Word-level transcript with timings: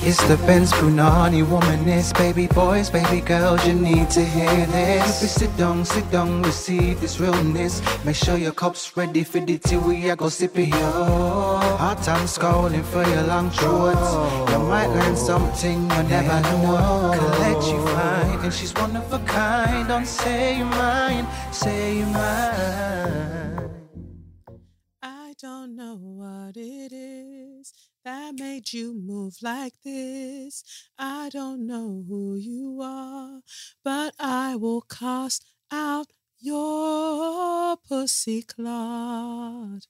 It's 0.00 0.22
the 0.28 0.36
Benz 0.46 0.72
Brunani 0.72 1.44
womanist, 1.44 2.16
baby 2.16 2.46
boys, 2.46 2.88
baby 2.88 3.20
girls, 3.20 3.66
you 3.66 3.74
need 3.74 4.08
to 4.10 4.24
hear 4.24 4.64
this. 4.66 5.24
If 5.24 5.30
sit 5.30 5.56
down, 5.56 5.84
sit 5.84 6.08
down, 6.12 6.42
receive 6.42 7.00
this 7.00 7.18
realness. 7.18 7.82
Make 8.04 8.14
sure 8.14 8.38
your 8.38 8.52
cup's 8.52 8.96
ready 8.96 9.24
for 9.24 9.40
the 9.40 9.58
tea, 9.58 9.76
we 9.76 10.08
are 10.08 10.16
go 10.16 10.28
sip 10.28 10.56
it, 10.56 10.68
yo. 10.68 11.58
Hot 11.82 12.00
time 12.04 12.26
scrolling 12.26 12.84
for 12.84 13.04
your 13.10 13.24
long 13.24 13.50
shorts. 13.50 14.12
You 14.52 14.58
might 14.60 14.86
learn 14.86 15.16
something 15.16 15.82
you 15.82 16.02
never 16.04 16.40
know. 16.42 17.12
Collect 17.18 17.66
you 17.66 17.86
fine, 17.88 18.38
and 18.44 18.54
she's 18.54 18.72
one 18.74 18.96
of 18.96 19.12
a 19.12 19.18
kind. 19.26 19.88
Don't 19.88 20.06
say 20.06 20.58
you 20.58 20.64
mine, 20.64 21.26
say 21.52 21.98
you 21.98 22.06
mine. 22.06 23.70
I 25.02 25.34
don't 25.42 25.74
know 25.74 25.96
what 25.96 26.56
it 26.56 26.92
is 26.92 27.17
that 28.04 28.34
made 28.38 28.72
you 28.72 28.94
move 28.94 29.36
like 29.42 29.74
this. 29.84 30.64
I 30.98 31.28
don't 31.30 31.66
know 31.66 32.04
who 32.08 32.36
you 32.36 32.80
are, 32.82 33.40
but 33.84 34.14
I 34.18 34.56
will 34.56 34.82
cast 34.82 35.44
out 35.70 36.06
your 36.40 37.76
pussy 37.76 38.42
clod. 38.42 39.86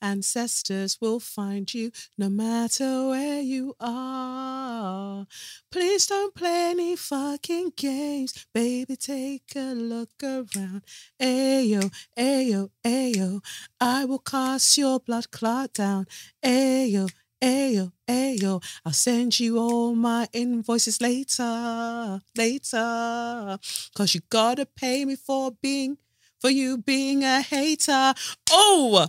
Ancestors 0.00 0.98
will 1.00 1.20
find 1.20 1.72
you 1.72 1.92
no 2.18 2.28
matter 2.28 3.08
where 3.08 3.40
you 3.40 3.74
are. 3.80 5.26
Please 5.70 6.06
don't 6.06 6.34
play 6.34 6.70
any 6.70 6.96
fucking 6.96 7.72
games. 7.76 8.46
Baby, 8.52 8.96
take 8.96 9.52
a 9.56 9.74
look 9.74 10.10
around. 10.22 10.82
Ayo, 11.20 11.90
ayo, 12.18 12.70
ayo. 12.84 13.40
I 13.80 14.04
will 14.04 14.18
cast 14.18 14.76
your 14.76 14.98
blood 14.98 15.30
clot 15.30 15.74
down. 15.74 16.06
Ayo, 16.44 17.08
ayo, 17.42 17.92
ayo. 18.08 18.62
I'll 18.84 18.92
send 18.92 19.40
you 19.40 19.58
all 19.58 19.94
my 19.94 20.28
invoices 20.32 21.00
later, 21.00 22.20
later. 22.36 23.58
Cause 23.94 24.14
you 24.14 24.20
gotta 24.30 24.66
pay 24.66 25.04
me 25.04 25.16
for 25.16 25.50
being, 25.60 25.98
for 26.40 26.50
you 26.50 26.78
being 26.78 27.24
a 27.24 27.42
hater. 27.42 28.14
Oh! 28.50 29.08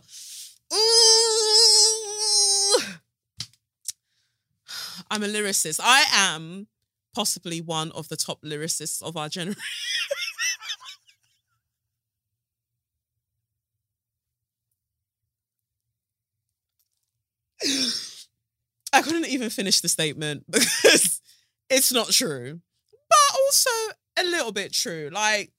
Ooh. 0.73 0.77
I'm 5.11 5.23
a 5.23 5.27
lyricist. 5.27 5.79
I 5.83 6.05
am 6.11 6.67
possibly 7.13 7.61
one 7.61 7.91
of 7.91 8.09
the 8.09 8.17
top 8.17 8.41
lyricists 8.41 9.03
of 9.03 9.15
our 9.15 9.29
generation. 9.29 9.61
I 18.93 19.01
couldn't 19.01 19.25
even 19.27 19.49
finish 19.49 19.81
the 19.81 19.89
statement 19.89 20.45
because 20.49 21.19
it's 21.69 21.91
not 21.91 22.11
true, 22.11 22.61
but 23.09 23.39
also 23.39 23.69
a 24.19 24.23
little 24.23 24.51
bit 24.51 24.71
true. 24.71 25.09
Like, 25.11 25.51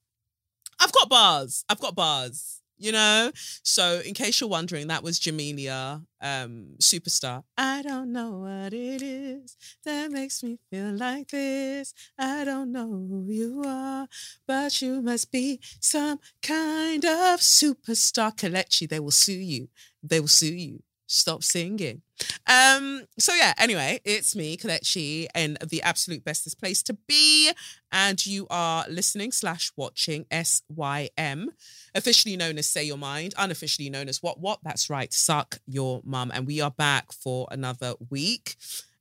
I've 0.80 0.92
got 0.92 1.08
bars. 1.08 1.64
I've 1.68 1.80
got 1.80 1.96
bars, 1.96 2.60
you 2.78 2.92
know? 2.92 3.32
So, 3.34 4.00
in 4.04 4.14
case 4.14 4.40
you're 4.40 4.48
wondering, 4.48 4.86
that 4.86 5.02
was 5.02 5.18
Jamelia, 5.18 6.04
um, 6.20 6.76
superstar. 6.78 7.42
I 7.58 7.82
don't 7.82 8.12
know 8.12 8.38
what 8.38 8.72
it 8.72 9.02
is 9.02 9.56
that 9.84 10.12
makes 10.12 10.42
me 10.44 10.58
feel 10.70 10.92
like 10.92 11.28
this. 11.28 11.92
I 12.16 12.44
don't 12.44 12.70
know 12.70 12.86
who 12.86 13.26
you 13.28 13.62
are, 13.66 14.06
but 14.46 14.80
you 14.80 15.02
must 15.02 15.32
be 15.32 15.58
some 15.80 16.20
kind 16.40 17.04
of 17.04 17.40
superstar. 17.40 18.36
Kelechi, 18.36 18.88
they 18.88 19.00
will 19.00 19.10
sue 19.10 19.32
you. 19.32 19.68
They 20.04 20.20
will 20.20 20.28
sue 20.28 20.54
you. 20.54 20.83
Stop 21.06 21.42
singing. 21.42 22.02
Um, 22.46 23.04
so 23.18 23.34
yeah, 23.34 23.52
anyway, 23.58 24.00
it's 24.04 24.34
me, 24.34 24.56
Kelechi, 24.56 25.26
in 25.34 25.58
the 25.66 25.82
absolute 25.82 26.24
bestest 26.24 26.58
place 26.58 26.82
to 26.84 26.94
be. 27.06 27.52
And 27.92 28.24
you 28.24 28.46
are 28.50 28.86
listening 28.88 29.32
slash 29.32 29.70
watching 29.76 30.26
SYM, 30.32 31.50
officially 31.94 32.36
known 32.36 32.58
as 32.58 32.66
Say 32.66 32.84
Your 32.84 32.98
Mind, 32.98 33.34
unofficially 33.36 33.90
known 33.90 34.08
as 34.08 34.22
What 34.22 34.40
What? 34.40 34.60
That's 34.62 34.88
right, 34.88 35.12
Suck 35.12 35.58
Your 35.66 36.00
Mum. 36.04 36.30
And 36.34 36.46
we 36.46 36.60
are 36.60 36.70
back 36.70 37.12
for 37.12 37.46
another 37.50 37.94
week. 38.10 38.56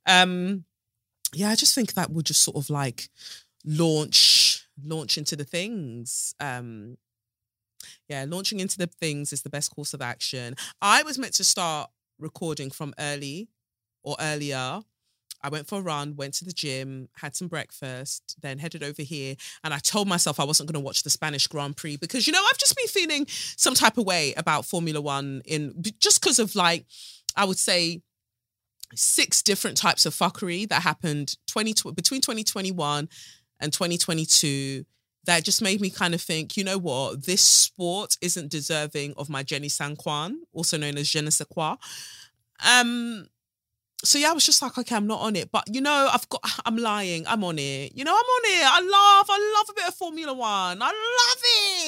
Um, 0.06 0.64
yeah, 1.32 1.50
I 1.50 1.54
just 1.54 1.74
think 1.74 1.94
that 1.94 2.12
will 2.12 2.22
just 2.22 2.42
sort 2.42 2.56
of 2.56 2.70
like 2.70 3.08
launch 3.64 4.66
launch 4.82 5.16
into 5.16 5.36
the 5.36 5.44
things. 5.44 6.34
Um, 6.40 6.96
yeah, 8.08 8.24
launching 8.28 8.60
into 8.60 8.78
the 8.78 8.86
things 8.86 9.32
is 9.32 9.42
the 9.42 9.50
best 9.50 9.74
course 9.74 9.94
of 9.94 10.02
action. 10.02 10.54
I 10.80 11.02
was 11.02 11.18
meant 11.18 11.34
to 11.34 11.44
start 11.44 11.90
recording 12.18 12.70
from 12.70 12.94
early 12.98 13.48
or 14.02 14.16
earlier. 14.20 14.80
I 15.42 15.48
went 15.50 15.68
for 15.68 15.78
a 15.78 15.82
run, 15.82 16.16
went 16.16 16.32
to 16.34 16.44
the 16.44 16.52
gym, 16.52 17.10
had 17.16 17.36
some 17.36 17.48
breakfast, 17.48 18.36
then 18.40 18.58
headed 18.58 18.82
over 18.82 19.02
here. 19.02 19.36
And 19.62 19.74
I 19.74 19.78
told 19.78 20.08
myself 20.08 20.40
I 20.40 20.44
wasn't 20.44 20.72
going 20.72 20.80
to 20.82 20.84
watch 20.84 21.02
the 21.02 21.10
Spanish 21.10 21.46
Grand 21.46 21.76
Prix 21.76 21.98
because, 21.98 22.26
you 22.26 22.32
know, 22.32 22.42
I've 22.48 22.56
just 22.56 22.74
been 22.76 22.86
feeling 22.86 23.26
some 23.28 23.74
type 23.74 23.98
of 23.98 24.06
way 24.06 24.32
about 24.38 24.64
Formula 24.64 25.02
One 25.02 25.42
in 25.44 25.74
just 26.00 26.22
because 26.22 26.38
of 26.38 26.54
like, 26.54 26.86
I 27.36 27.44
would 27.44 27.58
say, 27.58 28.00
six 28.94 29.42
different 29.42 29.76
types 29.76 30.06
of 30.06 30.14
fuckery 30.14 30.68
that 30.68 30.82
happened 30.82 31.36
20, 31.48 31.74
between 31.94 32.20
2021 32.20 33.08
and 33.60 33.72
2022 33.72 34.86
that 35.24 35.44
just 35.44 35.62
made 35.62 35.80
me 35.80 35.90
kind 35.90 36.14
of 36.14 36.20
think, 36.20 36.56
you 36.56 36.64
know 36.64 36.78
what, 36.78 37.24
this 37.24 37.40
sport 37.40 38.16
isn't 38.20 38.50
deserving 38.50 39.14
of 39.16 39.28
my 39.28 39.42
Jenny 39.42 39.68
San 39.68 39.96
also 40.52 40.76
known 40.76 40.98
as 40.98 41.08
Je 41.08 41.20
ne 41.20 41.30
sais 41.30 41.46
quoi. 41.46 41.76
Um, 42.64 43.26
so 44.02 44.18
yeah, 44.18 44.30
I 44.30 44.32
was 44.32 44.44
just 44.44 44.60
like, 44.60 44.76
okay, 44.76 44.94
I'm 44.94 45.06
not 45.06 45.20
on 45.20 45.34
it. 45.36 45.50
But 45.50 45.64
you 45.72 45.80
know, 45.80 46.08
I've 46.12 46.28
got 46.28 46.42
I'm 46.66 46.76
lying, 46.76 47.26
I'm 47.26 47.42
on 47.44 47.58
it. 47.58 47.92
You 47.94 48.04
know, 48.04 48.12
I'm 48.12 48.16
on 48.16 48.42
it. 48.44 48.66
I 48.66 48.80
love, 48.80 49.26
I 49.30 49.54
love 49.56 49.66
a 49.70 49.74
bit 49.74 49.88
of 49.88 49.94
Formula 49.94 50.32
One. 50.34 50.82
I 50.82 50.86
love 50.86 51.42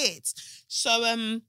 it. 0.05 0.33
So 0.67 1.05
um 1.05 1.43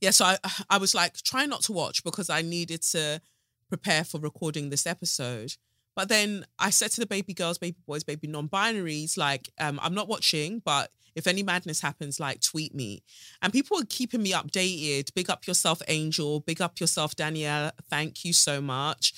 yeah, 0.00 0.10
so 0.10 0.24
I 0.24 0.38
I 0.70 0.78
was 0.78 0.94
like 0.94 1.14
try 1.16 1.46
not 1.46 1.62
to 1.62 1.72
watch 1.72 2.04
because 2.04 2.30
I 2.30 2.42
needed 2.42 2.82
to 2.92 3.20
prepare 3.68 4.04
for 4.04 4.20
recording 4.20 4.70
this 4.70 4.86
episode. 4.86 5.54
But 5.96 6.08
then 6.08 6.44
I 6.58 6.70
said 6.70 6.90
to 6.92 7.00
the 7.00 7.06
baby 7.06 7.34
girls, 7.34 7.58
baby 7.58 7.76
boys, 7.86 8.04
baby 8.04 8.26
non-binaries, 8.26 9.16
like, 9.16 9.48
um, 9.60 9.78
I'm 9.82 9.94
not 9.94 10.08
watching, 10.08 10.60
but 10.64 10.90
if 11.14 11.26
any 11.26 11.42
madness 11.42 11.80
happens, 11.80 12.18
like 12.18 12.40
tweet 12.40 12.74
me. 12.74 13.02
And 13.42 13.52
people 13.52 13.78
are 13.78 13.86
keeping 13.88 14.22
me 14.22 14.32
updated. 14.32 15.14
Big 15.14 15.30
up 15.30 15.46
yourself, 15.46 15.80
Angel. 15.88 16.40
Big 16.40 16.60
up 16.60 16.80
yourself, 16.80 17.14
Danielle. 17.14 17.70
Thank 17.88 18.24
you 18.24 18.32
so 18.32 18.60
much. 18.60 19.14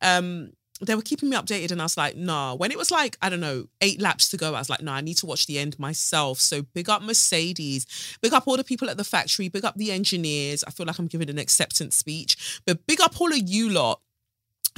Um, 0.00 0.52
they 0.80 0.94
were 0.94 1.02
keeping 1.02 1.28
me 1.28 1.36
updated 1.36 1.72
and 1.72 1.80
I 1.80 1.84
was 1.84 1.96
like, 1.96 2.16
nah. 2.16 2.54
When 2.54 2.70
it 2.70 2.78
was 2.78 2.90
like, 2.90 3.16
I 3.20 3.28
don't 3.28 3.40
know, 3.40 3.66
eight 3.80 4.00
laps 4.00 4.30
to 4.30 4.36
go, 4.36 4.54
I 4.54 4.60
was 4.60 4.70
like, 4.70 4.80
no, 4.80 4.92
nah, 4.92 4.98
I 4.98 5.00
need 5.02 5.18
to 5.18 5.26
watch 5.26 5.46
the 5.46 5.58
end 5.58 5.78
myself. 5.78 6.38
So 6.38 6.62
big 6.62 6.88
up 6.88 7.02
Mercedes, 7.02 7.86
big 8.22 8.32
up 8.32 8.44
all 8.46 8.56
the 8.56 8.64
people 8.64 8.88
at 8.88 8.96
the 8.96 9.04
factory, 9.04 9.48
big 9.48 9.64
up 9.64 9.74
the 9.76 9.92
engineers. 9.92 10.64
I 10.64 10.70
feel 10.70 10.86
like 10.86 10.98
I'm 10.98 11.06
giving 11.06 11.28
an 11.28 11.38
acceptance 11.38 11.96
speech, 11.96 12.62
but 12.66 12.86
big 12.86 13.00
up 13.00 13.20
all 13.20 13.30
of 13.30 13.38
you 13.38 13.68
lot 13.68 14.00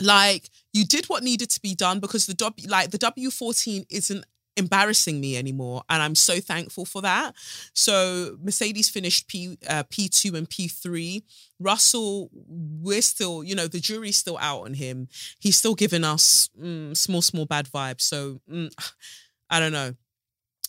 like 0.01 0.51
you 0.73 0.85
did 0.85 1.07
what 1.07 1.23
needed 1.23 1.51
to 1.51 1.61
be 1.61 1.75
done 1.75 2.01
because 2.01 2.27
the 2.27 2.35
W 2.35 2.69
like 2.69 2.91
the 2.91 2.99
W14 2.99 3.87
isn't 3.91 4.25
embarrassing 4.57 5.19
me 5.19 5.37
anymore 5.37 5.83
and 5.89 6.03
I'm 6.03 6.15
so 6.15 6.41
thankful 6.41 6.85
for 6.85 7.03
that. 7.03 7.35
So 7.75 8.37
Mercedes 8.43 8.89
finished 8.89 9.29
P 9.29 9.57
uh, 9.69 9.85
P2 9.85 10.35
and 10.35 10.49
P3. 10.49 11.23
Russell 11.59 12.31
we're 12.33 13.03
still, 13.03 13.43
you 13.43 13.55
know, 13.55 13.69
the 13.69 13.81
jury's 13.81 14.17
still 14.17 14.39
out 14.39 14.65
on 14.65 14.75
him. 14.75 15.09
He's 15.39 15.57
still 15.57 15.75
giving 15.75 16.05
us 16.05 16.51
mm, 16.61 16.97
small 16.97 17.23
small 17.23 17.47
bad 17.47 17.67
vibes. 17.67 18.03
So 18.03 18.41
mm, 18.51 18.71
I 19.51 19.61
don't 19.61 19.73
know. 19.73 19.95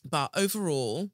But 0.06 0.32
overall, 0.36 1.10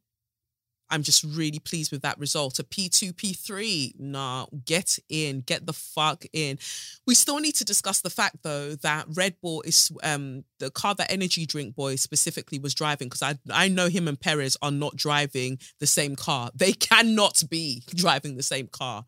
I'm 0.89 1.03
just 1.03 1.23
really 1.23 1.59
pleased 1.59 1.91
with 1.91 2.01
that 2.01 2.17
result. 2.17 2.59
A 2.59 2.63
P2, 2.63 3.13
P3, 3.13 3.99
nah, 3.99 4.47
get 4.65 4.97
in, 5.09 5.41
get 5.41 5.65
the 5.65 5.73
fuck 5.73 6.25
in. 6.33 6.57
We 7.05 7.15
still 7.15 7.39
need 7.39 7.55
to 7.55 7.65
discuss 7.65 8.01
the 8.01 8.09
fact 8.09 8.37
though 8.43 8.75
that 8.75 9.05
Red 9.13 9.35
Bull 9.41 9.61
is 9.61 9.91
um 10.03 10.43
the 10.59 10.71
car 10.71 10.95
that 10.95 11.11
Energy 11.11 11.45
Drink 11.45 11.75
Boy 11.75 11.95
specifically 11.95 12.59
was 12.59 12.73
driving 12.73 13.07
because 13.07 13.21
I 13.21 13.37
I 13.51 13.67
know 13.67 13.87
him 13.87 14.07
and 14.07 14.19
Perez 14.19 14.57
are 14.61 14.71
not 14.71 14.95
driving 14.95 15.59
the 15.79 15.87
same 15.87 16.15
car. 16.15 16.51
They 16.55 16.73
cannot 16.73 17.43
be 17.49 17.83
driving 17.95 18.35
the 18.35 18.43
same 18.43 18.67
car. 18.67 19.05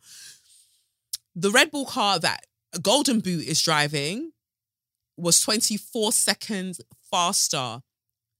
The 1.35 1.51
Red 1.51 1.71
Bull 1.71 1.85
car 1.85 2.19
that 2.19 2.45
Golden 2.81 3.19
Boot 3.19 3.45
is 3.47 3.61
driving 3.61 4.31
was 5.17 5.41
24 5.41 6.11
seconds 6.11 6.81
faster 7.09 7.81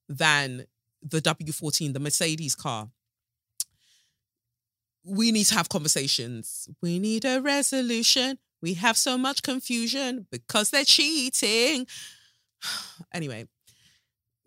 than 0.08 0.66
the 1.02 1.22
W14, 1.22 1.94
the 1.94 2.00
Mercedes 2.00 2.56
car 2.56 2.90
we 5.04 5.32
need 5.32 5.46
to 5.46 5.56
have 5.56 5.70
conversations. 5.70 6.70
We 6.82 7.00
need 7.00 7.26
a 7.26 7.42
resolution. 7.42 8.38
We 8.62 8.76
have 8.76 8.98
so 8.98 9.18
much 9.18 9.42
confusion 9.42 10.28
because 10.32 10.70
they're 10.70 10.86
cheating. 10.86 11.88
anyway, 13.14 13.48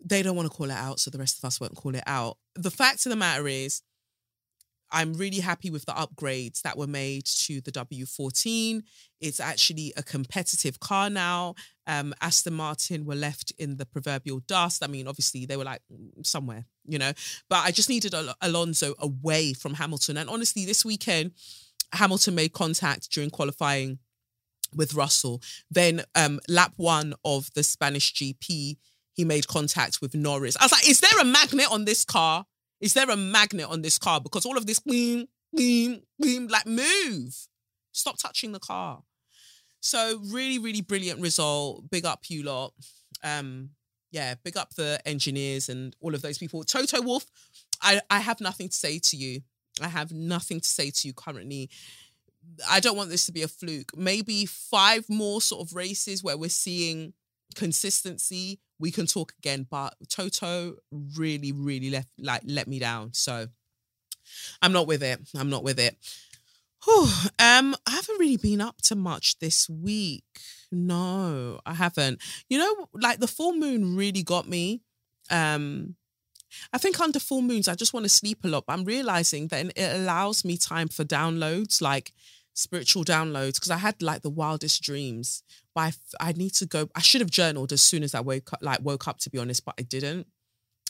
they 0.03 0.21
don't 0.21 0.35
want 0.35 0.49
to 0.49 0.55
call 0.55 0.69
it 0.69 0.77
out, 0.77 0.99
so 0.99 1.11
the 1.11 1.17
rest 1.17 1.37
of 1.37 1.45
us 1.45 1.59
won't 1.59 1.75
call 1.75 1.95
it 1.95 2.03
out. 2.05 2.37
The 2.55 2.71
fact 2.71 3.05
of 3.05 3.09
the 3.09 3.15
matter 3.15 3.47
is, 3.47 3.81
I'm 4.91 5.13
really 5.13 5.39
happy 5.39 5.69
with 5.69 5.85
the 5.85 5.93
upgrades 5.93 6.61
that 6.61 6.77
were 6.77 6.87
made 6.87 7.25
to 7.25 7.61
the 7.61 7.71
W14. 7.71 8.81
It's 9.19 9.39
actually 9.39 9.93
a 9.97 10.03
competitive 10.03 10.79
car 10.79 11.09
now. 11.09 11.55
Um, 11.87 12.13
Aston 12.21 12.53
Martin 12.53 13.05
were 13.05 13.15
left 13.15 13.51
in 13.57 13.77
the 13.77 13.85
proverbial 13.85 14.39
dust. 14.47 14.83
I 14.83 14.87
mean, 14.87 15.07
obviously, 15.07 15.45
they 15.45 15.57
were 15.57 15.63
like 15.63 15.81
somewhere, 16.23 16.65
you 16.85 16.99
know, 16.99 17.11
but 17.49 17.65
I 17.65 17.71
just 17.71 17.89
needed 17.89 18.13
Al- 18.13 18.35
Alonso 18.41 18.93
away 18.99 19.53
from 19.53 19.75
Hamilton. 19.75 20.17
And 20.17 20.29
honestly, 20.29 20.65
this 20.65 20.85
weekend, 20.85 21.31
Hamilton 21.93 22.35
made 22.35 22.53
contact 22.53 23.11
during 23.11 23.29
qualifying 23.29 23.99
with 24.75 24.93
Russell. 24.93 25.41
Then, 25.69 26.03
um, 26.15 26.39
lap 26.47 26.73
one 26.77 27.13
of 27.23 27.49
the 27.53 27.63
Spanish 27.63 28.13
GP, 28.13 28.77
he 29.13 29.23
made 29.23 29.47
contact 29.47 30.01
with 30.01 30.13
Norris. 30.13 30.57
I 30.57 30.65
was 30.65 30.71
like, 30.71 30.89
is 30.89 30.99
there 30.99 31.19
a 31.19 31.25
magnet 31.25 31.67
on 31.71 31.85
this 31.85 32.03
car? 32.03 32.45
Is 32.81 32.93
there 32.93 33.09
a 33.09 33.17
magnet 33.17 33.69
on 33.69 33.81
this 33.81 33.97
car? 33.97 34.19
Because 34.21 34.45
all 34.45 34.57
of 34.57 34.65
this 34.65 34.79
boom, 34.79 35.27
boom, 35.53 36.01
boom, 36.19 36.47
like 36.47 36.65
move. 36.65 37.35
Stop 37.91 38.17
touching 38.19 38.51
the 38.51 38.59
car. 38.59 39.03
So 39.79 40.19
really, 40.31 40.59
really 40.59 40.81
brilliant 40.81 41.21
result. 41.21 41.89
Big 41.89 42.05
up 42.05 42.25
you 42.27 42.43
lot. 42.43 42.73
Um, 43.23 43.69
yeah, 44.11 44.35
big 44.43 44.57
up 44.57 44.73
the 44.75 44.99
engineers 45.05 45.69
and 45.69 45.95
all 45.99 46.15
of 46.15 46.21
those 46.21 46.37
people. 46.37 46.63
Toto 46.63 47.01
Wolff, 47.01 47.25
I, 47.81 48.01
I 48.09 48.19
have 48.19 48.41
nothing 48.41 48.69
to 48.69 48.75
say 48.75 48.99
to 48.99 49.17
you. 49.17 49.41
I 49.81 49.87
have 49.87 50.11
nothing 50.11 50.59
to 50.59 50.67
say 50.67 50.89
to 50.89 51.07
you 51.07 51.13
currently. 51.13 51.69
I 52.69 52.79
don't 52.79 52.95
want 52.97 53.09
this 53.09 53.25
to 53.25 53.31
be 53.31 53.41
a 53.41 53.47
fluke. 53.47 53.95
Maybe 53.95 54.45
five 54.45 55.09
more 55.09 55.41
sort 55.41 55.67
of 55.67 55.75
races 55.75 56.23
where 56.23 56.37
we're 56.37 56.49
seeing 56.49 57.13
consistency 57.55 58.59
we 58.79 58.91
can 58.91 59.05
talk 59.05 59.33
again. 59.37 59.67
But 59.69 59.95
Toto 60.09 60.75
really, 60.91 61.51
really 61.51 61.89
left 61.89 62.09
like 62.17 62.41
let 62.45 62.67
me 62.67 62.79
down. 62.79 63.13
So 63.13 63.47
I'm 64.61 64.71
not 64.71 64.87
with 64.87 65.03
it. 65.03 65.19
I'm 65.37 65.49
not 65.49 65.63
with 65.63 65.79
it. 65.79 65.97
Whew. 66.85 67.07
Um, 67.39 67.75
I 67.87 67.91
haven't 67.91 68.19
really 68.19 68.37
been 68.37 68.61
up 68.61 68.81
to 68.83 68.95
much 68.95 69.39
this 69.39 69.69
week. 69.69 70.23
No, 70.71 71.59
I 71.65 71.73
haven't. 71.73 72.21
You 72.49 72.59
know, 72.59 72.89
like 72.93 73.19
the 73.19 73.27
full 73.27 73.53
moon 73.53 73.95
really 73.95 74.23
got 74.23 74.47
me. 74.47 74.81
Um, 75.31 75.95
I 76.71 76.77
think 76.77 76.99
under 76.99 77.19
full 77.19 77.41
moons, 77.41 77.67
I 77.67 77.75
just 77.75 77.93
want 77.93 78.05
to 78.05 78.09
sleep 78.09 78.39
a 78.43 78.47
lot. 78.47 78.65
But 78.67 78.73
I'm 78.73 78.85
realizing 78.85 79.47
that 79.47 79.65
it 79.75 79.95
allows 79.95 80.45
me 80.45 80.57
time 80.57 80.87
for 80.87 81.03
downloads, 81.03 81.81
like 81.81 82.13
spiritual 82.55 83.05
downloads, 83.05 83.55
because 83.55 83.71
I 83.71 83.77
had 83.77 84.01
like 84.01 84.23
the 84.23 84.29
wildest 84.31 84.81
dreams 84.81 85.43
but 85.75 85.93
I, 86.21 86.29
I 86.29 86.31
need 86.31 86.53
to 86.55 86.65
go. 86.65 86.89
I 86.95 87.01
should 87.01 87.21
have 87.21 87.29
journaled 87.29 87.73
as 87.73 87.81
soon 87.81 88.01
as 88.01 88.15
I 88.15 88.21
woke 88.21 88.53
up, 88.53 88.59
like 88.61 88.79
woke 88.81 89.07
up 89.07 89.19
to 89.19 89.29
be 89.29 89.37
honest, 89.37 89.65
but 89.65 89.75
I 89.77 89.83
didn't. 89.83 90.25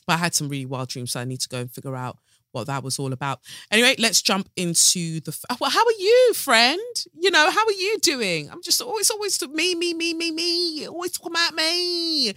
But 0.06 0.14
I 0.14 0.18
had 0.18 0.36
some 0.36 0.48
really 0.48 0.68
wild 0.68 0.90
dreams, 0.90 1.12
so 1.12 1.20
I 1.20 1.26
need 1.26 1.42
to 1.42 1.50
go 1.50 1.62
and 1.62 1.72
figure 1.72 1.96
out 1.96 2.20
what 2.52 2.68
that 2.68 2.84
was 2.84 3.00
all 3.00 3.12
about. 3.12 3.40
Anyway, 3.72 3.96
let's 3.98 4.22
jump 4.22 4.48
into 4.56 5.20
the. 5.22 5.36
Oh, 5.50 5.58
well, 5.60 5.72
how 5.72 5.84
are 5.84 6.00
you, 6.00 6.34
friend? 6.36 6.80
You 7.20 7.32
know, 7.32 7.50
how 7.50 7.66
are 7.66 7.72
you 7.72 7.98
doing? 8.02 8.50
I'm 8.52 8.62
just 8.62 8.80
always, 8.80 9.10
always 9.10 9.42
me, 9.50 9.74
me, 9.74 9.96
me, 9.96 10.14
me, 10.14 10.32
me. 10.32 10.88
Always 10.88 11.14
talking 11.14 11.34
about 11.34 11.56
me. 11.56 12.34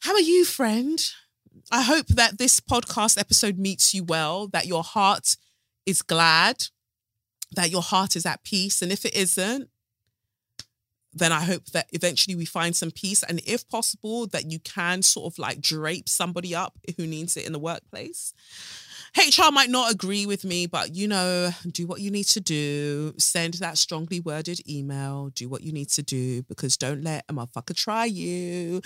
How 0.00 0.12
are 0.12 0.20
you, 0.20 0.44
friend? 0.44 1.02
I 1.70 1.82
hope 1.82 2.08
that 2.08 2.36
this 2.36 2.60
podcast 2.60 3.18
episode 3.18 3.58
meets 3.58 3.94
you 3.94 4.04
well. 4.04 4.48
That 4.48 4.66
your 4.66 4.82
heart 4.82 5.36
is 5.86 6.02
glad. 6.02 6.64
That 7.54 7.70
your 7.70 7.82
heart 7.82 8.16
is 8.16 8.26
at 8.26 8.44
peace, 8.44 8.82
and 8.82 8.90
if 8.92 9.04
it 9.04 9.14
isn't, 9.14 9.68
then 11.14 11.32
I 11.32 11.40
hope 11.40 11.66
that 11.66 11.88
eventually 11.92 12.34
we 12.34 12.44
find 12.44 12.74
some 12.74 12.90
peace. 12.90 13.22
And 13.22 13.40
if 13.46 13.68
possible, 13.68 14.26
that 14.28 14.50
you 14.50 14.58
can 14.60 15.02
sort 15.02 15.32
of 15.32 15.38
like 15.38 15.60
drape 15.60 16.08
somebody 16.08 16.54
up 16.54 16.78
who 16.96 17.06
needs 17.06 17.36
it 17.36 17.46
in 17.46 17.52
the 17.52 17.58
workplace. 17.58 18.32
HR 19.14 19.52
might 19.52 19.68
not 19.68 19.92
agree 19.92 20.24
with 20.24 20.42
me, 20.42 20.66
but 20.66 20.94
you 20.94 21.06
know, 21.06 21.50
do 21.70 21.86
what 21.86 22.00
you 22.00 22.10
need 22.10 22.24
to 22.24 22.40
do. 22.40 23.12
Send 23.18 23.54
that 23.54 23.76
strongly 23.76 24.20
worded 24.20 24.66
email. 24.66 25.28
Do 25.34 25.50
what 25.50 25.62
you 25.62 25.70
need 25.70 25.90
to 25.90 26.02
do 26.02 26.42
because 26.44 26.78
don't 26.78 27.04
let 27.04 27.24
a 27.28 27.34
motherfucker 27.34 27.76
try 27.76 28.06
you. 28.06 28.80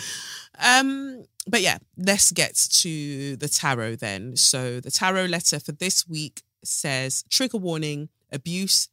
Um, 0.59 1.25
but 1.47 1.63
yeah, 1.63 1.79
let's 1.97 2.33
get 2.33 2.57
to 2.57 3.37
the 3.37 3.49
tarot 3.49 3.97
then. 3.97 4.35
So 4.35 4.81
the 4.81 4.91
tarot 4.91 5.27
letter 5.27 5.61
for 5.61 5.71
this 5.71 6.09
week 6.09 6.43
says 6.65 7.25
trigger 7.31 7.59
warning, 7.59 8.09
abuse 8.33 8.89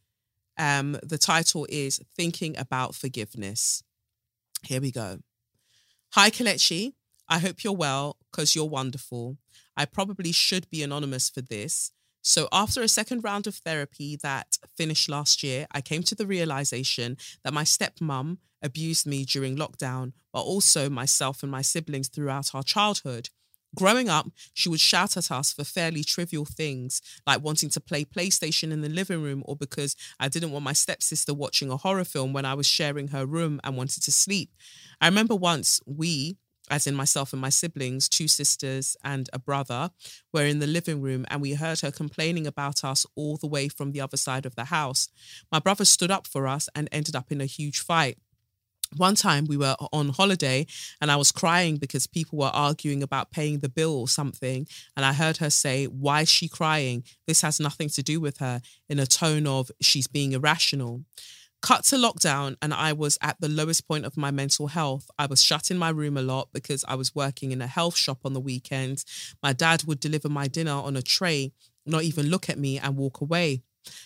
um, 0.57 0.97
the 1.03 1.17
title 1.17 1.65
is 1.69 1.99
Thinking 2.15 2.57
About 2.57 2.95
Forgiveness. 2.95 3.83
Here 4.63 4.81
we 4.81 4.91
go. 4.91 5.19
Hi, 6.13 6.29
Kelechi. 6.29 6.93
I 7.27 7.39
hope 7.39 7.63
you're 7.63 7.73
well 7.73 8.17
because 8.31 8.55
you're 8.55 8.65
wonderful. 8.65 9.37
I 9.75 9.85
probably 9.85 10.31
should 10.31 10.69
be 10.69 10.83
anonymous 10.83 11.29
for 11.29 11.41
this. 11.41 11.91
So, 12.21 12.47
after 12.51 12.81
a 12.81 12.87
second 12.87 13.23
round 13.23 13.47
of 13.47 13.55
therapy 13.55 14.17
that 14.21 14.57
finished 14.77 15.09
last 15.09 15.43
year, 15.43 15.65
I 15.71 15.81
came 15.81 16.03
to 16.03 16.15
the 16.15 16.27
realization 16.27 17.17
that 17.43 17.53
my 17.53 17.63
stepmom 17.63 18.37
abused 18.61 19.05
me 19.05 19.25
during 19.25 19.57
lockdown, 19.57 20.13
but 20.31 20.41
also 20.41 20.89
myself 20.89 21.43
and 21.43 21.51
my 21.51 21.61
siblings 21.61 22.07
throughout 22.07 22.55
our 22.55 22.63
childhood. 22.63 23.29
Growing 23.75 24.09
up, 24.09 24.27
she 24.53 24.69
would 24.69 24.79
shout 24.79 25.17
at 25.17 25.31
us 25.31 25.51
for 25.51 25.63
fairly 25.63 26.03
trivial 26.03 26.45
things 26.45 27.01
like 27.25 27.43
wanting 27.43 27.69
to 27.69 27.79
play 27.79 28.05
PlayStation 28.05 28.71
in 28.71 28.81
the 28.81 28.89
living 28.89 29.21
room 29.21 29.43
or 29.45 29.55
because 29.55 29.95
I 30.19 30.27
didn't 30.27 30.51
want 30.51 30.65
my 30.65 30.73
stepsister 30.73 31.33
watching 31.33 31.71
a 31.71 31.77
horror 31.77 32.03
film 32.03 32.33
when 32.33 32.45
I 32.45 32.53
was 32.53 32.67
sharing 32.67 33.09
her 33.09 33.25
room 33.25 33.59
and 33.63 33.75
wanted 33.75 34.03
to 34.03 34.11
sleep. 34.11 34.51
I 35.01 35.07
remember 35.07 35.35
once 35.35 35.81
we, 35.87 36.37
as 36.69 36.85
in 36.85 36.93
myself 36.93 37.33
and 37.33 37.41
my 37.41 37.49
siblings, 37.49 38.07
two 38.07 38.27
sisters 38.27 38.95
and 39.03 39.27
a 39.33 39.39
brother, 39.39 39.89
were 40.31 40.45
in 40.45 40.59
the 40.59 40.67
living 40.67 41.01
room 41.01 41.25
and 41.29 41.41
we 41.41 41.53
heard 41.53 41.81
her 41.81 41.91
complaining 41.91 42.45
about 42.45 42.83
us 42.83 43.07
all 43.15 43.37
the 43.37 43.47
way 43.47 43.69
from 43.69 43.91
the 43.91 44.01
other 44.01 44.17
side 44.17 44.45
of 44.45 44.55
the 44.55 44.65
house. 44.65 45.09
My 45.51 45.59
brother 45.59 45.85
stood 45.85 46.11
up 46.11 46.27
for 46.27 46.47
us 46.47 46.69
and 46.75 46.87
ended 46.91 47.15
up 47.15 47.31
in 47.31 47.41
a 47.41 47.45
huge 47.45 47.79
fight 47.79 48.17
one 48.97 49.15
time 49.15 49.45
we 49.45 49.57
were 49.57 49.75
on 49.91 50.09
holiday 50.09 50.65
and 51.01 51.11
I 51.11 51.15
was 51.15 51.31
crying 51.31 51.77
because 51.77 52.07
people 52.07 52.39
were 52.39 52.51
arguing 52.53 53.03
about 53.03 53.31
paying 53.31 53.59
the 53.59 53.69
bill 53.69 53.97
or 53.97 54.07
something. 54.07 54.67
And 54.95 55.05
I 55.05 55.13
heard 55.13 55.37
her 55.37 55.49
say, 55.49 55.85
Why 55.85 56.21
is 56.21 56.29
she 56.29 56.47
crying? 56.47 57.03
This 57.27 57.41
has 57.41 57.59
nothing 57.59 57.89
to 57.89 58.03
do 58.03 58.19
with 58.19 58.37
her, 58.37 58.61
in 58.89 58.99
a 58.99 59.05
tone 59.05 59.47
of 59.47 59.71
she's 59.81 60.07
being 60.07 60.33
irrational. 60.33 61.03
Cut 61.61 61.85
to 61.85 61.95
lockdown, 61.95 62.57
and 62.61 62.73
I 62.73 62.91
was 62.91 63.17
at 63.21 63.39
the 63.39 63.47
lowest 63.47 63.87
point 63.87 64.05
of 64.05 64.17
my 64.17 64.31
mental 64.31 64.67
health. 64.67 65.09
I 65.17 65.27
was 65.27 65.41
shut 65.41 65.71
in 65.71 65.77
my 65.77 65.89
room 65.89 66.17
a 66.17 66.21
lot 66.21 66.49
because 66.53 66.83
I 66.89 66.95
was 66.95 67.15
working 67.15 67.53
in 67.53 67.61
a 67.61 67.67
health 67.67 67.95
shop 67.95 68.19
on 68.25 68.33
the 68.33 68.41
weekends. 68.41 69.05
My 69.41 69.53
dad 69.53 69.85
would 69.85 70.01
deliver 70.01 70.27
my 70.27 70.49
dinner 70.49 70.73
on 70.73 70.97
a 70.97 71.01
tray, 71.01 71.53
not 71.85 72.03
even 72.03 72.27
look 72.27 72.49
at 72.49 72.59
me, 72.59 72.79
and 72.79 72.97
walk 72.97 73.21
away. 73.21 73.63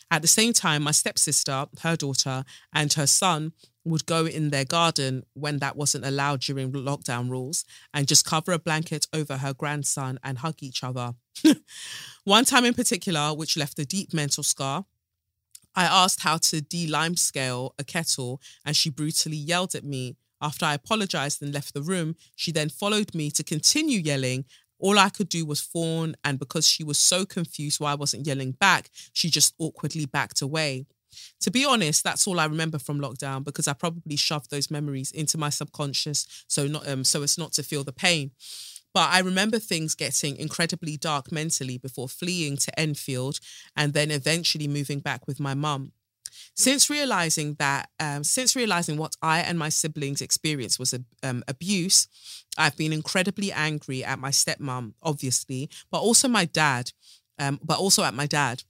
At 0.09 0.21
the 0.21 0.27
same 0.27 0.53
time, 0.53 0.83
my 0.83 0.91
stepsister, 0.91 1.67
her 1.81 1.95
daughter, 1.95 2.43
and 2.73 2.91
her 2.93 3.07
son 3.07 3.53
would 3.87 4.05
go 4.05 4.25
in 4.25 4.49
their 4.49 4.65
garden 4.65 5.23
when 5.33 5.59
that 5.59 5.75
wasn't 5.75 6.05
allowed 6.05 6.41
during 6.41 6.71
lockdown 6.71 7.29
rules 7.29 7.63
and 7.93 8.07
just 8.07 8.25
cover 8.25 8.51
a 8.51 8.59
blanket 8.59 9.07
over 9.13 9.37
her 9.37 9.53
grandson 9.53 10.19
and 10.23 10.39
hug 10.39 10.55
each 10.61 10.83
other. 10.83 11.13
One 12.23 12.45
time 12.45 12.65
in 12.65 12.73
particular, 12.73 13.33
which 13.33 13.57
left 13.57 13.79
a 13.79 13.85
deep 13.85 14.13
mental 14.13 14.43
scar, 14.43 14.85
I 15.75 15.85
asked 15.85 16.21
how 16.21 16.37
to 16.37 16.59
de 16.59 16.87
lime 16.87 17.15
scale 17.15 17.73
a 17.77 17.83
kettle 17.83 18.41
and 18.65 18.75
she 18.75 18.89
brutally 18.89 19.37
yelled 19.37 19.75
at 19.75 19.83
me. 19.83 20.17
After 20.41 20.65
I 20.65 20.73
apologized 20.73 21.41
and 21.41 21.53
left 21.53 21.73
the 21.73 21.81
room, 21.81 22.15
she 22.35 22.51
then 22.51 22.69
followed 22.69 23.15
me 23.15 23.31
to 23.31 23.43
continue 23.43 23.99
yelling. 23.99 24.45
All 24.79 24.99
I 24.99 25.09
could 25.09 25.29
do 25.29 25.45
was 25.45 25.59
fawn, 25.61 26.15
and 26.23 26.37
because 26.39 26.67
she 26.67 26.83
was 26.83 26.99
so 26.99 27.25
confused 27.25 27.79
why 27.79 27.91
I 27.91 27.95
wasn't 27.95 28.27
yelling 28.27 28.51
back, 28.51 28.89
she 29.13 29.29
just 29.29 29.53
awkwardly 29.57 30.05
backed 30.05 30.41
away. 30.41 30.85
To 31.41 31.51
be 31.51 31.65
honest, 31.65 32.03
that's 32.03 32.27
all 32.27 32.39
I 32.39 32.45
remember 32.45 32.77
from 32.77 32.99
lockdown 32.99 33.43
because 33.43 33.67
I 33.67 33.73
probably 33.73 34.15
shoved 34.15 34.51
those 34.51 34.69
memories 34.69 35.11
into 35.11 35.37
my 35.37 35.49
subconscious, 35.49 36.27
so 36.47 36.67
not 36.67 36.87
um, 36.87 37.03
so 37.03 37.23
it's 37.23 37.37
not 37.37 37.53
to 37.53 37.63
feel 37.63 37.83
the 37.83 37.93
pain. 37.93 38.31
But 38.93 39.09
I 39.11 39.19
remember 39.19 39.59
things 39.59 39.95
getting 39.95 40.37
incredibly 40.37 40.97
dark 40.97 41.31
mentally 41.31 41.77
before 41.77 42.09
fleeing 42.09 42.57
to 42.57 42.79
Enfield 42.79 43.39
and 43.75 43.93
then 43.93 44.09
eventually 44.11 44.67
moving 44.67 44.99
back 44.99 45.27
with 45.27 45.39
my 45.39 45.53
mum. 45.53 45.91
Since 46.55 46.89
realizing 46.89 47.55
that, 47.55 47.89
um, 47.99 48.23
since 48.23 48.55
realizing 48.55 48.97
what 48.97 49.15
I 49.21 49.39
and 49.39 49.57
my 49.57 49.69
siblings 49.69 50.21
experienced 50.21 50.79
was 50.79 50.93
um, 51.23 51.43
abuse, 51.47 52.07
I've 52.57 52.77
been 52.77 52.93
incredibly 52.93 53.51
angry 53.51 54.03
at 54.03 54.19
my 54.19 54.29
stepmom, 54.29 54.93
obviously, 55.03 55.69
but 55.91 55.99
also 55.99 56.27
my 56.27 56.45
dad, 56.45 56.91
um, 57.39 57.59
but 57.63 57.79
also 57.79 58.03
at 58.03 58.13
my 58.13 58.25
dad. 58.25 58.63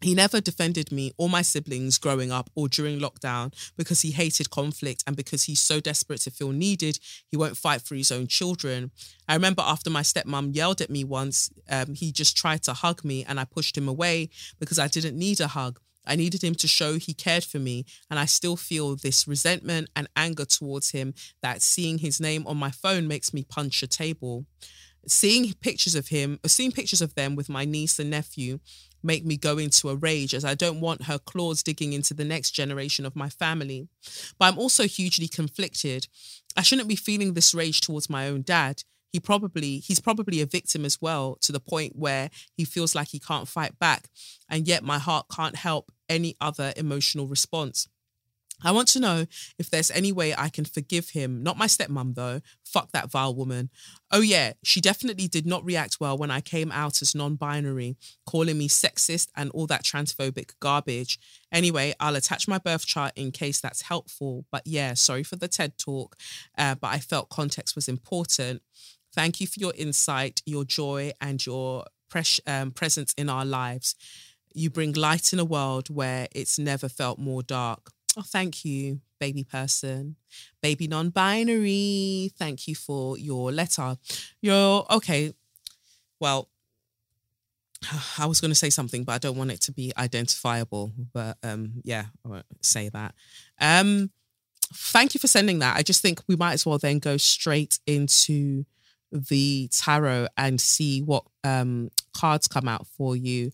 He 0.00 0.14
never 0.14 0.38
defended 0.38 0.92
me 0.92 1.12
or 1.16 1.30
my 1.30 1.40
siblings 1.40 1.96
growing 1.96 2.30
up 2.30 2.50
or 2.54 2.68
during 2.68 3.00
lockdown 3.00 3.54
because 3.74 4.02
he 4.02 4.10
hated 4.10 4.50
conflict 4.50 5.02
and 5.06 5.16
because 5.16 5.44
he's 5.44 5.60
so 5.60 5.80
desperate 5.80 6.20
to 6.22 6.30
feel 6.30 6.50
needed, 6.52 6.98
he 7.30 7.38
won't 7.38 7.56
fight 7.56 7.80
for 7.80 7.94
his 7.94 8.12
own 8.12 8.26
children. 8.26 8.90
I 9.26 9.32
remember 9.32 9.62
after 9.64 9.88
my 9.88 10.02
stepmom 10.02 10.54
yelled 10.54 10.82
at 10.82 10.90
me 10.90 11.04
once, 11.04 11.48
um, 11.70 11.94
he 11.94 12.12
just 12.12 12.36
tried 12.36 12.62
to 12.64 12.74
hug 12.74 13.02
me 13.02 13.24
and 13.24 13.40
I 13.40 13.44
pushed 13.44 13.78
him 13.78 13.88
away 13.88 14.28
because 14.58 14.78
I 14.78 14.88
didn't 14.88 15.16
need 15.16 15.40
a 15.40 15.48
hug. 15.48 15.80
I 16.06 16.16
needed 16.16 16.42
him 16.42 16.54
to 16.56 16.68
show 16.68 16.98
he 16.98 17.14
cared 17.14 17.44
for 17.44 17.58
me. 17.58 17.84
And 18.10 18.18
I 18.18 18.24
still 18.26 18.56
feel 18.56 18.96
this 18.96 19.26
resentment 19.26 19.88
and 19.96 20.08
anger 20.16 20.44
towards 20.44 20.90
him 20.90 21.14
that 21.42 21.62
seeing 21.62 21.98
his 21.98 22.20
name 22.20 22.46
on 22.46 22.56
my 22.56 22.70
phone 22.70 23.08
makes 23.08 23.32
me 23.32 23.44
punch 23.44 23.82
a 23.82 23.86
table. 23.86 24.46
Seeing 25.06 25.52
pictures 25.54 25.94
of 25.94 26.08
him, 26.08 26.40
uh, 26.44 26.48
seeing 26.48 26.72
pictures 26.72 27.02
of 27.02 27.14
them 27.14 27.36
with 27.36 27.48
my 27.48 27.64
niece 27.64 27.98
and 27.98 28.10
nephew 28.10 28.60
make 29.02 29.24
me 29.24 29.36
go 29.36 29.58
into 29.58 29.90
a 29.90 29.96
rage 29.96 30.32
as 30.34 30.44
I 30.44 30.54
don't 30.54 30.80
want 30.80 31.04
her 31.04 31.18
claws 31.18 31.62
digging 31.62 31.92
into 31.92 32.14
the 32.14 32.24
next 32.24 32.52
generation 32.52 33.04
of 33.04 33.14
my 33.14 33.28
family. 33.28 33.88
But 34.38 34.46
I'm 34.46 34.58
also 34.58 34.84
hugely 34.84 35.28
conflicted. 35.28 36.08
I 36.56 36.62
shouldn't 36.62 36.88
be 36.88 36.96
feeling 36.96 37.34
this 37.34 37.54
rage 37.54 37.82
towards 37.82 38.08
my 38.08 38.28
own 38.28 38.42
dad. 38.42 38.82
He 39.14 39.20
probably 39.20 39.78
he's 39.78 40.00
probably 40.00 40.40
a 40.40 40.46
victim 40.46 40.84
as 40.84 41.00
well 41.00 41.38
to 41.42 41.52
the 41.52 41.60
point 41.60 41.94
where 41.94 42.30
he 42.56 42.64
feels 42.64 42.96
like 42.96 43.10
he 43.10 43.20
can't 43.20 43.46
fight 43.46 43.78
back 43.78 44.08
and 44.50 44.66
yet 44.66 44.82
my 44.82 44.98
heart 44.98 45.26
can't 45.32 45.54
help 45.54 45.92
any 46.08 46.34
other 46.40 46.72
emotional 46.76 47.28
response. 47.28 47.86
I 48.64 48.72
want 48.72 48.88
to 48.88 49.00
know 49.00 49.26
if 49.56 49.70
there's 49.70 49.92
any 49.92 50.10
way 50.10 50.34
I 50.36 50.48
can 50.48 50.64
forgive 50.64 51.10
him. 51.10 51.44
Not 51.44 51.56
my 51.56 51.66
stepmom, 51.66 52.16
though. 52.16 52.40
Fuck 52.64 52.90
that 52.90 53.08
vile 53.08 53.34
woman. 53.34 53.70
Oh, 54.10 54.20
yeah, 54.20 54.54
she 54.64 54.80
definitely 54.80 55.28
did 55.28 55.46
not 55.46 55.64
react 55.64 55.98
well 56.00 56.18
when 56.18 56.32
I 56.32 56.40
came 56.40 56.72
out 56.72 57.00
as 57.00 57.14
non 57.14 57.36
binary, 57.36 57.96
calling 58.26 58.58
me 58.58 58.68
sexist 58.68 59.28
and 59.36 59.50
all 59.52 59.68
that 59.68 59.84
transphobic 59.84 60.54
garbage. 60.58 61.20
Anyway, 61.52 61.94
I'll 62.00 62.16
attach 62.16 62.48
my 62.48 62.58
birth 62.58 62.84
chart 62.84 63.12
in 63.14 63.30
case 63.30 63.60
that's 63.60 63.82
helpful. 63.82 64.44
But 64.50 64.62
yeah, 64.66 64.94
sorry 64.94 65.22
for 65.22 65.36
the 65.36 65.46
TED 65.46 65.78
talk, 65.78 66.16
uh, 66.58 66.74
but 66.74 66.88
I 66.88 66.98
felt 66.98 67.30
context 67.30 67.76
was 67.76 67.88
important. 67.88 68.60
Thank 69.14 69.40
you 69.40 69.46
for 69.46 69.60
your 69.60 69.72
insight, 69.76 70.42
your 70.44 70.64
joy, 70.64 71.12
and 71.20 71.44
your 71.44 71.84
pres- 72.08 72.40
um, 72.46 72.72
presence 72.72 73.14
in 73.16 73.28
our 73.28 73.44
lives. 73.44 73.94
You 74.52 74.70
bring 74.70 74.92
light 74.92 75.32
in 75.32 75.38
a 75.38 75.44
world 75.44 75.88
where 75.88 76.28
it's 76.32 76.58
never 76.58 76.88
felt 76.88 77.18
more 77.18 77.42
dark. 77.42 77.90
Oh, 78.16 78.22
thank 78.22 78.64
you, 78.64 79.00
baby 79.18 79.44
person, 79.44 80.16
baby 80.62 80.86
non 80.86 81.10
binary. 81.10 82.32
Thank 82.38 82.68
you 82.68 82.74
for 82.74 83.18
your 83.18 83.52
letter. 83.52 83.96
You're 84.40 84.84
okay. 84.90 85.34
Well, 86.20 86.48
I 88.18 88.26
was 88.26 88.40
going 88.40 88.50
to 88.50 88.56
say 88.56 88.70
something, 88.70 89.04
but 89.04 89.12
I 89.12 89.18
don't 89.18 89.36
want 89.36 89.50
it 89.52 89.60
to 89.62 89.72
be 89.72 89.92
identifiable. 89.96 90.92
But 91.12 91.36
um, 91.42 91.74
yeah, 91.82 92.06
I 92.24 92.28
won't 92.28 92.46
say 92.62 92.88
that. 92.88 93.14
Um, 93.60 94.10
thank 94.72 95.14
you 95.14 95.20
for 95.20 95.26
sending 95.26 95.60
that. 95.60 95.76
I 95.76 95.82
just 95.82 96.02
think 96.02 96.20
we 96.28 96.36
might 96.36 96.54
as 96.54 96.66
well 96.66 96.78
then 96.78 96.98
go 96.98 97.16
straight 97.16 97.78
into 97.86 98.64
the 99.12 99.68
tarot 99.72 100.28
and 100.36 100.60
see 100.60 101.00
what 101.00 101.24
um, 101.44 101.90
cards 102.16 102.48
come 102.48 102.68
out 102.68 102.86
for 102.86 103.16
you. 103.16 103.52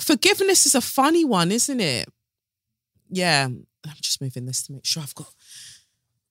Forgiveness 0.00 0.66
is 0.66 0.74
a 0.74 0.80
funny 0.80 1.24
one, 1.24 1.52
isn't 1.52 1.80
it? 1.80 2.08
yeah, 3.10 3.44
I'm 3.44 3.94
just 4.00 4.20
moving 4.20 4.46
this 4.46 4.62
to 4.66 4.72
make 4.72 4.84
sure 4.84 5.02
I've 5.02 5.14
got 5.14 5.32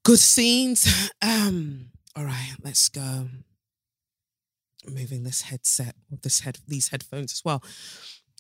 good 0.03 0.20
scenes. 0.20 1.12
Um, 1.22 1.88
all 2.15 2.24
right, 2.24 2.53
let's 2.63 2.88
go. 2.89 3.27
Moving 4.88 5.24
this 5.24 5.44
headset 5.44 5.96
or 6.12 6.20
this 6.22 6.41
head 6.41 6.60
these 6.67 6.89
headphones 6.89 7.34
as 7.34 7.41
well. 7.44 7.63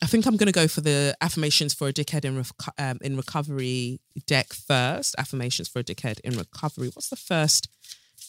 I 0.03 0.05
think 0.05 0.27
I'm 0.27 0.37
going 0.37 0.47
to 0.47 0.53
go 0.53 0.67
for 0.67 0.81
the 0.81 1.15
affirmations 1.19 1.73
for 1.73 1.87
a 1.87 1.93
dickhead 1.93 2.25
in 2.25 2.43
um, 2.77 2.99
in 3.01 3.17
recovery 3.17 4.01
deck 4.27 4.53
first. 4.53 5.15
Affirmations 5.17 5.67
for 5.67 5.79
a 5.79 5.83
dickhead 5.83 6.19
in 6.19 6.37
recovery. 6.37 6.89
What's 6.93 7.09
the 7.09 7.15
first 7.15 7.67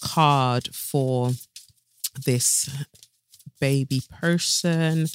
card 0.01 0.75
for 0.75 1.33
this 2.25 2.69
baby 3.61 4.03
person 4.21 5.07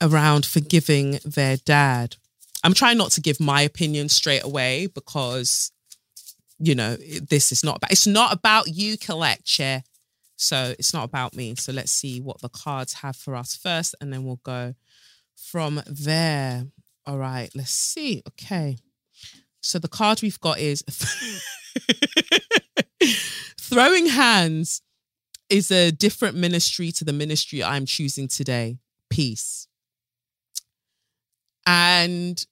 around 0.00 0.46
forgiving 0.46 1.18
their 1.24 1.56
dad? 1.56 2.16
I'm 2.62 2.74
trying 2.74 2.98
not 2.98 3.10
to 3.12 3.20
give 3.20 3.40
my 3.40 3.60
opinion 3.62 4.08
straight 4.08 4.44
away 4.44 4.86
because, 4.86 5.70
you 6.58 6.74
know, 6.74 6.96
this 6.96 7.52
is 7.52 7.62
not 7.62 7.76
about, 7.76 7.92
it's 7.92 8.06
not 8.06 8.32
about 8.32 8.68
you, 8.68 8.96
Kelechi. 8.96 9.82
So 10.36 10.74
it's 10.78 10.92
not 10.92 11.04
about 11.04 11.36
me. 11.36 11.54
So 11.56 11.72
let's 11.72 11.92
see 11.92 12.20
what 12.20 12.40
the 12.40 12.48
cards 12.48 12.94
have 12.94 13.16
for 13.16 13.36
us 13.36 13.54
first, 13.54 13.94
and 14.00 14.12
then 14.12 14.24
we'll 14.24 14.40
go 14.44 14.74
from 15.36 15.80
there. 15.86 16.64
All 17.06 17.18
right, 17.18 17.50
let's 17.54 17.70
see. 17.70 18.22
Okay. 18.28 18.78
So 19.60 19.78
the 19.78 19.88
card 19.88 20.22
we've 20.22 20.40
got 20.40 20.58
is 20.58 20.82
throwing 23.74 24.06
hands 24.06 24.82
is 25.50 25.68
a 25.72 25.90
different 25.90 26.36
ministry 26.36 26.92
to 26.92 27.04
the 27.04 27.12
ministry 27.12 27.60
I'm 27.60 27.86
choosing 27.86 28.28
today. 28.28 28.78
Peace. 29.10 29.66
And 31.66 32.46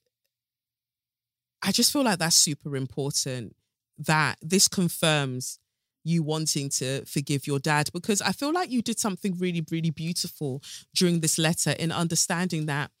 I 1.61 1.71
just 1.71 1.93
feel 1.93 2.03
like 2.03 2.19
that's 2.19 2.35
super 2.35 2.75
important 2.75 3.55
that 3.97 4.37
this 4.41 4.67
confirms 4.67 5.59
you 6.03 6.23
wanting 6.23 6.69
to 6.69 7.05
forgive 7.05 7.47
your 7.47 7.59
dad 7.59 7.89
because 7.93 8.21
I 8.21 8.31
feel 8.31 8.51
like 8.51 8.71
you 8.71 8.81
did 8.81 8.99
something 8.99 9.37
really, 9.37 9.65
really 9.71 9.89
beautiful 9.89 10.61
during 10.93 11.19
this 11.19 11.37
letter 11.37 11.71
in 11.71 11.91
understanding 11.91 12.65
that 12.67 12.91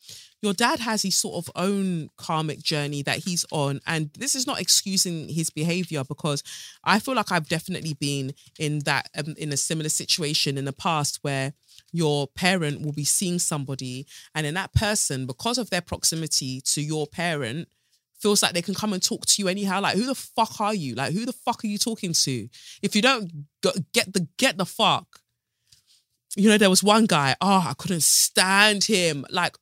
your 0.41 0.53
dad 0.53 0.79
has 0.79 1.03
his 1.03 1.15
sort 1.15 1.35
of 1.35 1.49
own 1.55 2.09
karmic 2.17 2.61
journey 2.61 3.01
that 3.03 3.19
he's 3.19 3.45
on. 3.51 3.79
And 3.87 4.09
this 4.17 4.35
is 4.35 4.45
not 4.45 4.59
excusing 4.59 5.29
his 5.29 5.49
behavior 5.49 6.03
because 6.03 6.43
I 6.83 6.99
feel 6.99 7.15
like 7.15 7.31
I've 7.31 7.47
definitely 7.47 7.93
been 7.93 8.33
in 8.59 8.79
that, 8.79 9.09
um, 9.17 9.35
in 9.37 9.53
a 9.53 9.57
similar 9.57 9.89
situation 9.89 10.57
in 10.57 10.65
the 10.65 10.73
past 10.73 11.19
where 11.21 11.53
your 11.93 12.27
parent 12.27 12.81
will 12.81 12.91
be 12.91 13.05
seeing 13.05 13.39
somebody 13.39 14.05
and 14.35 14.45
then 14.45 14.55
that 14.55 14.73
person, 14.73 15.25
because 15.25 15.57
of 15.57 15.69
their 15.69 15.81
proximity 15.81 16.59
to 16.61 16.81
your 16.81 17.07
parent, 17.07 17.69
feels 18.23 18.41
like 18.41 18.53
they 18.53 18.61
can 18.61 18.73
come 18.73 18.93
and 18.93 19.03
talk 19.03 19.25
to 19.25 19.41
you 19.41 19.49
anyhow. 19.49 19.81
Like, 19.81 19.97
who 19.97 20.05
the 20.05 20.15
fuck 20.15 20.59
are 20.61 20.73
you? 20.73 20.95
Like, 20.95 21.13
who 21.13 21.25
the 21.25 21.33
fuck 21.33 21.63
are 21.63 21.67
you 21.67 21.77
talking 21.77 22.13
to? 22.13 22.49
If 22.81 22.95
you 22.95 23.01
don't 23.01 23.29
get 23.93 24.11
the 24.13 24.27
get 24.37 24.57
the 24.57 24.65
fuck, 24.65 25.19
you 26.35 26.49
know, 26.49 26.57
there 26.57 26.69
was 26.69 26.81
one 26.81 27.05
guy. 27.05 27.35
Oh, 27.41 27.65
I 27.67 27.73
couldn't 27.77 28.03
stand 28.03 28.85
him. 28.85 29.25
Like, 29.29 29.57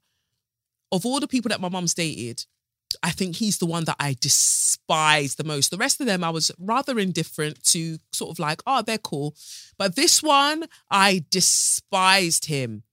of 0.91 1.05
all 1.05 1.19
the 1.19 1.27
people 1.27 1.49
that 1.49 1.59
my 1.59 1.69
mom's 1.69 1.95
dated, 1.95 2.45
I 3.01 3.09
think 3.11 3.37
he's 3.37 3.57
the 3.57 3.65
one 3.65 3.85
that 3.85 3.95
I 3.99 4.15
despise 4.19 5.35
the 5.35 5.43
most. 5.43 5.71
The 5.71 5.77
rest 5.77 5.99
of 5.99 6.07
them, 6.07 6.23
I 6.23 6.29
was 6.29 6.51
rather 6.59 6.99
indifferent 6.99 7.63
to, 7.71 7.97
sort 8.13 8.31
of 8.31 8.39
like, 8.39 8.61
oh, 8.67 8.83
they're 8.83 8.97
cool. 8.97 9.35
But 9.77 9.95
this 9.95 10.21
one, 10.21 10.65
I 10.89 11.25
despised 11.31 12.45
him. 12.45 12.83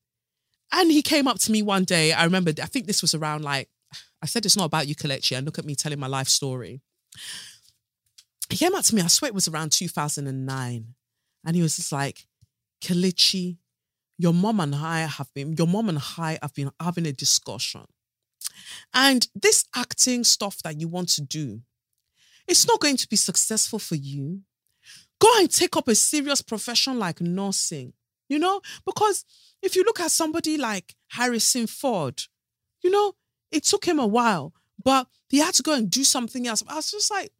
And 0.72 0.90
he 0.90 1.02
came 1.02 1.28
up 1.28 1.38
to 1.40 1.52
me 1.52 1.62
one 1.62 1.84
day. 1.84 2.12
I 2.12 2.24
remember, 2.24 2.52
I 2.62 2.66
think 2.66 2.86
this 2.86 3.02
was 3.02 3.14
around 3.14 3.42
like 3.42 3.68
I 4.22 4.26
said 4.26 4.44
it's 4.44 4.56
not 4.56 4.66
about 4.66 4.88
you, 4.88 4.94
Kelechi, 4.94 5.36
and 5.36 5.46
look 5.46 5.58
at 5.58 5.64
me 5.64 5.74
telling 5.74 6.00
my 6.00 6.06
life 6.06 6.28
story. 6.28 6.80
He 8.50 8.56
came 8.56 8.74
up 8.74 8.84
to 8.84 8.94
me, 8.94 9.02
I 9.02 9.06
swear 9.06 9.28
it 9.28 9.34
was 9.34 9.48
around 9.48 9.72
2009. 9.72 10.94
And 11.44 11.56
he 11.56 11.62
was 11.62 11.76
just 11.76 11.92
like, 11.92 12.26
Kelechi, 12.82 13.58
your 14.16 14.34
mom 14.34 14.60
and 14.60 14.74
I 14.74 15.00
have 15.00 15.32
been, 15.34 15.54
your 15.56 15.66
mom 15.66 15.88
and 15.88 15.98
I 16.18 16.38
have 16.42 16.54
been 16.54 16.70
having 16.80 17.06
a 17.06 17.12
discussion. 17.12 17.84
And 18.92 19.28
this 19.34 19.64
acting 19.74 20.24
stuff 20.24 20.58
that 20.64 20.80
you 20.80 20.88
want 20.88 21.10
to 21.10 21.22
do, 21.22 21.60
it's 22.46 22.66
not 22.66 22.80
going 22.80 22.96
to 22.96 23.08
be 23.08 23.16
successful 23.16 23.78
for 23.78 23.94
you. 23.94 24.40
Go 25.20 25.28
and 25.38 25.50
take 25.50 25.76
up 25.76 25.88
a 25.88 25.94
serious 25.94 26.42
profession 26.42 26.98
like 26.98 27.20
nursing, 27.20 27.92
you 28.28 28.38
know? 28.38 28.60
Because 28.86 29.24
if 29.62 29.76
you 29.76 29.84
look 29.84 30.00
at 30.00 30.10
somebody 30.10 30.56
like 30.56 30.94
Harrison 31.08 31.66
Ford, 31.66 32.22
you 32.82 32.90
know, 32.90 33.14
it 33.50 33.64
took 33.64 33.84
him 33.84 33.98
a 33.98 34.06
while, 34.06 34.52
but 34.82 35.06
he 35.28 35.38
had 35.38 35.54
to 35.54 35.62
go 35.62 35.74
and 35.74 35.90
do 35.90 36.04
something 36.04 36.46
else. 36.46 36.62
I 36.68 36.76
was 36.76 36.90
just 36.90 37.10
like, 37.10 37.32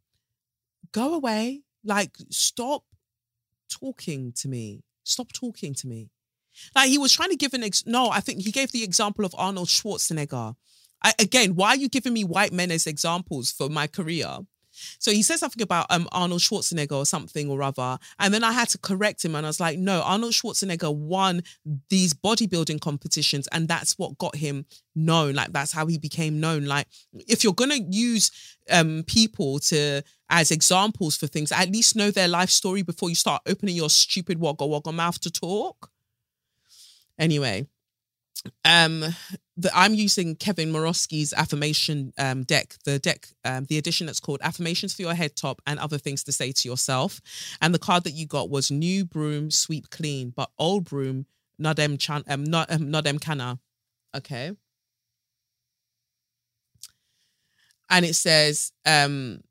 go 0.91 1.13
away. 1.13 1.61
Like, 1.83 2.15
stop 2.29 2.83
talking 3.69 4.33
to 4.37 4.47
me. 4.47 4.83
Stop 5.03 5.31
talking 5.31 5.73
to 5.75 5.87
me. 5.87 6.09
Like, 6.75 6.89
he 6.89 6.97
was 6.97 7.13
trying 7.13 7.29
to 7.29 7.35
give 7.35 7.53
an 7.53 7.63
ex. 7.63 7.85
No, 7.85 8.09
I 8.09 8.19
think 8.19 8.43
he 8.43 8.51
gave 8.51 8.71
the 8.71 8.83
example 8.83 9.25
of 9.25 9.33
Arnold 9.37 9.69
Schwarzenegger. 9.69 10.55
I, 11.03 11.13
again, 11.19 11.55
why 11.55 11.69
are 11.69 11.77
you 11.77 11.87
giving 11.87 12.13
me 12.13 12.23
white 12.23 12.51
men 12.51 12.71
as 12.71 12.85
examples 12.85 13.51
for 13.51 13.69
my 13.69 13.87
career? 13.87 14.39
So 14.99 15.11
he 15.11 15.21
said 15.21 15.37
something 15.37 15.61
about 15.61 15.85
um, 15.89 16.07
Arnold 16.11 16.41
Schwarzenegger 16.41 16.93
or 16.93 17.05
something 17.05 17.49
or 17.49 17.61
other. 17.63 17.97
And 18.19 18.33
then 18.33 18.43
I 18.43 18.51
had 18.51 18.69
to 18.69 18.77
correct 18.77 19.23
him 19.23 19.35
and 19.35 19.45
I 19.45 19.49
was 19.49 19.59
like, 19.59 19.77
no, 19.77 20.01
Arnold 20.01 20.33
Schwarzenegger 20.33 20.93
won 20.93 21.43
these 21.89 22.13
bodybuilding 22.13 22.81
competitions 22.81 23.47
and 23.47 23.67
that's 23.67 23.97
what 23.97 24.17
got 24.17 24.35
him 24.35 24.65
known. 24.95 25.35
Like 25.35 25.51
that's 25.51 25.71
how 25.71 25.87
he 25.87 25.97
became 25.97 26.39
known. 26.39 26.65
Like 26.65 26.87
if 27.13 27.43
you're 27.43 27.53
going 27.53 27.71
to 27.71 27.81
use 27.81 28.31
um, 28.69 29.03
people 29.07 29.59
to 29.59 30.03
as 30.29 30.51
examples 30.51 31.17
for 31.17 31.27
things, 31.27 31.51
at 31.51 31.71
least 31.71 31.95
know 31.95 32.11
their 32.11 32.27
life 32.27 32.49
story 32.49 32.83
before 32.83 33.09
you 33.09 33.15
start 33.15 33.41
opening 33.47 33.75
your 33.75 33.89
stupid 33.89 34.39
wogga 34.39 34.67
wogga 34.67 34.93
mouth 34.93 35.19
to 35.21 35.31
talk. 35.31 35.89
Anyway, 37.17 37.67
um 38.63 39.03
the, 39.59 39.69
i'm 39.75 39.93
using 39.93 40.35
kevin 40.35 40.71
morosky's 40.71 41.33
affirmation 41.33 42.13
um, 42.17 42.43
deck 42.43 42.75
the 42.85 42.97
deck 42.99 43.27
um, 43.45 43.65
the 43.65 43.77
edition 43.77 44.07
that's 44.07 44.19
called 44.19 44.39
affirmations 44.41 44.93
for 44.93 45.01
your 45.01 45.13
head 45.13 45.35
top 45.35 45.61
and 45.67 45.79
other 45.79 45.97
things 45.97 46.23
to 46.23 46.31
say 46.31 46.51
to 46.51 46.67
yourself. 46.69 47.21
And 47.61 47.73
the 47.73 47.79
card 47.79 48.03
that 48.05 48.11
you 48.11 48.25
got 48.25 48.49
was 48.49 48.71
new 48.71 49.05
broom 49.05 49.51
sweep 49.51 49.89
clean 49.89 50.31
but 50.35 50.49
old 50.57 50.85
broom 50.85 51.25
nadem 51.61 51.99
chan 51.99 52.23
um 52.27 52.43
not 52.43 52.71
um, 52.71 52.91
nadem 52.91 53.19
kana 53.19 53.59
okay. 54.15 54.51
And 57.89 58.05
it 58.05 58.15
says 58.15 58.71
um 58.85 59.41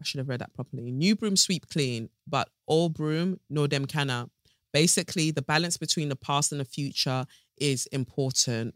i 0.00 0.04
should 0.04 0.18
have 0.18 0.28
read 0.28 0.40
that 0.40 0.54
properly. 0.54 0.90
New 0.90 1.16
broom 1.16 1.36
sweep 1.36 1.68
clean 1.68 2.10
but 2.26 2.48
old 2.66 2.94
broom 2.94 3.40
no 3.50 3.66
dem 3.66 3.86
kana 3.86 4.30
basically 4.72 5.30
the 5.30 5.42
balance 5.42 5.76
between 5.76 6.08
the 6.08 6.16
past 6.16 6.52
and 6.52 6.60
the 6.60 6.64
future 6.64 7.24
is 7.60 7.86
important. 7.86 8.74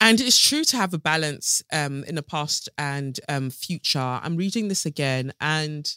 And 0.00 0.20
it's 0.20 0.38
true 0.38 0.64
to 0.64 0.76
have 0.76 0.92
a 0.92 0.98
balance 0.98 1.62
um, 1.72 2.02
in 2.04 2.16
the 2.16 2.24
past 2.24 2.68
and 2.76 3.20
um, 3.28 3.50
future. 3.50 4.00
I'm 4.00 4.36
reading 4.36 4.66
this 4.66 4.84
again, 4.84 5.32
and 5.40 5.88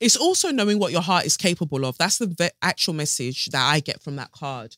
it's 0.00 0.16
also 0.16 0.50
knowing 0.50 0.78
what 0.78 0.92
your 0.92 1.02
heart 1.02 1.26
is 1.26 1.36
capable 1.36 1.84
of. 1.84 1.98
That's 1.98 2.18
the 2.18 2.26
ve- 2.26 2.50
actual 2.62 2.94
message 2.94 3.46
that 3.46 3.62
I 3.62 3.80
get 3.80 4.02
from 4.02 4.16
that 4.16 4.30
card. 4.30 4.76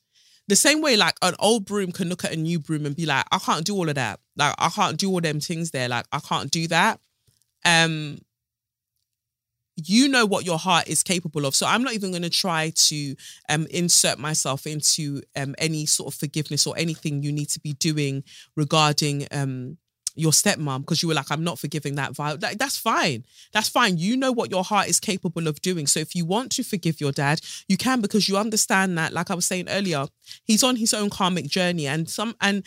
The 0.49 0.57
same 0.57 0.81
way, 0.81 0.97
like 0.97 1.17
an 1.23 1.35
old 1.39 1.67
broom 1.67 1.93
can 1.93 2.09
look 2.09 2.25
at 2.25 2.33
a 2.33 2.37
new 2.37 2.59
broom 2.59 2.87
and 2.87 2.97
be 2.97 3.07
like, 3.07 3.27
I 3.31 3.39
can't 3.39 3.65
do 3.65 3.75
all 3.77 3.89
of 3.89 3.95
that. 3.95 4.21
Like, 4.37 4.55
I 4.59 4.71
can't 4.71 4.97
do 4.97 5.11
all 5.11 5.21
them 5.21 5.41
things 5.41 5.71
there. 5.71 5.89
Like, 5.89 6.07
I 6.13 6.19
can't 6.19 6.51
do 6.51 6.67
that. 6.69 7.01
Um, 7.65 8.19
you 9.77 10.09
know 10.09 10.27
what 10.27 10.45
your 10.45 10.59
heart 10.59 10.89
is 10.89 11.03
capable 11.03 11.47
of. 11.47 11.55
So 11.55 11.67
I'm 11.67 11.83
not 11.83 11.95
even 11.95 12.11
going 12.11 12.23
to 12.23 12.31
try 12.31 12.73
to 12.75 13.17
um, 13.49 13.67
insert 13.71 14.19
myself 14.19 14.67
into 14.67 15.23
um, 15.37 15.55
any 15.59 15.87
sort 15.87 16.13
of 16.13 16.19
forgiveness 16.19 16.67
or 16.67 16.75
anything 16.77 17.23
you 17.23 17.33
need 17.33 17.49
to 17.51 17.61
be 17.61 17.73
doing 17.75 18.23
regarding 18.57 19.27
um, 19.31 19.79
your 20.15 20.33
stepmom 20.33 20.81
because 20.81 21.03
you 21.03 21.09
were 21.09 21.15
like, 21.15 21.31
I'm 21.31 21.45
not 21.45 21.59
forgiving 21.59 21.95
that 21.95 22.15
violence. 22.15 22.43
Like, 22.43 22.59
that's 22.59 22.77
fine. 22.77 23.25
That's 23.53 23.69
fine. 23.69 23.97
You 23.97 24.17
know 24.17 24.33
what 24.33 24.51
your 24.51 24.65
heart 24.65 24.89
is 24.89 25.01
capable 25.01 25.49
of 25.49 25.61
doing. 25.63 25.87
So 25.87 26.01
if 26.01 26.15
you 26.15 26.25
want 26.27 26.53
to 26.53 26.63
forgive 26.63 27.01
your 27.01 27.13
dad, 27.13 27.41
you 27.69 27.77
can 27.77 28.01
because 28.01 28.29
you 28.29 28.37
understand 28.37 28.99
that, 28.99 29.13
like 29.13 29.31
I 29.31 29.35
was 29.35 29.47
saying 29.47 29.69
earlier, 29.69 30.07
he's 30.45 30.63
on 30.63 30.77
his 30.77 30.93
own 30.93 31.09
karmic 31.09 31.47
journey. 31.47 31.87
And 31.87 32.09
some 32.09 32.37
and 32.41 32.65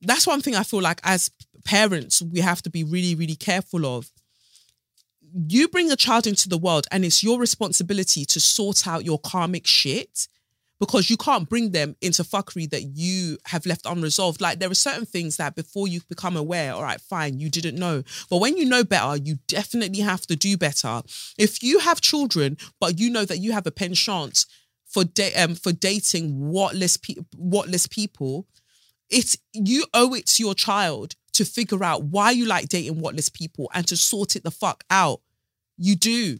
that's 0.00 0.26
one 0.26 0.40
thing 0.40 0.54
I 0.54 0.62
feel 0.62 0.80
like 0.82 1.00
as 1.04 1.30
parents, 1.64 2.22
we 2.22 2.40
have 2.40 2.62
to 2.62 2.70
be 2.70 2.84
really, 2.84 3.14
really 3.14 3.36
careful 3.36 3.86
of 3.86 4.10
you 5.34 5.68
bring 5.68 5.90
a 5.90 5.96
child 5.96 6.26
into 6.26 6.48
the 6.48 6.58
world 6.58 6.86
and 6.92 7.04
it's 7.04 7.22
your 7.22 7.40
responsibility 7.40 8.24
to 8.24 8.40
sort 8.40 8.86
out 8.86 9.04
your 9.04 9.18
karmic 9.18 9.66
shit 9.66 10.28
because 10.80 11.08
you 11.08 11.16
can't 11.16 11.48
bring 11.48 11.70
them 11.70 11.96
into 12.00 12.22
fuckery 12.22 12.68
that 12.70 12.82
you 12.82 13.38
have 13.46 13.64
left 13.66 13.86
unresolved. 13.86 14.40
Like 14.40 14.58
there 14.58 14.70
are 14.70 14.74
certain 14.74 15.06
things 15.06 15.36
that 15.36 15.54
before 15.54 15.88
you 15.88 16.00
become 16.08 16.36
aware, 16.36 16.74
all 16.74 16.82
right, 16.82 17.00
fine, 17.00 17.40
you 17.40 17.48
didn't 17.48 17.76
know. 17.76 18.02
But 18.28 18.40
when 18.40 18.56
you 18.56 18.64
know 18.64 18.84
better, 18.84 19.16
you 19.16 19.38
definitely 19.46 20.00
have 20.00 20.26
to 20.26 20.36
do 20.36 20.56
better. 20.56 21.02
If 21.38 21.62
you 21.62 21.78
have 21.80 22.00
children, 22.00 22.56
but 22.80 22.98
you 22.98 23.10
know 23.10 23.24
that 23.24 23.38
you 23.38 23.52
have 23.52 23.66
a 23.66 23.70
penchant 23.70 24.46
for 24.86 25.04
da- 25.04 25.34
um, 25.34 25.54
for 25.54 25.72
dating 25.72 26.32
whatless 26.38 26.96
pe- 26.96 27.22
whatless 27.36 27.88
people, 27.88 28.46
it's 29.10 29.36
you 29.52 29.84
owe 29.94 30.14
it 30.14 30.26
to 30.26 30.42
your 30.42 30.54
child 30.54 31.14
to 31.32 31.44
figure 31.44 31.82
out 31.82 32.04
why 32.04 32.30
you 32.30 32.46
like 32.46 32.68
dating 32.68 33.00
whatless 33.00 33.28
people 33.28 33.70
and 33.74 33.86
to 33.88 33.96
sort 33.96 34.36
it 34.36 34.44
the 34.44 34.50
fuck 34.50 34.84
out. 34.90 35.20
You 35.76 35.96
do. 35.96 36.38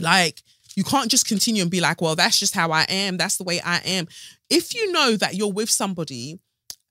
Like, 0.00 0.42
you 0.76 0.84
can't 0.84 1.10
just 1.10 1.26
continue 1.26 1.62
and 1.62 1.70
be 1.70 1.80
like, 1.80 2.00
well, 2.00 2.14
that's 2.14 2.38
just 2.38 2.54
how 2.54 2.70
I 2.70 2.82
am. 2.88 3.16
That's 3.16 3.36
the 3.36 3.44
way 3.44 3.60
I 3.60 3.78
am. 3.78 4.06
If 4.48 4.74
you 4.74 4.92
know 4.92 5.16
that 5.16 5.34
you're 5.34 5.52
with 5.52 5.70
somebody 5.70 6.38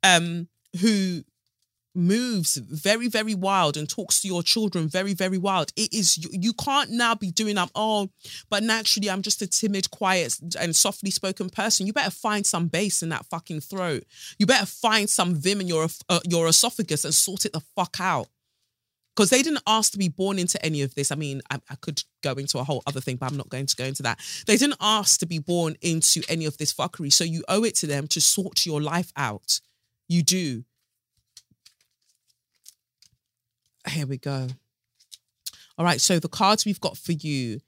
um 0.04 0.48
who 0.82 1.24
moves 1.98 2.58
very 2.58 3.08
very 3.08 3.34
wild 3.34 3.76
and 3.76 3.90
talks 3.90 4.22
to 4.22 4.28
your 4.28 4.44
children 4.44 4.88
very 4.88 5.16
very 5.16 5.38
wild 5.38 5.72
it 5.76 5.92
is 5.92 6.16
you, 6.16 6.30
you 6.32 6.54
can't 6.54 6.92
now 6.92 7.16
be 7.16 7.32
doing 7.32 7.58
um 7.58 7.72
oh 7.74 8.08
but 8.52 8.62
naturally 8.62 9.10
i'm 9.10 9.24
just 9.24 9.42
a 9.42 9.48
timid 9.48 9.90
quiet 9.90 10.38
and 10.60 10.76
softly 10.76 11.10
spoken 11.10 11.50
person 11.50 11.88
you 11.88 11.94
better 11.94 12.12
find 12.12 12.46
some 12.46 12.68
bass 12.68 13.02
in 13.02 13.10
that 13.10 13.26
fucking 13.26 13.60
throat 13.60 14.04
you 14.38 14.46
better 14.46 14.68
find 14.68 15.10
some 15.10 15.34
vim 15.34 15.60
in 15.60 15.68
your 15.68 15.88
uh, 16.08 16.20
your 16.24 16.48
esophagus 16.48 17.04
and 17.04 17.16
sort 17.16 17.46
it 17.46 17.54
the 17.54 17.62
fuck 17.76 17.98
out 18.00 18.28
because 19.18 19.32
they 19.32 19.42
didn't 19.42 19.64
ask 19.66 19.92
to 19.94 19.98
be 19.98 20.10
born 20.10 20.38
into 20.38 20.64
any 20.64 20.84
of 20.84 20.94
this. 20.94 21.12
I 21.12 21.16
mean, 21.16 21.42
I, 21.50 21.60
I, 21.72 21.76
could 21.82 22.04
go 22.22 22.34
into 22.34 22.60
a 22.60 22.64
whole 22.64 22.84
other 22.86 23.02
thing, 23.02 23.16
but 23.16 23.26
I'm 23.26 23.36
not 23.36 23.50
going 23.50 23.66
to 23.66 23.76
go 23.76 23.84
into 23.84 24.04
that. 24.04 24.20
They 24.46 24.58
didn't 24.58 24.78
ask 24.80 25.20
to 25.22 25.26
be 25.26 25.40
born 25.40 25.76
into 25.82 26.22
any 26.30 26.46
of 26.46 26.60
this 26.60 26.72
fuckery. 26.72 27.12
So 27.12 27.24
you 27.24 27.44
owe 27.50 27.64
it 27.64 27.74
to 27.78 27.88
them 27.88 28.06
to 28.10 28.22
sort 28.22 28.64
your 28.64 28.80
life 28.80 29.12
out. 29.18 29.60
You 30.08 30.22
do. 30.22 30.66
Here 33.90 34.06
we 34.06 34.20
go. 34.20 34.50
All 35.80 35.86
right. 35.86 36.00
So 36.00 36.20
the 36.20 36.30
cards 36.30 36.64
we've 36.64 36.80
got 36.80 36.96
for 36.96 37.14
you 37.14 37.60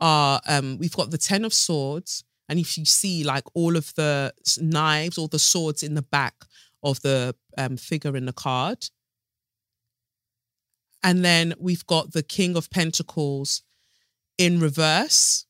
are 0.00 0.42
um, 0.46 0.76
we've 0.76 0.94
got 0.94 1.10
the 1.10 1.16
Ten 1.16 1.46
of 1.46 1.54
Swords. 1.54 2.22
And 2.50 2.58
if 2.58 2.76
you 2.76 2.84
see 2.84 3.24
like 3.24 3.44
all 3.54 3.78
of 3.78 3.94
the 3.94 4.34
knives, 4.60 5.16
all 5.16 5.28
the 5.28 5.38
swords 5.38 5.82
in 5.82 5.94
the 5.94 6.02
back 6.02 6.34
of 6.82 7.00
the 7.00 7.34
um, 7.56 7.78
figure 7.78 8.14
in 8.14 8.26
the 8.26 8.32
card, 8.34 8.90
and 11.02 11.24
then 11.24 11.54
we've 11.58 11.86
got 11.86 12.12
the 12.12 12.22
King 12.22 12.56
of 12.56 12.70
Pentacles 12.70 13.62
in 14.36 14.60
reverse. 14.60 15.46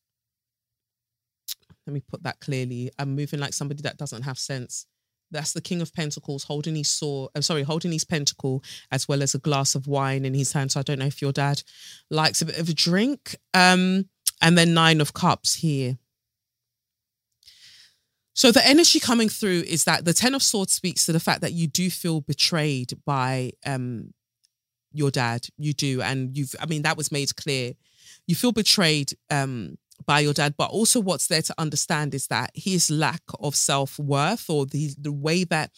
Let 1.87 1.95
me 1.95 2.01
put 2.01 2.23
that 2.25 2.41
clearly. 2.41 2.91
I'm 2.99 3.15
moving 3.15 3.41
like 3.41 3.55
somebody 3.55 3.83
that 3.83 3.97
doesn't 3.97 4.23
have 4.23 4.39
sense. 4.39 4.87
That's 5.31 5.53
the 5.53 5.61
King 5.61 5.81
of 5.81 5.93
Pentacles 5.93 6.45
holding 6.45 6.77
his 6.77 6.89
sword. 6.89 7.31
I'm 7.35 7.43
sorry, 7.43 7.63
holding 7.63 7.93
his 7.93 8.05
pentacle 8.05 8.63
as 8.91 9.09
well 9.09 9.23
as 9.23 9.35
a 9.35 9.39
glass 9.39 9.75
of 9.75 9.87
wine 9.87 10.25
in 10.25 10.35
his 10.35 10.53
hand. 10.53 10.73
So 10.73 10.81
I 10.81 10.83
don't 10.83 10.99
know 10.99 11.07
if 11.07 11.21
your 11.21 11.33
dad 11.33 11.63
likes 12.11 12.41
a 12.41 12.47
bit 12.47 12.59
of 12.59 12.69
a 12.69 12.75
drink. 12.75 13.37
Um, 13.55 14.09
and 14.41 14.57
then 14.57 14.75
Nine 14.75 15.01
of 15.01 15.15
Cups 15.15 15.57
here. 15.57 15.99
So 18.35 18.53
the 18.53 18.65
energy 18.67 19.01
coming 19.01 19.29
through 19.29 19.65
is 19.67 19.85
that 19.85 20.05
the 20.05 20.15
Ten 20.15 20.35
of 20.35 20.43
Swords 20.43 20.73
speaks 20.73 21.05
to 21.07 21.13
the 21.13 21.21
fact 21.21 21.41
that 21.41 21.53
you 21.53 21.67
do 21.67 21.91
feel 21.91 22.21
betrayed 22.21 22.93
by 23.05 23.53
um 23.67 24.15
your 24.93 25.11
dad. 25.11 25.47
You 25.57 25.73
do. 25.73 26.03
And 26.03 26.37
you've, 26.37 26.55
I 26.61 26.67
mean, 26.67 26.83
that 26.83 26.97
was 26.97 27.13
made 27.13 27.35
clear. 27.37 27.75
You 28.27 28.35
feel 28.35 28.53
betrayed 28.53 29.13
um, 29.31 29.79
by 30.07 30.21
your 30.21 30.35
dad, 30.35 30.55
but 30.57 30.71
also 30.71 31.01
what's 31.01 31.27
there 31.27 31.43
to 31.43 31.55
understand 31.59 32.15
is 32.15 32.29
that 32.29 32.51
his 32.55 32.91
lack 32.91 33.23
of 33.41 33.55
self 33.55 33.99
worth 33.99 34.49
or 34.49 34.67
the, 34.67 34.95
the 34.99 35.13
way 35.13 35.45
that 35.45 35.71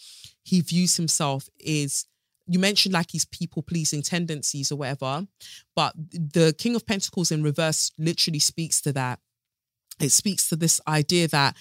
he 0.43 0.61
views 0.61 0.97
himself 0.97 1.47
is. 1.59 2.05
You 2.47 2.59
mentioned 2.59 2.93
like 2.93 3.11
his 3.11 3.23
people 3.23 3.61
pleasing 3.61 4.01
tendencies 4.01 4.73
or 4.73 4.75
whatever, 4.77 5.25
but 5.73 5.93
the 6.11 6.53
King 6.57 6.75
of 6.75 6.85
Pentacles 6.85 7.31
in 7.31 7.43
reverse 7.43 7.91
literally 7.97 8.39
speaks 8.39 8.81
to 8.81 8.91
that. 8.93 9.19
It 10.01 10.09
speaks 10.09 10.49
to 10.49 10.57
this 10.57 10.81
idea 10.85 11.29
that 11.29 11.55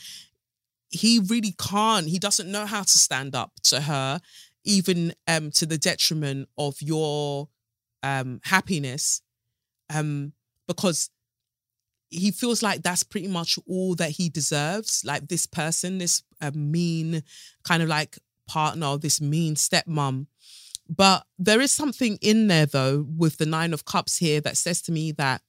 he 0.88 1.20
really 1.28 1.54
can't, 1.56 2.08
he 2.08 2.18
doesn't 2.18 2.50
know 2.50 2.66
how 2.66 2.82
to 2.82 2.98
stand 2.98 3.36
up 3.36 3.52
to 3.64 3.82
her 3.82 4.20
even 4.64 5.14
um, 5.26 5.50
to 5.52 5.66
the 5.66 5.78
detriment 5.78 6.48
of 6.58 6.80
your 6.80 7.48
um, 8.02 8.40
happiness, 8.44 9.22
um, 9.94 10.32
because 10.66 11.10
he 12.10 12.30
feels 12.30 12.62
like 12.62 12.82
that's 12.82 13.02
pretty 13.02 13.28
much 13.28 13.58
all 13.66 13.94
that 13.94 14.10
he 14.10 14.28
deserves. 14.28 15.02
Like 15.04 15.28
this 15.28 15.46
person, 15.46 15.98
this 15.98 16.22
uh, 16.40 16.50
mean 16.54 17.22
kind 17.64 17.82
of 17.82 17.88
like 17.88 18.18
partner, 18.48 18.96
this 18.98 19.20
mean 19.20 19.54
stepmom. 19.54 20.26
But 20.88 21.24
there 21.38 21.60
is 21.60 21.70
something 21.70 22.18
in 22.20 22.48
there 22.48 22.66
though 22.66 23.06
with 23.16 23.38
the 23.38 23.46
nine 23.46 23.72
of 23.72 23.84
cups 23.84 24.16
here 24.18 24.40
that 24.40 24.56
says 24.56 24.82
to 24.82 24.92
me 24.92 25.12
that 25.12 25.40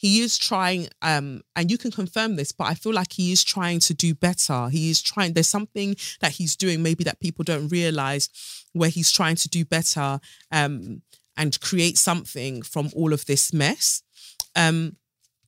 he 0.00 0.20
is 0.20 0.38
trying 0.38 0.88
um 1.02 1.42
and 1.54 1.70
you 1.70 1.76
can 1.76 1.90
confirm 1.90 2.36
this 2.36 2.52
but 2.52 2.66
i 2.66 2.74
feel 2.74 2.94
like 2.94 3.12
he 3.12 3.32
is 3.32 3.44
trying 3.44 3.78
to 3.78 3.92
do 3.92 4.14
better. 4.14 4.68
He 4.70 4.90
is 4.90 5.02
trying 5.02 5.34
there's 5.34 5.54
something 5.58 5.94
that 6.20 6.32
he's 6.32 6.56
doing 6.56 6.82
maybe 6.82 7.04
that 7.04 7.20
people 7.20 7.44
don't 7.44 7.68
realize 7.68 8.30
where 8.72 8.88
he's 8.88 9.12
trying 9.12 9.36
to 9.36 9.48
do 9.48 9.64
better 9.64 10.18
um 10.50 11.02
and 11.36 11.60
create 11.60 11.98
something 11.98 12.62
from 12.62 12.90
all 12.96 13.12
of 13.12 13.26
this 13.26 13.52
mess. 13.52 14.02
Um 14.56 14.96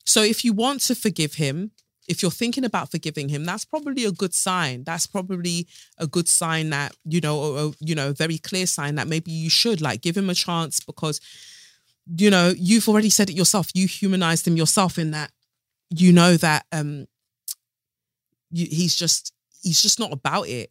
so 0.04 0.22
if 0.22 0.44
you 0.44 0.52
want 0.52 0.80
to 0.82 0.94
forgive 0.94 1.34
him 1.34 1.70
if 2.08 2.20
you're 2.20 2.40
thinking 2.42 2.64
about 2.64 2.90
forgiving 2.90 3.28
him 3.30 3.44
that's 3.44 3.64
probably 3.64 4.04
a 4.04 4.12
good 4.12 4.34
sign. 4.34 4.84
That's 4.84 5.06
probably 5.06 5.66
a 5.96 6.06
good 6.06 6.28
sign 6.28 6.70
that 6.70 6.92
you 7.06 7.20
know 7.22 7.72
you 7.80 7.94
know 7.94 8.10
a 8.10 8.20
very 8.24 8.38
clear 8.38 8.66
sign 8.66 8.96
that 8.96 9.08
maybe 9.08 9.32
you 9.32 9.48
should 9.48 9.80
like 9.80 10.02
give 10.02 10.16
him 10.16 10.28
a 10.28 10.34
chance 10.34 10.80
because 10.80 11.20
you 12.06 12.30
know, 12.30 12.52
you've 12.56 12.88
already 12.88 13.10
said 13.10 13.30
it 13.30 13.36
yourself. 13.36 13.70
You 13.74 13.86
humanized 13.86 14.46
him 14.46 14.56
yourself 14.56 14.98
in 14.98 15.12
that 15.12 15.30
you 15.90 16.12
know 16.12 16.36
that 16.38 16.64
um 16.72 17.06
you, 18.50 18.66
he's 18.70 18.94
just 18.94 19.32
he's 19.62 19.82
just 19.82 19.98
not 19.98 20.12
about 20.12 20.48
it. 20.48 20.70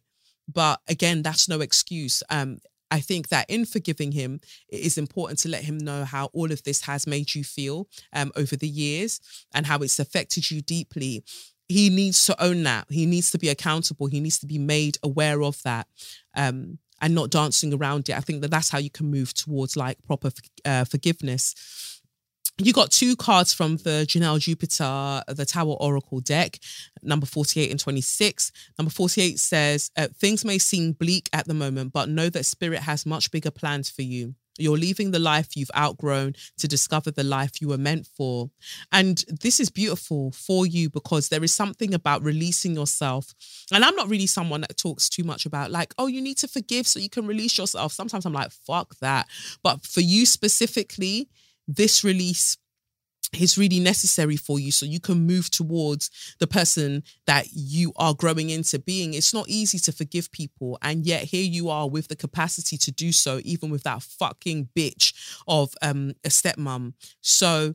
But 0.52 0.80
again, 0.88 1.22
that's 1.22 1.48
no 1.48 1.60
excuse. 1.60 2.22
Um, 2.28 2.58
I 2.90 3.00
think 3.00 3.28
that 3.28 3.48
in 3.48 3.64
forgiving 3.64 4.12
him, 4.12 4.40
it 4.68 4.80
is 4.80 4.98
important 4.98 5.38
to 5.40 5.48
let 5.48 5.64
him 5.64 5.78
know 5.78 6.04
how 6.04 6.26
all 6.34 6.52
of 6.52 6.62
this 6.64 6.82
has 6.82 7.06
made 7.06 7.34
you 7.34 7.42
feel 7.42 7.88
um, 8.12 8.30
over 8.36 8.54
the 8.54 8.68
years 8.68 9.18
and 9.54 9.64
how 9.64 9.78
it's 9.78 9.98
affected 9.98 10.50
you 10.50 10.60
deeply. 10.60 11.24
He 11.68 11.88
needs 11.88 12.26
to 12.26 12.42
own 12.42 12.64
that. 12.64 12.86
He 12.90 13.06
needs 13.06 13.30
to 13.30 13.38
be 13.38 13.48
accountable. 13.48 14.08
He 14.08 14.20
needs 14.20 14.38
to 14.40 14.46
be 14.46 14.58
made 14.58 14.98
aware 15.02 15.42
of 15.42 15.62
that. 15.62 15.86
Um, 16.36 16.78
and 17.02 17.14
not 17.14 17.30
dancing 17.30 17.74
around 17.74 18.08
it. 18.08 18.16
I 18.16 18.20
think 18.20 18.40
that 18.40 18.50
that's 18.50 18.70
how 18.70 18.78
you 18.78 18.88
can 18.88 19.10
move 19.10 19.34
towards 19.34 19.76
like 19.76 19.98
proper 20.04 20.30
uh, 20.64 20.84
forgiveness. 20.84 22.00
You 22.58 22.72
got 22.72 22.92
two 22.92 23.16
cards 23.16 23.52
from 23.52 23.78
the 23.78 24.06
Janelle 24.06 24.38
Jupiter, 24.38 25.22
the 25.26 25.44
Tower 25.44 25.74
Oracle 25.80 26.20
deck, 26.20 26.58
number 27.02 27.26
48 27.26 27.70
and 27.70 27.80
26. 27.80 28.52
Number 28.78 28.90
48 28.90 29.38
says, 29.38 29.90
uh, 29.96 30.08
Things 30.16 30.44
may 30.44 30.58
seem 30.58 30.92
bleak 30.92 31.28
at 31.32 31.46
the 31.46 31.54
moment, 31.54 31.92
but 31.92 32.08
know 32.08 32.28
that 32.28 32.46
Spirit 32.46 32.80
has 32.80 33.04
much 33.04 33.30
bigger 33.30 33.50
plans 33.50 33.90
for 33.90 34.02
you. 34.02 34.34
You're 34.58 34.78
leaving 34.78 35.10
the 35.10 35.18
life 35.18 35.56
you've 35.56 35.70
outgrown 35.76 36.34
to 36.58 36.68
discover 36.68 37.10
the 37.10 37.24
life 37.24 37.60
you 37.60 37.68
were 37.68 37.78
meant 37.78 38.06
for. 38.06 38.50
And 38.90 39.24
this 39.28 39.60
is 39.60 39.70
beautiful 39.70 40.32
for 40.32 40.66
you 40.66 40.90
because 40.90 41.28
there 41.28 41.42
is 41.42 41.54
something 41.54 41.94
about 41.94 42.22
releasing 42.22 42.74
yourself. 42.74 43.34
And 43.72 43.84
I'm 43.84 43.96
not 43.96 44.08
really 44.08 44.26
someone 44.26 44.60
that 44.62 44.76
talks 44.76 45.08
too 45.08 45.24
much 45.24 45.46
about, 45.46 45.70
like, 45.70 45.94
oh, 45.98 46.06
you 46.06 46.20
need 46.20 46.38
to 46.38 46.48
forgive 46.48 46.86
so 46.86 47.00
you 47.00 47.10
can 47.10 47.26
release 47.26 47.56
yourself. 47.56 47.92
Sometimes 47.92 48.26
I'm 48.26 48.32
like, 48.32 48.52
fuck 48.52 48.94
that. 49.00 49.28
But 49.62 49.86
for 49.86 50.00
you 50.00 50.26
specifically, 50.26 51.28
this 51.66 52.04
release 52.04 52.58
is 53.40 53.56
really 53.56 53.80
necessary 53.80 54.36
for 54.36 54.58
you 54.58 54.70
so 54.70 54.84
you 54.84 55.00
can 55.00 55.26
move 55.26 55.50
towards 55.50 56.10
the 56.38 56.46
person 56.46 57.02
that 57.26 57.46
you 57.52 57.92
are 57.96 58.14
growing 58.14 58.50
into 58.50 58.78
being. 58.78 59.14
It's 59.14 59.32
not 59.32 59.48
easy 59.48 59.78
to 59.80 59.92
forgive 59.92 60.30
people. 60.32 60.78
And 60.82 61.06
yet 61.06 61.24
here 61.24 61.44
you 61.44 61.70
are 61.70 61.88
with 61.88 62.08
the 62.08 62.16
capacity 62.16 62.76
to 62.78 62.92
do 62.92 63.12
so, 63.12 63.40
even 63.44 63.70
with 63.70 63.84
that 63.84 64.02
fucking 64.02 64.68
bitch 64.76 65.14
of 65.46 65.74
um, 65.80 66.12
a 66.24 66.28
stepmom. 66.28 66.94
So 67.20 67.74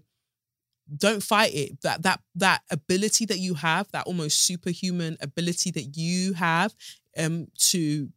don't 0.95 1.23
fight 1.23 1.53
it. 1.53 1.81
That 1.81 2.03
that 2.03 2.21
that 2.35 2.61
ability 2.71 3.25
that 3.25 3.39
you 3.39 3.55
have, 3.55 3.91
that 3.91 4.07
almost 4.07 4.41
superhuman 4.41 5.17
ability 5.19 5.71
that 5.71 5.97
you 5.97 6.33
have 6.33 6.73
um 7.17 7.47
to 7.57 8.09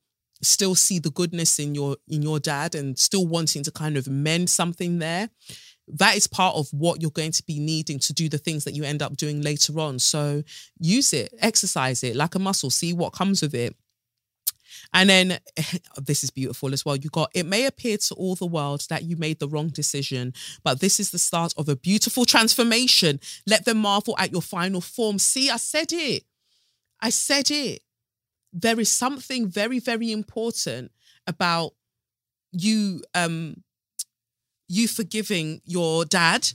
still 0.42 0.74
see 0.74 0.98
the 0.98 1.10
goodness 1.10 1.58
in 1.58 1.74
your 1.74 1.96
in 2.08 2.22
your 2.22 2.38
dad 2.38 2.74
and 2.74 2.98
still 2.98 3.26
wanting 3.26 3.62
to 3.62 3.70
kind 3.70 3.96
of 3.96 4.08
mend 4.08 4.48
something 4.48 4.98
there 4.98 5.30
that 5.94 6.16
is 6.16 6.26
part 6.26 6.56
of 6.56 6.68
what 6.72 7.00
you're 7.00 7.10
going 7.10 7.32
to 7.32 7.42
be 7.44 7.58
needing 7.58 7.98
to 8.00 8.12
do 8.12 8.28
the 8.28 8.38
things 8.38 8.64
that 8.64 8.74
you 8.74 8.84
end 8.84 9.02
up 9.02 9.16
doing 9.16 9.42
later 9.42 9.78
on. 9.80 9.98
So 9.98 10.42
use 10.78 11.12
it, 11.12 11.32
exercise 11.40 12.02
it 12.02 12.16
like 12.16 12.34
a 12.34 12.38
muscle, 12.38 12.70
see 12.70 12.92
what 12.92 13.12
comes 13.12 13.42
with 13.42 13.54
it. 13.54 13.74
And 14.92 15.08
then 15.08 15.38
this 15.96 16.24
is 16.24 16.30
beautiful 16.30 16.72
as 16.72 16.84
well. 16.84 16.96
You 16.96 17.10
got 17.10 17.30
it 17.34 17.46
may 17.46 17.66
appear 17.66 17.96
to 17.96 18.14
all 18.14 18.34
the 18.34 18.46
world 18.46 18.86
that 18.88 19.04
you 19.04 19.16
made 19.16 19.38
the 19.38 19.48
wrong 19.48 19.68
decision, 19.68 20.32
but 20.62 20.80
this 20.80 21.00
is 21.00 21.10
the 21.10 21.18
start 21.18 21.52
of 21.56 21.68
a 21.68 21.76
beautiful 21.76 22.24
transformation. 22.24 23.20
Let 23.46 23.64
them 23.64 23.78
marvel 23.78 24.16
at 24.18 24.32
your 24.32 24.42
final 24.42 24.80
form. 24.80 25.18
See, 25.18 25.50
I 25.50 25.56
said 25.56 25.92
it. 25.92 26.24
I 27.00 27.10
said 27.10 27.50
it. 27.50 27.82
There 28.52 28.80
is 28.80 28.90
something 28.90 29.48
very, 29.48 29.78
very 29.78 30.10
important 30.12 30.90
about 31.26 31.72
you 32.52 33.02
um 33.14 33.62
you 34.70 34.86
forgiving 34.86 35.60
your 35.64 36.04
dad 36.04 36.48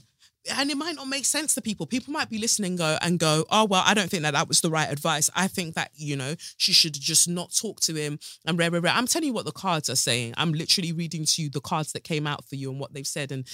and 0.58 0.70
it 0.70 0.76
might 0.76 0.94
not 0.94 1.08
make 1.08 1.24
sense 1.24 1.54
to 1.54 1.60
people. 1.60 1.86
People 1.86 2.12
might 2.12 2.30
be 2.30 2.38
listening 2.38 2.76
go 2.76 2.96
and 3.02 3.18
go, 3.18 3.44
oh 3.50 3.64
well, 3.64 3.82
I 3.84 3.94
don't 3.94 4.08
think 4.08 4.22
that 4.22 4.32
that 4.32 4.48
was 4.48 4.60
the 4.60 4.70
right 4.70 4.90
advice. 4.90 5.28
I 5.34 5.48
think 5.48 5.74
that 5.74 5.90
you 5.94 6.16
know 6.16 6.34
she 6.56 6.72
should 6.72 6.94
just 6.94 7.28
not 7.28 7.54
talk 7.54 7.80
to 7.80 7.94
him 7.94 8.18
and 8.46 8.58
rare, 8.58 8.70
rare, 8.70 8.80
rare. 8.80 8.92
I'm 8.94 9.06
telling 9.06 9.28
you 9.28 9.34
what 9.34 9.44
the 9.44 9.52
cards 9.52 9.90
are 9.90 9.96
saying. 9.96 10.34
I'm 10.36 10.52
literally 10.52 10.92
reading 10.92 11.24
to 11.24 11.42
you 11.42 11.50
the 11.50 11.60
cards 11.60 11.92
that 11.92 12.04
came 12.04 12.26
out 12.26 12.48
for 12.48 12.54
you 12.54 12.70
and 12.70 12.80
what 12.80 12.94
they've 12.94 13.06
said. 13.06 13.32
And 13.32 13.46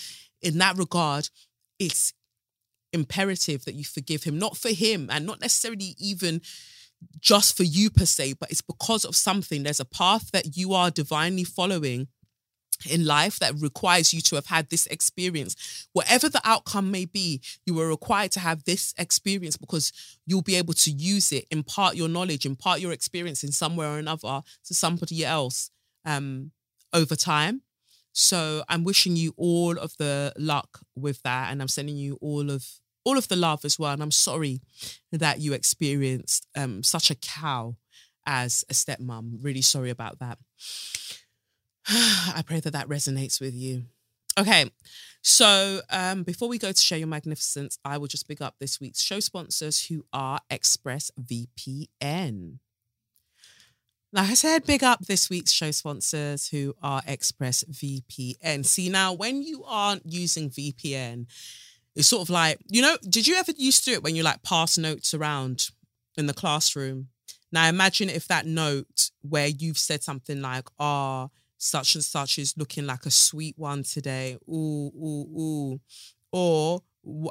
in 0.43 0.59
that 0.59 0.79
regard, 0.79 1.29
it's 1.79 2.13
imperative 2.93 3.65
that 3.65 3.75
you 3.75 3.85
forgive 3.85 4.25
him, 4.25 4.39
not 4.39 4.57
for 4.57 4.69
him 4.69 5.09
and 5.11 5.27
not 5.27 5.41
necessarily 5.41 5.95
even 5.99 6.41
just 7.19 7.57
for 7.57 7.65
you 7.65 7.91
per 7.91 8.05
se, 8.05 8.35
but 8.35 8.51
it's 8.51 8.61
because 8.61 9.05
of 9.05 9.17
something. 9.17 9.63
There's 9.63 9.81
a 9.81 9.85
path 9.85 10.31
that 10.33 10.57
you 10.57 10.73
are 10.75 10.91
divinely 10.91 11.43
following 11.43 12.07
in 12.87 13.05
life 13.05 13.39
that 13.39 13.55
requires 13.61 14.13
you 14.13 14.21
to 14.23 14.35
have 14.37 14.47
had 14.47 14.71
this 14.71 14.87
experience. 14.87 15.89
Whatever 15.93 16.29
the 16.29 16.41
outcome 16.45 16.91
may 16.91 17.05
be, 17.05 17.41
you 17.67 17.79
are 17.81 17.89
required 17.89 18.33
to 18.33 18.41
have 18.41 18.65
this 18.65 18.95
experience 18.99 19.57
because 19.57 19.93
you'll 20.27 20.43
be 20.43 20.57
able 20.57 20.75
to 20.75 20.91
use 20.91 21.33
it, 21.33 21.47
impart 21.51 21.97
your 21.97 22.09
knowledge, 22.09 22.47
impart 22.47 22.81
your 22.81 22.93
experience 22.93 23.43
in 23.45 23.53
somewhere 23.53 23.89
or 23.89 23.99
another 23.99 24.43
to 24.65 24.75
somebody 24.75 25.25
else 25.25 25.71
um, 26.05 26.51
over 26.93 27.17
time. 27.17 27.63
So 28.13 28.63
I'm 28.69 28.85
wishing 28.85 29.17
you 29.17 29.33
all 29.37 29.79
of 29.79 29.97
the 29.97 30.33
luck 30.37 30.81
with 30.95 31.23
that, 31.23 31.51
and 31.51 31.63
I'm 31.63 31.69
sending 31.69 31.97
you 31.97 32.19
all 32.21 32.51
of 32.51 32.67
all 33.05 33.19
of 33.19 33.29
the 33.29 33.37
love 33.37 33.65
as 33.65 33.79
well. 33.79 33.93
And 33.93 34.03
I'm 34.03 34.11
sorry 34.11 34.61
that 35.11 35.41
you 35.41 35.55
experienced 35.55 36.47
um, 36.57 36.83
such 36.83 37.11
a 37.11 37.17
cow 37.17 37.77
as 38.27 38.65
a 38.71 38.75
stepmom. 38.75 39.39
Really 39.41 39.63
sorry 39.63 39.91
about 39.91 40.19
that. 40.21 40.39
I 41.89 42.43
pray 42.47 42.61
that 42.61 42.73
that 42.73 42.89
resonates 42.89 43.41
with 43.41 43.55
you. 43.55 43.85
Okay, 44.39 44.71
so 45.23 45.81
um, 45.91 46.23
before 46.23 46.49
we 46.49 46.59
go 46.59 46.73
to 46.73 46.81
share 46.81 46.99
your 46.99 47.09
magnificence, 47.09 47.79
I 47.85 47.99
will 47.99 48.07
just 48.07 48.27
pick 48.27 48.41
up 48.41 48.55
this 48.59 48.81
week's 48.81 49.01
show 49.01 49.21
sponsors 49.21 49.87
who 49.87 50.05
are 50.13 50.41
ExpressVPN. 50.51 51.89
Like 54.15 54.31
I 54.31 54.35
said, 54.35 54.67
big 54.67 54.85
up 54.85 55.01
this 55.07 55.31
week's 55.31 55.53
show 55.53 55.71
sponsors 55.71 56.49
who 56.49 56.75
are 56.83 57.01
ExpressVPN. 57.03 58.67
See, 58.67 58.89
now 58.89 59.13
when 59.13 59.43
you 59.43 59.65
aren't 59.67 60.05
using 60.05 60.51
VPN, 60.51 61.27
it's 61.95 62.09
sort 62.09 62.23
of 62.23 62.31
like, 62.31 62.59
you 62.69 62.83
know, 62.83 62.97
did 63.09 63.27
you 63.27 63.37
ever 63.37 63.53
used 63.57 63.85
to 63.85 63.93
it 63.93 64.03
when 64.03 64.17
you 64.17 64.23
like 64.23 64.43
pass 64.43 64.77
notes 64.77 65.15
around 65.15 65.71
in 66.17 66.27
the 66.27 66.35
classroom? 66.35 67.09
Now 67.53 67.69
imagine 67.69 68.11
if 68.11 68.29
that 68.29 68.45
note 68.45 69.11
where 69.23 69.47
you've 69.47 69.79
said 69.79 70.03
something 70.03 70.43
like, 70.43 70.69
oh, 70.79 71.31
such 71.63 71.95
and 71.95 72.05
such 72.05 72.39
is 72.39 72.55
looking 72.57 72.87
like 72.87 73.07
a 73.07 73.11
sweet 73.11 73.57
one 73.57 73.85
today. 73.85 74.37
Ooh, 74.49 74.91
ooh, 74.97 75.41
ooh. 75.41 75.81
Or 76.33 76.83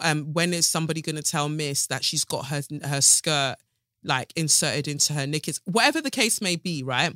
um, 0.02 0.34
when 0.34 0.54
is 0.54 0.66
somebody 0.66 1.02
going 1.02 1.18
to 1.18 1.22
tell 1.22 1.50
Miss 1.50 1.88
that 1.88 2.04
she's 2.04 2.24
got 2.24 2.48
her 2.48 2.62
her 2.84 3.02
skirt 3.02 3.56
like 4.04 4.32
inserted 4.36 4.88
into 4.88 5.14
her 5.14 5.28
knickers? 5.28 5.60
Whatever 5.66 6.02
the 6.02 6.12
case 6.12 6.42
may 6.42 6.56
be, 6.56 6.82
right? 6.82 7.16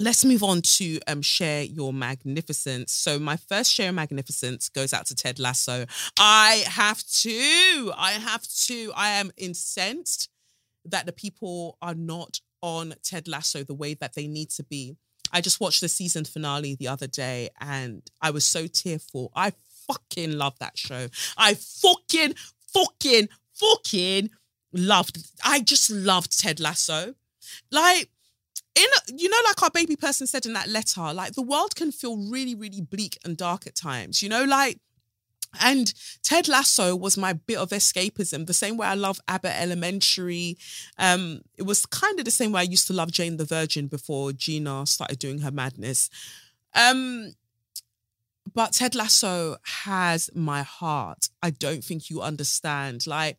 let's 0.00 0.24
move 0.24 0.42
on 0.42 0.62
to 0.62 0.98
um, 1.06 1.22
share 1.22 1.62
your 1.62 1.92
magnificence. 1.92 2.92
So 2.92 3.18
my 3.18 3.36
first 3.36 3.72
share 3.72 3.90
of 3.90 3.94
magnificence 3.94 4.68
goes 4.68 4.92
out 4.92 5.06
to 5.06 5.14
Ted 5.14 5.38
Lasso. 5.38 5.84
I 6.18 6.64
have 6.66 7.02
to. 7.22 7.92
I 7.96 8.12
have 8.12 8.42
to. 8.66 8.92
I 8.96 9.10
am 9.10 9.30
incensed 9.36 10.28
that 10.86 11.06
the 11.06 11.12
people 11.12 11.76
are 11.82 11.94
not 11.94 12.40
on 12.62 12.94
Ted 13.02 13.28
Lasso 13.28 13.62
the 13.62 13.74
way 13.74 13.94
that 13.94 14.14
they 14.14 14.26
need 14.26 14.50
to 14.50 14.62
be. 14.62 14.96
I 15.32 15.40
just 15.40 15.60
watched 15.60 15.80
the 15.80 15.88
season 15.88 16.24
finale 16.24 16.74
the 16.74 16.88
other 16.88 17.06
day 17.06 17.50
and 17.60 18.02
I 18.20 18.30
was 18.30 18.44
so 18.44 18.66
tearful. 18.66 19.30
I 19.36 19.52
fucking 19.86 20.32
love 20.32 20.58
that 20.58 20.76
show. 20.76 21.08
I 21.36 21.54
fucking, 21.54 22.34
fucking, 22.72 23.28
fucking 23.54 24.30
loved. 24.72 25.18
I 25.44 25.60
just 25.60 25.90
loved 25.90 26.38
Ted 26.40 26.58
Lasso. 26.58 27.14
Like, 27.70 28.10
in 28.74 29.18
you 29.18 29.28
know, 29.28 29.36
like 29.46 29.62
our 29.62 29.70
baby 29.70 29.96
person 29.96 30.26
said 30.26 30.46
in 30.46 30.52
that 30.54 30.68
letter, 30.68 31.12
like 31.12 31.32
the 31.32 31.42
world 31.42 31.74
can 31.74 31.92
feel 31.92 32.16
really, 32.16 32.54
really 32.54 32.80
bleak 32.80 33.18
and 33.24 33.36
dark 33.36 33.66
at 33.66 33.74
times. 33.74 34.22
You 34.22 34.28
know, 34.28 34.44
like 34.44 34.78
and 35.58 35.92
Ted 36.22 36.46
Lasso 36.48 36.94
was 36.94 37.16
my 37.16 37.32
bit 37.32 37.58
of 37.58 37.70
escapism, 37.70 38.46
the 38.46 38.54
same 38.54 38.76
way 38.76 38.86
I 38.86 38.94
love 38.94 39.20
Abbott 39.26 39.54
Elementary. 39.58 40.56
Um, 40.98 41.40
it 41.56 41.62
was 41.62 41.86
kind 41.86 42.18
of 42.18 42.24
the 42.24 42.30
same 42.30 42.52
way 42.52 42.60
I 42.60 42.64
used 42.64 42.86
to 42.86 42.92
love 42.92 43.10
Jane 43.10 43.36
the 43.36 43.44
Virgin 43.44 43.88
before 43.88 44.32
Gina 44.32 44.86
started 44.86 45.18
doing 45.18 45.40
her 45.40 45.50
madness. 45.50 46.08
Um, 46.74 47.34
but 48.52 48.72
Ted 48.72 48.94
Lasso 48.94 49.56
has 49.82 50.30
my 50.34 50.62
heart. 50.62 51.28
I 51.42 51.50
don't 51.50 51.82
think 51.82 52.10
you 52.10 52.20
understand. 52.22 53.06
Like, 53.06 53.38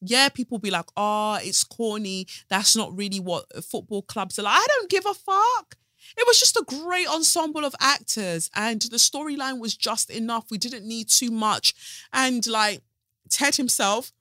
yeah, 0.00 0.28
people 0.28 0.58
be 0.58 0.70
like, 0.70 0.86
oh, 0.96 1.38
it's 1.42 1.64
corny. 1.64 2.26
That's 2.48 2.76
not 2.76 2.96
really 2.96 3.20
what 3.20 3.64
football 3.64 4.02
clubs 4.02 4.38
are 4.38 4.42
like. 4.42 4.56
I 4.56 4.66
don't 4.68 4.90
give 4.90 5.06
a 5.06 5.14
fuck. 5.14 5.76
It 6.16 6.26
was 6.26 6.40
just 6.40 6.56
a 6.56 6.64
great 6.66 7.08
ensemble 7.08 7.64
of 7.64 7.74
actors, 7.80 8.50
and 8.54 8.80
the 8.82 8.96
storyline 8.96 9.60
was 9.60 9.76
just 9.76 10.10
enough. 10.10 10.46
We 10.50 10.58
didn't 10.58 10.86
need 10.86 11.08
too 11.08 11.30
much. 11.30 11.74
And 12.12 12.46
like 12.46 12.82
Ted 13.28 13.56
himself, 13.56 14.12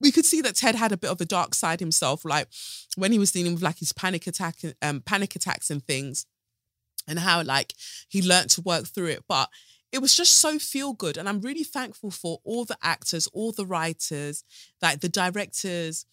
we 0.00 0.10
could 0.10 0.24
see 0.24 0.40
that 0.40 0.56
Ted 0.56 0.76
had 0.76 0.92
a 0.92 0.96
bit 0.96 1.10
of 1.10 1.20
a 1.20 1.26
dark 1.26 1.54
side 1.54 1.80
himself, 1.80 2.24
like 2.24 2.48
when 2.96 3.12
he 3.12 3.18
was 3.18 3.32
dealing 3.32 3.54
with 3.54 3.62
like 3.62 3.78
his 3.78 3.92
panic 3.92 4.26
attack, 4.26 4.56
um, 4.80 5.00
panic 5.00 5.36
attacks 5.36 5.70
and 5.70 5.84
things, 5.86 6.26
and 7.06 7.18
how 7.18 7.42
like 7.42 7.74
he 8.08 8.22
learned 8.22 8.50
to 8.50 8.62
work 8.62 8.86
through 8.86 9.06
it. 9.06 9.24
But 9.28 9.50
it 9.92 10.00
was 10.00 10.16
just 10.16 10.36
so 10.36 10.58
feel 10.58 10.92
good. 10.92 11.16
And 11.16 11.28
I'm 11.28 11.40
really 11.40 11.64
thankful 11.64 12.10
for 12.10 12.40
all 12.44 12.64
the 12.64 12.78
actors, 12.82 13.26
all 13.28 13.52
the 13.52 13.66
writers, 13.66 14.44
like 14.80 15.00
the 15.00 15.08
directors, 15.08 16.06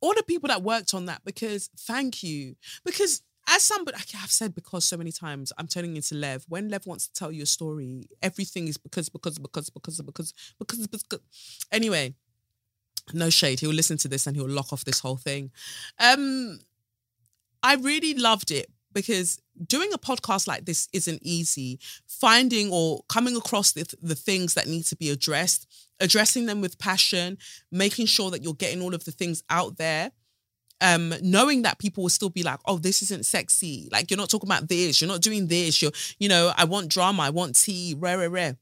all 0.00 0.14
the 0.14 0.22
people 0.22 0.48
that 0.48 0.62
worked 0.62 0.94
on 0.94 1.06
that 1.06 1.22
because 1.24 1.70
thank 1.76 2.22
you. 2.22 2.56
Because 2.84 3.22
as 3.48 3.62
somebody 3.62 3.96
I've 3.98 4.30
said 4.30 4.54
because 4.54 4.84
so 4.84 4.96
many 4.96 5.12
times, 5.12 5.52
I'm 5.58 5.66
turning 5.66 5.96
into 5.96 6.14
Lev. 6.14 6.44
When 6.48 6.68
Lev 6.68 6.86
wants 6.86 7.06
to 7.06 7.12
tell 7.12 7.32
you 7.32 7.44
a 7.44 7.46
story, 7.46 8.08
everything 8.22 8.68
is 8.68 8.76
because, 8.76 9.08
because, 9.08 9.38
because, 9.38 9.70
because, 9.70 10.00
because, 10.00 10.32
because, 10.58 10.86
because. 10.86 11.20
Anyway, 11.70 12.14
no 13.12 13.30
shade. 13.30 13.60
He'll 13.60 13.70
listen 13.70 13.96
to 13.98 14.08
this 14.08 14.26
and 14.26 14.36
he'll 14.36 14.48
lock 14.48 14.72
off 14.72 14.84
this 14.84 15.00
whole 15.00 15.16
thing. 15.16 15.50
Um, 15.98 16.60
I 17.62 17.74
really 17.76 18.14
loved 18.14 18.50
it 18.50 18.70
because 18.92 19.40
doing 19.66 19.92
a 19.92 19.98
podcast 19.98 20.46
like 20.46 20.64
this 20.64 20.88
isn't 20.92 21.20
easy. 21.22 21.78
Finding 22.06 22.70
or 22.72 23.02
coming 23.08 23.36
across 23.36 23.72
the, 23.72 23.92
the 24.02 24.14
things 24.14 24.54
that 24.54 24.66
need 24.66 24.84
to 24.84 24.96
be 24.96 25.10
addressed, 25.10 25.66
addressing 26.00 26.46
them 26.46 26.60
with 26.60 26.78
passion, 26.78 27.38
making 27.70 28.06
sure 28.06 28.30
that 28.30 28.42
you're 28.42 28.54
getting 28.54 28.82
all 28.82 28.94
of 28.94 29.04
the 29.04 29.12
things 29.12 29.42
out 29.50 29.76
there. 29.76 30.12
Um, 30.82 31.12
knowing 31.20 31.60
that 31.62 31.78
people 31.78 32.04
will 32.04 32.08
still 32.08 32.30
be 32.30 32.42
like, 32.42 32.58
oh, 32.64 32.78
this 32.78 33.02
isn't 33.02 33.26
sexy. 33.26 33.90
Like 33.92 34.10
you're 34.10 34.16
not 34.16 34.30
talking 34.30 34.48
about 34.48 34.66
this, 34.66 34.98
you're 34.98 35.10
not 35.10 35.20
doing 35.20 35.46
this, 35.46 35.82
you're, 35.82 35.92
you 36.18 36.26
know, 36.26 36.54
I 36.56 36.64
want 36.64 36.88
drama, 36.88 37.22
I 37.22 37.28
want 37.28 37.54
tea, 37.60 37.94
rare, 37.98 38.16
rare, 38.16 38.30
rare. 38.30 38.56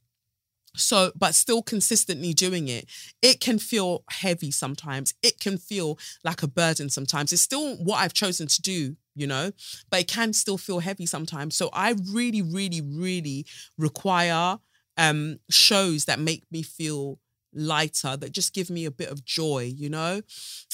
So, 0.76 1.12
but 1.16 1.34
still 1.34 1.62
consistently 1.62 2.32
doing 2.32 2.68
it, 2.68 2.86
it 3.22 3.40
can 3.40 3.58
feel 3.58 4.04
heavy 4.10 4.50
sometimes. 4.50 5.14
It 5.22 5.40
can 5.40 5.58
feel 5.58 5.98
like 6.24 6.42
a 6.42 6.48
burden 6.48 6.88
sometimes. 6.88 7.32
It's 7.32 7.42
still 7.42 7.76
what 7.76 7.98
I've 7.98 8.12
chosen 8.12 8.46
to 8.48 8.62
do, 8.62 8.96
you 9.18 9.26
know, 9.26 9.52
but 9.90 10.00
it 10.00 10.08
can 10.08 10.32
still 10.32 10.58
feel 10.58 10.80
heavy 10.80 11.06
sometimes. 11.06 11.56
So 11.56 11.70
I 11.72 11.94
really, 12.12 12.42
really, 12.42 12.80
really 12.80 13.46
require 13.76 14.58
um 14.96 15.38
shows 15.50 16.06
that 16.06 16.18
make 16.18 16.44
me 16.50 16.62
feel 16.62 17.18
lighter 17.54 18.16
that 18.16 18.32
just 18.32 18.52
give 18.54 18.68
me 18.70 18.84
a 18.84 18.90
bit 18.90 19.08
of 19.10 19.24
joy, 19.24 19.72
you 19.74 19.88
know? 19.88 20.20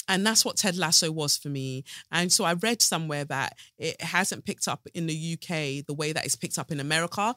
And 0.07 0.25
that's 0.25 0.45
what 0.45 0.57
Ted 0.57 0.77
Lasso 0.77 1.11
was 1.11 1.37
for 1.37 1.49
me. 1.49 1.83
And 2.11 2.31
so 2.31 2.43
I 2.43 2.53
read 2.53 2.81
somewhere 2.81 3.25
that 3.25 3.57
it 3.77 4.01
hasn't 4.01 4.45
picked 4.45 4.67
up 4.67 4.87
in 4.93 5.07
the 5.07 5.33
UK 5.33 5.85
the 5.85 5.93
way 5.93 6.13
that 6.13 6.25
it's 6.25 6.35
picked 6.35 6.57
up 6.57 6.71
in 6.71 6.79
America. 6.79 7.35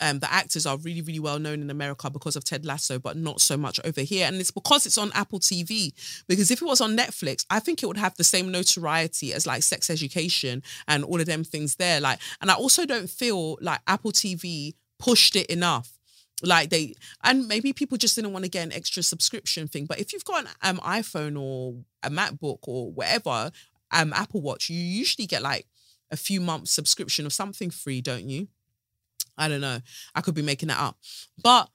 Um, 0.00 0.18
the 0.18 0.32
actors 0.32 0.66
are 0.66 0.76
really, 0.78 1.02
really 1.02 1.20
well 1.20 1.38
known 1.38 1.62
in 1.62 1.70
America 1.70 2.10
because 2.10 2.36
of 2.36 2.44
Ted 2.44 2.64
Lasso, 2.64 2.98
but 2.98 3.16
not 3.16 3.40
so 3.40 3.56
much 3.56 3.80
over 3.84 4.00
here. 4.00 4.26
And 4.26 4.36
it's 4.36 4.50
because 4.50 4.86
it's 4.86 4.98
on 4.98 5.12
Apple 5.14 5.40
TV. 5.40 5.92
Because 6.28 6.50
if 6.50 6.62
it 6.62 6.66
was 6.66 6.80
on 6.80 6.96
Netflix, 6.96 7.44
I 7.50 7.60
think 7.60 7.82
it 7.82 7.86
would 7.86 7.96
have 7.96 8.16
the 8.16 8.24
same 8.24 8.50
notoriety 8.50 9.32
as 9.32 9.46
like 9.46 9.62
sex 9.62 9.90
education 9.90 10.62
and 10.88 11.04
all 11.04 11.20
of 11.20 11.26
them 11.26 11.44
things 11.44 11.76
there. 11.76 12.00
Like, 12.00 12.18
and 12.40 12.50
I 12.50 12.54
also 12.54 12.86
don't 12.86 13.08
feel 13.08 13.58
like 13.60 13.80
Apple 13.86 14.12
TV 14.12 14.74
pushed 14.98 15.36
it 15.36 15.46
enough 15.46 15.93
like 16.42 16.70
they 16.70 16.94
and 17.22 17.46
maybe 17.46 17.72
people 17.72 17.96
just 17.96 18.16
didn't 18.16 18.32
want 18.32 18.44
to 18.44 18.50
get 18.50 18.64
an 18.64 18.72
extra 18.72 19.02
subscription 19.02 19.68
thing 19.68 19.86
but 19.86 20.00
if 20.00 20.12
you've 20.12 20.24
got 20.24 20.44
an 20.44 20.50
um, 20.62 20.78
iphone 20.78 21.40
or 21.40 21.74
a 22.02 22.10
macbook 22.10 22.58
or 22.62 22.90
whatever 22.90 23.52
um 23.92 24.12
apple 24.12 24.40
watch 24.42 24.68
you 24.68 24.78
usually 24.78 25.26
get 25.26 25.42
like 25.42 25.66
a 26.10 26.16
few 26.16 26.40
months 26.40 26.70
subscription 26.70 27.26
of 27.26 27.32
something 27.32 27.70
free 27.70 28.00
don't 28.00 28.28
you? 28.28 28.48
I 29.36 29.48
don't 29.48 29.60
know. 29.60 29.80
I 30.14 30.20
could 30.20 30.34
be 30.34 30.42
making 30.42 30.68
that 30.68 30.80
up. 30.80 30.96
But 31.42 31.68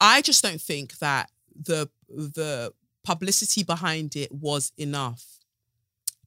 i 0.00 0.20
just 0.20 0.42
don't 0.42 0.60
think 0.60 0.98
that 0.98 1.30
the 1.54 1.88
the 2.08 2.72
publicity 3.04 3.62
behind 3.62 4.16
it 4.16 4.32
was 4.32 4.72
enough 4.76 5.24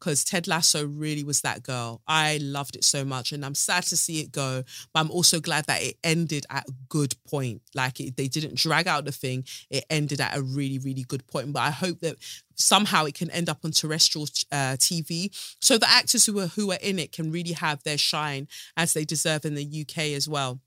because 0.05 0.23
Ted 0.23 0.47
Lasso 0.47 0.85
really 0.85 1.23
was 1.23 1.41
that 1.41 1.63
girl. 1.63 1.99
I 2.07 2.37
loved 2.39 2.75
it 2.75 2.83
so 2.83 3.03
much, 3.03 3.31
and 3.31 3.43
I'm 3.43 3.55
sad 3.55 3.81
to 3.85 3.97
see 3.97 4.19
it 4.19 4.31
go. 4.31 4.63
But 4.93 4.99
I'm 4.99 5.09
also 5.09 5.39
glad 5.39 5.65
that 5.65 5.81
it 5.81 5.97
ended 6.03 6.45
at 6.51 6.69
a 6.69 6.73
good 6.89 7.15
point. 7.27 7.63
Like 7.73 7.99
it, 7.99 8.15
they 8.15 8.27
didn't 8.27 8.55
drag 8.55 8.87
out 8.87 9.05
the 9.05 9.11
thing; 9.11 9.45
it 9.71 9.83
ended 9.89 10.21
at 10.21 10.37
a 10.37 10.43
really, 10.43 10.77
really 10.77 11.01
good 11.01 11.25
point. 11.25 11.51
But 11.53 11.63
I 11.63 11.71
hope 11.71 12.01
that 12.01 12.17
somehow 12.53 13.05
it 13.05 13.15
can 13.15 13.31
end 13.31 13.49
up 13.49 13.65
on 13.65 13.71
terrestrial 13.71 14.27
uh, 14.51 14.77
TV, 14.77 15.35
so 15.59 15.79
the 15.79 15.89
actors 15.89 16.27
who 16.27 16.39
are 16.39 16.47
who 16.47 16.71
are 16.71 16.79
in 16.83 16.99
it 16.99 17.11
can 17.11 17.31
really 17.31 17.53
have 17.53 17.81
their 17.81 17.97
shine 17.97 18.47
as 18.77 18.93
they 18.93 19.05
deserve 19.05 19.43
in 19.43 19.55
the 19.55 19.81
UK 19.81 20.13
as 20.15 20.29
well. 20.29 20.59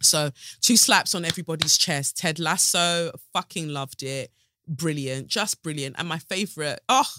So 0.00 0.30
two 0.60 0.76
slaps 0.76 1.16
on 1.16 1.24
everybody's 1.24 1.76
chest. 1.76 2.18
Ted 2.18 2.38
Lasso, 2.38 3.10
fucking 3.32 3.68
loved 3.68 4.04
it. 4.04 4.30
Brilliant, 4.68 5.26
just 5.26 5.60
brilliant. 5.60 5.96
And 5.98 6.08
my 6.08 6.18
favorite, 6.18 6.80
oh, 6.88 7.10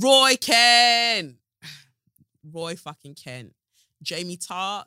Roy 0.00 0.36
Kent. 0.40 1.36
Roy 2.52 2.76
fucking 2.76 3.14
Kent. 3.14 3.54
Jamie 4.02 4.36
Tartt 4.36 4.84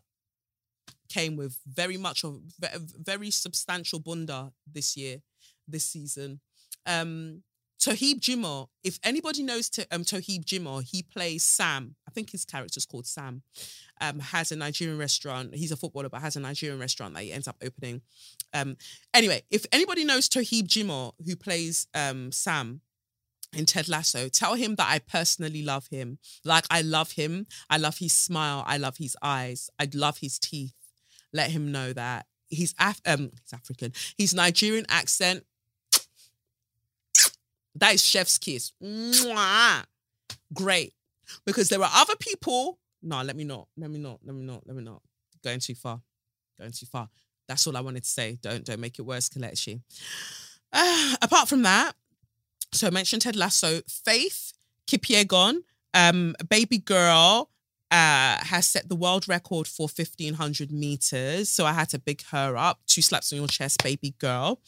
came 1.10 1.36
with 1.36 1.58
very 1.67 1.97
much 1.97 2.23
of 2.23 2.41
very 2.60 3.30
substantial 3.30 3.99
bunda 3.99 4.52
this 4.71 4.97
year, 4.97 5.17
this 5.67 5.86
season. 5.86 6.39
Um, 6.86 7.43
Toheeb 7.80 8.21
Jimoh, 8.21 8.69
if 8.84 8.97
anybody 9.04 9.43
knows 9.43 9.69
to, 9.71 9.86
um, 9.91 10.04
Toheeb 10.04 10.45
Jimoh, 10.45 10.82
he 10.84 11.04
plays 11.04 11.43
Sam. 11.43 11.95
I 12.08 12.12
think 12.12 12.30
his 12.30 12.45
character's 12.45 12.86
called 12.86 13.06
Sam. 13.06 13.43
Um, 13.99 14.19
has 14.19 14.54
a 14.54 14.56
Nigerian 14.56 14.97
restaurant. 14.97 15.54
He's 15.54 15.71
a 15.71 15.76
footballer, 15.76 16.08
but 16.08 16.21
has 16.21 16.38
a 16.38 16.39
Nigerian 16.39 16.80
restaurant 16.80 17.13
that 17.15 17.23
he 17.23 17.34
ends 17.34 17.47
up 17.47 17.58
opening. 17.62 18.02
Um, 18.54 18.78
anyway, 19.13 19.43
if 19.52 19.65
anybody 19.73 20.06
knows 20.06 20.30
Toheeb 20.30 20.67
Jimoh, 20.67 21.12
who 21.26 21.36
plays 21.36 21.88
um, 21.93 22.32
Sam, 22.32 22.80
in 23.54 23.66
Ted 23.66 23.88
Lasso, 23.88 24.30
tell 24.30 24.56
him 24.56 24.76
that 24.76 24.88
I 24.89 25.00
personally 25.00 25.63
love 25.63 25.88
him. 25.88 26.18
Like 26.44 26.66
I 26.70 26.82
love 26.82 27.12
him. 27.12 27.48
I 27.70 27.78
love 27.78 27.98
his 27.98 28.13
smile. 28.13 28.63
I 28.66 28.78
love 28.78 28.98
his 28.98 29.16
eyes. 29.22 29.70
I 29.80 29.88
love 29.94 30.18
his 30.20 30.39
teeth. 30.39 30.74
Let 31.32 31.52
him 31.52 31.72
know 31.72 31.94
that 31.94 32.26
he's 32.48 32.74
Af- 32.80 33.02
um 33.06 33.32
he's 33.32 33.54
African. 33.54 33.94
His 34.18 34.34
Nigerian 34.34 34.86
accent. 34.89 35.46
That 37.76 37.96
is 37.96 38.04
chef's 38.04 38.38
kiss. 38.38 38.72
Mwah. 38.82 39.84
Great. 40.54 40.94
Because 41.46 41.70
there 41.70 41.82
are 41.82 41.89
other 41.92 42.16
people. 42.16 42.80
No, 43.02 43.22
let 43.24 43.36
me 43.36 43.44
not. 43.44 43.68
Let 43.76 43.89
me 43.89 44.00
not. 44.00 44.20
Let 44.24 44.36
me 44.36 44.44
not. 44.44 44.66
Let 44.68 44.76
me 44.76 44.84
not. 44.84 45.02
Going 45.44 45.60
too 45.60 45.76
far. 45.76 46.00
Going 46.60 46.72
too 46.72 46.86
far. 46.86 47.10
That's 47.48 47.66
all 47.68 47.76
I 47.76 47.82
wanted 47.82 48.04
to 48.04 48.10
say. 48.10 48.38
Don't 48.42 48.63
don't 48.63 48.80
make 48.80 49.00
it 49.00 49.02
worse, 49.02 49.30
Kelechi. 49.30 49.82
Uh, 50.72 51.16
apart 51.22 51.50
from 51.50 51.63
that, 51.63 51.94
so 52.73 52.88
I 52.88 52.89
mentioned 52.89 53.21
Ted 53.21 53.36
Lasso. 53.36 53.81
Faith 53.88 54.53
Kipyegon, 54.88 55.63
um, 55.93 56.36
baby 56.49 56.77
girl, 56.77 57.49
uh, 57.93 58.43
has 58.43 58.65
set 58.65 58.89
the 58.89 58.95
world 58.95 59.27
record 59.27 59.67
for 59.67 59.83
1500 59.83 60.71
meters. 60.71 61.47
So 61.49 61.63
I 61.63 61.73
had 61.73 61.89
to 61.89 61.99
big 61.99 62.23
her 62.31 62.57
up. 62.57 62.79
Two 62.88 63.03
slaps 63.03 63.31
on 63.31 63.38
your 63.38 63.47
chest, 63.47 63.83
baby 63.83 64.15
girl. 64.17 64.62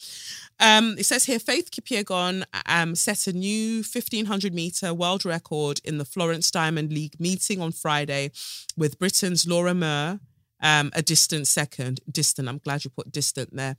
Um, 0.60 0.94
it 0.96 1.06
says 1.06 1.24
here 1.24 1.40
Faith 1.40 1.72
Kipyegon 1.72 2.44
um, 2.66 2.94
set 2.94 3.26
a 3.26 3.32
new 3.32 3.78
1500 3.78 4.54
meter 4.54 4.94
world 4.94 5.24
record 5.24 5.80
in 5.84 5.98
the 5.98 6.04
Florence 6.04 6.52
Diamond 6.52 6.92
League 6.92 7.18
meeting 7.18 7.60
on 7.60 7.72
Friday 7.72 8.30
with 8.76 8.96
Britain's 9.00 9.44
Laura 9.44 9.74
Muir. 9.74 10.20
Um, 10.62 10.90
a 10.94 11.02
distant 11.02 11.48
second, 11.48 12.00
distant. 12.10 12.48
I'm 12.48 12.58
glad 12.58 12.84
you 12.84 12.90
put 12.90 13.12
distant 13.12 13.54
there. 13.54 13.76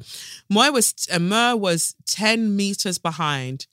Muir 0.50 0.74
was 0.74 0.94
uh, 1.12 1.56
was 1.58 1.96
10 2.06 2.56
meters 2.56 2.98
behind 2.98 3.66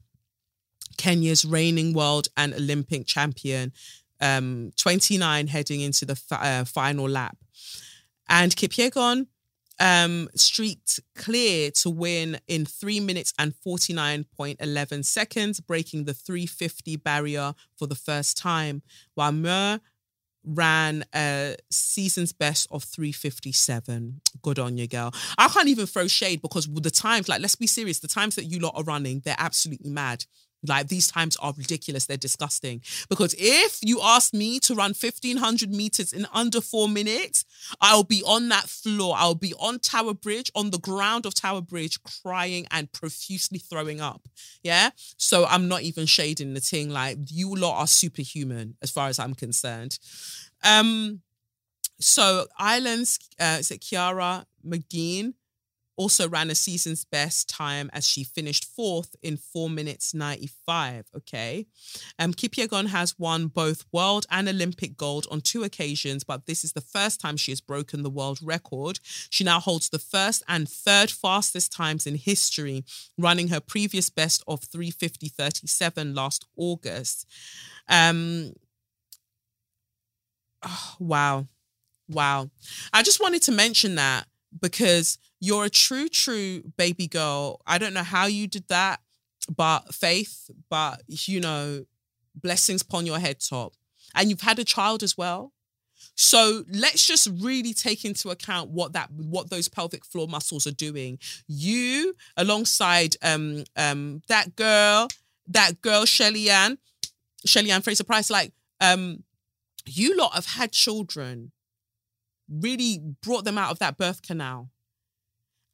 Kenya's 0.96 1.44
reigning 1.44 1.92
world 1.92 2.28
and 2.37 2.54
Olympic 2.54 3.07
champion, 3.07 3.72
um, 4.20 4.72
29 4.76 5.46
heading 5.48 5.80
into 5.80 6.04
the 6.04 6.20
uh, 6.30 6.64
final 6.64 7.09
lap. 7.09 7.37
And 8.28 8.54
Kipyegon 8.54 9.26
um, 9.80 10.28
streaked 10.35 11.00
clear 11.14 11.70
to 11.72 11.90
win 11.90 12.38
in 12.46 12.64
three 12.64 13.00
minutes 13.00 13.33
and 13.38 13.54
49.11 13.66 15.04
seconds, 15.04 15.61
breaking 15.61 16.04
the 16.04 16.14
350 16.14 16.96
barrier 16.96 17.54
for 17.76 17.87
the 17.87 17.94
first 17.94 18.37
time, 18.37 18.83
while 19.14 19.33
Muir 19.33 19.80
ran 20.46 21.04
a 21.14 21.57
season's 21.70 22.33
best 22.33 22.68
of 22.70 22.85
357. 22.85 24.20
Good 24.42 24.59
on 24.59 24.76
you, 24.76 24.87
girl. 24.87 25.12
I 25.38 25.48
can't 25.48 25.68
even 25.68 25.87
throw 25.87 26.07
shade 26.07 26.42
because 26.42 26.66
the 26.66 26.90
times, 26.90 27.28
like, 27.28 27.40
let's 27.40 27.54
be 27.54 27.66
serious, 27.66 28.00
the 28.00 28.09
times 28.09 28.37
that 28.37 28.44
you 28.44 28.59
lot 28.59 28.74
are 28.76 28.85
running, 28.85 29.22
they're 29.24 29.35
absolutely 29.38 29.90
mad. 29.90 30.26
Like 30.66 30.88
these 30.88 31.07
times 31.07 31.37
are 31.37 31.53
ridiculous. 31.57 32.07
They're 32.07 32.16
disgusting. 32.16 32.83
Because 33.09 33.35
if 33.38 33.79
you 33.83 34.00
ask 34.03 34.33
me 34.33 34.59
to 34.61 34.74
run 34.74 34.94
1500 34.94 35.70
meters 35.70 36.12
in 36.12 36.27
under 36.33 36.61
four 36.61 36.88
minutes, 36.88 37.44
I'll 37.81 38.05
be 38.05 38.22
on 38.22 38.48
that 38.48 38.68
floor. 38.68 39.14
I'll 39.16 39.35
be 39.35 39.55
on 39.55 39.79
Tower 39.79 40.14
Bridge, 40.14 40.50
on 40.55 40.70
the 40.70 40.79
ground 40.79 41.27
of 41.27 41.35
Tower 41.35 41.61
Bridge, 41.61 41.98
crying 42.03 42.66
and 42.70 42.90
profusely 42.92 43.59
throwing 43.59 44.00
up. 44.00 44.29
Yeah. 44.62 44.90
So 45.16 45.44
I'm 45.46 45.68
not 45.68 45.83
even 45.83 46.07
shading 46.07 46.55
the 46.55 46.61
thing. 46.61 46.90
Like 46.90 47.18
you 47.31 47.55
lot 47.55 47.81
are 47.81 47.87
superhuman 47.87 48.77
as 48.83 48.90
far 48.90 49.09
as 49.09 49.18
I'm 49.18 49.35
concerned. 49.35 49.98
Um, 50.62 51.20
so 52.00 52.46
Ireland's 52.59 53.18
uh, 53.38 53.59
is 53.61 53.70
it 53.70 53.81
Ciara 53.83 54.46
Mageean 54.66 55.35
also 55.96 56.28
ran 56.28 56.50
a 56.50 56.54
season's 56.54 57.04
best 57.04 57.48
time 57.48 57.90
as 57.92 58.07
she 58.07 58.24
finished 58.24 58.64
fourth 58.64 59.14
in 59.22 59.37
four 59.37 59.70
minutes 59.70 60.14
95. 60.14 61.07
Okay. 61.16 61.66
Um, 62.18 62.33
Kipyegon 62.33 62.88
has 62.88 63.18
won 63.18 63.46
both 63.46 63.85
world 63.92 64.26
and 64.30 64.48
Olympic 64.48 64.96
gold 64.96 65.26
on 65.30 65.40
two 65.40 65.62
occasions, 65.62 66.24
but 66.24 66.46
this 66.46 66.64
is 66.64 66.72
the 66.72 66.80
first 66.80 67.20
time 67.20 67.37
she 67.37 67.52
has 67.52 67.61
broken 67.61 68.02
the 68.02 68.11
world 68.11 68.38
record. 68.42 68.98
She 69.30 69.44
now 69.44 69.61
holds 69.61 69.88
the 69.88 69.98
first 69.98 70.42
and 70.48 70.68
third 70.68 71.11
fastest 71.11 71.72
times 71.72 72.07
in 72.07 72.16
history, 72.16 72.85
running 73.18 73.48
her 73.48 73.61
previous 73.61 74.11
best 74.11 74.42
of 74.46 74.61
350.37 74.62 76.14
last 76.16 76.46
August. 76.57 77.26
Um, 77.88 78.52
oh, 80.64 80.94
wow. 80.98 81.46
Wow. 82.09 82.50
I 82.92 83.02
just 83.02 83.20
wanted 83.20 83.42
to 83.42 83.52
mention 83.52 83.94
that 83.94 84.26
because 84.60 85.18
you're 85.40 85.64
a 85.64 85.70
true, 85.70 86.08
true 86.08 86.62
baby 86.76 87.06
girl. 87.06 87.60
I 87.66 87.78
don't 87.78 87.94
know 87.94 88.02
how 88.02 88.26
you 88.26 88.46
did 88.46 88.68
that, 88.68 89.00
but 89.54 89.94
faith, 89.94 90.50
but 90.70 91.02
you 91.08 91.40
know, 91.40 91.84
blessings 92.34 92.82
upon 92.82 93.06
your 93.06 93.18
head 93.18 93.38
top. 93.40 93.74
And 94.14 94.30
you've 94.30 94.42
had 94.42 94.58
a 94.58 94.64
child 94.64 95.02
as 95.02 95.16
well. 95.18 95.52
So 96.16 96.64
let's 96.70 97.06
just 97.06 97.28
really 97.40 97.72
take 97.72 98.04
into 98.04 98.30
account 98.30 98.70
what 98.70 98.92
that 98.92 99.10
what 99.10 99.50
those 99.50 99.68
pelvic 99.68 100.04
floor 100.04 100.28
muscles 100.28 100.66
are 100.66 100.72
doing. 100.72 101.18
You 101.46 102.14
alongside 102.36 103.16
um 103.22 103.64
um 103.76 104.22
that 104.28 104.54
girl, 104.56 105.08
that 105.48 105.80
girl 105.80 106.04
Shelly 106.04 106.50
Ann, 106.50 106.78
Shelly 107.44 107.70
Ann 107.70 107.82
Fraser 107.82 108.04
Pryce, 108.04 108.30
like 108.30 108.52
um 108.80 109.24
you 109.86 110.16
lot 110.16 110.34
have 110.34 110.46
had 110.46 110.72
children, 110.72 111.52
really 112.48 113.00
brought 113.22 113.44
them 113.44 113.59
out 113.59 113.70
of 113.70 113.78
that 113.78 113.96
birth 113.96 114.22
canal 114.22 114.70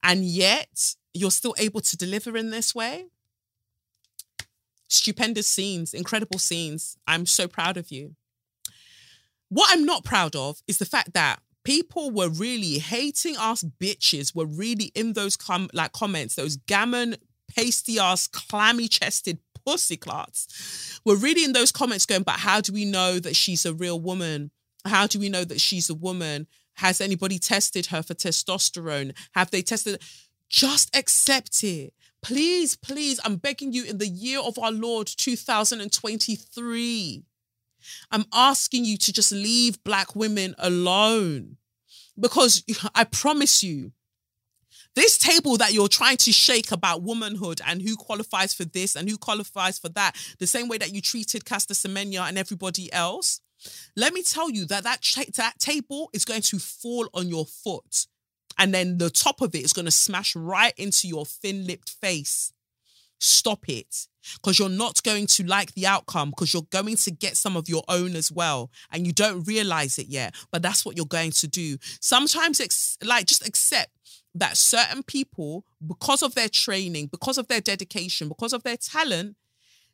and 0.03 0.25
yet 0.25 0.95
you're 1.13 1.31
still 1.31 1.55
able 1.59 1.81
to 1.81 1.97
deliver 1.97 2.37
in 2.37 2.51
this 2.51 2.75
way. 2.75 3.07
Stupendous 4.89 5.47
scenes, 5.47 5.95
incredible 5.95 6.39
scenes. 6.39 6.97
I'm 7.07 7.27
so 7.27 7.47
proud 7.47 7.77
of 7.77 7.91
you. 7.91 8.17
What 9.49 9.69
I'm 9.73 9.85
not 9.85 10.05
proud 10.05 10.37
of 10.37 10.61
is 10.67 10.79
the 10.79 10.85
fact 10.85 11.13
that 11.15 11.41
people 11.65 12.11
were 12.11 12.29
really 12.29 12.79
hating 12.79 13.37
us 13.37 13.63
bitches 13.63 14.35
were 14.35 14.47
really 14.47 14.91
in 14.95 15.13
those 15.13 15.37
com- 15.37 15.69
like 15.75 15.93
comments 15.93 16.35
those 16.35 16.57
gammon 16.57 17.17
pasty 17.55 17.99
ass 17.99 18.27
clammy 18.27 18.89
chested 18.89 19.39
pussy 19.67 19.97
clots 19.97 21.01
were 21.05 21.17
really 21.17 21.45
in 21.45 21.53
those 21.53 21.71
comments 21.71 22.07
going 22.07 22.23
but 22.23 22.37
how 22.37 22.63
do 22.63 22.73
we 22.73 22.87
know 22.87 23.19
that 23.19 23.37
she's 23.37 23.67
a 23.67 23.75
real 23.75 24.01
woman 24.01 24.51
how 24.85 25.07
do 25.07 25.19
we 25.19 25.29
know 25.29 25.45
that 25.45 25.61
she's 25.61 25.91
a 25.91 25.95
woman 25.95 26.47
has 26.81 27.01
anybody 27.01 27.39
tested 27.39 27.87
her 27.87 28.03
for 28.03 28.13
testosterone? 28.15 29.17
Have 29.33 29.51
they 29.51 29.63
tested? 29.63 30.03
Just 30.49 30.95
accept 30.97 31.63
it. 31.63 31.95
Please, 32.23 32.77
please, 32.77 33.21
I'm 33.25 33.37
begging 33.37 33.73
you 33.73 33.85
in 33.85 33.99
the 33.99 34.09
year 34.09 34.41
of 34.41 34.59
our 34.59 34.73
Lord 34.73 35.07
2023. 35.07 37.23
I'm 38.11 38.25
asking 38.33 38.85
you 38.85 38.97
to 38.99 39.13
just 39.13 39.33
leave 39.33 39.83
black 39.85 40.17
women 40.17 40.55
alone. 40.59 41.57
Because 42.19 42.65
I 42.95 43.05
promise 43.05 43.63
you, 43.63 43.93
this 44.95 45.19
table 45.19 45.57
that 45.59 45.73
you're 45.73 45.89
trying 45.89 46.17
to 46.19 46.33
shake 46.33 46.73
about 46.73 47.03
womanhood 47.03 47.61
and 47.67 47.81
who 47.81 47.97
qualifies 47.97 48.53
for 48.53 48.65
this 48.65 48.97
and 48.97 49.09
who 49.09 49.17
qualifies 49.17 49.79
for 49.79 49.89
that, 49.91 50.17
the 50.39 50.47
same 50.47 50.69
way 50.69 50.79
that 50.79 50.93
you 50.93 51.01
treated 51.01 51.45
Caster 51.45 51.75
Semenya 51.75 52.29
and 52.29 52.37
everybody 52.37 52.93
else, 52.93 53.41
let 53.97 54.13
me 54.13 54.23
tell 54.23 54.51
you 54.51 54.65
that 54.67 54.85
that, 54.85 55.01
that 55.37 55.59
table 55.59 56.11
is 56.13 56.25
going 56.25 56.43
to 56.43 56.59
fall 56.59 57.09
on 57.15 57.29
your 57.29 57.47
foot. 57.47 58.07
And 58.59 58.75
then 58.75 58.99
the 58.99 59.11
top 59.11 59.41
of 59.41 59.55
it 59.55 59.65
is 59.65 59.73
going 59.73 59.87
to 59.87 59.91
smash 59.91 60.37
right 60.37 60.75
into 60.77 61.09
your 61.09 61.25
thin 61.25 61.67
lipped 61.67 61.91
face. 61.91 62.53
Stop 63.19 63.69
it. 63.69 64.07
Because 64.35 64.59
you're 64.59 64.69
not 64.69 65.03
going 65.03 65.27
to 65.29 65.47
like 65.47 65.73
the 65.73 65.87
outcome 65.87 66.31
because 66.31 66.53
you're 66.53 66.67
going 66.71 66.97
to 66.97 67.11
get 67.11 67.39
some 67.39 67.57
of 67.57 67.71
your 67.71 67.83
own 67.89 68.15
as 68.17 68.31
well. 68.31 68.71
And 68.93 69.07
you 69.07 69.15
don't 69.15 69.45
realize 69.45 69.99
it 69.99 70.09
yet. 70.09 70.35
But 70.51 70.61
that's 70.61 70.85
what 70.85 70.97
you're 70.97 71.07
going 71.07 71.31
to 71.31 71.49
do. 71.49 71.79
Sometimes, 72.01 72.61
ex- 72.61 72.99
like, 73.03 73.27
just 73.27 73.47
accept 73.47 73.91
that 74.35 74.59
certain 74.59 75.03
people, 75.03 75.65
because 75.87 76.23
of 76.23 76.35
their 76.35 76.49
training, 76.51 77.07
because 77.07 77.39
of 77.39 77.49
their 77.49 77.61
dedication, 77.61 78.29
because 78.29 78.53
of 78.53 78.63
their 78.63 78.77
talent, 78.77 79.37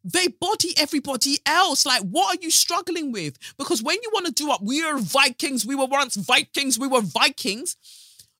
they 0.06 0.28
body 0.28 0.72
everybody 0.78 1.38
else. 1.44 1.84
Like, 1.84 2.02
what 2.02 2.36
are 2.36 2.40
you 2.40 2.50
struggling 2.50 3.10
with? 3.10 3.36
Because 3.58 3.82
when 3.82 3.96
you 4.02 4.10
want 4.12 4.26
to 4.26 4.32
do 4.32 4.50
up, 4.52 4.62
we 4.62 4.82
are 4.84 4.98
Vikings, 4.98 5.66
we 5.66 5.74
were 5.74 5.86
once 5.86 6.14
Vikings, 6.14 6.78
we 6.78 6.86
were 6.86 7.00
Vikings, 7.00 7.76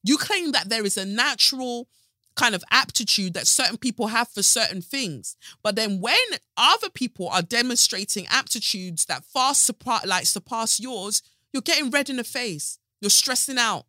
you 0.05 0.17
claim 0.17 0.53
that 0.53 0.69
there 0.69 0.87
is 0.87 0.97
a 0.97 1.05
natural 1.05 1.89
kind 2.37 2.55
of 2.55 2.63
aptitude 2.71 3.35
that 3.35 3.49
certain 3.49 3.79
people 3.79 4.09
have 4.09 4.29
for 4.29 4.43
certain 4.43 4.81
things. 4.81 5.37
But 5.63 5.75
then 5.75 6.01
when 6.01 6.17
other 6.57 6.91
people 6.91 7.29
are 7.29 7.43
demonstrating 7.43 8.27
aptitudes 8.31 9.07
that 9.07 9.25
far 9.25 9.55
surpass, 9.55 10.07
like 10.07 10.27
surpass 10.27 10.79
yours, 10.79 11.23
you're 11.53 11.63
getting 11.63 11.91
red 11.91 12.09
in 12.09 12.17
the 12.17 12.25
face. 12.25 12.79
You're 13.01 13.11
stressing 13.11 13.59
out. 13.59 13.87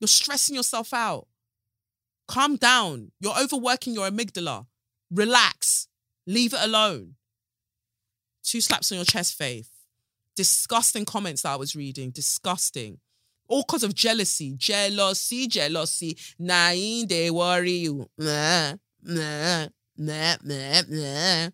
You're 0.00 0.08
stressing 0.08 0.56
yourself 0.56 0.92
out. 0.92 1.28
Calm 2.26 2.56
down. 2.56 3.12
You're 3.20 3.38
overworking 3.38 3.94
your 3.94 4.08
amygdala. 4.10 4.66
Relax. 5.10 5.86
Leave 6.26 6.54
it 6.54 6.60
alone. 6.62 7.14
Two 8.42 8.60
slaps 8.60 8.92
on 8.92 8.96
your 8.96 9.04
chest, 9.04 9.36
Faith. 9.36 9.70
Disgusting 10.36 11.04
comments 11.04 11.42
that 11.42 11.52
I 11.52 11.56
was 11.56 11.76
reading. 11.76 12.10
Disgusting. 12.10 12.98
All 13.48 13.62
because 13.62 13.82
of 13.82 13.94
jealousy. 13.94 14.54
Jealousy, 14.56 15.46
jealousy. 15.46 16.16
Nine, 16.38 17.06
they 17.08 17.30
worry 17.30 17.72
you. 17.72 18.08
Nah, 18.18 18.74
nah, 19.02 19.66
nah, 19.96 20.36
nah, 20.42 20.82
nah. 20.88 21.48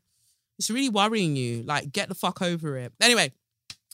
It's 0.58 0.70
really 0.70 0.88
worrying 0.88 1.36
you. 1.36 1.62
Like, 1.62 1.92
get 1.92 2.08
the 2.08 2.14
fuck 2.14 2.42
over 2.42 2.76
it. 2.76 2.92
Anyway, 3.00 3.32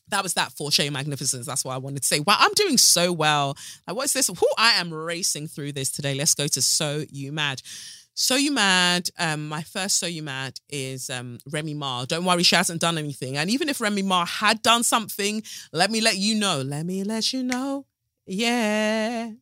that 0.08 0.22
was 0.22 0.34
that 0.34 0.52
for 0.52 0.70
Shea 0.70 0.90
Magnificence. 0.90 1.46
That's 1.46 1.64
what 1.64 1.74
I 1.74 1.78
wanted 1.78 2.02
to 2.02 2.06
say. 2.06 2.20
Wow, 2.20 2.36
I'm 2.38 2.52
doing 2.54 2.78
so 2.78 3.12
well. 3.12 3.56
Like, 3.86 3.96
what's 3.96 4.12
this? 4.12 4.28
Who 4.28 4.48
I 4.58 4.72
am 4.80 4.92
racing 4.92 5.48
through 5.48 5.72
this 5.72 5.90
today. 5.90 6.14
Let's 6.14 6.34
go 6.34 6.46
to 6.46 6.62
So 6.62 7.04
You 7.10 7.32
Mad. 7.32 7.62
So 8.18 8.34
You 8.34 8.50
Mad, 8.50 9.10
um, 9.18 9.46
my 9.46 9.60
first 9.60 9.98
So 9.98 10.06
You 10.06 10.22
Mad 10.22 10.58
is 10.70 11.10
um, 11.10 11.36
Remy 11.52 11.74
Ma. 11.74 12.06
Don't 12.06 12.24
worry, 12.24 12.42
she 12.44 12.56
hasn't 12.56 12.80
done 12.80 12.96
anything. 12.96 13.36
And 13.36 13.50
even 13.50 13.68
if 13.68 13.78
Remy 13.78 14.00
Ma 14.00 14.24
had 14.24 14.62
done 14.62 14.84
something, 14.84 15.42
let 15.70 15.90
me 15.90 16.00
let 16.00 16.16
you 16.16 16.34
know. 16.34 16.62
Let 16.62 16.86
me 16.86 17.04
let 17.04 17.34
you 17.34 17.42
know. 17.42 17.84
Yeah. 18.24 19.32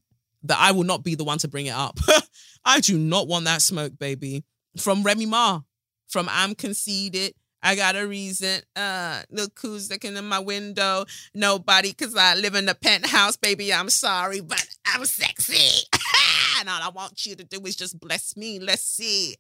That 0.42 0.58
I 0.58 0.72
will 0.72 0.82
not 0.82 1.04
be 1.04 1.14
the 1.14 1.22
one 1.22 1.38
to 1.38 1.48
bring 1.48 1.66
it 1.66 1.74
up. 1.74 2.00
I 2.64 2.80
do 2.80 2.98
not 2.98 3.28
want 3.28 3.44
that 3.44 3.62
smoke, 3.62 3.96
baby. 3.96 4.42
From 4.76 5.04
Remy 5.04 5.26
Ma. 5.26 5.60
From 6.08 6.28
I'm 6.28 6.56
conceited. 6.56 7.34
I 7.62 7.76
got 7.76 7.94
a 7.94 8.04
reason. 8.04 8.60
Uh, 8.74 9.22
look 9.30 9.57
who's 9.62 9.88
looking 9.88 10.16
in 10.16 10.24
my 10.24 10.40
window. 10.40 11.05
Nobody, 11.32 11.90
because 11.90 12.16
I 12.16 12.34
live 12.34 12.57
in 12.57 12.68
a 12.68 12.74
penthouse, 12.74 13.36
baby. 13.36 13.72
I'm 13.72 13.88
sorry, 13.88 14.40
but 14.40 14.66
I'm 14.84 15.05
sexy. 15.05 15.86
all 16.68 16.82
I 16.82 16.88
want 16.88 17.26
you 17.26 17.34
to 17.36 17.44
do 17.44 17.60
is 17.66 17.76
just 17.76 17.98
bless 17.98 18.36
me. 18.36 18.58
Let's 18.58 18.84
see. 18.84 19.36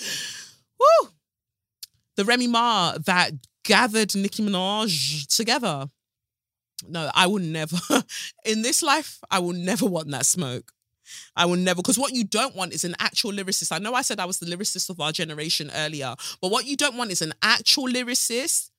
Woo! 0.78 1.08
The 2.16 2.24
Remy 2.24 2.48
Ma 2.48 2.98
that 3.06 3.32
gathered 3.64 4.14
Nicki 4.14 4.42
Minaj 4.42 5.34
together. 5.34 5.88
No, 6.88 7.10
I 7.14 7.26
will 7.26 7.38
never, 7.38 7.76
in 8.44 8.62
this 8.62 8.82
life, 8.82 9.20
I 9.30 9.38
will 9.38 9.52
never 9.52 9.86
want 9.86 10.10
that 10.10 10.26
smoke. 10.26 10.72
I 11.36 11.46
will 11.46 11.56
never, 11.56 11.76
because 11.76 11.98
what 11.98 12.12
you 12.12 12.24
don't 12.24 12.56
want 12.56 12.72
is 12.72 12.84
an 12.84 12.96
actual 12.98 13.32
lyricist. 13.32 13.72
I 13.72 13.78
know 13.78 13.94
I 13.94 14.02
said 14.02 14.18
I 14.18 14.24
was 14.24 14.38
the 14.38 14.46
lyricist 14.46 14.90
of 14.90 15.00
our 15.00 15.12
generation 15.12 15.70
earlier, 15.74 16.14
but 16.40 16.50
what 16.50 16.66
you 16.66 16.76
don't 16.76 16.96
want 16.96 17.10
is 17.10 17.22
an 17.22 17.34
actual 17.42 17.84
lyricist 17.84 18.70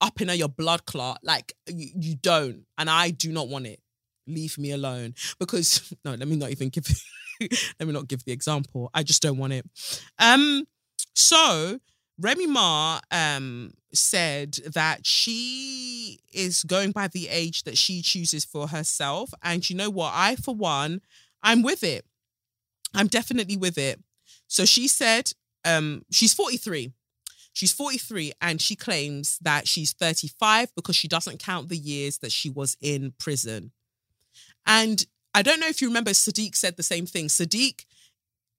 up 0.00 0.20
in 0.20 0.28
your 0.30 0.48
blood 0.48 0.84
clot. 0.86 1.20
Like 1.22 1.52
you, 1.66 1.88
you 1.94 2.14
don't, 2.16 2.64
and 2.78 2.88
I 2.88 3.10
do 3.10 3.32
not 3.32 3.48
want 3.48 3.66
it. 3.66 3.80
Leave 4.26 4.56
me 4.56 4.70
alone 4.70 5.14
because 5.38 5.92
no, 6.04 6.14
let 6.14 6.26
me 6.28 6.36
not 6.36 6.50
even 6.50 6.68
give. 6.70 6.86
let 7.78 7.86
me 7.86 7.92
not 7.92 8.08
give 8.08 8.24
the 8.24 8.32
example. 8.32 8.90
I 8.94 9.02
just 9.02 9.22
don't 9.22 9.38
want 9.38 9.52
it. 9.52 9.66
Um, 10.18 10.66
so 11.14 11.78
Remy 12.20 12.46
Ma 12.46 13.00
um 13.10 13.72
said 13.92 14.52
that 14.74 15.06
she 15.06 16.18
is 16.32 16.64
going 16.64 16.92
by 16.92 17.08
the 17.08 17.28
age 17.28 17.62
that 17.64 17.78
she 17.78 18.02
chooses 18.02 18.44
for 18.44 18.68
herself, 18.68 19.32
and 19.42 19.68
you 19.68 19.76
know 19.76 19.90
what? 19.90 20.12
I, 20.14 20.36
for 20.36 20.54
one, 20.54 21.00
I'm 21.42 21.62
with 21.62 21.84
it. 21.84 22.04
I'm 22.94 23.08
definitely 23.08 23.56
with 23.56 23.76
it. 23.78 24.00
So 24.46 24.64
she 24.64 24.88
said, 24.88 25.32
um, 25.64 26.04
she's 26.10 26.34
43. 26.34 26.92
She's 27.52 27.72
43 27.72 28.32
and 28.40 28.60
she 28.60 28.74
claims 28.74 29.38
that 29.40 29.68
she's 29.68 29.92
35 29.92 30.74
because 30.74 30.96
she 30.96 31.06
doesn't 31.06 31.38
count 31.38 31.68
the 31.68 31.76
years 31.76 32.18
that 32.18 32.32
she 32.32 32.50
was 32.50 32.76
in 32.80 33.14
prison. 33.18 33.70
And 34.66 35.06
I 35.34 35.42
don't 35.42 35.60
know 35.60 35.68
if 35.68 35.82
you 35.82 35.88
remember, 35.88 36.12
Sadiq 36.12 36.54
said 36.54 36.76
the 36.76 36.82
same 36.82 37.06
thing. 37.06 37.26
Sadiq 37.26 37.84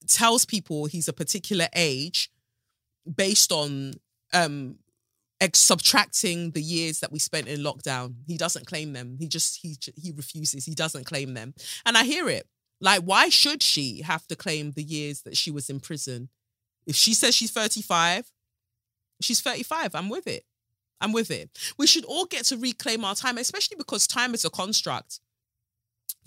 tells 0.07 0.45
people 0.45 0.85
he's 0.85 1.07
a 1.07 1.13
particular 1.13 1.67
age 1.73 2.29
based 3.15 3.51
on 3.51 3.93
um 4.33 4.77
ex- 5.39 5.59
subtracting 5.59 6.51
the 6.51 6.61
years 6.61 6.99
that 6.99 7.11
we 7.11 7.19
spent 7.19 7.47
in 7.47 7.61
lockdown. 7.61 8.15
He 8.27 8.37
doesn't 8.37 8.67
claim 8.67 8.93
them. 8.93 9.17
He 9.19 9.27
just 9.27 9.59
he 9.61 9.77
he 9.95 10.11
refuses. 10.11 10.65
He 10.65 10.75
doesn't 10.75 11.05
claim 11.05 11.33
them. 11.33 11.53
And 11.85 11.97
I 11.97 12.03
hear 12.03 12.29
it. 12.29 12.47
Like 12.81 13.01
why 13.03 13.29
should 13.29 13.63
she 13.63 14.01
have 14.01 14.27
to 14.27 14.35
claim 14.35 14.71
the 14.71 14.83
years 14.83 15.21
that 15.21 15.37
she 15.37 15.51
was 15.51 15.69
in 15.69 15.79
prison? 15.79 16.29
If 16.85 16.95
she 16.95 17.13
says 17.13 17.33
she's 17.33 17.51
35, 17.51 18.31
she's 19.21 19.41
35. 19.41 19.95
I'm 19.95 20.09
with 20.09 20.27
it. 20.27 20.43
I'm 21.01 21.11
with 21.11 21.31
it. 21.31 21.49
We 21.77 21.87
should 21.87 22.05
all 22.05 22.25
get 22.25 22.45
to 22.45 22.57
reclaim 22.57 23.03
our 23.03 23.15
time, 23.15 23.37
especially 23.37 23.77
because 23.77 24.07
time 24.07 24.33
is 24.33 24.45
a 24.45 24.49
construct. 24.49 25.19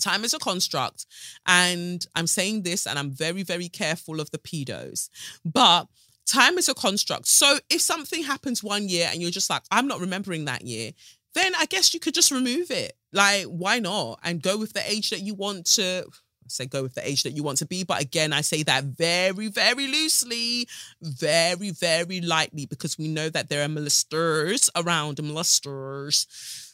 Time 0.01 0.25
is 0.25 0.35
a 0.35 0.39
construct. 0.39 1.07
And 1.47 2.05
I'm 2.15 2.27
saying 2.27 2.63
this 2.63 2.87
and 2.87 2.99
I'm 2.99 3.11
very, 3.11 3.43
very 3.43 3.69
careful 3.69 4.21
of 4.21 4.31
the 4.31 4.39
pedos. 4.39 5.09
But 5.45 5.87
time 6.27 6.59
is 6.59 6.69
a 6.69 6.75
construct. 6.75 7.27
So 7.27 7.59
if 7.71 7.81
something 7.81 8.23
happens 8.23 8.63
one 8.63 8.89
year 8.89 9.09
and 9.11 9.21
you're 9.21 9.31
just 9.31 9.51
like, 9.51 9.63
I'm 9.71 9.89
not 9.89 10.01
remembering 10.01 10.45
that 10.45 10.63
year, 10.63 10.93
then 11.35 11.53
I 11.57 11.67
guess 11.67 11.93
you 11.95 12.01
could 12.01 12.15
just 12.15 12.31
remove 12.31 12.71
it. 12.71 12.95
Like, 13.13 13.45
why 13.45 13.79
not? 13.79 14.21
And 14.23 14.43
go 14.43 14.57
with 14.59 14.73
the 14.73 14.91
age 14.91 15.11
that 15.11 15.21
you 15.21 15.35
want 15.35 15.67
to 15.75 16.07
say 16.51 16.67
go 16.67 16.83
with 16.83 16.95
the 16.95 17.07
age 17.07 17.23
that 17.23 17.33
you 17.33 17.43
want 17.43 17.59
to 17.59 17.67
be. 17.67 17.85
But 17.85 18.03
again, 18.03 18.33
I 18.33 18.41
say 18.41 18.63
that 18.65 18.85
very, 18.85 19.49
very 19.49 19.87
loosely, 19.87 20.69
very, 21.03 21.71
very 21.71 22.21
lightly, 22.21 22.67
because 22.67 22.99
we 22.99 23.09
know 23.09 23.29
that 23.29 23.49
there 23.49 23.65
are 23.65 23.69
molesters 23.69 24.69
around, 24.75 25.19
molesters. 25.19 26.68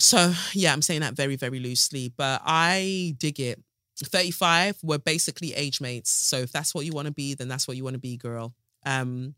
So 0.00 0.32
yeah, 0.54 0.72
I'm 0.72 0.82
saying 0.82 1.02
that 1.02 1.14
very, 1.14 1.36
very 1.36 1.60
loosely, 1.60 2.12
but 2.16 2.40
I 2.44 3.14
dig 3.18 3.38
it. 3.38 3.62
35, 4.02 4.78
we're 4.82 4.98
basically 4.98 5.52
age 5.52 5.78
mates. 5.78 6.10
So 6.10 6.38
if 6.38 6.52
that's 6.52 6.74
what 6.74 6.86
you 6.86 6.92
want 6.92 7.06
to 7.06 7.12
be, 7.12 7.34
then 7.34 7.48
that's 7.48 7.68
what 7.68 7.76
you 7.76 7.84
want 7.84 7.94
to 7.94 8.00
be, 8.00 8.16
girl. 8.16 8.54
Um, 8.86 9.34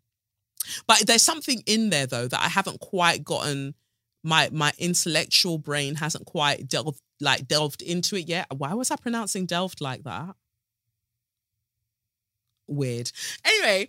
but 0.86 1.04
there's 1.04 1.22
something 1.22 1.62
in 1.66 1.90
there 1.90 2.06
though 2.06 2.28
that 2.28 2.40
I 2.40 2.48
haven't 2.48 2.78
quite 2.78 3.24
gotten. 3.24 3.74
My 4.22 4.50
my 4.52 4.72
intellectual 4.78 5.58
brain 5.58 5.96
hasn't 5.96 6.26
quite 6.26 6.68
delved 6.68 7.00
like 7.20 7.48
delved 7.48 7.82
into 7.82 8.14
it 8.14 8.28
yet. 8.28 8.46
Why 8.56 8.72
was 8.74 8.92
I 8.92 8.96
pronouncing 8.96 9.46
delved 9.46 9.80
like 9.80 10.04
that? 10.04 10.36
Weird. 12.68 13.10
Anyway, 13.44 13.88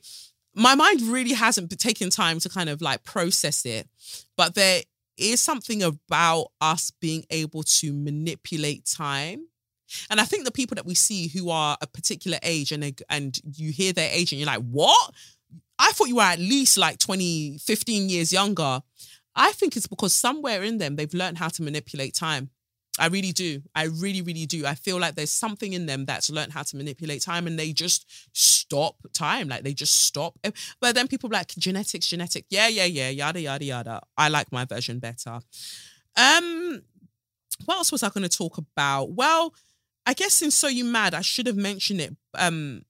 my 0.55 0.73
mind 0.73 1.03
really 1.03 1.33
hasn't 1.33 1.77
taken 1.79 2.09
time 2.09 2.39
to 2.39 2.49
kind 2.49 2.69
of 2.69 2.81
like 2.81 3.03
process 3.03 3.63
it, 3.63 3.87
but 4.35 4.55
there 4.55 4.81
is 5.17 5.39
something 5.39 5.83
about 5.83 6.47
us 6.61 6.91
being 6.99 7.25
able 7.29 7.63
to 7.63 7.93
manipulate 7.93 8.85
time. 8.85 9.47
And 10.09 10.19
I 10.19 10.25
think 10.25 10.45
the 10.45 10.51
people 10.51 10.75
that 10.75 10.85
we 10.85 10.95
see 10.95 11.27
who 11.27 11.49
are 11.49 11.77
a 11.81 11.87
particular 11.87 12.39
age 12.41 12.71
and 12.71 12.81
they, 12.83 12.95
and 13.09 13.37
you 13.43 13.71
hear 13.71 13.93
their 13.93 14.09
age 14.11 14.31
and 14.31 14.39
you're 14.39 14.47
like, 14.47 14.63
what? 14.63 15.13
I 15.77 15.91
thought 15.91 16.07
you 16.07 16.15
were 16.15 16.21
at 16.21 16.39
least 16.39 16.77
like 16.77 16.97
20, 16.97 17.57
15 17.59 18.09
years 18.09 18.31
younger. 18.33 18.81
I 19.35 19.51
think 19.51 19.75
it's 19.75 19.87
because 19.87 20.13
somewhere 20.13 20.63
in 20.63 20.77
them 20.77 20.95
they've 20.95 21.13
learned 21.13 21.37
how 21.37 21.49
to 21.49 21.63
manipulate 21.63 22.13
time. 22.13 22.49
I 22.99 23.07
really 23.07 23.31
do. 23.31 23.63
I 23.73 23.85
really, 23.85 24.21
really 24.21 24.45
do. 24.45 24.67
I 24.67 24.75
feel 24.75 24.99
like 24.99 25.15
there's 25.15 25.31
something 25.31 25.73
in 25.73 25.87
them 25.87 26.05
that's 26.05 26.29
learned 26.29 26.53
how 26.53 26.61
to 26.61 26.77
manipulate 26.77 27.23
time 27.23 27.47
and 27.47 27.57
they 27.57 27.73
just 27.73 28.05
stop 28.33 28.97
time. 29.13 29.47
Like 29.47 29.63
they 29.63 29.73
just 29.73 30.01
stop. 30.01 30.37
But 30.79 30.93
then 30.93 31.07
people 31.07 31.29
like 31.31 31.47
genetics, 31.57 32.07
genetic. 32.07 32.45
Yeah, 32.49 32.67
yeah, 32.67 32.85
yeah, 32.85 33.09
yada, 33.09 33.41
yada, 33.41 33.65
yada. 33.65 34.01
I 34.15 34.29
like 34.29 34.51
my 34.51 34.65
version 34.65 34.99
better. 34.99 35.39
Um, 36.15 36.83
what 37.65 37.77
else 37.77 37.91
was 37.91 38.03
I 38.03 38.09
going 38.09 38.29
to 38.29 38.37
talk 38.37 38.59
about? 38.59 39.11
Well, 39.11 39.55
I 40.05 40.13
guess 40.13 40.41
in 40.43 40.51
So 40.51 40.67
You 40.67 40.85
Mad, 40.85 41.15
I 41.15 41.21
should 41.21 41.47
have 41.47 41.57
mentioned 41.57 42.01
it. 42.01 42.15
Um, 42.35 42.83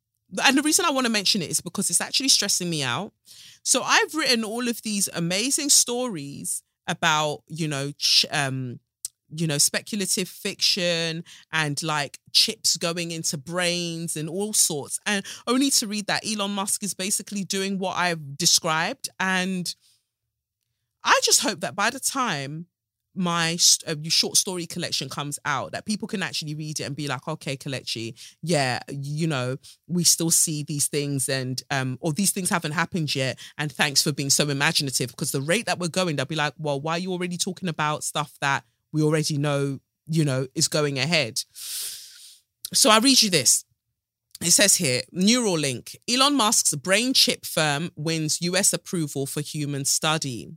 and 0.43 0.57
the 0.57 0.63
reason 0.63 0.83
I 0.83 0.91
want 0.91 1.05
to 1.05 1.11
mention 1.11 1.41
it 1.41 1.49
is 1.49 1.61
because 1.61 1.89
it's 1.89 2.01
actually 2.01 2.29
stressing 2.29 2.69
me 2.69 2.83
out. 2.83 3.13
So 3.61 3.83
I've 3.83 4.13
written 4.13 4.43
all 4.43 4.67
of 4.67 4.81
these 4.81 5.07
amazing 5.13 5.69
stories 5.69 6.63
about, 6.87 7.43
you 7.47 7.67
know, 7.67 7.93
ch- 7.97 8.25
um, 8.31 8.79
you 9.35 9.47
know, 9.47 9.57
speculative 9.57 10.27
fiction 10.27 11.23
and 11.51 11.81
like 11.83 12.19
chips 12.31 12.77
going 12.77 13.11
into 13.11 13.37
brains 13.37 14.15
and 14.15 14.29
all 14.29 14.53
sorts. 14.53 14.99
And 15.05 15.25
only 15.47 15.69
to 15.71 15.87
read 15.87 16.07
that 16.07 16.23
Elon 16.29 16.51
Musk 16.51 16.83
is 16.83 16.93
basically 16.93 17.43
doing 17.43 17.79
what 17.79 17.97
I've 17.97 18.37
described. 18.37 19.09
And 19.19 19.73
I 21.03 21.19
just 21.23 21.41
hope 21.41 21.61
that 21.61 21.75
by 21.75 21.89
the 21.89 21.99
time 21.99 22.67
my 23.15 23.57
uh, 23.87 23.95
short 24.05 24.37
story 24.37 24.65
collection 24.65 25.07
comes 25.09 25.37
out 25.45 25.71
that 25.71 25.85
people 25.85 26.07
can 26.07 26.23
actually 26.23 26.55
read 26.55 26.79
it 26.79 26.83
and 26.83 26.95
be 26.95 27.07
like 27.07 27.27
okay 27.27 27.55
Kelechi 27.55 28.13
yeah 28.41 28.79
you 28.89 29.27
know 29.27 29.57
we 29.87 30.03
still 30.03 30.31
see 30.31 30.63
these 30.63 30.87
things 30.87 31.29
and 31.29 31.61
um 31.69 31.97
or 32.01 32.11
these 32.11 32.31
things 32.31 32.49
haven't 32.49 32.71
happened 32.71 33.13
yet 33.13 33.37
and 33.57 33.71
thanks 33.71 34.01
for 34.01 34.11
being 34.11 34.29
so 34.29 34.49
imaginative 34.49 35.11
because 35.11 35.31
the 35.31 35.41
rate 35.41 35.65
that 35.67 35.79
we're 35.79 35.87
going 35.87 36.15
they'll 36.15 36.25
be 36.25 36.35
like 36.35 36.53
well 36.57 36.81
why 36.81 36.93
are 36.93 36.99
you 36.99 37.11
already 37.11 37.37
talking 37.37 37.69
about 37.69 38.03
stuff 38.03 38.33
that 38.41 38.63
we 38.93 39.01
already 39.01 39.37
know 39.37 39.79
you 40.07 40.23
know 40.23 40.47
is 40.55 40.67
going 40.67 40.97
ahead 40.97 41.41
so 42.73 42.89
i 42.89 42.99
read 42.99 43.21
you 43.21 43.29
this 43.29 43.65
it 44.41 44.51
says 44.51 44.75
here 44.75 45.03
Neuralink, 45.13 45.95
Elon 46.09 46.35
Musk's 46.35 46.75
brain 46.75 47.13
chip 47.13 47.45
firm 47.45 47.91
wins 47.95 48.41
US 48.41 48.73
approval 48.73 49.25
for 49.25 49.39
human 49.39 49.85
study. 49.85 50.49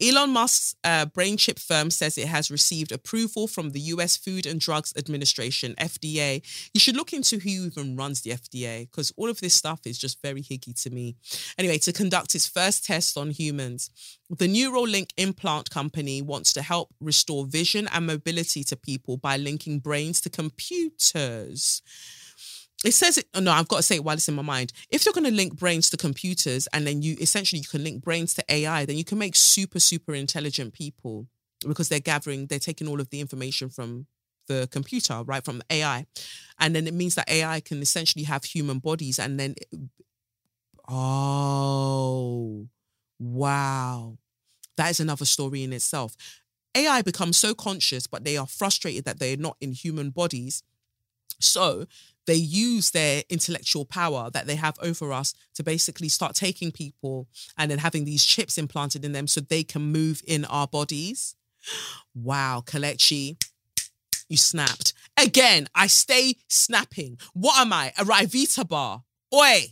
Elon 0.00 0.30
Musk's 0.30 0.76
uh, 0.84 1.06
brain 1.06 1.36
chip 1.36 1.58
firm 1.58 1.90
says 1.90 2.16
it 2.16 2.28
has 2.28 2.52
received 2.52 2.92
approval 2.92 3.48
from 3.48 3.70
the 3.70 3.80
US 3.80 4.16
Food 4.16 4.46
and 4.46 4.60
Drugs 4.60 4.92
Administration, 4.96 5.74
FDA. 5.76 6.40
You 6.72 6.78
should 6.78 6.96
look 6.96 7.12
into 7.12 7.38
who 7.38 7.48
even 7.48 7.96
runs 7.96 8.20
the 8.20 8.30
FDA 8.30 8.88
because 8.88 9.12
all 9.16 9.28
of 9.28 9.40
this 9.40 9.54
stuff 9.54 9.80
is 9.84 9.98
just 9.98 10.22
very 10.22 10.40
higgy 10.40 10.80
to 10.82 10.90
me. 10.90 11.16
Anyway, 11.58 11.78
to 11.78 11.92
conduct 11.92 12.36
its 12.36 12.46
first 12.46 12.84
tests 12.84 13.16
on 13.16 13.30
humans, 13.30 13.90
the 14.30 14.46
Neuralink 14.46 15.10
implant 15.16 15.70
company 15.70 16.22
wants 16.22 16.52
to 16.52 16.62
help 16.62 16.94
restore 17.00 17.46
vision 17.46 17.88
and 17.92 18.06
mobility 18.06 18.62
to 18.64 18.76
people 18.76 19.16
by 19.16 19.36
linking 19.36 19.80
brains 19.80 20.20
to 20.20 20.30
computers 20.30 21.82
it 22.84 22.92
says 22.92 23.18
it 23.18 23.26
no 23.40 23.50
i've 23.50 23.68
got 23.68 23.78
to 23.78 23.82
say 23.82 23.96
it 23.96 24.04
while 24.04 24.14
it's 24.14 24.28
in 24.28 24.34
my 24.34 24.42
mind. 24.42 24.72
If 24.90 25.04
you're 25.04 25.12
going 25.12 25.24
to 25.24 25.30
link 25.32 25.56
brains 25.56 25.90
to 25.90 25.96
computers 25.96 26.68
and 26.72 26.86
then 26.86 27.02
you 27.02 27.16
essentially 27.20 27.60
you 27.60 27.68
can 27.68 27.82
link 27.84 28.02
brains 28.02 28.34
to 28.34 28.44
ai 28.48 28.84
then 28.84 28.96
you 28.96 29.04
can 29.04 29.18
make 29.18 29.36
super 29.36 29.80
super 29.80 30.14
intelligent 30.14 30.74
people 30.74 31.26
because 31.66 31.88
they're 31.88 32.00
gathering 32.00 32.46
they're 32.46 32.58
taking 32.58 32.88
all 32.88 33.00
of 33.00 33.10
the 33.10 33.20
information 33.20 33.68
from 33.68 34.06
the 34.46 34.68
computer 34.70 35.22
right 35.24 35.44
from 35.44 35.58
the 35.58 35.64
ai 35.70 36.06
and 36.58 36.74
then 36.74 36.86
it 36.86 36.94
means 36.94 37.14
that 37.16 37.28
ai 37.28 37.60
can 37.60 37.82
essentially 37.82 38.24
have 38.24 38.44
human 38.44 38.78
bodies 38.78 39.18
and 39.18 39.38
then 39.38 39.54
oh 40.88 42.68
wow. 43.18 44.16
That 44.76 44.90
is 44.90 45.00
another 45.00 45.24
story 45.24 45.64
in 45.64 45.72
itself. 45.72 46.14
Ai 46.74 47.02
becomes 47.02 47.36
so 47.36 47.54
conscious 47.54 48.06
but 48.06 48.24
they 48.24 48.36
are 48.36 48.46
frustrated 48.46 49.04
that 49.04 49.18
they're 49.18 49.36
not 49.36 49.56
in 49.60 49.72
human 49.72 50.10
bodies. 50.10 50.62
So 51.40 51.86
they 52.28 52.34
use 52.34 52.90
their 52.90 53.22
intellectual 53.30 53.86
power 53.86 54.28
that 54.30 54.46
they 54.46 54.54
have 54.54 54.78
over 54.82 55.14
us 55.14 55.32
to 55.54 55.64
basically 55.64 56.10
start 56.10 56.34
taking 56.34 56.70
people 56.70 57.26
and 57.56 57.70
then 57.70 57.78
having 57.78 58.04
these 58.04 58.22
chips 58.22 58.58
implanted 58.58 59.02
in 59.02 59.12
them 59.12 59.26
so 59.26 59.40
they 59.40 59.64
can 59.64 59.80
move 59.80 60.22
in 60.26 60.44
our 60.44 60.68
bodies. 60.68 61.34
Wow, 62.14 62.64
Kelechi, 62.66 63.40
you 64.28 64.36
snapped. 64.36 64.92
Again, 65.16 65.68
I 65.72 65.86
stay 65.86 66.34
snapping. 66.48 67.16
What 67.32 67.60
am 67.60 67.72
I? 67.72 67.92
A 67.96 68.04
Ryvita 68.04 68.68
bar. 68.68 69.04
Oi, 69.32 69.66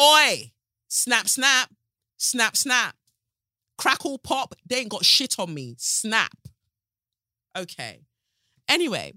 oi, 0.00 0.52
snap, 0.86 1.28
snap, 1.28 1.70
snap, 2.16 2.56
snap. 2.56 2.94
Crackle 3.76 4.18
pop, 4.18 4.54
they 4.64 4.76
ain't 4.76 4.90
got 4.90 5.04
shit 5.04 5.40
on 5.40 5.52
me. 5.52 5.74
Snap. 5.76 6.36
Okay. 7.58 8.02
Anyway, 8.68 9.14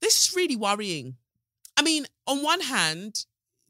this 0.00 0.28
is 0.28 0.34
really 0.34 0.56
worrying 0.56 1.16
I 1.78 1.82
mean, 1.82 2.06
on 2.26 2.42
one 2.42 2.60
hand, 2.60 3.24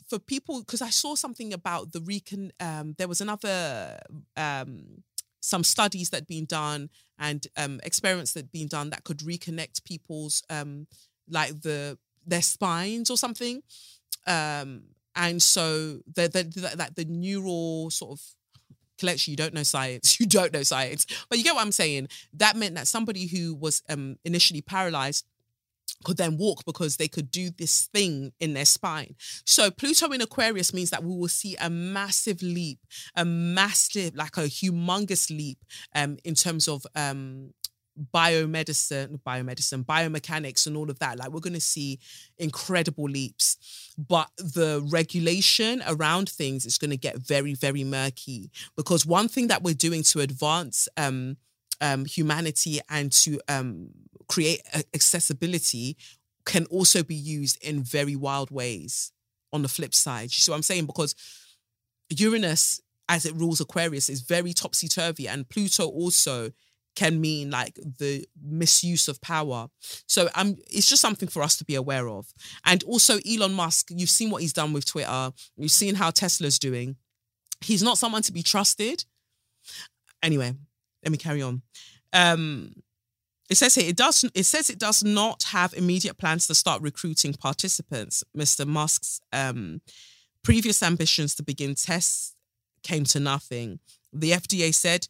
for 0.09 0.19
people, 0.19 0.61
because 0.61 0.81
I 0.81 0.89
saw 0.89 1.15
something 1.15 1.53
about 1.53 1.93
the 1.93 2.01
recon, 2.01 2.53
um, 2.59 2.95
there 2.97 3.07
was 3.07 3.21
another 3.21 4.01
um, 4.35 5.03
some 5.41 5.63
studies 5.63 6.09
that 6.11 6.19
had 6.19 6.27
been 6.27 6.47
done 6.47 6.89
and 7.19 7.47
um, 7.59 7.81
experiments 7.85 8.33
that 8.33 8.41
had 8.41 8.53
been 8.53 8.67
done 8.67 8.89
that 8.91 9.05
could 9.05 9.19
reconnect 9.19 9.85
people's 9.85 10.43
um, 10.49 10.87
like 11.29 11.61
the 11.61 11.99
their 12.27 12.41
spines 12.41 13.11
or 13.11 13.19
something. 13.19 13.63
Um, 14.27 14.85
and 15.15 15.43
so 15.43 16.01
the 16.07 16.29
the, 16.29 16.45
the 16.45 16.77
that 16.77 16.97
the 16.97 17.05
neural 17.05 17.91
sort 17.91 18.13
of 18.13 18.23
collection 18.99 19.33
you 19.33 19.37
don't 19.37 19.53
know 19.53 19.63
science. 19.63 20.19
You 20.21 20.27
don't 20.27 20.55
know 20.55 20.63
science. 20.63 21.05
But 21.29 21.37
you 21.37 21.45
get 21.45 21.55
what 21.55 21.63
i'm 21.63 21.73
saying. 21.73 22.09
That 22.33 22.57
meant 22.57 22.75
that 22.77 22.87
somebody 22.87 23.27
who 23.27 23.55
was 23.55 23.83
um 23.91 24.17
initially 24.25 24.63
paralyzed 24.63 25.27
could 26.05 26.17
then 26.17 26.37
walk 26.37 26.65
because 26.65 26.97
they 26.97 27.09
could 27.09 27.31
do 27.31 27.51
this 27.51 27.89
thing 27.93 28.33
in 28.41 28.55
their 28.55 28.65
spine. 28.65 29.15
So 29.45 29.71
Pluto 29.71 30.11
in 30.11 30.21
Aquarius 30.21 30.73
means 30.73 30.91
that 30.91 31.03
we 31.03 31.15
will 31.15 31.29
see 31.29 31.57
a 31.61 31.69
massive 31.69 32.43
leap, 32.43 32.79
a 33.17 33.25
massive, 33.25 34.15
like 34.15 34.37
a 34.37 34.43
humongous 34.43 35.31
leap 35.31 35.59
um, 35.95 36.19
in 36.25 36.35
terms 36.35 36.69
of 36.69 36.87
um, 36.95 37.53
biomedicine, 38.15 39.21
biomedicine, 39.27 39.85
biomechanics, 39.85 40.67
and 40.67 40.77
all 40.77 40.91
of 40.91 40.99
that. 41.01 41.19
Like 41.19 41.31
we're 41.31 41.41
going 41.41 41.53
to 41.55 41.61
see 41.61 41.99
incredible 42.39 43.05
leaps, 43.05 43.57
but 43.97 44.29
the 44.37 44.87
regulation 44.91 45.83
around 45.89 46.29
things 46.29 46.65
is 46.65 46.79
going 46.79 46.91
to 46.91 46.97
get 46.97 47.19
very, 47.19 47.55
very 47.55 47.85
murky 47.85 48.51
because 48.77 49.05
one 49.05 49.29
thing 49.29 49.49
that 49.49 49.63
we're 49.63 49.75
doing 49.75 50.03
to 50.05 50.21
advance 50.21 50.89
um, 50.97 51.37
um, 51.81 52.05
humanity 52.05 52.81
and 52.89 53.13
to 53.13 53.41
um, 53.49 53.91
create 54.29 54.61
accessibility 54.95 55.97
can 56.45 56.65
also 56.67 57.03
be 57.03 57.15
used 57.15 57.63
in 57.63 57.83
very 57.83 58.17
wild 58.17 58.51
ways. 58.51 59.13
On 59.51 59.63
the 59.63 59.69
flip 59.69 59.95
side, 59.95 60.31
what 60.47 60.57
I'm 60.57 60.63
saying? 60.63 60.85
Because 60.85 61.15
Uranus, 62.11 62.83
as 63.09 63.25
it 63.25 63.35
rules 63.35 63.63
Aquarius, 63.63 64.11
is 64.11 64.21
very 64.21 64.53
topsy 64.53 64.89
turvy, 64.89 65.27
and 65.27 65.49
Pluto 65.49 65.87
also 65.87 66.51
can 66.99 67.21
mean 67.21 67.49
like 67.49 67.79
the 67.99 68.27
misuse 68.43 69.07
of 69.07 69.21
power. 69.21 69.69
So 70.07 70.29
um, 70.35 70.57
it's 70.69 70.89
just 70.89 71.01
something 71.01 71.29
for 71.29 71.43
us 71.43 71.57
to 71.59 71.65
be 71.65 71.77
aware 71.77 72.09
of. 72.09 72.27
And 72.65 72.83
also 72.85 73.19
Elon 73.27 73.55
Musk, 73.55 73.91
you've 73.91 74.11
seen 74.11 74.31
what 74.31 74.43
he's 74.43 74.53
done 74.53 74.73
with 74.73 74.85
Twitter. 74.85 75.31
You've 75.57 75.71
seen 75.71 75.95
how 75.95 76.11
Tesla's 76.11 76.59
doing. 76.59 76.97
He's 77.61 77.85
not 77.85 77.99
someone 77.99 78.23
to 78.23 78.33
be 78.33 78.43
trusted. 78.43 79.05
Anyway, 80.23 80.53
let 81.05 81.13
me 81.13 81.19
carry 81.19 81.41
on. 81.41 81.63
Um, 82.13 82.75
it 83.49 83.57
says 83.57 83.75
here 83.75 83.89
it 83.89 83.97
does. 83.97 84.25
It 84.35 84.45
says 84.45 84.69
it 84.69 84.79
does 84.79 85.03
not 85.03 85.45
have 85.45 85.73
immediate 85.75 86.19
plans 86.19 86.47
to 86.47 86.55
start 86.55 86.83
recruiting 86.83 87.33
participants. 87.33 88.23
Mr. 88.37 88.67
Musk's 88.67 89.21
um, 89.33 89.81
previous 90.43 90.83
ambitions 90.83 91.35
to 91.37 91.43
begin 91.43 91.75
tests 91.75 92.35
came 92.83 93.05
to 93.05 93.21
nothing. 93.21 93.81
The 94.13 94.33
FDA 94.33 94.75
said 94.75 95.09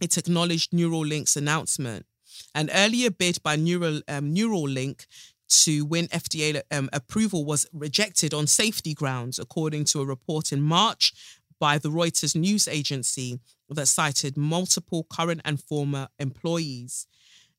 it 0.00 0.16
acknowledged 0.16 0.72
Neuralink's 0.72 1.36
announcement. 1.36 2.06
An 2.54 2.70
earlier 2.74 3.10
bid 3.10 3.42
by 3.42 3.56
Neural, 3.56 4.00
um, 4.08 4.34
Neuralink 4.34 5.06
to 5.48 5.84
win 5.84 6.08
FDA 6.08 6.62
um, 6.70 6.88
approval 6.92 7.44
was 7.44 7.66
rejected 7.72 8.32
on 8.32 8.46
safety 8.46 8.94
grounds, 8.94 9.38
according 9.38 9.84
to 9.84 10.00
a 10.00 10.06
report 10.06 10.50
in 10.52 10.62
March 10.62 11.12
by 11.60 11.78
the 11.78 11.90
Reuters 11.90 12.34
news 12.34 12.66
agency 12.66 13.38
that 13.68 13.86
cited 13.86 14.36
multiple 14.36 15.06
current 15.10 15.40
and 15.44 15.62
former 15.62 16.08
employees. 16.18 17.06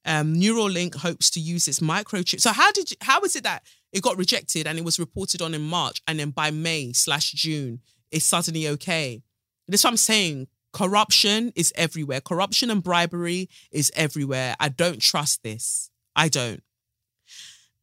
Um, 0.06 0.36
Neuralink 0.36 0.95
hopes 0.95 1.30
to 1.32 1.39
use 1.39 1.68
its 1.68 1.80
microchip. 1.80 2.41
So 2.41 2.51
how 2.51 2.72
did 2.72 2.91
you, 2.91 2.97
how 3.01 3.22
was 3.22 3.36
it 3.36 3.43
that 3.43 3.64
it 3.91 4.04
got 4.04 4.18
rejected 4.18 4.68
and 4.68 4.78
it 4.78 4.84
was 4.84 4.99
reported 4.99 5.41
on 5.41 5.54
in 5.54 5.62
March 5.62 6.01
and 6.08 6.20
then 6.20 6.32
by 6.32 6.51
May 6.51 6.91
slash 6.93 7.32
June 7.32 7.80
it's 8.12 8.26
suddenly 8.26 8.68
okay? 8.68 9.22
That's 9.68 9.84
what 9.84 9.91
I'm 9.91 9.97
saying. 9.97 10.47
Corruption 10.74 11.54
is 11.56 11.72
everywhere. 11.76 12.20
Corruption 12.20 12.70
and 12.70 12.84
bribery 12.84 13.49
is 13.72 13.91
everywhere. 13.95 14.56
I 14.60 14.70
don't 14.70 14.99
trust 14.99 15.43
this. 15.43 15.89
I 16.16 16.30
don't. 16.30 16.64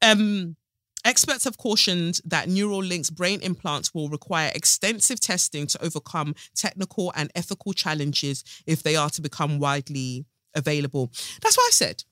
Um, 0.02 0.56
experts 1.04 1.44
have 1.44 1.56
cautioned 1.56 2.20
that 2.24 2.48
Neuralink's 2.48 3.10
brain 3.10 3.40
implants 3.42 3.94
will 3.94 4.08
require 4.08 4.50
extensive 4.54 5.20
testing 5.20 5.66
to 5.68 5.84
overcome 5.84 6.34
technical 6.54 7.12
and 7.14 7.30
ethical 7.34 7.72
challenges 7.72 8.44
if 8.66 8.82
they 8.82 8.96
are 8.96 9.10
to 9.10 9.22
become 9.22 9.58
widely 9.58 10.26
available. 10.54 11.10
That's 11.42 11.56
what 11.56 11.68
I 11.68 11.70
said. 11.70 12.04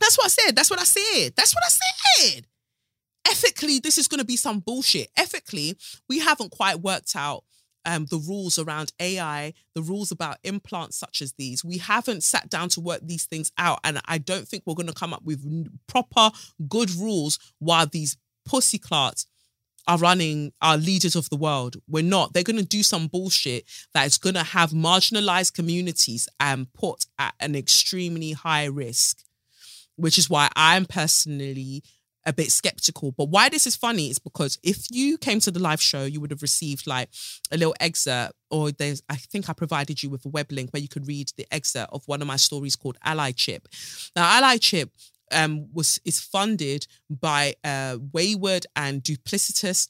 That's 0.00 0.16
what 0.16 0.26
I 0.26 0.28
said. 0.28 0.56
That's 0.56 0.70
what 0.70 0.80
I 0.80 0.84
said. 0.84 1.34
That's 1.36 1.54
what 1.54 1.64
I 1.64 1.70
said. 1.70 2.46
Ethically, 3.28 3.78
this 3.78 3.98
is 3.98 4.08
going 4.08 4.20
to 4.20 4.24
be 4.24 4.36
some 4.36 4.60
bullshit. 4.60 5.08
Ethically, 5.16 5.76
we 6.08 6.20
haven't 6.20 6.50
quite 6.50 6.80
worked 6.80 7.14
out 7.14 7.44
um, 7.84 8.06
the 8.06 8.18
rules 8.18 8.58
around 8.58 8.92
AI, 9.00 9.54
the 9.74 9.82
rules 9.82 10.12
about 10.12 10.38
implants 10.44 10.96
such 10.96 11.22
as 11.22 11.32
these. 11.32 11.64
We 11.64 11.78
haven't 11.78 12.22
sat 12.22 12.50
down 12.50 12.68
to 12.70 12.80
work 12.80 13.00
these 13.02 13.24
things 13.24 13.50
out. 13.56 13.80
And 13.82 14.00
I 14.06 14.18
don't 14.18 14.46
think 14.46 14.64
we're 14.66 14.74
going 14.74 14.88
to 14.88 14.92
come 14.92 15.14
up 15.14 15.24
with 15.24 15.42
proper, 15.86 16.30
good 16.68 16.90
rules 16.94 17.38
while 17.58 17.86
these 17.86 18.16
pussy 18.44 18.78
clarts 18.78 19.26
are 19.86 19.96
running 19.96 20.52
our 20.60 20.76
leaders 20.76 21.16
of 21.16 21.30
the 21.30 21.36
world. 21.36 21.76
We're 21.88 22.02
not. 22.02 22.34
They're 22.34 22.42
going 22.42 22.58
to 22.58 22.64
do 22.64 22.82
some 22.82 23.06
bullshit 23.06 23.64
that 23.94 24.06
is 24.06 24.18
going 24.18 24.34
to 24.34 24.42
have 24.42 24.70
marginalized 24.70 25.54
communities 25.54 26.28
and 26.38 26.70
put 26.74 27.06
at 27.18 27.34
an 27.40 27.56
extremely 27.56 28.32
high 28.32 28.66
risk, 28.66 29.24
which 29.98 30.18
is 30.18 30.30
why 30.30 30.48
I'm 30.56 30.86
personally 30.86 31.82
a 32.24 32.32
bit 32.32 32.52
skeptical. 32.52 33.12
But 33.12 33.30
why 33.30 33.48
this 33.48 33.66
is 33.66 33.74
funny 33.74 34.10
is 34.10 34.18
because 34.18 34.58
if 34.62 34.86
you 34.90 35.18
came 35.18 35.40
to 35.40 35.50
the 35.50 35.60
live 35.60 35.80
show, 35.80 36.04
you 36.04 36.20
would 36.20 36.30
have 36.30 36.42
received 36.42 36.86
like 36.86 37.08
a 37.50 37.56
little 37.56 37.74
excerpt, 37.80 38.34
or 38.50 38.70
there's 38.70 39.02
I 39.08 39.16
think 39.16 39.48
I 39.48 39.52
provided 39.52 40.02
you 40.02 40.10
with 40.10 40.24
a 40.24 40.28
web 40.28 40.52
link 40.52 40.70
where 40.70 40.82
you 40.82 40.88
could 40.88 41.08
read 41.08 41.32
the 41.36 41.46
excerpt 41.52 41.92
of 41.92 42.02
one 42.06 42.20
of 42.20 42.28
my 42.28 42.36
stories 42.36 42.76
called 42.76 42.98
Ally 43.04 43.32
Chip. 43.32 43.68
Now, 44.14 44.40
Allyship 44.40 44.90
um, 45.32 45.68
was 45.72 46.00
is 46.04 46.20
funded 46.20 46.86
by 47.10 47.54
uh, 47.64 47.98
wayward 48.12 48.66
and 48.76 49.02
duplicitous 49.02 49.88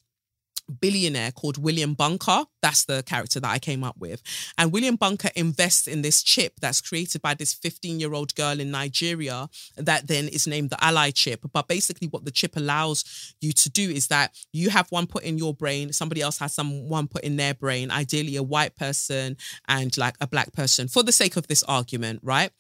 billionaire 0.80 1.32
called 1.32 1.58
William 1.58 1.94
Bunker. 1.94 2.44
That's 2.62 2.84
the 2.84 3.02
character 3.02 3.40
that 3.40 3.50
I 3.50 3.58
came 3.58 3.84
up 3.84 3.96
with. 3.98 4.22
And 4.56 4.72
William 4.72 4.96
Bunker 4.96 5.30
invests 5.36 5.86
in 5.86 6.02
this 6.02 6.22
chip 6.22 6.54
that's 6.60 6.80
created 6.80 7.22
by 7.22 7.34
this 7.34 7.54
15 7.54 8.00
year 8.00 8.12
old 8.12 8.34
girl 8.34 8.60
in 8.60 8.70
Nigeria 8.70 9.48
that 9.76 10.06
then 10.06 10.28
is 10.28 10.46
named 10.46 10.70
the 10.70 10.84
Ally 10.84 11.10
chip. 11.10 11.44
But 11.52 11.68
basically, 11.68 12.08
what 12.08 12.24
the 12.24 12.30
chip 12.30 12.56
allows 12.56 13.34
you 13.40 13.52
to 13.52 13.70
do 13.70 13.90
is 13.90 14.08
that 14.08 14.34
you 14.52 14.70
have 14.70 14.90
one 14.90 15.06
put 15.06 15.24
in 15.24 15.38
your 15.38 15.54
brain, 15.54 15.92
somebody 15.92 16.20
else 16.20 16.38
has 16.38 16.54
some 16.54 16.88
one 16.88 17.08
put 17.08 17.24
in 17.24 17.36
their 17.36 17.54
brain, 17.54 17.90
ideally 17.90 18.36
a 18.36 18.42
white 18.42 18.76
person 18.76 19.36
and 19.68 19.96
like 19.96 20.16
a 20.20 20.26
black 20.26 20.52
person, 20.52 20.88
for 20.88 21.02
the 21.02 21.12
sake 21.12 21.36
of 21.36 21.46
this 21.46 21.62
argument, 21.64 22.20
right? 22.22 22.50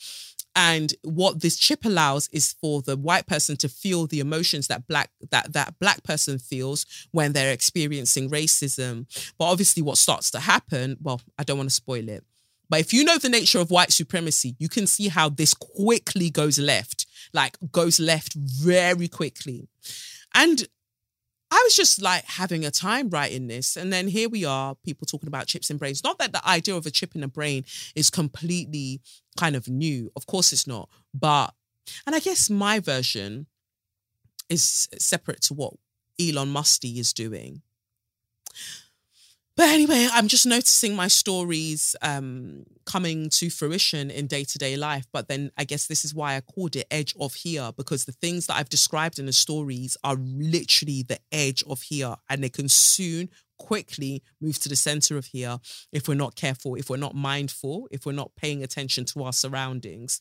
And 0.58 0.92
what 1.04 1.40
this 1.40 1.56
chip 1.56 1.84
allows 1.84 2.28
is 2.32 2.52
for 2.60 2.82
the 2.82 2.96
white 2.96 3.28
person 3.28 3.56
to 3.58 3.68
feel 3.68 4.08
the 4.08 4.18
emotions 4.18 4.66
that 4.66 4.88
black 4.88 5.10
that 5.30 5.52
that 5.52 5.78
black 5.78 6.02
person 6.02 6.38
feels 6.38 6.84
when 7.12 7.32
they're 7.32 7.52
experiencing 7.52 8.28
racism. 8.28 9.06
But 9.38 9.44
obviously 9.46 9.82
what 9.82 9.98
starts 9.98 10.30
to 10.32 10.40
happen 10.40 10.96
well 11.00 11.20
i 11.38 11.44
don't 11.44 11.58
want 11.58 11.68
to 11.68 11.74
spoil 11.74 12.08
it 12.08 12.24
but 12.68 12.80
if 12.80 12.92
you 12.92 13.04
know 13.04 13.18
the 13.18 13.28
nature 13.28 13.60
of 13.60 13.70
white 13.70 13.92
supremacy 13.92 14.56
you 14.58 14.68
can 14.68 14.86
see 14.86 15.08
how 15.08 15.28
this 15.28 15.54
quickly 15.54 16.28
goes 16.28 16.58
left 16.58 17.06
like 17.32 17.56
goes 17.72 18.00
left 18.00 18.34
very 18.34 19.08
quickly. 19.08 19.68
And 20.34 20.66
I 21.50 21.62
was 21.64 21.74
just 21.74 22.02
like 22.02 22.24
having 22.24 22.64
a 22.64 22.70
time 22.70 23.08
writing 23.08 23.46
this. 23.48 23.76
And 23.76 23.92
then 23.92 24.08
here 24.08 24.28
we 24.28 24.44
are, 24.44 24.74
people 24.84 25.06
talking 25.06 25.28
about 25.28 25.46
chips 25.46 25.70
in 25.70 25.78
brains. 25.78 26.04
Not 26.04 26.18
that 26.18 26.32
the 26.32 26.46
idea 26.46 26.76
of 26.76 26.86
a 26.86 26.90
chip 26.90 27.14
in 27.14 27.22
a 27.22 27.28
brain 27.28 27.64
is 27.94 28.10
completely 28.10 29.00
kind 29.36 29.56
of 29.56 29.68
new. 29.68 30.12
Of 30.14 30.26
course 30.26 30.52
it's 30.52 30.66
not. 30.66 30.88
But, 31.14 31.54
and 32.06 32.14
I 32.14 32.20
guess 32.20 32.50
my 32.50 32.80
version 32.80 33.46
is 34.48 34.88
separate 34.98 35.40
to 35.42 35.54
what 35.54 35.74
Elon 36.20 36.50
Musty 36.50 36.98
is 36.98 37.12
doing. 37.12 37.62
But 39.58 39.70
anyway, 39.70 40.06
I'm 40.12 40.28
just 40.28 40.46
noticing 40.46 40.94
my 40.94 41.08
stories 41.08 41.96
um, 42.00 42.62
coming 42.86 43.28
to 43.30 43.50
fruition 43.50 44.08
in 44.08 44.28
day 44.28 44.44
to 44.44 44.56
day 44.56 44.76
life. 44.76 45.04
But 45.12 45.26
then 45.26 45.50
I 45.58 45.64
guess 45.64 45.88
this 45.88 46.04
is 46.04 46.14
why 46.14 46.36
I 46.36 46.42
called 46.42 46.76
it 46.76 46.86
Edge 46.92 47.12
of 47.18 47.34
Here, 47.34 47.72
because 47.76 48.04
the 48.04 48.12
things 48.12 48.46
that 48.46 48.54
I've 48.54 48.68
described 48.68 49.18
in 49.18 49.26
the 49.26 49.32
stories 49.32 49.96
are 50.04 50.14
literally 50.14 51.02
the 51.02 51.18
edge 51.32 51.64
of 51.68 51.82
here, 51.82 52.14
and 52.30 52.44
they 52.44 52.48
can 52.48 52.68
soon 52.68 53.30
quickly 53.58 54.22
move 54.40 54.60
to 54.60 54.68
the 54.68 54.76
center 54.76 55.16
of 55.16 55.26
here 55.26 55.58
if 55.90 56.06
we're 56.06 56.14
not 56.14 56.36
careful, 56.36 56.76
if 56.76 56.88
we're 56.88 56.96
not 56.96 57.16
mindful, 57.16 57.88
if 57.90 58.06
we're 58.06 58.12
not 58.12 58.36
paying 58.36 58.62
attention 58.62 59.06
to 59.06 59.24
our 59.24 59.32
surroundings. 59.32 60.20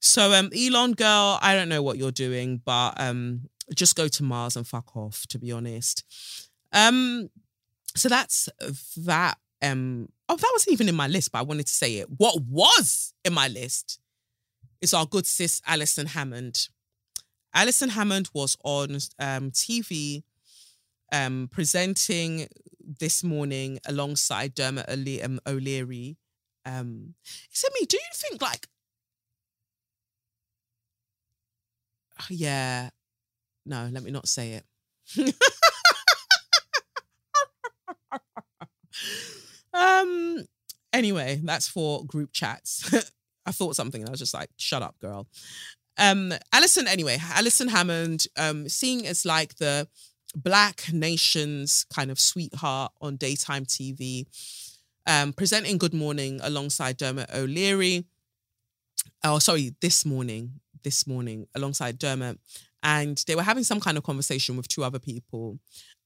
So, 0.00 0.34
um, 0.34 0.50
Elon 0.54 0.92
girl, 0.92 1.38
I 1.40 1.54
don't 1.54 1.70
know 1.70 1.82
what 1.82 1.96
you're 1.96 2.10
doing, 2.10 2.60
but 2.62 2.92
um, 3.00 3.48
just 3.74 3.96
go 3.96 4.06
to 4.06 4.22
Mars 4.22 4.54
and 4.54 4.66
fuck 4.66 4.94
off, 4.94 5.26
to 5.28 5.38
be 5.38 5.50
honest. 5.50 6.04
Um, 6.74 7.30
so 7.96 8.08
that's 8.08 8.48
that. 8.98 9.38
Um, 9.62 10.08
oh, 10.28 10.36
that 10.36 10.50
wasn't 10.52 10.72
even 10.74 10.88
in 10.88 10.94
my 10.94 11.08
list, 11.08 11.32
but 11.32 11.38
I 11.38 11.42
wanted 11.42 11.66
to 11.66 11.72
say 11.72 11.96
it. 11.96 12.08
What 12.16 12.42
was 12.42 13.14
in 13.24 13.32
my 13.32 13.48
list 13.48 13.98
is 14.80 14.92
our 14.94 15.06
good 15.06 15.26
sis 15.26 15.62
Alison 15.66 16.06
Hammond. 16.06 16.68
Alison 17.54 17.88
Hammond 17.90 18.28
was 18.34 18.56
on 18.64 18.92
um, 19.18 19.50
TV 19.50 20.22
um, 21.12 21.48
presenting 21.50 22.48
this 23.00 23.24
morning 23.24 23.78
alongside 23.86 24.54
Dermot 24.54 24.86
um, 25.24 25.40
O'Leary 25.46 26.16
Um, 26.64 27.14
he 27.24 27.56
said, 27.56 27.70
"Me, 27.80 27.86
do 27.86 27.96
you 27.96 28.02
think 28.14 28.42
like, 28.42 28.68
yeah, 32.30 32.90
no, 33.64 33.88
let 33.90 34.02
me 34.02 34.10
not 34.10 34.28
say 34.28 34.52
it." 34.52 35.34
um. 39.72 40.44
Anyway, 40.92 41.40
that's 41.42 41.68
for 41.68 42.04
group 42.06 42.32
chats. 42.32 43.12
I 43.46 43.52
thought 43.52 43.76
something 43.76 44.00
and 44.00 44.08
I 44.08 44.12
was 44.12 44.20
just 44.20 44.34
like, 44.34 44.50
"Shut 44.56 44.82
up, 44.82 44.98
girl." 44.98 45.26
Um, 45.98 46.32
Alison. 46.52 46.86
Anyway, 46.86 47.18
Alison 47.34 47.68
Hammond, 47.68 48.26
um, 48.36 48.68
seeing 48.68 49.06
as 49.06 49.24
like 49.24 49.56
the 49.56 49.88
Black 50.34 50.92
Nation's 50.92 51.84
kind 51.92 52.10
of 52.10 52.20
sweetheart 52.20 52.92
on 53.00 53.16
daytime 53.16 53.64
TV, 53.64 54.26
um, 55.06 55.32
presenting 55.32 55.78
Good 55.78 55.94
Morning 55.94 56.40
alongside 56.42 56.96
Dermot 56.98 57.30
O'Leary. 57.34 58.04
Oh, 59.24 59.38
sorry, 59.38 59.74
this 59.80 60.04
morning, 60.04 60.60
this 60.82 61.06
morning 61.06 61.46
alongside 61.54 61.98
Dermot. 61.98 62.38
And 62.82 63.22
they 63.26 63.34
were 63.34 63.42
having 63.42 63.64
some 63.64 63.80
kind 63.80 63.96
of 63.96 64.04
conversation 64.04 64.56
with 64.56 64.68
two 64.68 64.84
other 64.84 64.98
people. 64.98 65.58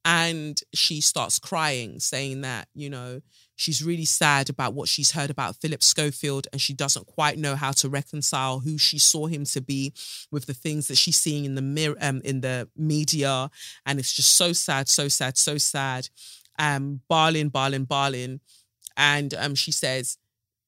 And 0.04 0.58
she 0.72 1.00
starts 1.02 1.38
crying, 1.38 2.00
saying 2.00 2.40
that, 2.40 2.68
you 2.74 2.88
know, 2.88 3.20
she's 3.54 3.84
really 3.84 4.06
sad 4.06 4.48
about 4.48 4.72
what 4.72 4.88
she's 4.88 5.12
heard 5.12 5.28
about 5.28 5.56
Philip 5.56 5.82
Schofield 5.82 6.48
and 6.52 6.60
she 6.60 6.72
doesn't 6.72 7.06
quite 7.06 7.36
know 7.38 7.54
how 7.54 7.72
to 7.72 7.90
reconcile 7.90 8.60
who 8.60 8.78
she 8.78 8.98
saw 8.98 9.26
him 9.26 9.44
to 9.44 9.60
be 9.60 9.92
with 10.30 10.46
the 10.46 10.54
things 10.54 10.88
that 10.88 10.96
she's 10.96 11.18
seeing 11.18 11.44
in 11.44 11.54
the 11.54 11.62
mirror 11.62 11.96
um, 12.00 12.22
in 12.24 12.40
the 12.40 12.68
media. 12.74 13.50
And 13.84 13.98
it's 13.98 14.14
just 14.14 14.36
so 14.36 14.54
sad, 14.54 14.88
so 14.88 15.08
sad, 15.08 15.36
so 15.36 15.58
sad. 15.58 16.08
Um, 16.58 17.02
barling, 17.10 17.50
barling, 17.50 17.86
barling. 17.86 18.40
And 18.96 19.34
um, 19.34 19.54
she 19.54 19.72
says, 19.72 20.16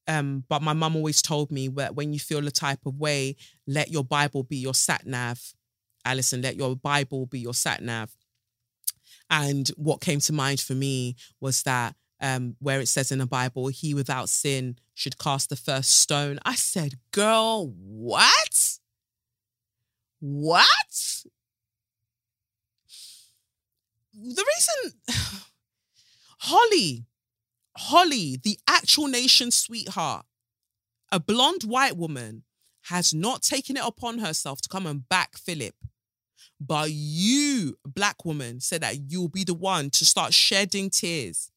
um, 0.07 0.43
but 0.47 0.61
my 0.61 0.73
mum 0.73 0.95
always 0.95 1.21
told 1.21 1.51
me 1.51 1.69
that 1.69 1.95
when 1.95 2.13
you 2.13 2.19
feel 2.19 2.41
the 2.41 2.51
type 2.51 2.85
of 2.85 2.99
way, 2.99 3.35
let 3.65 3.89
your 3.89 4.03
Bible 4.03 4.43
be 4.43 4.57
your 4.57 4.73
sat 4.73 5.05
nav. 5.07 5.41
Alison, 6.05 6.41
let 6.41 6.55
your 6.55 6.75
Bible 6.75 7.25
be 7.25 7.39
your 7.39 7.53
sat 7.53 7.81
nav. 7.81 8.11
And 9.33 9.67
what 9.77 9.99
came 9.99 10.19
to 10.19 10.31
mind 10.31 10.61
for 10.61 10.75
me 10.75 11.15
was 11.41 11.63
that 11.63 11.95
um, 12.21 12.55
where 12.59 12.79
it 12.79 12.87
says 12.87 13.11
in 13.11 13.17
the 13.17 13.25
Bible, 13.25 13.69
he 13.69 13.95
without 13.95 14.29
sin 14.29 14.77
should 14.93 15.17
cast 15.17 15.49
the 15.49 15.55
first 15.55 15.99
stone. 15.99 16.37
I 16.45 16.53
said, 16.53 16.99
girl, 17.09 17.73
what? 17.75 18.77
What? 20.19 21.23
The 24.13 24.45
reason, 24.55 24.99
Holly, 26.41 27.07
Holly, 27.75 28.39
the 28.41 28.59
actual 28.69 29.07
nation 29.07 29.49
sweetheart, 29.49 30.27
a 31.11 31.19
blonde 31.19 31.63
white 31.63 31.97
woman, 31.97 32.43
has 32.83 33.15
not 33.15 33.41
taken 33.41 33.77
it 33.77 33.83
upon 33.83 34.19
herself 34.19 34.61
to 34.61 34.69
come 34.69 34.85
and 34.85 35.09
back 35.09 35.37
Philip. 35.37 35.73
But 36.65 36.91
you, 36.91 37.77
black 37.85 38.23
woman, 38.23 38.59
said 38.59 38.81
that 38.81 39.11
you'll 39.11 39.27
be 39.27 39.43
the 39.43 39.53
one 39.53 39.89
to 39.91 40.05
start 40.05 40.33
shedding 40.33 40.89
tears, 40.89 41.51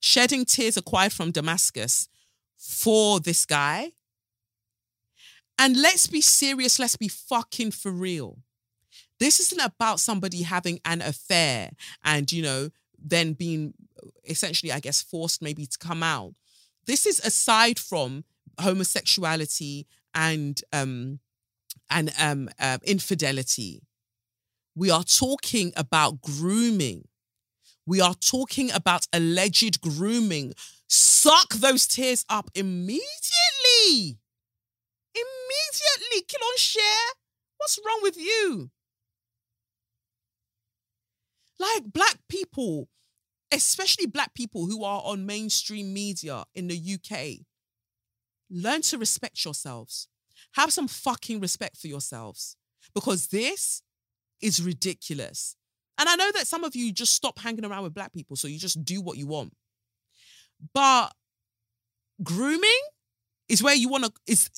shedding 0.00 0.44
tears 0.44 0.76
acquired 0.76 1.12
from 1.12 1.30
Damascus 1.30 2.08
for 2.58 3.20
this 3.20 3.46
guy. 3.46 3.92
And 5.58 5.80
let's 5.80 6.06
be 6.06 6.20
serious, 6.20 6.78
let's 6.78 6.96
be 6.96 7.08
fucking 7.08 7.70
for 7.70 7.90
real. 7.92 8.38
This 9.18 9.38
isn't 9.38 9.60
about 9.60 10.00
somebody 10.00 10.42
having 10.42 10.80
an 10.84 11.00
affair 11.00 11.70
and, 12.04 12.30
you 12.32 12.42
know, 12.42 12.70
then 12.98 13.34
being 13.34 13.74
essentially, 14.24 14.72
I 14.72 14.80
guess, 14.80 15.00
forced 15.00 15.40
maybe 15.42 15.66
to 15.66 15.78
come 15.78 16.02
out. 16.02 16.34
This 16.86 17.06
is 17.06 17.20
aside 17.20 17.78
from 17.78 18.24
homosexuality 18.60 19.86
and 20.14 20.60
um 20.72 21.20
and 21.90 22.12
um 22.18 22.48
uh, 22.58 22.78
infidelity. 22.84 23.82
We 24.74 24.90
are 24.90 25.04
talking 25.04 25.72
about 25.76 26.22
grooming. 26.22 27.08
We 27.86 28.00
are 28.00 28.14
talking 28.14 28.70
about 28.70 29.06
alleged 29.12 29.80
grooming. 29.80 30.54
Suck 30.88 31.54
those 31.54 31.86
tears 31.86 32.24
up 32.28 32.50
immediately. 32.54 34.18
Immediately. 35.14 36.22
Kill 36.28 36.40
on 36.44 36.56
share. 36.56 37.12
What's 37.58 37.78
wrong 37.84 38.00
with 38.02 38.16
you? 38.16 38.70
Like 41.58 41.92
black 41.92 42.16
people, 42.28 42.88
especially 43.52 44.06
black 44.06 44.34
people 44.34 44.66
who 44.66 44.84
are 44.84 45.02
on 45.04 45.26
mainstream 45.26 45.92
media 45.92 46.44
in 46.54 46.68
the 46.68 46.94
UK, 46.94 47.44
learn 48.50 48.82
to 48.82 48.98
respect 48.98 49.44
yourselves. 49.44 50.08
Have 50.54 50.72
some 50.72 50.88
fucking 50.88 51.40
respect 51.40 51.76
for 51.76 51.86
yourselves 51.86 52.56
because 52.94 53.28
this 53.28 53.82
is 54.42 54.62
ridiculous. 54.62 55.56
And 55.98 56.08
I 56.08 56.16
know 56.16 56.30
that 56.32 56.46
some 56.46 56.64
of 56.64 56.74
you 56.74 56.92
just 56.92 57.14
stop 57.14 57.38
hanging 57.38 57.64
around 57.64 57.84
with 57.84 57.94
black 57.94 58.12
people, 58.12 58.36
so 58.36 58.48
you 58.48 58.58
just 58.58 58.84
do 58.84 59.00
what 59.00 59.16
you 59.16 59.26
want. 59.26 59.52
But 60.74 61.12
grooming 62.22 62.70
is 63.48 63.62
where 63.62 63.74
you 63.74 63.88
want 63.88 64.04
to 64.04 64.12
is 64.26 64.50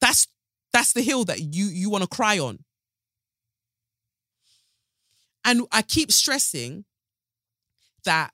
that's 0.00 0.26
that's 0.72 0.92
the 0.92 1.02
hill 1.02 1.24
that 1.24 1.40
you 1.40 1.66
you 1.66 1.90
want 1.90 2.02
to 2.02 2.08
cry 2.08 2.38
on. 2.38 2.60
And 5.44 5.62
I 5.72 5.82
keep 5.82 6.12
stressing 6.12 6.84
that 8.04 8.32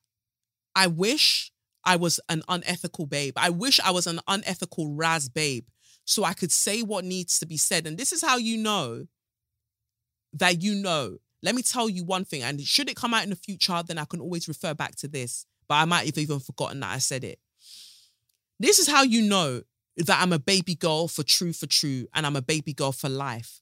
I 0.75 0.89
wish 0.89 1.53
I 1.85 1.97
was 1.97 2.19
an 2.29 2.43
unethical 2.49 3.07
babe. 3.07 3.35
I 3.37 3.51
wish 3.51 3.79
I 3.81 3.91
was 3.91 4.07
an 4.07 4.21
unethical 4.27 4.95
Raz 4.95 5.29
babe 5.29 5.67
so 6.05 6.25
I 6.25 6.35
could 6.35 6.53
say 6.53 6.83
what 6.83 7.05
needs 7.05 7.39
to 7.39 7.47
be 7.47 7.57
said. 7.57 7.87
And 7.87 7.97
this 7.97 8.13
is 8.13 8.23
how 8.23 8.37
you 8.37 8.57
know 8.57 9.07
that 10.35 10.63
you 10.63 10.75
know. 10.75 11.19
Let 11.43 11.55
me 11.55 11.63
tell 11.63 11.91
you 11.91 12.05
one 12.05 12.25
thing, 12.25 12.43
and 12.43 12.61
should 12.61 12.89
it 12.89 12.97
come 12.97 13.13
out 13.13 13.25
in 13.25 13.31
the 13.31 13.37
future, 13.37 13.83
then 13.87 13.99
I 13.99 14.07
can 14.07 14.21
always 14.21 14.49
refer 14.49 14.73
back 14.73 14.97
to 14.97 15.09
this. 15.09 15.47
But 15.69 15.75
I 15.75 15.85
might 15.85 16.07
have 16.07 16.19
even 16.19 16.41
forgotten 16.41 16.81
that 16.81 16.95
I 16.95 16.99
said 16.99 17.25
it. 17.25 17.39
This 18.59 18.79
is 18.79 18.89
how 18.89 19.03
you 19.03 19.23
know 19.23 19.63
that 19.97 20.23
I'm 20.23 20.33
a 20.33 20.39
baby 20.39 20.75
girl 20.75 21.09
for 21.09 21.23
true 21.23 21.53
for 21.53 21.67
true, 21.67 22.07
and 22.15 22.27
I'm 22.27 22.37
a 22.37 22.43
baby 22.43 22.73
girl 22.73 22.93
for 22.93 23.09
life. 23.09 23.61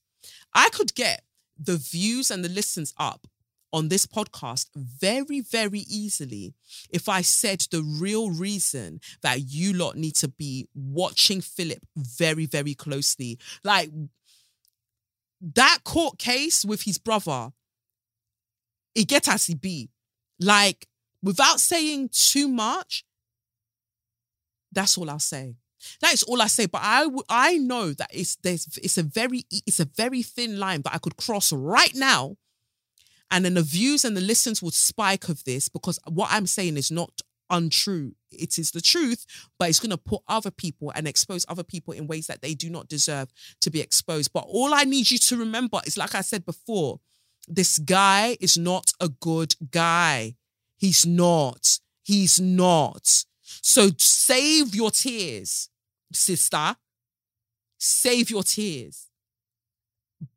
I 0.54 0.68
could 0.70 0.94
get 0.94 1.24
the 1.58 1.76
views 1.76 2.30
and 2.30 2.44
the 2.44 2.48
listens 2.48 2.94
up 2.98 3.26
on 3.72 3.88
this 3.88 4.06
podcast 4.06 4.68
very, 4.76 5.40
very 5.40 5.80
easily 5.80 6.52
if 6.90 7.08
I 7.08 7.22
said 7.22 7.64
the 7.70 7.82
real 7.82 8.30
reason 8.30 9.00
that 9.22 9.50
you 9.50 9.72
lot 9.72 9.96
need 9.96 10.14
to 10.16 10.28
be 10.28 10.68
watching 10.74 11.40
Philip 11.40 11.82
very, 11.96 12.46
very 12.46 12.74
closely. 12.74 13.38
Like 13.64 13.90
that 15.54 15.80
court 15.84 16.18
case 16.18 16.64
with 16.64 16.82
his 16.82 16.98
brother, 16.98 17.52
it 18.94 19.08
get 19.08 19.28
as 19.28 19.46
he 19.46 19.54
be. 19.54 19.90
Like, 20.40 20.86
without 21.22 21.60
saying 21.60 22.10
too 22.12 22.48
much, 22.48 23.04
that's 24.70 24.96
all 24.96 25.10
I'll 25.10 25.18
say. 25.18 25.56
That 26.00 26.14
is 26.14 26.22
all 26.22 26.40
I 26.40 26.46
say. 26.46 26.66
But 26.66 26.82
I 26.84 27.08
I 27.28 27.58
know 27.58 27.92
that 27.92 28.10
it's 28.12 28.36
there's 28.36 28.78
it's 28.82 28.98
a 28.98 29.02
very 29.02 29.44
it's 29.50 29.80
a 29.80 29.84
very 29.84 30.22
thin 30.22 30.58
line 30.58 30.82
that 30.82 30.94
I 30.94 30.98
could 30.98 31.16
cross 31.16 31.52
right 31.52 31.94
now 31.94 32.36
and 33.32 33.46
then 33.46 33.54
the 33.54 33.62
views 33.62 34.04
and 34.04 34.14
the 34.14 34.20
listens 34.20 34.62
would 34.62 34.74
spike 34.74 35.30
of 35.30 35.42
this 35.44 35.68
because 35.70 35.98
what 36.06 36.28
I'm 36.30 36.46
saying 36.46 36.76
is 36.76 36.90
not 36.90 37.10
untrue. 37.52 38.14
It 38.32 38.58
is 38.58 38.72
the 38.72 38.80
truth, 38.80 39.24
but 39.58 39.68
it's 39.68 39.78
going 39.78 39.90
to 39.90 39.96
put 39.96 40.22
other 40.26 40.50
people 40.50 40.90
and 40.96 41.06
expose 41.06 41.46
other 41.48 41.62
people 41.62 41.94
in 41.94 42.08
ways 42.08 42.26
that 42.26 42.42
they 42.42 42.54
do 42.54 42.68
not 42.70 42.88
deserve 42.88 43.28
to 43.60 43.70
be 43.70 43.80
exposed. 43.80 44.32
But 44.32 44.46
all 44.48 44.74
I 44.74 44.82
need 44.82 45.10
you 45.10 45.18
to 45.18 45.36
remember 45.36 45.80
is, 45.86 45.96
like 45.96 46.14
I 46.14 46.22
said 46.22 46.44
before, 46.44 46.98
this 47.46 47.78
guy 47.78 48.36
is 48.40 48.56
not 48.56 48.92
a 49.00 49.08
good 49.08 49.54
guy. 49.70 50.34
He's 50.76 51.06
not. 51.06 51.78
He's 52.02 52.40
not. 52.40 53.24
So 53.42 53.90
save 53.98 54.74
your 54.74 54.90
tears, 54.90 55.68
sister. 56.12 56.76
Save 57.78 58.30
your 58.30 58.42
tears. 58.42 59.08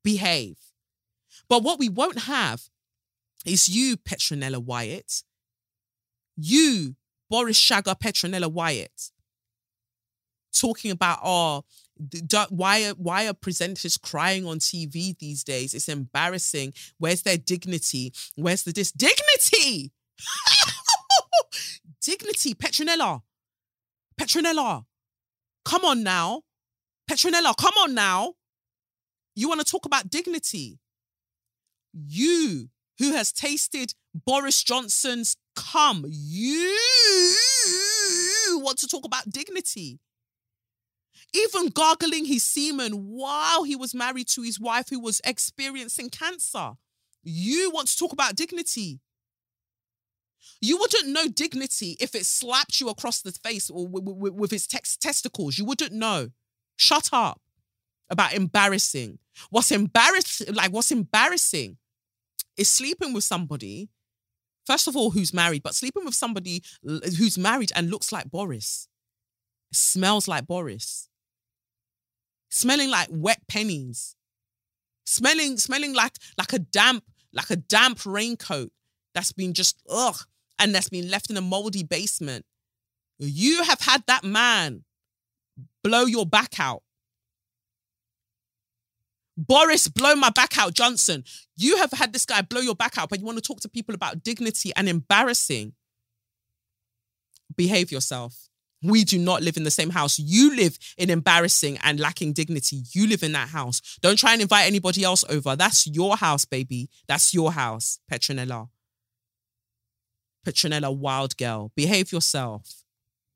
Behave. 0.04 0.58
But 1.48 1.64
what 1.64 1.80
we 1.80 1.90
won't 1.90 2.24
have 2.24 2.64
is 3.46 3.70
you, 3.70 3.98
Petronella 3.98 4.58
Wyatt. 4.58 5.24
You, 6.36 6.96
Boris 7.36 7.60
Shagger, 7.60 8.00
Petronella 8.00 8.50
Wyatt, 8.50 9.12
talking 10.58 10.90
about, 10.92 11.20
oh, 11.22 11.66
why 12.48 12.86
are, 12.86 12.94
why 12.94 13.28
are 13.28 13.34
presenters 13.34 14.02
crying 14.02 14.46
on 14.46 14.60
TV 14.60 15.18
these 15.20 15.44
days? 15.44 15.74
It's 15.74 15.90
embarrassing. 15.90 16.72
Where's 16.98 17.24
their 17.24 17.36
dignity? 17.36 18.14
Where's 18.38 18.64
the 18.64 18.72
dis 18.72 18.94
dignity? 18.94 19.92
dignity, 22.02 22.54
Petronella. 22.54 23.22
Petronella. 24.18 24.86
Come 25.66 25.84
on 25.84 26.04
now. 26.04 26.44
Petronella, 27.12 27.54
come 27.58 27.74
on 27.80 27.94
now. 27.94 28.36
You 29.36 29.50
want 29.50 29.60
to 29.60 29.70
talk 29.70 29.86
about 29.86 30.10
dignity? 30.10 30.80
You 31.92 32.70
who 32.98 33.12
has 33.12 33.34
tasted 33.34 33.94
Boris 34.14 34.64
Johnson's 34.64 35.36
cum. 35.56 36.06
You 36.08 36.78
want 38.64 38.78
to 38.80 38.88
talk 38.88 39.06
about 39.06 39.30
dignity. 39.30 40.00
even 41.34 41.70
gargling 41.70 42.26
his 42.26 42.44
semen 42.44 42.94
while 42.94 43.64
he 43.64 43.76
was 43.76 43.94
married 43.94 44.28
to 44.30 44.42
his 44.42 44.60
wife 44.60 44.90
who 44.90 45.00
was 45.00 45.22
experiencing 45.26 46.10
cancer. 46.10 46.72
You 47.24 47.72
want 47.72 47.88
to 47.90 47.98
talk 47.98 48.14
about 48.14 48.36
dignity. 48.36 49.00
You 50.62 50.78
wouldn't 50.78 51.10
know 51.10 51.28
dignity 51.28 51.98
if 52.00 52.16
it 52.16 52.26
slapped 52.26 52.80
you 52.80 52.90
across 52.90 53.22
the 53.22 53.32
face 53.32 53.70
or 53.70 53.88
with, 53.88 54.54
its 54.54 54.68
testicles. 54.68 55.58
You 55.58 55.66
wouldn't 55.66 55.92
know. 55.92 56.30
Shut 56.78 57.10
up 57.12 57.42
about 58.10 58.34
embarrassing. 58.34 59.20
What's 59.50 59.72
embarrassing, 59.72 60.54
like 60.54 60.72
what's 60.72 60.92
embarrassing 60.92 61.78
is 62.58 62.70
sleeping 62.70 63.12
with 63.14 63.24
somebody, 63.24 63.90
first 64.66 64.88
of 64.88 64.96
all, 64.96 65.12
who's 65.12 65.34
married, 65.34 65.64
but 65.64 65.76
sleeping 65.76 66.06
with 66.06 66.16
somebody 66.16 66.64
who's 66.84 67.38
married 67.38 67.72
and 67.76 67.90
looks 67.90 68.12
like 68.12 68.32
Boris, 68.32 68.88
smells 69.72 70.28
like 70.28 70.48
Boris, 70.48 71.10
smelling 72.50 72.90
like 72.90 73.08
wet 73.12 73.42
pennies, 73.48 74.16
smelling, 75.06 75.58
smelling 75.58 75.94
like 75.94 76.14
like 76.38 76.54
a 76.54 76.60
damp, 76.60 77.04
like 77.34 77.50
a 77.50 77.56
damp 77.56 78.06
raincoat 78.06 78.72
that's 79.14 79.32
been 79.32 79.54
just 79.54 79.82
ugh, 79.90 80.18
and 80.60 80.74
that's 80.74 80.90
been 80.90 81.10
left 81.10 81.30
in 81.30 81.38
a 81.38 81.42
moldy 81.42 81.84
basement. 81.84 82.46
You 83.20 83.64
have 83.64 83.82
had 83.82 84.04
that 84.08 84.24
man 84.24 84.84
blow 85.84 86.06
your 86.06 86.26
back 86.26 86.60
out 86.60 86.84
Boris, 89.38 89.88
blow 89.88 90.16
my 90.16 90.30
back 90.30 90.58
out, 90.58 90.74
Johnson. 90.74 91.24
You 91.58 91.78
have 91.78 91.92
had 91.92 92.14
this 92.14 92.26
guy 92.26 92.42
blow 92.42 92.62
your 92.62 92.76
back 92.76 92.98
out, 92.98 93.10
but 93.10 93.20
you 93.20 93.26
want 93.26 93.38
to 93.38 93.42
talk 93.42 93.60
to 93.62 93.70
people 93.70 93.94
about 93.94 94.24
dignity 94.24 94.72
and 94.76 94.88
embarrassing. 94.88 95.74
Behave 97.56 97.92
yourself. 97.92 98.50
We 98.82 99.04
do 99.04 99.18
not 99.18 99.42
live 99.42 99.58
in 99.58 99.64
the 99.64 99.72
same 99.72 99.90
house. 99.90 100.20
You 100.20 100.56
live 100.56 100.78
in 100.98 101.10
embarrassing 101.10 101.80
and 101.84 102.00
lacking 102.00 102.34
dignity. 102.34 102.84
You 102.92 103.08
live 103.08 103.24
in 103.24 103.32
that 103.32 103.50
house. 103.50 103.98
Don't 104.02 104.20
try 104.20 104.34
and 104.34 104.42
invite 104.42 104.68
anybody 104.68 105.04
else 105.04 105.24
over. 105.30 105.56
That's 105.56 105.88
your 105.88 106.18
house, 106.18 106.46
baby. 106.46 106.90
That's 107.08 107.34
your 107.34 107.52
house, 107.54 108.00
Petronella. 108.12 108.70
Petronella, 110.46 110.96
wild 110.96 111.36
girl. 111.38 111.72
Behave 111.76 112.12
yourself, 112.12 112.84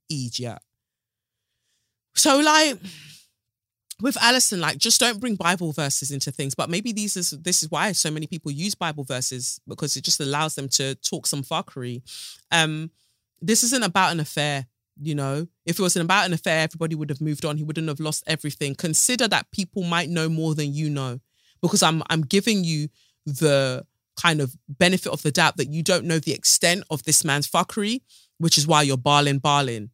idiot. 0.09 0.59
So, 2.13 2.39
like, 2.39 2.77
with 4.01 4.17
Alison, 4.21 4.59
like 4.59 4.77
just 4.77 4.99
don't 4.99 5.19
bring 5.19 5.35
Bible 5.35 5.71
verses 5.71 6.11
into 6.11 6.31
things. 6.31 6.55
But 6.55 6.69
maybe 6.69 6.91
these 6.91 7.17
is 7.17 7.31
this 7.31 7.63
is 7.63 7.69
why 7.71 7.91
so 7.91 8.11
many 8.11 8.27
people 8.27 8.51
use 8.51 8.75
Bible 8.75 9.03
verses 9.03 9.59
because 9.67 9.95
it 9.95 10.03
just 10.03 10.19
allows 10.19 10.55
them 10.55 10.69
to 10.69 10.95
talk 10.95 11.27
some 11.27 11.43
fuckery. 11.43 12.01
Um, 12.51 12.91
this 13.41 13.63
isn't 13.63 13.83
about 13.83 14.11
an 14.11 14.19
affair. 14.19 14.67
You 15.01 15.15
know, 15.15 15.47
if 15.65 15.79
it 15.79 15.81
was 15.81 15.95
about 15.95 16.25
an 16.25 16.33
affair, 16.33 16.61
everybody 16.63 16.93
would 16.93 17.09
have 17.09 17.21
moved 17.21 17.45
on. 17.45 17.57
He 17.57 17.63
wouldn't 17.63 17.87
have 17.87 18.01
lost 18.01 18.23
everything. 18.27 18.75
Consider 18.75 19.27
that 19.29 19.49
people 19.51 19.83
might 19.83 20.09
know 20.09 20.27
more 20.27 20.55
than 20.55 20.73
you 20.73 20.89
know, 20.89 21.19
because 21.61 21.83
I'm 21.83 22.03
I'm 22.09 22.21
giving 22.21 22.63
you 22.63 22.89
the 23.25 23.85
kind 24.21 24.41
of 24.41 24.55
benefit 24.67 25.11
of 25.11 25.21
the 25.21 25.31
doubt 25.31 25.57
that 25.57 25.69
you 25.69 25.83
don't 25.83 26.05
know 26.05 26.19
the 26.19 26.33
extent 26.33 26.83
of 26.89 27.03
this 27.03 27.23
man's 27.23 27.49
fuckery, 27.49 28.01
which 28.37 28.57
is 28.57 28.67
why 28.67 28.81
you're 28.81 28.97
barling, 28.97 29.39
barling. 29.39 29.89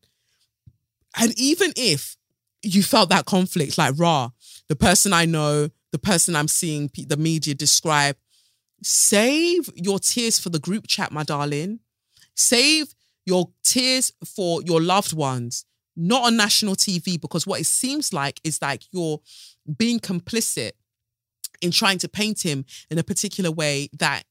And 1.17 1.39
even 1.39 1.71
if 1.75 2.17
you 2.65 2.83
felt 2.83 3.09
that 3.09 3.25
conflict 3.25 3.77
like 3.77 3.93
raw 3.97 4.29
the 4.69 4.75
person 4.75 5.13
i 5.13 5.25
know 5.25 5.69
the 5.91 5.99
person 5.99 6.35
i'm 6.35 6.47
seeing 6.47 6.89
the 7.07 7.17
media 7.17 7.53
describe 7.53 8.15
save 8.83 9.69
your 9.75 9.99
tears 9.99 10.39
for 10.39 10.49
the 10.49 10.59
group 10.59 10.85
chat 10.87 11.11
my 11.11 11.23
darling. 11.23 11.79
Save 12.35 12.93
your 13.25 13.49
tears 13.63 14.11
for 14.25 14.61
your 14.63 14.81
loved 14.81 15.13
ones 15.13 15.65
not 15.97 16.25
on 16.25 16.35
national 16.35 16.75
tv 16.75 17.19
because 17.19 17.47
what 17.47 17.59
it 17.59 17.65
seems 17.65 18.11
like 18.11 18.41
is 18.43 18.61
like 18.61 18.83
you're 18.91 19.19
being 19.77 19.97
complicit 19.97 20.71
in 21.61 21.71
trying 21.71 21.97
to 21.97 22.09
paint 22.09 22.41
him 22.41 22.65
in 22.91 22.99
a 22.99 23.03
particular 23.03 23.49
way 23.49 23.89
that 23.97 24.23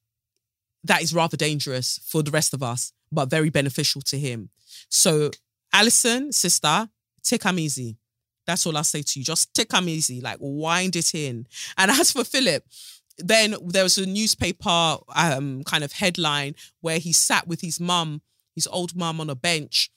that 0.84 1.02
is 1.02 1.14
rather 1.14 1.38
dangerous 1.38 1.98
for 2.04 2.22
the 2.22 2.30
rest 2.30 2.52
of 2.52 2.62
us 2.62 2.92
but 3.10 3.30
very 3.30 3.48
beneficial 3.48 4.02
to 4.02 4.18
him. 4.18 4.50
So 4.90 5.30
alison 5.72 6.30
sister 6.30 6.90
take 7.22 7.44
him 7.44 7.58
easy 7.58 7.96
that's 8.46 8.66
all 8.66 8.76
I 8.76 8.82
say 8.82 9.02
to 9.02 9.18
you. 9.18 9.24
Just 9.24 9.54
take 9.54 9.70
them 9.70 9.88
easy, 9.88 10.20
like 10.20 10.38
wind 10.40 10.96
it 10.96 11.14
in. 11.14 11.46
And 11.76 11.90
as 11.90 12.12
for 12.12 12.24
Philip, 12.24 12.64
then 13.18 13.54
there 13.64 13.84
was 13.84 13.98
a 13.98 14.06
newspaper 14.06 14.96
um, 15.14 15.62
kind 15.64 15.84
of 15.84 15.92
headline 15.92 16.54
where 16.80 16.98
he 16.98 17.12
sat 17.12 17.46
with 17.46 17.60
his 17.60 17.80
mum, 17.80 18.22
his 18.54 18.66
old 18.66 18.96
mum, 18.96 19.20
on 19.20 19.30
a 19.30 19.34
bench. 19.34 19.90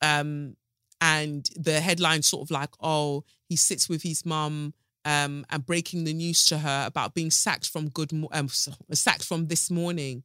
Um, 0.00 0.56
and 1.00 1.48
the 1.56 1.80
headline 1.80 2.22
sort 2.22 2.42
of 2.42 2.50
like, 2.50 2.70
oh, 2.80 3.24
he 3.48 3.56
sits 3.56 3.88
with 3.88 4.02
his 4.02 4.24
mum 4.24 4.72
um, 5.04 5.44
and 5.50 5.66
breaking 5.66 6.04
the 6.04 6.12
news 6.12 6.44
to 6.46 6.58
her 6.58 6.84
about 6.86 7.14
being 7.14 7.30
sacked 7.30 7.68
from 7.68 7.88
good, 7.88 8.12
um, 8.32 8.48
sacked 8.48 9.24
from 9.24 9.48
this 9.48 9.70
morning. 9.70 10.22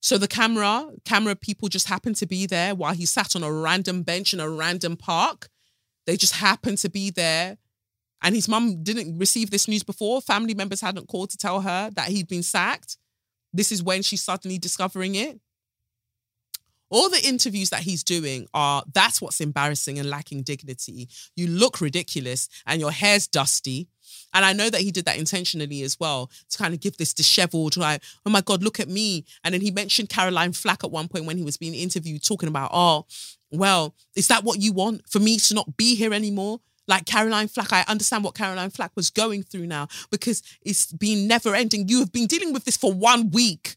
So 0.00 0.16
the 0.16 0.28
camera, 0.28 0.88
camera 1.04 1.36
people 1.36 1.68
just 1.68 1.88
happened 1.88 2.16
to 2.16 2.26
be 2.26 2.46
there 2.46 2.74
while 2.74 2.94
he 2.94 3.04
sat 3.04 3.36
on 3.36 3.42
a 3.42 3.52
random 3.52 4.02
bench 4.02 4.32
in 4.32 4.40
a 4.40 4.48
random 4.48 4.96
park. 4.96 5.48
They 6.06 6.16
just 6.16 6.36
happened 6.36 6.78
to 6.78 6.90
be 6.90 7.10
there. 7.10 7.58
And 8.22 8.34
his 8.34 8.48
mum 8.48 8.82
didn't 8.82 9.18
receive 9.18 9.50
this 9.50 9.66
news 9.66 9.82
before. 9.82 10.20
Family 10.20 10.54
members 10.54 10.80
hadn't 10.80 11.08
called 11.08 11.30
to 11.30 11.38
tell 11.38 11.62
her 11.62 11.90
that 11.94 12.08
he'd 12.08 12.28
been 12.28 12.42
sacked. 12.42 12.98
This 13.52 13.72
is 13.72 13.82
when 13.82 14.02
she's 14.02 14.22
suddenly 14.22 14.58
discovering 14.58 15.14
it. 15.14 15.40
All 16.90 17.08
the 17.08 17.24
interviews 17.24 17.70
that 17.70 17.82
he's 17.82 18.02
doing 18.02 18.48
are 18.52 18.82
that's 18.92 19.22
what's 19.22 19.40
embarrassing 19.40 19.98
and 20.00 20.10
lacking 20.10 20.42
dignity. 20.42 21.08
You 21.36 21.46
look 21.46 21.80
ridiculous 21.80 22.48
and 22.66 22.80
your 22.80 22.90
hair's 22.90 23.28
dusty. 23.28 23.88
And 24.34 24.44
I 24.44 24.52
know 24.52 24.68
that 24.68 24.80
he 24.80 24.90
did 24.90 25.04
that 25.04 25.16
intentionally 25.16 25.82
as 25.82 25.98
well 26.00 26.30
to 26.50 26.58
kind 26.58 26.74
of 26.74 26.80
give 26.80 26.96
this 26.96 27.14
disheveled, 27.14 27.76
like, 27.76 28.02
oh 28.26 28.30
my 28.30 28.40
God, 28.40 28.64
look 28.64 28.80
at 28.80 28.88
me. 28.88 29.24
And 29.44 29.54
then 29.54 29.60
he 29.60 29.70
mentioned 29.70 30.08
Caroline 30.08 30.52
Flack 30.52 30.82
at 30.82 30.90
one 30.90 31.06
point 31.06 31.26
when 31.26 31.38
he 31.38 31.44
was 31.44 31.56
being 31.56 31.74
interviewed, 31.74 32.24
talking 32.24 32.48
about, 32.48 32.70
oh, 32.72 33.06
well, 33.50 33.94
is 34.14 34.28
that 34.28 34.44
what 34.44 34.60
you 34.60 34.72
want 34.72 35.08
for 35.08 35.18
me 35.18 35.38
to 35.38 35.54
not 35.54 35.76
be 35.76 35.94
here 35.94 36.12
anymore? 36.12 36.60
Like 36.86 37.06
Caroline 37.06 37.48
Flack, 37.48 37.72
I 37.72 37.84
understand 37.86 38.24
what 38.24 38.34
Caroline 38.34 38.70
Flack 38.70 38.92
was 38.96 39.10
going 39.10 39.42
through 39.42 39.66
now 39.66 39.88
because 40.10 40.42
it's 40.62 40.92
been 40.92 41.28
never 41.28 41.54
ending. 41.54 41.88
You 41.88 42.00
have 42.00 42.12
been 42.12 42.26
dealing 42.26 42.52
with 42.52 42.64
this 42.64 42.76
for 42.76 42.92
one 42.92 43.30
week. 43.30 43.76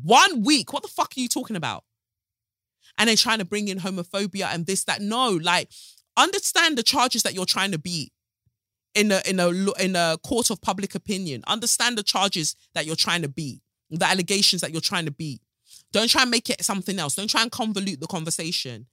One 0.00 0.42
week. 0.42 0.72
What 0.72 0.82
the 0.82 0.88
fuck 0.88 1.12
are 1.16 1.20
you 1.20 1.28
talking 1.28 1.56
about? 1.56 1.84
And 2.98 3.08
then 3.08 3.16
trying 3.16 3.38
to 3.38 3.44
bring 3.44 3.68
in 3.68 3.78
homophobia 3.78 4.52
and 4.52 4.66
this, 4.66 4.84
that. 4.84 5.00
No, 5.00 5.30
like 5.30 5.70
understand 6.16 6.76
the 6.76 6.82
charges 6.82 7.22
that 7.22 7.34
you're 7.34 7.46
trying 7.46 7.72
to 7.72 7.78
beat 7.78 8.12
in 8.94 9.10
a 9.10 9.22
in 9.26 9.40
a 9.40 9.48
in 9.82 9.96
a 9.96 10.18
court 10.22 10.50
of 10.50 10.60
public 10.60 10.94
opinion. 10.94 11.42
Understand 11.46 11.98
the 11.98 12.02
charges 12.02 12.56
that 12.74 12.86
you're 12.86 12.96
trying 12.96 13.22
to 13.22 13.28
beat, 13.28 13.60
the 13.90 14.06
allegations 14.06 14.60
that 14.62 14.72
you're 14.72 14.80
trying 14.80 15.06
to 15.06 15.10
beat. 15.10 15.40
Don't 15.92 16.08
try 16.08 16.22
and 16.22 16.30
make 16.30 16.48
it 16.48 16.62
something 16.64 16.98
else. 16.98 17.14
Don't 17.14 17.30
try 17.30 17.42
and 17.42 17.50
convolute 17.50 18.00
the 18.00 18.06
conversation. 18.06 18.86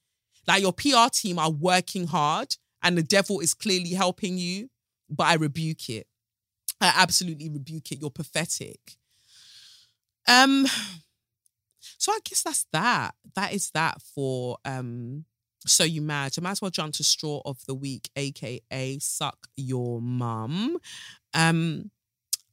Like 0.48 0.62
your 0.62 0.74
PR 0.74 1.10
team 1.12 1.40
are 1.40 1.52
working 1.52 2.08
hard 2.08 2.56
and 2.82 2.98
the 2.98 3.04
devil 3.04 3.40
is 3.40 3.54
clearly 3.54 3.92
helping 3.92 4.38
you, 4.38 4.70
but 5.10 5.26
I 5.26 5.36
rebuke 5.36 5.90
it. 5.90 6.08
I 6.82 6.94
absolutely 6.96 7.50
rebuke 7.50 7.92
it. 7.92 8.00
You're 8.00 8.10
pathetic. 8.10 8.80
Um 10.28 10.66
so 11.98 12.12
I 12.12 12.20
guess 12.24 12.44
that's 12.44 12.66
that. 12.72 13.16
That 13.36 13.54
is 13.54 13.72
that 13.72 14.02
for 14.02 14.58
um 14.66 15.26
so 15.66 15.84
you 15.84 16.02
mad. 16.02 16.34
So 16.34 16.42
might 16.42 16.52
as 16.52 16.62
well 16.62 16.72
jump 16.72 16.94
to 16.96 17.04
straw 17.04 17.42
of 17.46 17.64
the 17.66 17.76
week, 17.76 18.10
aka 18.16 19.00
suck 19.00 19.48
your 19.58 20.02
mum. 20.02 20.78
Um 21.34 21.92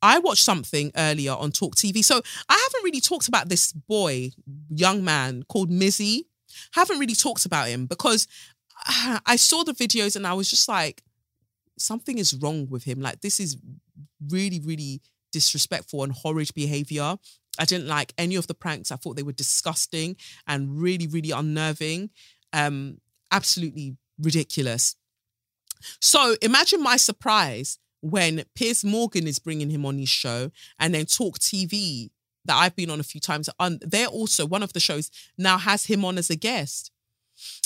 I 0.03 0.19
watched 0.19 0.45
something 0.45 0.93
earlier 0.97 1.33
on 1.33 1.53
Talk 1.53 1.75
TV. 1.75 2.05
So 2.05 2.21
I 2.49 2.69
haven't 2.69 2.85
really 2.85 3.01
talked 3.01 3.29
about 3.29 3.49
this 3.49 3.73
boy, 3.73 4.31
young 4.69 5.03
man 5.05 5.43
called 5.49 5.71
Mizzy 5.71 6.27
haven't 6.73 6.99
really 6.99 7.15
talked 7.15 7.47
about 7.47 7.69
him 7.69 7.87
because 7.87 8.27
I 9.27 9.37
saw 9.37 9.65
the 9.65 9.73
videos 9.73 10.17
and 10.17 10.27
I 10.27 10.35
was 10.35 10.51
just 10.51 10.69
like, 10.69 11.03
something 11.79 12.19
is 12.19 12.35
wrong 12.35 12.69
with 12.69 12.85
him. 12.85 13.01
Like, 13.01 13.21
this 13.21 13.41
is 13.41 13.57
really, 14.31 14.61
really 14.61 15.01
disrespectful 15.33 16.03
and 16.03 16.13
horrid 16.13 16.51
behavior. 16.55 17.17
I 17.59 17.65
didn't 17.65 17.89
like 17.89 18.13
any 18.19 18.37
of 18.37 18.47
the 18.47 18.55
pranks. 18.55 18.91
I 18.91 18.97
thought 18.97 19.17
they 19.17 19.23
were 19.23 19.33
disgusting 19.33 20.17
and 20.47 20.81
really, 20.81 21.07
really 21.07 21.31
unnerving. 21.31 22.11
Um, 22.53 22.99
absolutely 23.31 23.97
ridiculous. 24.19 24.97
So 26.01 26.37
imagine 26.43 26.83
my 26.83 26.97
surprise 26.97 27.79
when 28.01 28.45
Piers 28.55 28.85
Morgan 28.85 29.27
is 29.27 29.39
bringing 29.39 29.71
him 29.71 29.85
on 29.85 29.99
his 29.99 30.09
show 30.09 30.51
and 30.79 30.95
then 30.95 31.07
Talk 31.07 31.39
TV 31.39 32.11
that 32.47 32.57
I've 32.57 32.77
been 32.77 32.91
on 32.91 33.01
a 33.01 33.05
few 33.05 33.21
times. 33.21 33.49
On 33.59 33.79
they're 33.83 34.07
also 34.07 34.47
one 34.47 34.63
of 34.63 34.73
the 34.73 34.81
shows 34.81 35.11
now 35.37 35.59
has 35.59 35.87
him 35.87 36.05
on 36.05 36.19
as 36.19 36.31
a 36.31 36.37
guest. 36.37 36.91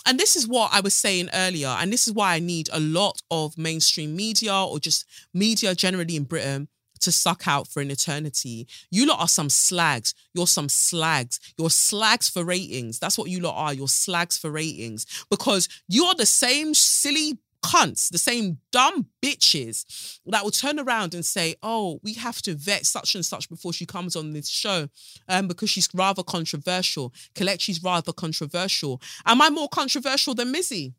And 0.06 0.18
this 0.18 0.34
is 0.34 0.48
what 0.48 0.70
I 0.72 0.80
was 0.80 0.94
saying 0.94 1.28
earlier, 1.32 1.68
and 1.68 1.92
this 1.92 2.08
is 2.08 2.12
why 2.12 2.34
I 2.34 2.40
need 2.40 2.68
a 2.72 2.80
lot 2.80 3.22
of 3.30 3.56
mainstream 3.56 4.16
media 4.16 4.54
or 4.54 4.80
just 4.80 5.04
media 5.32 5.74
generally 5.74 6.16
in 6.16 6.24
Britain 6.24 6.68
to 7.00 7.12
suck 7.12 7.46
out 7.46 7.66
for 7.68 7.80
an 7.80 7.90
eternity. 7.90 8.66
You 8.90 9.06
lot 9.06 9.20
are 9.20 9.28
some 9.28 9.48
slags. 9.48 10.14
You're 10.34 10.46
some 10.46 10.68
slags. 10.68 11.40
You're 11.58 11.70
slags 11.70 12.28
for 12.28 12.44
ratings. 12.44 12.98
That's 12.98 13.18
what 13.18 13.30
you 13.30 13.40
lot 13.40 13.56
are. 13.56 13.74
You're 13.74 13.88
slags 13.88 14.36
for 14.36 14.50
ratings 14.50 15.06
because 15.30 15.68
you 15.88 16.04
are 16.04 16.14
the 16.14 16.26
same 16.26 16.74
silly 16.74 17.38
cunts, 17.62 18.10
the 18.10 18.18
same 18.18 18.58
dumb 18.72 19.06
bitches 19.22 20.18
that 20.26 20.42
will 20.44 20.50
turn 20.50 20.78
around 20.78 21.14
and 21.14 21.24
say, 21.24 21.56
"Oh, 21.62 22.00
we 22.02 22.14
have 22.14 22.40
to 22.42 22.54
vet 22.54 22.86
such 22.86 23.14
and 23.14 23.24
such 23.24 23.48
before 23.48 23.72
she 23.72 23.86
comes 23.86 24.16
on 24.16 24.32
this 24.32 24.48
show, 24.48 24.88
um, 25.28 25.48
because 25.48 25.70
she's 25.70 25.88
rather 25.94 26.22
controversial. 26.22 27.12
Kelechi's 27.34 27.82
rather 27.82 28.12
controversial. 28.12 29.00
Am 29.26 29.42
I 29.42 29.50
more 29.50 29.68
controversial 29.68 30.34
than 30.34 30.52
Mizzy? 30.52 30.94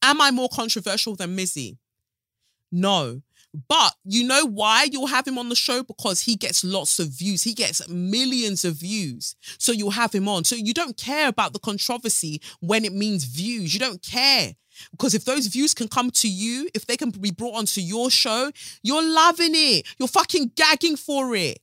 Am 0.00 0.20
I 0.20 0.30
more 0.30 0.48
controversial 0.48 1.16
than 1.16 1.36
Mizzy? 1.36 1.78
No. 2.70 3.22
But 3.68 3.94
you 4.04 4.26
know 4.26 4.46
why 4.46 4.88
you'll 4.90 5.08
have 5.08 5.26
him 5.26 5.36
on 5.36 5.50
the 5.50 5.54
show? 5.54 5.82
Because 5.82 6.22
he 6.22 6.36
gets 6.36 6.64
lots 6.64 6.98
of 6.98 7.08
views. 7.08 7.42
He 7.42 7.52
gets 7.52 7.86
millions 7.86 8.64
of 8.64 8.76
views. 8.76 9.36
So 9.58 9.72
you'll 9.72 9.90
have 9.90 10.14
him 10.14 10.26
on. 10.26 10.44
So 10.44 10.56
you 10.56 10.72
don't 10.72 10.96
care 10.96 11.28
about 11.28 11.52
the 11.52 11.58
controversy 11.58 12.40
when 12.60 12.84
it 12.86 12.94
means 12.94 13.24
views. 13.24 13.74
You 13.74 13.80
don't 13.80 14.02
care. 14.02 14.54
Because 14.90 15.14
if 15.14 15.24
those 15.24 15.46
views 15.46 15.74
can 15.74 15.88
come 15.88 16.10
to 16.10 16.28
you, 16.28 16.68
if 16.74 16.86
they 16.86 16.96
can 16.96 17.10
be 17.10 17.30
brought 17.30 17.54
onto 17.54 17.80
your 17.80 18.10
show, 18.10 18.50
you're 18.82 19.02
loving 19.02 19.52
it. 19.54 19.86
You're 19.98 20.08
fucking 20.08 20.52
gagging 20.56 20.96
for 20.96 21.34
it. 21.36 21.58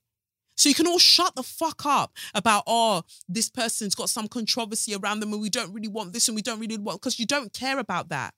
So 0.56 0.68
you 0.68 0.76
can 0.76 0.88
all 0.88 1.00
shut 1.00 1.36
the 1.36 1.44
fuck 1.44 1.86
up 1.86 2.18
about, 2.34 2.64
oh, 2.68 3.04
this 3.30 3.50
person's 3.50 3.96
got 3.96 4.10
some 4.10 4.28
controversy 4.28 4.94
around 4.94 5.22
them 5.22 5.32
and 5.32 5.42
we 5.42 5.50
don't 5.50 5.74
really 5.74 5.88
want 5.88 6.12
this 6.12 6.28
and 6.28 6.36
we 6.36 6.42
don't 6.42 6.60
really 6.60 6.78
want, 6.78 7.00
because 7.00 7.18
you 7.18 7.26
don't 7.26 7.54
care 7.54 7.80
about 7.80 8.10
that. 8.10 8.34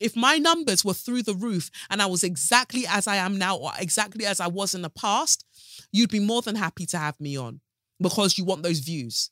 If 0.00 0.16
my 0.16 0.38
numbers 0.38 0.84
were 0.84 0.94
through 0.94 1.22
the 1.22 1.34
roof 1.34 1.70
and 1.88 2.02
I 2.02 2.06
was 2.06 2.24
exactly 2.24 2.84
as 2.88 3.06
I 3.06 3.14
am 3.14 3.38
now 3.38 3.56
or 3.56 3.70
exactly 3.78 4.26
as 4.26 4.40
I 4.40 4.48
was 4.48 4.74
in 4.74 4.82
the 4.82 4.90
past, 4.90 5.44
you'd 5.92 6.10
be 6.10 6.18
more 6.18 6.42
than 6.42 6.56
happy 6.56 6.84
to 6.86 6.98
have 6.98 7.20
me 7.20 7.36
on 7.36 7.60
because 8.00 8.36
you 8.36 8.44
want 8.44 8.64
those 8.64 8.80
views. 8.80 9.30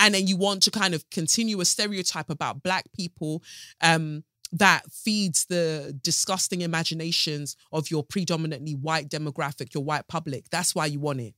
And 0.00 0.14
then 0.14 0.26
you 0.26 0.36
want 0.36 0.62
to 0.64 0.70
kind 0.70 0.94
of 0.94 1.08
continue 1.10 1.60
a 1.60 1.64
stereotype 1.64 2.30
about 2.30 2.62
black 2.62 2.90
people 2.92 3.42
um, 3.82 4.24
that 4.50 4.90
feeds 4.90 5.44
the 5.44 5.96
disgusting 6.02 6.62
imaginations 6.62 7.56
of 7.70 7.90
your 7.90 8.02
predominantly 8.02 8.72
white 8.72 9.08
demographic, 9.08 9.74
your 9.74 9.84
white 9.84 10.08
public. 10.08 10.48
That's 10.50 10.74
why 10.74 10.86
you 10.86 10.98
want 10.98 11.20
it. 11.20 11.34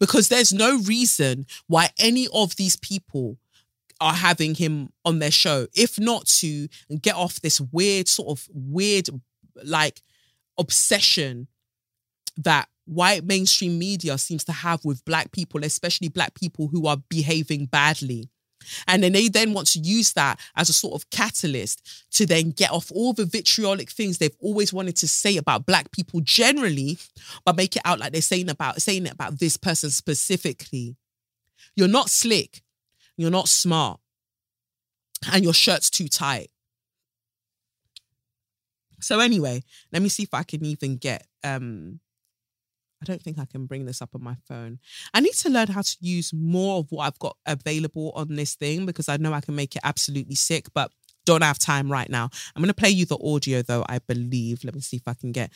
Because 0.00 0.28
there's 0.28 0.52
no 0.52 0.80
reason 0.80 1.46
why 1.68 1.90
any 1.98 2.26
of 2.34 2.56
these 2.56 2.74
people 2.76 3.38
are 4.00 4.14
having 4.14 4.54
him 4.54 4.90
on 5.04 5.18
their 5.18 5.30
show, 5.30 5.66
if 5.74 6.00
not 6.00 6.26
to 6.26 6.68
get 7.02 7.14
off 7.14 7.40
this 7.42 7.60
weird, 7.60 8.08
sort 8.08 8.36
of 8.36 8.48
weird, 8.52 9.10
like 9.62 10.00
obsession 10.58 11.48
that 12.36 12.68
white 12.90 13.24
mainstream 13.24 13.78
media 13.78 14.18
seems 14.18 14.44
to 14.44 14.52
have 14.52 14.84
with 14.84 15.04
black 15.04 15.30
people, 15.30 15.64
especially 15.64 16.08
black 16.08 16.34
people 16.34 16.68
who 16.68 16.86
are 16.86 16.96
behaving 17.08 17.66
badly. 17.66 18.28
And 18.86 19.02
then 19.02 19.12
they 19.12 19.28
then 19.28 19.54
want 19.54 19.68
to 19.68 19.78
use 19.78 20.12
that 20.14 20.38
as 20.56 20.68
a 20.68 20.72
sort 20.72 21.00
of 21.00 21.08
catalyst 21.10 22.06
to 22.12 22.26
then 22.26 22.50
get 22.50 22.70
off 22.70 22.90
all 22.92 23.12
the 23.12 23.24
vitriolic 23.24 23.90
things 23.90 24.18
they've 24.18 24.36
always 24.40 24.72
wanted 24.72 24.96
to 24.96 25.08
say 25.08 25.36
about 25.36 25.66
black 25.66 25.92
people 25.92 26.20
generally, 26.20 26.98
but 27.44 27.56
make 27.56 27.76
it 27.76 27.82
out 27.84 28.00
like 28.00 28.12
they're 28.12 28.20
saying 28.20 28.50
about 28.50 28.82
saying 28.82 29.06
it 29.06 29.12
about 29.12 29.38
this 29.38 29.56
person 29.56 29.90
specifically. 29.90 30.96
You're 31.74 31.88
not 31.88 32.10
slick. 32.10 32.62
You're 33.16 33.30
not 33.30 33.48
smart. 33.48 34.00
And 35.32 35.44
your 35.44 35.54
shirt's 35.54 35.90
too 35.90 36.08
tight. 36.08 36.50
So 39.00 39.20
anyway, 39.20 39.62
let 39.92 40.02
me 40.02 40.08
see 40.08 40.24
if 40.24 40.34
I 40.34 40.42
can 40.42 40.64
even 40.64 40.96
get 40.96 41.26
um 41.44 42.00
I 43.02 43.06
don't 43.06 43.22
think 43.22 43.38
I 43.38 43.46
can 43.46 43.66
bring 43.66 43.86
this 43.86 44.02
up 44.02 44.10
on 44.14 44.22
my 44.22 44.36
phone. 44.46 44.78
I 45.14 45.20
need 45.20 45.32
to 45.34 45.48
learn 45.48 45.68
how 45.68 45.82
to 45.82 45.96
use 46.00 46.32
more 46.32 46.80
of 46.80 46.90
what 46.90 47.04
I've 47.06 47.18
got 47.18 47.36
available 47.46 48.12
on 48.14 48.36
this 48.36 48.54
thing 48.54 48.84
because 48.84 49.08
I 49.08 49.16
know 49.16 49.32
I 49.32 49.40
can 49.40 49.54
make 49.54 49.74
it 49.74 49.82
absolutely 49.84 50.34
sick, 50.34 50.66
but 50.74 50.90
don't 51.24 51.42
have 51.42 51.58
time 51.58 51.90
right 51.90 52.10
now. 52.10 52.28
I'm 52.54 52.62
going 52.62 52.68
to 52.68 52.74
play 52.74 52.90
you 52.90 53.06
the 53.06 53.18
audio 53.24 53.62
though, 53.62 53.84
I 53.88 54.00
believe. 54.00 54.64
Let 54.64 54.74
me 54.74 54.80
see 54.80 54.96
if 54.96 55.08
I 55.08 55.14
can 55.14 55.32
get 55.32 55.50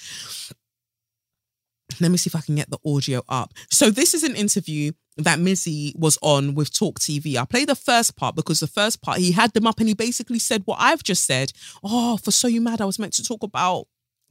let 2.01 2.11
me 2.11 2.17
see 2.17 2.29
if 2.29 2.35
I 2.35 2.41
can 2.41 2.55
get 2.55 2.71
the 2.71 2.79
audio 2.85 3.23
up. 3.29 3.53
So 3.71 3.91
this 3.91 4.15
is 4.15 4.23
an 4.23 4.35
interview 4.35 4.93
that 5.19 5.39
Mizzy 5.39 5.97
was 5.97 6.19
on 6.23 6.55
with 6.55 6.77
Talk 6.77 6.99
TV. 6.99 7.37
I 7.37 7.45
play 7.45 7.65
the 7.65 7.77
first 7.77 8.17
part 8.17 8.35
because 8.35 8.61
the 8.61 8.67
first 8.67 9.03
part 9.03 9.19
he 9.19 9.33
had 9.33 9.53
them 9.53 9.67
up 9.67 9.79
and 9.79 9.89
he 9.89 9.95
basically 9.95 10.39
said 10.39 10.63
what 10.65 10.79
I've 10.81 11.03
just 11.03 11.27
said. 11.27 11.53
Oh, 11.85 12.17
for 12.17 12.31
so 12.31 12.49
you 12.49 12.61
mad, 12.61 12.81
I 12.81 12.85
was 12.85 12.99
meant 12.99 13.13
to 13.15 13.23
talk 13.23 13.43
about 13.43 13.87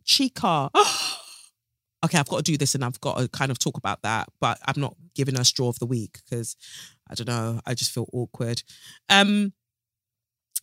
Chika. 0.06 0.70
Oh, 0.76 1.20
okay, 2.04 2.18
I've 2.18 2.28
got 2.28 2.38
to 2.38 2.44
do 2.52 2.58
this 2.58 2.76
and 2.76 2.84
I've 2.84 3.00
got 3.02 3.18
to 3.18 3.28
kind 3.30 3.52
of 3.52 3.60
talk 3.60 3.78
about 3.78 4.02
that, 4.04 4.28
but 4.42 4.60
I'm 4.66 4.80
not 4.80 4.96
giving 5.16 5.36
her 5.36 5.42
a 5.42 5.46
straw 5.46 5.70
of 5.70 5.80
the 5.80 5.86
week 5.86 6.20
because 6.24 6.56
I 7.10 7.16
don't 7.16 7.28
know, 7.28 7.62
I 7.66 7.74
just 7.74 7.92
feel 7.92 8.08
awkward. 8.14 8.64
Um, 9.10 9.54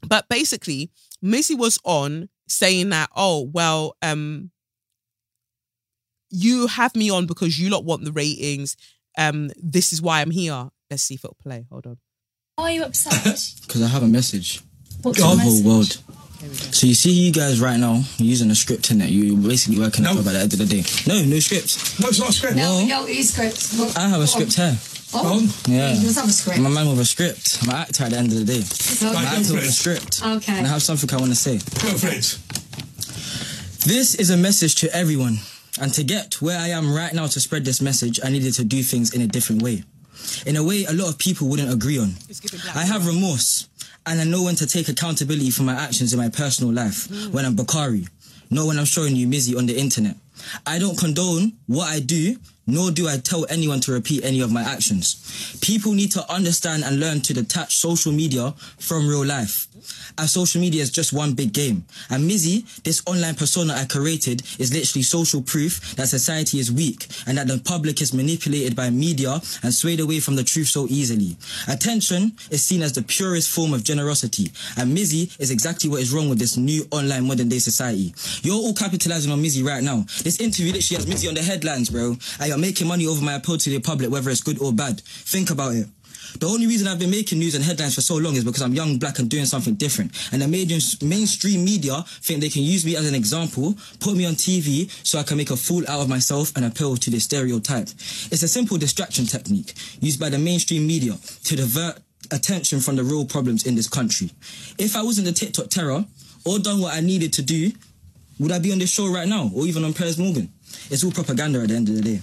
but 0.07 0.28
basically, 0.28 0.91
Mizzy 1.24 1.57
was 1.57 1.78
on 1.84 2.28
saying 2.49 2.91
that, 2.91 3.11
oh, 3.14 3.51
well, 3.53 3.97
um, 4.03 4.51
you 6.30 6.66
have 6.68 6.95
me 6.95 7.11
on 7.11 7.26
because 7.26 7.59
you 7.59 7.70
lot 7.70 7.84
want 7.84 8.05
the 8.05 8.12
ratings. 8.12 8.76
Um, 9.18 9.51
this 9.57 9.93
is 9.93 10.01
why 10.01 10.20
I'm 10.20 10.30
here. 10.30 10.68
Let's 10.91 11.03
see 11.03 11.14
if 11.14 11.24
it'll 11.24 11.36
play. 11.43 11.66
Hold 11.70 11.86
on. 11.86 11.99
Why 12.57 12.64
are 12.64 12.70
you 12.72 12.84
upset? 12.84 13.55
Because 13.62 13.82
I 13.82 13.88
have 13.88 14.03
a 14.03 14.09
message 14.09 14.61
What's 15.03 15.18
to 15.18 15.24
your 15.24 15.36
the 15.36 15.43
whole 15.43 15.62
message? 15.62 15.64
world. 16.07 16.20
So 16.41 16.86
you 16.86 16.95
see, 16.95 17.11
you 17.12 17.32
guys 17.32 17.61
right 17.61 17.78
now 17.78 18.03
using 18.16 18.51
a 18.51 18.55
script 18.55 18.91
in 18.91 19.01
it. 19.03 19.11
You're 19.11 19.36
basically 19.36 19.78
working 19.78 20.05
No. 20.05 20.12
up 20.12 20.18
at 20.18 20.24
the 20.24 20.38
end 20.38 20.53
of 20.55 20.59
the 20.59 20.64
day. 20.64 20.84
No, 21.07 21.22
no 21.22 21.38
scripts. 21.38 21.99
No, 22.01 22.09
it's 22.09 22.18
not 22.18 22.30
a 22.30 22.32
script. 22.32 22.57
No, 22.57 22.76
Well- 22.76 22.86
no, 22.86 23.07
it 23.07 23.16
is 23.18 23.30
script. 23.32 23.68
Well, 23.76 23.93
I 23.95 24.09
have 24.09 24.20
a 24.22 24.26
script 24.26 24.55
here. 24.55 24.78
Oh, 25.12 25.22
Go 25.22 25.28
on. 25.28 25.53
Yeah. 25.68 25.93
He 25.95 26.03
does 26.05 26.14
have 26.16 26.28
a 26.28 26.32
script. 26.32 26.59
I'm 26.59 26.66
a 26.66 26.70
man 26.70 26.88
with 26.88 27.01
a 27.01 27.05
script. 27.05 27.59
I'm 27.62 27.68
an 27.70 27.74
actor 27.76 28.05
at 28.05 28.11
the 28.12 28.16
end 28.16 28.32
of 28.32 28.38
the 28.38 28.45
day. 28.55 28.62
So- 28.62 29.09
I'm 29.11 29.16
an 29.16 29.24
actor 29.41 29.55
with 29.55 29.64
a 29.68 29.72
script. 29.72 30.20
Okay. 30.24 30.53
And 30.55 30.66
I 30.66 30.70
have 30.70 30.82
something 30.82 31.12
I 31.12 31.16
want 31.16 31.30
to 31.30 31.36
say. 31.36 31.59
Go 31.59 31.99
for 31.99 32.09
it. 32.09 32.38
This 33.86 34.14
is 34.14 34.30
a 34.30 34.36
message 34.36 34.76
to 34.76 34.95
everyone. 34.95 35.41
And 35.80 35.93
to 35.95 36.05
get 36.05 36.41
where 36.41 36.59
I 36.59 36.68
am 36.68 36.93
right 36.93 37.12
now 37.12 37.26
to 37.26 37.41
spread 37.41 37.64
this 37.66 37.80
message, 37.82 38.18
I 38.24 38.30
needed 38.30 38.55
to 38.55 38.64
do 38.64 38.82
things 38.82 39.12
in 39.12 39.20
a 39.20 39.26
different 39.26 39.62
way. 39.62 39.84
In 40.47 40.57
a 40.57 40.62
way 40.64 40.84
a 40.84 40.93
lot 40.93 41.09
of 41.09 41.18
people 41.18 41.49
wouldn't 41.49 41.72
agree 41.72 41.99
on. 41.99 42.14
It's 42.28 42.41
giving 42.41 42.61
black 42.61 42.76
I 42.76 42.84
have 42.84 43.07
remorse 43.07 43.66
and 44.07 44.20
I 44.20 44.24
know 44.24 44.42
when 44.44 44.57
to 44.57 44.66
take 44.66 44.88
accountability 44.88 45.51
for 45.51 45.62
my 45.62 45.74
actions 45.74 46.12
in 46.12 46.18
my 46.18 46.28
personal 46.28 46.72
life. 46.72 47.09
When 47.32 47.44
I'm 47.44 47.57
Bakary, 47.57 48.09
not 48.51 48.66
when 48.66 48.78
I'm 48.78 48.84
showing 48.84 49.16
you 49.16 49.26
Mizzy 49.26 49.57
on 49.57 49.66
the 49.66 49.78
internet. 49.78 50.16
I 50.66 50.78
don't 50.78 50.98
condone 50.98 51.53
what 51.66 51.88
I 51.88 52.01
do, 52.01 52.36
nor 52.66 52.90
do 52.90 53.09
I 53.09 53.18
tell 53.18 53.46
anyone 53.51 53.80
to 53.80 53.92
repeat 53.92 54.24
any 54.24 54.40
of 54.40 54.51
my 54.51 54.62
actions. 54.62 55.59
People 55.61 55.92
need 55.92 56.12
to 56.12 56.32
understand 56.32 56.84
and 56.84 56.98
learn 56.98 57.20
to 57.22 57.34
detach 57.34 57.76
social 57.76 58.12
media 58.12 58.53
from 58.78 59.07
real 59.07 59.24
life. 59.24 59.66
As 60.18 60.33
social 60.33 60.61
media 60.61 60.83
is 60.83 60.91
just 60.91 61.12
one 61.12 61.35
big 61.35 61.53
game. 61.53 61.85
And 62.11 62.28
Mizzy, 62.28 62.64
this 62.83 63.03
online 63.07 63.35
persona 63.35 63.74
I 63.74 63.85
created, 63.85 64.43
is 64.59 64.72
literally 64.72 65.03
social 65.03 65.43
proof 65.43 65.97
that 65.97 66.09
society 66.09 66.59
is 66.59 66.70
weak 66.70 67.07
and 67.26 67.39
that 67.39 67.49
the 67.49 67.59
public 67.64 68.01
is 68.01 68.12
manipulated 68.12 68.76
by 68.76 68.91
media 68.91 69.41
and 69.62 69.72
swayed 69.72 70.01
away 70.01 70.20
from 70.20 70.37
the 70.37 70.45
truth 70.45 70.68
so 70.68 70.87
easily. 70.89 71.37
Attention 71.68 72.33
is 72.51 72.62
seen 72.62 72.83
as 72.83 72.93
the 72.93 73.03
purest 73.03 73.51
form 73.51 73.74
of 73.74 73.85
generosity. 73.85 74.51
And 74.76 74.97
Mizzy 74.97 75.35
is 75.39 75.51
exactly 75.51 75.91
what 75.91 76.01
is 76.01 76.12
wrong 76.12 76.28
with 76.28 76.39
this 76.39 76.57
new 76.57 76.87
online 76.91 77.26
modern 77.26 77.49
day 77.49 77.59
society. 77.59 78.14
You're 78.43 78.55
all 78.55 78.74
capitalizing 78.74 79.33
on 79.33 79.43
Mizzy 79.43 79.64
right 79.64 79.83
now. 79.83 80.05
This 80.22 80.41
interview 80.41 80.72
literally 80.72 80.97
has 80.97 81.07
Mizzy 81.07 81.28
on 81.28 81.35
the 81.35 81.43
headlines, 81.43 81.91
bro. 81.91 82.16
And 82.39 82.49
you're 82.49 82.59
making 82.59 82.87
money 82.87 83.07
over 83.07 83.22
my 83.22 83.35
appeal 83.35 83.59
to 83.59 83.70
the 83.70 83.81
public, 83.81 84.11
whether 84.11 84.31
it's 84.31 84.41
good 84.41 84.61
or 84.61 84.72
bad. 84.72 85.01
Think 85.01 85.51
about 85.51 85.74
it. 85.74 85.87
The 86.39 86.47
only 86.47 86.66
reason 86.66 86.87
I've 86.87 86.99
been 86.99 87.11
making 87.11 87.39
news 87.39 87.55
and 87.55 87.64
headlines 87.64 87.95
for 87.95 88.01
so 88.01 88.16
long 88.16 88.37
is 88.37 88.45
because 88.45 88.62
I'm 88.62 88.74
young, 88.74 88.99
black, 88.99 89.18
and 89.18 89.28
doing 89.28 89.47
something 89.47 89.74
different. 89.74 90.12
And 90.33 90.43
the 90.43 90.49
major, 90.49 90.78
mainstream 91.05 91.64
media 91.64 92.05
think 92.22 92.41
they 92.41 92.49
can 92.49 92.62
use 92.62 92.85
me 92.85 92.97
as 92.97 93.09
an 93.09 93.14
example, 93.14 93.74
put 93.99 94.16
me 94.16 94.26
on 94.26 94.35
TV 94.35 94.91
so 95.07 95.18
I 95.18 95.22
can 95.22 95.37
make 95.37 95.51
a 95.51 95.57
fool 95.57 95.83
out 95.89 96.01
of 96.01 96.09
myself 96.09 96.57
and 96.57 96.64
appeal 96.64 96.97
to 96.97 97.11
the 97.11 97.18
stereotype. 97.18 97.89
It's 98.31 98.43
a 98.43 98.49
simple 98.49 98.78
distraction 98.78 99.26
technique 99.26 99.74
used 100.01 100.20
by 100.20 100.28
the 100.28 100.39
mainstream 100.39 100.87
media 100.87 101.16
to 101.45 101.57
divert 101.57 101.99
attention 102.31 102.81
from 102.81 102.97
the 102.97 103.05
real 103.05 103.24
problems 103.24 103.66
in 103.66 103.74
this 103.74 103.89
country. 103.89 104.31
If 104.78 104.97
I 104.97 105.03
wasn't 105.03 105.26
the 105.26 105.33
TikTok 105.33 105.68
terror 105.68 106.05
or 106.45 106.59
done 106.59 106.81
what 106.81 106.95
I 106.95 107.01
needed 107.01 107.33
to 107.35 107.43
do, 107.43 107.72
would 108.39 108.53
I 108.53 108.59
be 108.59 108.72
on 108.72 108.78
this 108.78 108.91
show 108.91 109.12
right 109.12 109.28
now 109.28 109.51
or 109.55 109.66
even 109.66 109.85
on 109.85 109.93
Piers 109.93 110.18
Morgan? 110.18 110.51
It's 110.91 111.05
all 111.05 111.11
propaganda 111.11 111.61
at 111.61 111.68
the 111.68 111.74
end 111.74 111.89
of 111.89 111.97
the 111.97 112.03
day. 112.03 112.20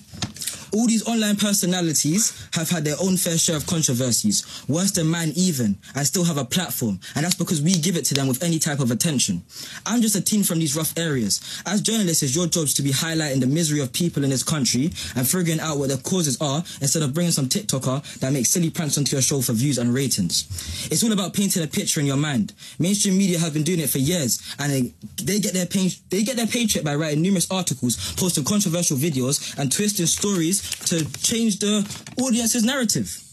All 0.73 0.87
these 0.87 1.07
online 1.07 1.35
personalities 1.35 2.47
have 2.53 2.69
had 2.69 2.83
their 2.83 2.95
own 3.01 3.17
fair 3.17 3.37
share 3.37 3.55
of 3.55 3.65
controversies, 3.65 4.45
worse 4.67 4.91
than 4.91 5.07
mine 5.07 5.33
even, 5.35 5.77
I 5.95 6.03
still 6.03 6.23
have 6.25 6.37
a 6.37 6.45
platform, 6.45 6.99
and 7.15 7.25
that's 7.25 7.35
because 7.35 7.61
we 7.61 7.73
give 7.73 7.95
it 7.95 8.05
to 8.05 8.13
them 8.13 8.27
with 8.27 8.43
any 8.43 8.59
type 8.59 8.79
of 8.79 8.91
attention. 8.91 9.43
I'm 9.85 10.01
just 10.01 10.15
a 10.15 10.21
teen 10.21 10.43
from 10.43 10.59
these 10.59 10.75
rough 10.75 10.97
areas. 10.97 11.61
As 11.65 11.81
journalists, 11.81 12.23
it's 12.23 12.35
your 12.35 12.47
job 12.47 12.67
to 12.67 12.81
be 12.81 12.91
highlighting 12.91 13.39
the 13.39 13.47
misery 13.47 13.79
of 13.79 13.93
people 13.93 14.23
in 14.23 14.29
this 14.29 14.43
country 14.43 14.91
and 15.15 15.27
figuring 15.27 15.59
out 15.59 15.77
what 15.77 15.89
the 15.89 15.97
causes 15.97 16.37
are 16.41 16.59
instead 16.81 17.03
of 17.03 17.13
bringing 17.13 17.31
some 17.31 17.47
TikToker 17.47 18.19
that 18.19 18.33
makes 18.33 18.49
silly 18.49 18.69
pranks 18.69 18.97
onto 18.97 19.15
your 19.15 19.21
show 19.21 19.41
for 19.41 19.53
views 19.53 19.77
and 19.77 19.93
ratings. 19.93 20.47
It's 20.91 21.03
all 21.03 21.11
about 21.11 21.33
painting 21.33 21.63
a 21.63 21.67
picture 21.67 21.99
in 21.99 22.05
your 22.05 22.17
mind. 22.17 22.53
Mainstream 22.79 23.17
media 23.17 23.39
have 23.39 23.53
been 23.53 23.63
doing 23.63 23.79
it 23.79 23.89
for 23.89 23.99
years, 23.99 24.41
and 24.59 24.71
they, 24.71 24.93
they 25.23 25.39
get 25.39 25.53
their 25.53 25.65
pay, 25.65 25.89
they 26.09 26.23
get 26.23 26.35
their 26.35 26.47
paycheck 26.47 26.83
by 26.83 26.95
writing 26.95 27.21
numerous 27.21 27.49
articles, 27.51 28.13
posting 28.13 28.43
controversial 28.43 28.97
videos, 28.97 29.57
and 29.57 29.71
twisting 29.71 30.05
stories 30.05 30.56
to 30.87 31.05
change 31.19 31.59
the 31.59 31.85
audience's 32.21 32.63
narrative. 32.63 33.23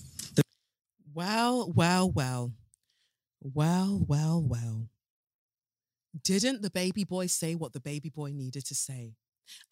Well, 1.15 1.73
well, 1.75 2.11
well. 2.11 2.53
Well, 3.41 4.05
well, 4.09 4.43
well. 4.43 4.89
didn't 6.23 6.63
the 6.63 6.71
baby 6.71 7.05
boy 7.05 7.27
say 7.27 7.55
what 7.55 7.73
the 7.73 7.81
baby 7.81 8.09
boy 8.09 8.33
needed 8.33 8.65
to 8.67 8.75
say? 8.75 9.15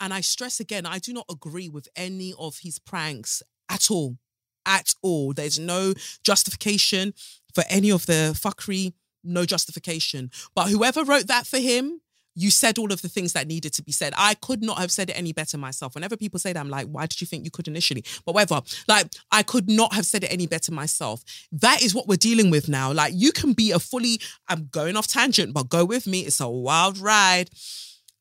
And 0.01 0.13
I 0.13 0.21
stress 0.21 0.61
again, 0.61 0.87
I 0.87 0.99
do 0.99 1.13
not 1.13 1.27
agree 1.31 1.69
with 1.69 1.89
any 1.97 2.35
of 2.39 2.59
his 2.63 2.79
pranks 2.79 3.43
at 3.69 3.91
all. 3.91 4.19
At 4.67 4.95
all. 5.03 5.33
There's 5.33 5.59
no 5.59 5.95
justification 6.23 7.15
for 7.55 7.65
any 7.69 7.91
of 7.91 8.07
the 8.07 8.33
fuckery, 8.35 8.93
no 9.25 9.45
justification. 9.45 10.31
But 10.55 10.69
whoever 10.69 11.05
wrote 11.05 11.27
that 11.27 11.47
for 11.47 11.59
him, 11.59 12.01
you 12.35 12.51
said 12.51 12.79
all 12.79 12.93
of 12.93 13.03
the 13.03 13.09
things 13.09 13.33
that 13.35 13.47
needed 13.47 13.73
to 13.75 13.83
be 13.83 13.93
said. 13.93 14.15
I 14.17 14.35
could 14.35 14.63
not 14.63 14.79
have 14.79 14.91
said 14.91 15.11
it 15.11 15.19
any 15.19 15.33
better 15.33 15.59
myself. 15.59 15.95
Whenever 15.95 16.17
people 16.17 16.41
say 16.41 16.53
that, 16.53 16.61
I'm 16.61 16.71
like, 16.71 16.87
why 16.87 17.07
did 17.07 17.21
you 17.21 17.27
think 17.27 17.45
you 17.45 17.51
could 17.51 17.69
initially? 17.69 18.05
But 18.25 18.35
whatever. 18.35 18.63
Like, 18.89 19.09
I 19.31 19.43
could 19.43 19.69
not 19.69 19.93
have 19.95 20.07
said 20.07 20.25
it 20.25 20.33
any 20.33 20.47
better 20.47 20.73
myself. 20.73 21.23
That 21.53 21.83
is 21.83 21.95
what 21.95 22.09
we're 22.09 22.17
dealing 22.17 22.51
with 22.51 22.69
now. 22.69 22.93
Like, 22.93 23.13
you 23.15 23.33
can 23.33 23.53
be 23.53 23.71
a 23.71 23.79
fully, 23.79 24.21
I'm 24.49 24.69
going 24.71 24.97
off 24.97 25.09
tangent, 25.09 25.53
but 25.53 25.69
go 25.69 25.85
with 25.85 26.07
me. 26.07 26.21
It's 26.21 26.41
a 26.41 26.49
wild 26.49 26.99
ride. 26.99 27.51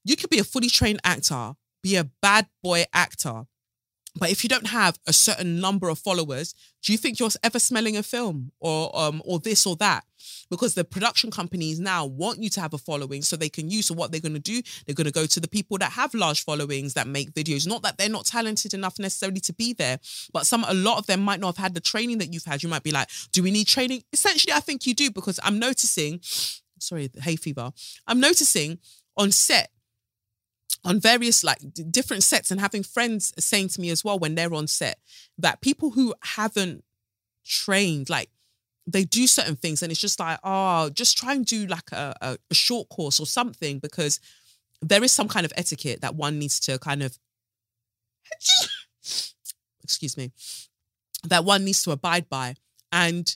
You 0.03 0.15
could 0.15 0.29
be 0.29 0.39
a 0.39 0.43
fully 0.43 0.69
trained 0.69 0.99
actor, 1.03 1.53
be 1.81 1.95
a 1.95 2.09
bad 2.21 2.47
boy 2.61 2.85
actor. 2.93 3.43
But 4.19 4.29
if 4.29 4.43
you 4.43 4.49
don't 4.49 4.67
have 4.67 4.99
a 5.07 5.13
certain 5.13 5.61
number 5.61 5.87
of 5.87 5.97
followers, 5.97 6.53
do 6.83 6.91
you 6.91 6.97
think 6.97 7.19
you're 7.19 7.29
ever 7.43 7.59
smelling 7.59 7.95
a 7.95 8.03
film 8.03 8.51
or 8.59 8.91
um 8.97 9.21
or 9.23 9.39
this 9.39 9.65
or 9.65 9.77
that? 9.77 10.03
Because 10.49 10.73
the 10.73 10.83
production 10.83 11.31
companies 11.31 11.79
now 11.79 12.05
want 12.05 12.41
you 12.41 12.49
to 12.51 12.61
have 12.61 12.73
a 12.73 12.77
following 12.77 13.21
so 13.21 13.35
they 13.35 13.49
can 13.49 13.69
use. 13.69 13.87
So 13.87 13.93
what 13.93 14.11
they're 14.11 14.21
going 14.21 14.33
to 14.33 14.39
do, 14.39 14.61
they're 14.85 14.95
going 14.95 15.05
to 15.05 15.11
go 15.11 15.25
to 15.25 15.39
the 15.39 15.47
people 15.47 15.77
that 15.79 15.91
have 15.93 16.13
large 16.13 16.43
followings 16.43 16.93
that 16.93 17.07
make 17.07 17.33
videos. 17.33 17.67
Not 17.67 17.83
that 17.83 17.97
they're 17.97 18.09
not 18.09 18.25
talented 18.25 18.73
enough 18.73 18.99
necessarily 18.99 19.39
to 19.41 19.53
be 19.53 19.73
there, 19.73 19.99
but 20.33 20.45
some 20.45 20.65
a 20.67 20.73
lot 20.73 20.97
of 20.97 21.07
them 21.07 21.21
might 21.21 21.39
not 21.39 21.55
have 21.57 21.63
had 21.63 21.73
the 21.73 21.81
training 21.81 22.17
that 22.19 22.33
you've 22.33 22.45
had. 22.45 22.63
You 22.63 22.69
might 22.69 22.83
be 22.83 22.91
like, 22.91 23.09
do 23.31 23.43
we 23.43 23.51
need 23.51 23.67
training? 23.67 24.03
Essentially, 24.11 24.53
I 24.53 24.59
think 24.59 24.85
you 24.85 24.93
do 24.93 25.11
because 25.11 25.39
I'm 25.43 25.59
noticing. 25.59 26.19
Sorry, 26.79 27.11
hay 27.21 27.35
fever. 27.35 27.71
I'm 28.07 28.19
noticing 28.19 28.79
on 29.15 29.31
set 29.31 29.69
on 30.83 30.99
various 30.99 31.43
like 31.43 31.59
different 31.91 32.23
sets 32.23 32.51
and 32.51 32.59
having 32.59 32.83
friends 32.83 33.33
saying 33.37 33.69
to 33.69 33.81
me 33.81 33.89
as 33.89 34.03
well 34.03 34.17
when 34.17 34.35
they're 34.35 34.53
on 34.53 34.67
set 34.67 34.97
that 35.37 35.61
people 35.61 35.91
who 35.91 36.13
haven't 36.23 36.83
trained 37.45 38.09
like 38.09 38.29
they 38.87 39.03
do 39.03 39.27
certain 39.27 39.55
things 39.55 39.81
and 39.81 39.91
it's 39.91 40.01
just 40.01 40.19
like 40.19 40.39
oh 40.43 40.89
just 40.89 41.17
try 41.17 41.33
and 41.33 41.45
do 41.45 41.67
like 41.67 41.91
a, 41.91 42.15
a, 42.21 42.37
a 42.49 42.53
short 42.53 42.89
course 42.89 43.19
or 43.19 43.25
something 43.25 43.79
because 43.79 44.19
there 44.81 45.03
is 45.03 45.11
some 45.11 45.27
kind 45.27 45.45
of 45.45 45.53
etiquette 45.55 46.01
that 46.01 46.15
one 46.15 46.39
needs 46.39 46.59
to 46.59 46.79
kind 46.79 47.03
of 47.03 47.17
excuse 49.83 50.17
me 50.17 50.31
that 51.27 51.45
one 51.45 51.63
needs 51.63 51.83
to 51.83 51.91
abide 51.91 52.27
by 52.29 52.55
and 52.91 53.35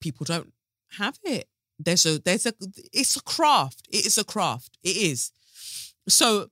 people 0.00 0.24
don't 0.24 0.52
have 0.98 1.18
it. 1.22 1.48
There's 1.78 2.04
a 2.04 2.18
there's 2.18 2.46
a 2.46 2.52
it's 2.92 3.16
a 3.16 3.22
craft. 3.22 3.86
It 3.90 4.06
is 4.06 4.18
a 4.18 4.24
craft. 4.24 4.78
It 4.82 4.96
is. 4.96 5.32
So 6.08 6.48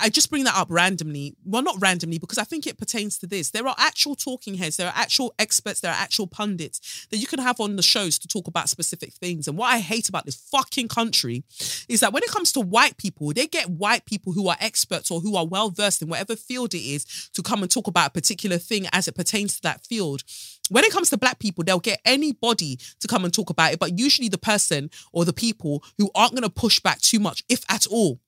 I 0.00 0.08
just 0.08 0.30
bring 0.30 0.44
that 0.44 0.56
up 0.56 0.68
randomly. 0.70 1.34
Well, 1.44 1.62
not 1.62 1.80
randomly, 1.80 2.18
because 2.18 2.38
I 2.38 2.44
think 2.44 2.66
it 2.66 2.78
pertains 2.78 3.18
to 3.18 3.26
this. 3.26 3.50
There 3.50 3.66
are 3.66 3.74
actual 3.78 4.14
talking 4.14 4.54
heads, 4.54 4.76
there 4.76 4.88
are 4.88 4.92
actual 4.96 5.34
experts, 5.38 5.80
there 5.80 5.90
are 5.90 6.00
actual 6.00 6.26
pundits 6.26 7.06
that 7.10 7.18
you 7.18 7.26
can 7.26 7.38
have 7.38 7.60
on 7.60 7.76
the 7.76 7.82
shows 7.82 8.18
to 8.18 8.28
talk 8.28 8.46
about 8.46 8.68
specific 8.68 9.12
things. 9.12 9.48
And 9.48 9.56
what 9.56 9.66
I 9.66 9.78
hate 9.78 10.08
about 10.08 10.24
this 10.24 10.36
fucking 10.36 10.88
country 10.88 11.44
is 11.88 12.00
that 12.00 12.12
when 12.12 12.22
it 12.22 12.30
comes 12.30 12.52
to 12.52 12.60
white 12.60 12.96
people, 12.96 13.32
they 13.32 13.46
get 13.46 13.70
white 13.70 14.06
people 14.06 14.32
who 14.32 14.48
are 14.48 14.56
experts 14.60 15.10
or 15.10 15.20
who 15.20 15.36
are 15.36 15.46
well 15.46 15.70
versed 15.70 16.02
in 16.02 16.08
whatever 16.08 16.36
field 16.36 16.74
it 16.74 16.78
is 16.78 17.30
to 17.34 17.42
come 17.42 17.62
and 17.62 17.70
talk 17.70 17.86
about 17.86 18.08
a 18.08 18.12
particular 18.12 18.58
thing 18.58 18.86
as 18.92 19.08
it 19.08 19.14
pertains 19.14 19.54
to 19.56 19.62
that 19.62 19.84
field. 19.84 20.22
When 20.68 20.84
it 20.84 20.92
comes 20.92 21.10
to 21.10 21.16
black 21.16 21.38
people, 21.38 21.62
they'll 21.64 21.78
get 21.78 22.00
anybody 22.04 22.78
to 23.00 23.08
come 23.08 23.24
and 23.24 23.32
talk 23.32 23.50
about 23.50 23.72
it, 23.72 23.78
but 23.78 23.98
usually 23.98 24.28
the 24.28 24.38
person 24.38 24.90
or 25.12 25.24
the 25.24 25.32
people 25.32 25.84
who 25.98 26.10
aren't 26.14 26.32
going 26.32 26.42
to 26.42 26.50
push 26.50 26.80
back 26.80 27.00
too 27.00 27.20
much, 27.20 27.44
if 27.48 27.64
at 27.70 27.86
all 27.86 28.20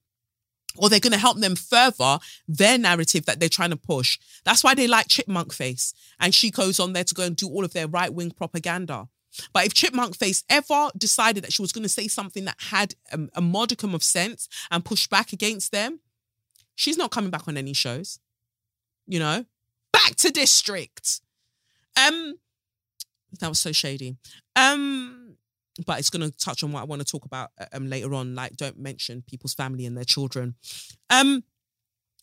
or 0.78 0.88
they're 0.88 1.00
going 1.00 1.12
to 1.12 1.18
help 1.18 1.38
them 1.38 1.56
further 1.56 2.18
their 2.46 2.78
narrative 2.78 3.26
that 3.26 3.40
they're 3.40 3.48
trying 3.48 3.70
to 3.70 3.76
push. 3.76 4.18
That's 4.44 4.64
why 4.64 4.74
they 4.74 4.86
like 4.86 5.08
Chipmunk 5.08 5.52
Face. 5.52 5.92
And 6.20 6.34
she 6.34 6.50
goes 6.50 6.80
on 6.80 6.92
there 6.92 7.04
to 7.04 7.14
go 7.14 7.24
and 7.24 7.36
do 7.36 7.48
all 7.48 7.64
of 7.64 7.72
their 7.72 7.86
right 7.88 8.12
wing 8.12 8.30
propaganda. 8.30 9.08
But 9.52 9.66
if 9.66 9.74
Chipmunk 9.74 10.16
Face 10.16 10.44
ever 10.48 10.90
decided 10.96 11.44
that 11.44 11.52
she 11.52 11.62
was 11.62 11.72
going 11.72 11.82
to 11.82 11.88
say 11.88 12.08
something 12.08 12.44
that 12.46 12.56
had 12.58 12.94
a, 13.12 13.20
a 13.34 13.40
modicum 13.40 13.94
of 13.94 14.02
sense 14.02 14.48
and 14.70 14.84
push 14.84 15.06
back 15.06 15.32
against 15.32 15.72
them, 15.72 16.00
she's 16.74 16.96
not 16.96 17.10
coming 17.10 17.30
back 17.30 17.46
on 17.46 17.56
any 17.56 17.72
shows. 17.72 18.18
You 19.06 19.18
know, 19.18 19.44
back 19.92 20.16
to 20.16 20.30
district. 20.30 21.20
Um, 21.96 22.38
that 23.40 23.48
was 23.48 23.58
so 23.58 23.72
shady. 23.72 24.16
Um, 24.56 25.27
but 25.86 25.98
it's 25.98 26.10
going 26.10 26.28
to 26.28 26.36
touch 26.36 26.62
on 26.62 26.72
what 26.72 26.80
I 26.80 26.84
want 26.84 27.00
to 27.00 27.10
talk 27.10 27.24
about 27.24 27.50
um, 27.72 27.88
later 27.88 28.14
on. 28.14 28.34
Like, 28.34 28.56
don't 28.56 28.78
mention 28.78 29.22
people's 29.26 29.54
family 29.54 29.86
and 29.86 29.96
their 29.96 30.04
children. 30.04 30.54
Um, 31.10 31.42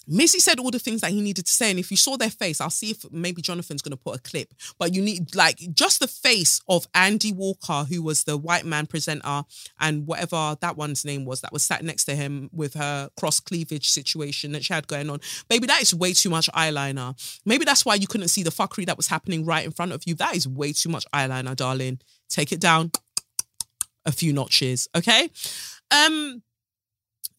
Mizzy 0.09 0.39
said 0.39 0.59
all 0.59 0.69
the 0.69 0.79
things 0.79 1.01
that 1.01 1.11
he 1.11 1.21
needed 1.21 1.45
to 1.45 1.51
say, 1.51 1.71
and 1.71 1.79
if 1.79 1.89
you 1.89 1.97
saw 1.97 2.15
their 2.15 2.29
face, 2.29 2.61
I'll 2.61 2.69
see 2.69 2.91
if 2.91 3.11
maybe 3.11 3.41
Jonathan's 3.41 3.81
going 3.81 3.91
to 3.91 4.03
put 4.03 4.17
a 4.17 4.21
clip. 4.21 4.53
But 4.77 4.93
you 4.93 5.01
need 5.01 5.35
like 5.35 5.57
just 5.73 5.99
the 5.99 6.07
face 6.07 6.61
of 6.67 6.87
Andy 6.93 7.31
Walker, 7.31 7.85
who 7.89 8.03
was 8.03 8.23
the 8.23 8.37
white 8.37 8.65
man 8.65 8.85
presenter, 8.85 9.43
and 9.79 10.05
whatever 10.05 10.57
that 10.61 10.77
one's 10.77 11.05
name 11.05 11.25
was 11.25 11.41
that 11.41 11.51
was 11.51 11.63
sat 11.63 11.83
next 11.83 12.05
to 12.05 12.15
him 12.15 12.49
with 12.53 12.75
her 12.75 13.09
cross 13.17 13.39
cleavage 13.39 13.89
situation 13.89 14.51
that 14.51 14.63
she 14.63 14.73
had 14.73 14.87
going 14.87 15.09
on. 15.09 15.19
Baby, 15.49 15.67
that 15.67 15.81
is 15.81 15.95
way 15.95 16.13
too 16.13 16.29
much 16.29 16.49
eyeliner. 16.51 17.15
Maybe 17.45 17.65
that's 17.65 17.85
why 17.85 17.95
you 17.95 18.07
couldn't 18.07 18.27
see 18.27 18.43
the 18.43 18.51
fuckery 18.51 18.85
that 18.85 18.97
was 18.97 19.07
happening 19.07 19.43
right 19.43 19.65
in 19.65 19.71
front 19.71 19.91
of 19.91 20.03
you. 20.05 20.13
That 20.15 20.35
is 20.35 20.47
way 20.47 20.73
too 20.73 20.89
much 20.89 21.05
eyeliner, 21.13 21.55
darling. 21.55 21.99
Take 22.29 22.51
it 22.51 22.59
down 22.59 22.91
a 24.05 24.11
few 24.11 24.33
notches. 24.33 24.87
Okay. 24.95 25.29
Um, 25.91 26.43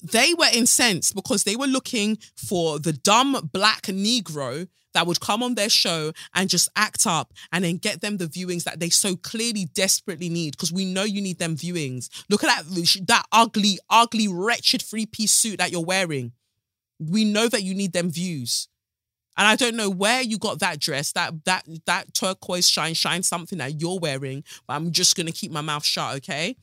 they 0.03 0.35
were 0.35 0.49
incensed 0.53 1.15
because 1.15 1.45
they 1.45 1.57
were 1.57 1.67
looking 1.67 2.19
for 2.37 2.79
the 2.79 2.93
dumb 2.93 3.51
black 3.53 3.83
Negro 3.83 4.69
that 4.95 5.07
would 5.07 5.21
come 5.21 5.43
on 5.43 5.55
their 5.55 5.69
show 5.69 6.13
and 6.35 6.49
just 6.49 6.69
act 6.75 7.07
up 7.07 7.33
and 7.53 7.65
then 7.65 7.77
get 7.77 8.01
them 8.01 8.17
the 8.17 8.27
viewings 8.27 8.65
that 8.65 8.81
they 8.81 8.89
so 8.89 9.15
clearly 9.17 9.67
desperately 9.75 10.29
need 10.29 10.53
because 10.53 10.73
we 10.73 10.85
know 10.85 11.05
you 11.05 11.21
need 11.21 11.39
them 11.39 11.57
viewings. 11.57 12.09
Look 12.31 12.45
at 12.45 12.65
that 12.65 13.05
that 13.07 13.27
ugly, 13.31 13.79
ugly, 13.91 14.29
wretched 14.29 14.83
three-piece 14.83 15.33
suit 15.33 15.59
that 15.59 15.71
you're 15.71 15.85
wearing. 15.85 16.33
We 16.99 17.25
know 17.25 17.49
that 17.49 17.63
you 17.63 17.75
need 17.75 17.93
them 17.93 18.11
views. 18.11 18.69
And 19.37 19.47
I 19.47 19.57
don't 19.57 19.77
know 19.77 19.91
where 19.91 20.23
you 20.23 20.39
got 20.39 20.61
that 20.61 20.79
dress, 20.79 21.13
that 21.13 21.45
that 21.45 21.67
that 21.87 22.15
turquoise 22.15 22.69
shine, 22.69 22.95
shine 22.95 23.23
something 23.23 23.59
that 23.59 23.81
you're 23.81 23.99
wearing, 23.99 24.45
but 24.67 24.75
I'm 24.75 24.93
just 24.93 25.17
gonna 25.17 25.33
keep 25.33 25.53
my 25.53 25.61
mouth 25.61 25.85
shut, 25.85 26.17
okay? 26.17 26.57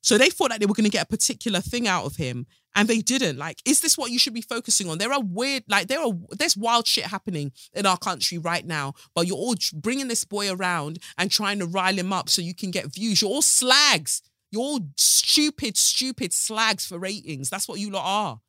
So 0.00 0.18
they 0.18 0.30
thought 0.30 0.50
that 0.50 0.60
they 0.60 0.66
were 0.66 0.74
gonna 0.74 0.88
get 0.88 1.04
a 1.04 1.08
particular 1.08 1.60
thing 1.60 1.86
out 1.86 2.04
of 2.04 2.16
him, 2.16 2.46
and 2.74 2.88
they 2.88 2.98
didn't. 2.98 3.36
Like, 3.36 3.58
is 3.64 3.80
this 3.80 3.98
what 3.98 4.10
you 4.10 4.18
should 4.18 4.34
be 4.34 4.40
focusing 4.40 4.88
on? 4.88 4.98
There 4.98 5.12
are 5.12 5.20
weird, 5.22 5.64
like 5.68 5.88
there 5.88 6.00
are 6.00 6.12
there's 6.30 6.56
wild 6.56 6.86
shit 6.86 7.04
happening 7.04 7.52
in 7.74 7.86
our 7.86 7.98
country 7.98 8.38
right 8.38 8.66
now, 8.66 8.94
but 9.14 9.26
you're 9.26 9.36
all 9.36 9.54
bringing 9.74 10.08
this 10.08 10.24
boy 10.24 10.50
around 10.50 10.98
and 11.18 11.30
trying 11.30 11.58
to 11.58 11.66
rile 11.66 11.94
him 11.94 12.12
up 12.12 12.28
so 12.28 12.42
you 12.42 12.54
can 12.54 12.70
get 12.70 12.92
views. 12.92 13.20
You're 13.20 13.30
all 13.30 13.42
slags. 13.42 14.22
You're 14.50 14.62
all 14.62 14.80
stupid, 14.96 15.76
stupid 15.78 16.32
slags 16.34 16.84
for 16.84 16.98
ratings. 16.98 17.48
That's 17.48 17.68
what 17.68 17.78
you 17.78 17.90
lot 17.90 18.04
are. 18.04 18.40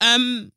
Um, 0.00 0.52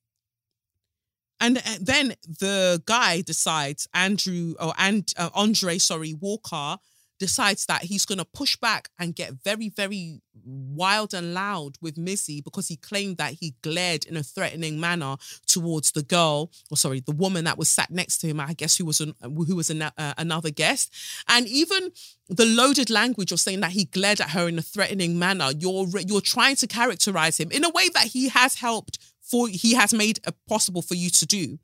and 1.41 1.57
uh, 1.57 1.61
then 1.81 2.13
the 2.25 2.81
guy 2.85 3.21
decides, 3.21 3.87
Andrew 3.93 4.53
or 4.59 4.73
and 4.77 5.11
uh, 5.17 5.29
Andre, 5.33 5.79
sorry, 5.79 6.13
Walker 6.13 6.77
decides 7.21 7.67
that 7.67 7.83
he's 7.83 8.03
going 8.03 8.17
to 8.17 8.25
push 8.25 8.57
back 8.57 8.89
and 8.97 9.15
get 9.15 9.31
very, 9.43 9.69
very 9.69 10.21
wild 10.43 11.13
and 11.13 11.35
loud 11.35 11.75
with 11.79 11.95
Mizzy 11.95 12.43
because 12.43 12.67
he 12.67 12.75
claimed 12.75 13.17
that 13.17 13.33
he 13.33 13.53
glared 13.61 14.05
in 14.05 14.17
a 14.17 14.23
threatening 14.23 14.79
manner 14.79 15.17
towards 15.45 15.91
the 15.91 16.01
girl, 16.01 16.51
or 16.71 16.77
sorry, 16.77 16.99
the 16.99 17.11
woman 17.11 17.43
that 17.43 17.59
was 17.59 17.69
sat 17.69 17.91
next 17.91 18.17
to 18.19 18.27
him. 18.27 18.39
I 18.39 18.53
guess 18.53 18.75
who 18.77 18.85
was 18.85 19.01
an, 19.01 19.13
who 19.21 19.55
was 19.55 19.69
an, 19.69 19.83
uh, 19.83 19.91
another 20.17 20.49
guest, 20.49 20.91
and 21.27 21.47
even 21.47 21.91
the 22.27 22.45
loaded 22.45 22.89
language 22.89 23.31
of 23.31 23.39
saying 23.39 23.59
that 23.59 23.71
he 23.71 23.85
glared 23.85 24.19
at 24.19 24.31
her 24.31 24.47
in 24.47 24.57
a 24.57 24.63
threatening 24.63 25.19
manner. 25.19 25.51
You're 25.55 25.87
you're 26.07 26.21
trying 26.21 26.55
to 26.55 26.67
characterize 26.67 27.39
him 27.39 27.51
in 27.51 27.63
a 27.63 27.69
way 27.69 27.89
that 27.89 28.07
he 28.07 28.29
has 28.29 28.55
helped 28.55 28.97
for 29.31 29.47
he 29.47 29.73
has 29.73 29.93
made 29.93 30.19
it 30.27 30.35
possible 30.47 30.81
for 30.81 30.95
you 30.95 31.09
to 31.09 31.25
do. 31.25 31.57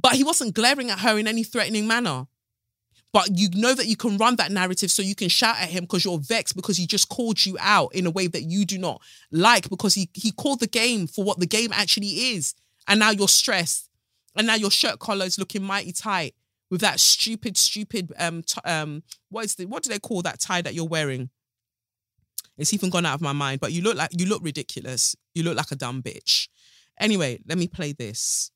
But 0.00 0.12
he 0.12 0.22
wasn't 0.22 0.54
glaring 0.54 0.90
at 0.90 1.00
her 1.00 1.18
in 1.18 1.26
any 1.26 1.42
threatening 1.42 1.86
manner. 1.88 2.26
But 3.12 3.38
you 3.38 3.48
know 3.54 3.74
that 3.74 3.86
you 3.86 3.96
can 3.96 4.18
run 4.18 4.36
that 4.36 4.52
narrative 4.52 4.90
so 4.90 5.02
you 5.02 5.14
can 5.14 5.30
shout 5.30 5.56
at 5.58 5.70
him 5.70 5.84
because 5.84 6.04
you're 6.04 6.18
vexed 6.18 6.54
because 6.54 6.76
he 6.76 6.86
just 6.86 7.08
called 7.08 7.44
you 7.44 7.56
out 7.58 7.94
in 7.94 8.06
a 8.06 8.10
way 8.10 8.26
that 8.26 8.42
you 8.42 8.66
do 8.66 8.76
not 8.76 9.00
like 9.32 9.70
because 9.70 9.94
he 9.94 10.10
he 10.12 10.30
called 10.30 10.60
the 10.60 10.66
game 10.66 11.06
for 11.06 11.24
what 11.24 11.40
the 11.40 11.46
game 11.46 11.70
actually 11.72 12.34
is. 12.34 12.54
And 12.86 13.00
now 13.00 13.10
you're 13.10 13.28
stressed. 13.28 13.88
And 14.36 14.46
now 14.46 14.54
your 14.54 14.70
shirt 14.70 14.98
collar 14.98 15.24
is 15.24 15.38
looking 15.38 15.62
mighty 15.62 15.92
tight 15.92 16.34
with 16.70 16.82
that 16.82 17.00
stupid, 17.00 17.56
stupid 17.56 18.12
um 18.18 18.42
t- 18.42 18.60
um 18.64 19.02
what 19.30 19.46
is 19.46 19.54
the 19.54 19.64
what 19.64 19.82
do 19.82 19.90
they 19.90 19.98
call 19.98 20.20
that 20.22 20.38
tie 20.38 20.60
that 20.60 20.74
you're 20.74 20.84
wearing? 20.84 21.30
It's 22.58 22.74
even 22.74 22.90
gone 22.90 23.06
out 23.06 23.14
of 23.14 23.20
my 23.22 23.32
mind, 23.32 23.60
but 23.60 23.72
you 23.72 23.80
look 23.82 23.96
like 23.96 24.10
you 24.12 24.26
look 24.26 24.42
ridiculous. 24.44 25.16
You 25.34 25.44
look 25.44 25.56
like 25.56 25.70
a 25.70 25.76
dumb 25.76 26.02
bitch. 26.02 26.48
Anyway, 27.00 27.38
let 27.48 27.58
me 27.58 27.66
play 27.68 27.92
this. 27.92 28.50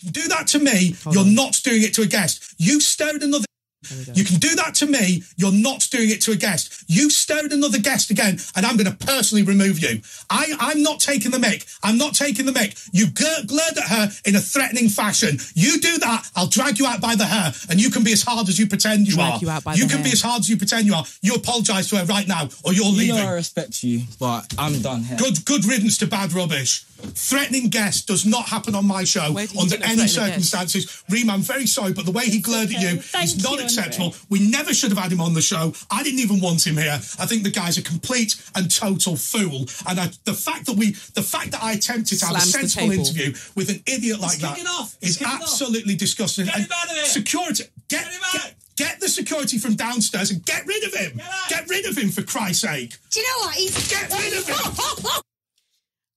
You 0.00 0.10
do 0.12 0.28
that 0.28 0.46
to 0.48 0.58
me, 0.58 0.92
Hold 1.04 1.14
you're 1.16 1.24
on. 1.24 1.34
not 1.34 1.60
doing 1.64 1.82
it 1.82 1.94
to 1.94 2.02
a 2.02 2.06
guest. 2.06 2.54
You 2.58 2.80
stare 2.80 3.16
at 3.16 3.22
another 3.22 3.44
There 3.88 3.98
we 3.98 4.04
go. 4.04 4.12
You 4.14 4.24
can 4.24 4.36
do 4.36 4.54
that 4.56 4.74
to 4.76 4.86
me. 4.86 5.22
You're 5.36 5.50
not 5.52 5.88
doing 5.90 6.10
it 6.10 6.20
to 6.22 6.32
a 6.32 6.36
guest. 6.36 6.84
You 6.88 7.10
stare 7.10 7.44
at 7.44 7.52
another 7.52 7.78
guest 7.78 8.10
again, 8.10 8.38
and 8.54 8.64
I'm 8.66 8.76
going 8.76 8.90
to 8.90 8.96
personally 9.06 9.42
remove 9.42 9.80
you. 9.80 10.00
I, 10.30 10.52
I'm 10.60 10.82
not 10.84 11.00
taking 11.00 11.30
the 11.32 11.38
mic. 11.40 11.64
I'm 11.82 11.96
not 11.98 12.14
taking 12.14 12.46
the 12.46 12.52
mic. 12.52 12.76
You 12.92 13.06
gl- 13.06 13.46
glared 13.48 13.76
at 13.78 13.88
her 13.88 14.08
in 14.24 14.36
a 14.36 14.40
threatening 14.40 14.88
fashion. 14.88 15.38
You 15.54 15.80
do 15.80 15.98
that, 15.98 16.30
I'll 16.36 16.46
drag 16.48 16.78
you 16.78 16.86
out 16.86 17.00
by 17.00 17.16
the 17.16 17.24
hair, 17.24 17.52
and 17.70 17.80
you 17.80 17.90
can 17.90 18.04
be 18.04 18.12
as 18.12 18.22
hard 18.22 18.48
as 18.48 18.56
you 18.58 18.66
pretend 18.68 19.08
you 19.08 19.14
Drag 19.14 19.34
are. 19.34 19.38
you 19.40 19.50
out 19.50 19.64
by 19.64 19.74
you 19.74 19.86
the 19.88 19.94
can 19.94 20.02
be 20.04 20.10
as 20.12 20.22
hard 20.22 20.40
as 20.40 20.48
you 20.48 20.56
pretend 20.56 20.86
you 20.86 20.94
are. 20.94 21.04
You 21.22 21.34
apologise 21.34 21.88
to 21.90 21.96
her 21.96 22.04
right 22.04 22.28
now, 22.28 22.48
or 22.64 22.72
you're 22.72 22.84
You 22.86 22.92
leaving. 22.98 23.16
know 23.16 23.26
I 23.28 23.32
respect 23.32 23.82
you, 23.82 24.02
but 24.20 24.52
I'm 24.58 24.80
done 24.80 25.02
here. 25.02 25.16
Good, 25.18 25.44
good 25.44 25.64
riddance 25.64 25.98
to 25.98 26.06
bad 26.06 26.32
rubbish. 26.32 26.84
Threatening 26.98 27.68
guest 27.68 28.06
does 28.06 28.26
not 28.26 28.46
happen 28.48 28.74
on 28.74 28.86
my 28.86 29.04
show 29.04 29.32
Where 29.32 29.46
did 29.46 29.54
you 29.54 29.60
under 29.60 29.74
any 29.76 29.82
threaten 29.84 30.00
a 30.00 30.02
guest? 30.02 30.14
circumstances. 30.14 31.02
Reem, 31.08 31.30
I'm 31.30 31.40
very 31.42 31.66
sorry, 31.66 31.92
but 31.92 32.04
the 32.06 32.10
way 32.12 32.24
he 32.26 32.40
glared 32.40 32.72
at 32.72 32.80
you 32.80 33.00
Thank 33.00 33.24
is 33.24 33.42
not 33.42 33.58
you, 33.58 33.64
acceptable. 33.64 34.06
Andre. 34.06 34.20
We 34.30 34.50
never 34.50 34.74
should 34.74 34.90
have 34.90 34.98
had 34.98 35.12
him 35.12 35.20
on 35.20 35.34
the 35.34 35.40
show. 35.40 35.72
I 35.90 36.02
didn't 36.02 36.20
even 36.20 36.40
want 36.40 36.66
him 36.66 36.76
here. 36.76 36.94
I 37.18 37.26
think 37.26 37.42
the 37.44 37.50
guy's 37.50 37.78
a 37.78 37.82
complete 37.82 38.34
and 38.54 38.70
total 38.70 39.16
fool. 39.16 39.66
And 39.88 40.00
I, 40.00 40.10
the 40.24 40.34
fact 40.34 40.66
that 40.66 40.76
we, 40.76 40.92
the 41.14 41.22
fact 41.22 41.52
that 41.52 41.62
I 41.62 41.72
attempted 41.72 42.18
to 42.20 42.26
have 42.26 42.36
a 42.36 42.40
sensible 42.40 42.90
interview 42.90 43.32
with 43.54 43.68
an 43.70 43.82
idiot 43.86 44.20
like 44.20 44.38
that 44.38 44.56
kicking 44.56 44.68
off. 44.68 44.96
is 45.00 45.16
It's 45.16 45.24
off. 45.24 45.40
absolutely 45.42 45.94
disgusting. 45.94 46.46
Get 46.46 46.54
And 46.56 46.64
him 46.64 46.72
out 46.74 46.86
of 46.90 46.96
here. 46.96 47.04
Security, 47.04 47.64
get, 47.88 48.02
Get 48.04 48.12
him 48.12 48.20
out. 48.26 48.32
get, 48.32 48.54
get 48.76 49.00
the 49.00 49.08
security 49.08 49.58
from 49.58 49.74
downstairs 49.76 50.30
and 50.30 50.44
get 50.44 50.66
rid 50.66 50.82
of 50.84 50.94
him. 50.94 51.16
Get. 51.16 51.48
Get 51.48 51.68
rid 51.68 51.86
of 51.86 51.96
him 51.96 52.10
for 52.10 52.22
Christ's 52.22 52.62
sake. 52.62 52.94
Do 53.10 53.20
you 53.20 53.26
know 53.26 53.46
what? 53.46 53.54
He's 53.54 53.88
Get 53.88 54.10
rid 54.12 54.32
of 54.38 54.46
him. 54.48 55.12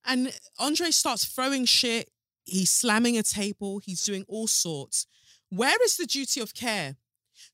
And 0.04 0.32
Andre 0.58 0.90
starts 0.90 1.24
throwing 1.24 1.64
shit. 1.64 2.10
He's 2.44 2.70
slamming 2.70 3.16
a 3.16 3.22
table. 3.22 3.80
He's 3.84 4.04
doing 4.04 4.24
all 4.28 4.46
sorts. 4.46 5.06
Where 5.48 5.76
is 5.84 5.96
the 5.96 6.06
duty 6.06 6.40
of 6.40 6.54
care? 6.54 6.96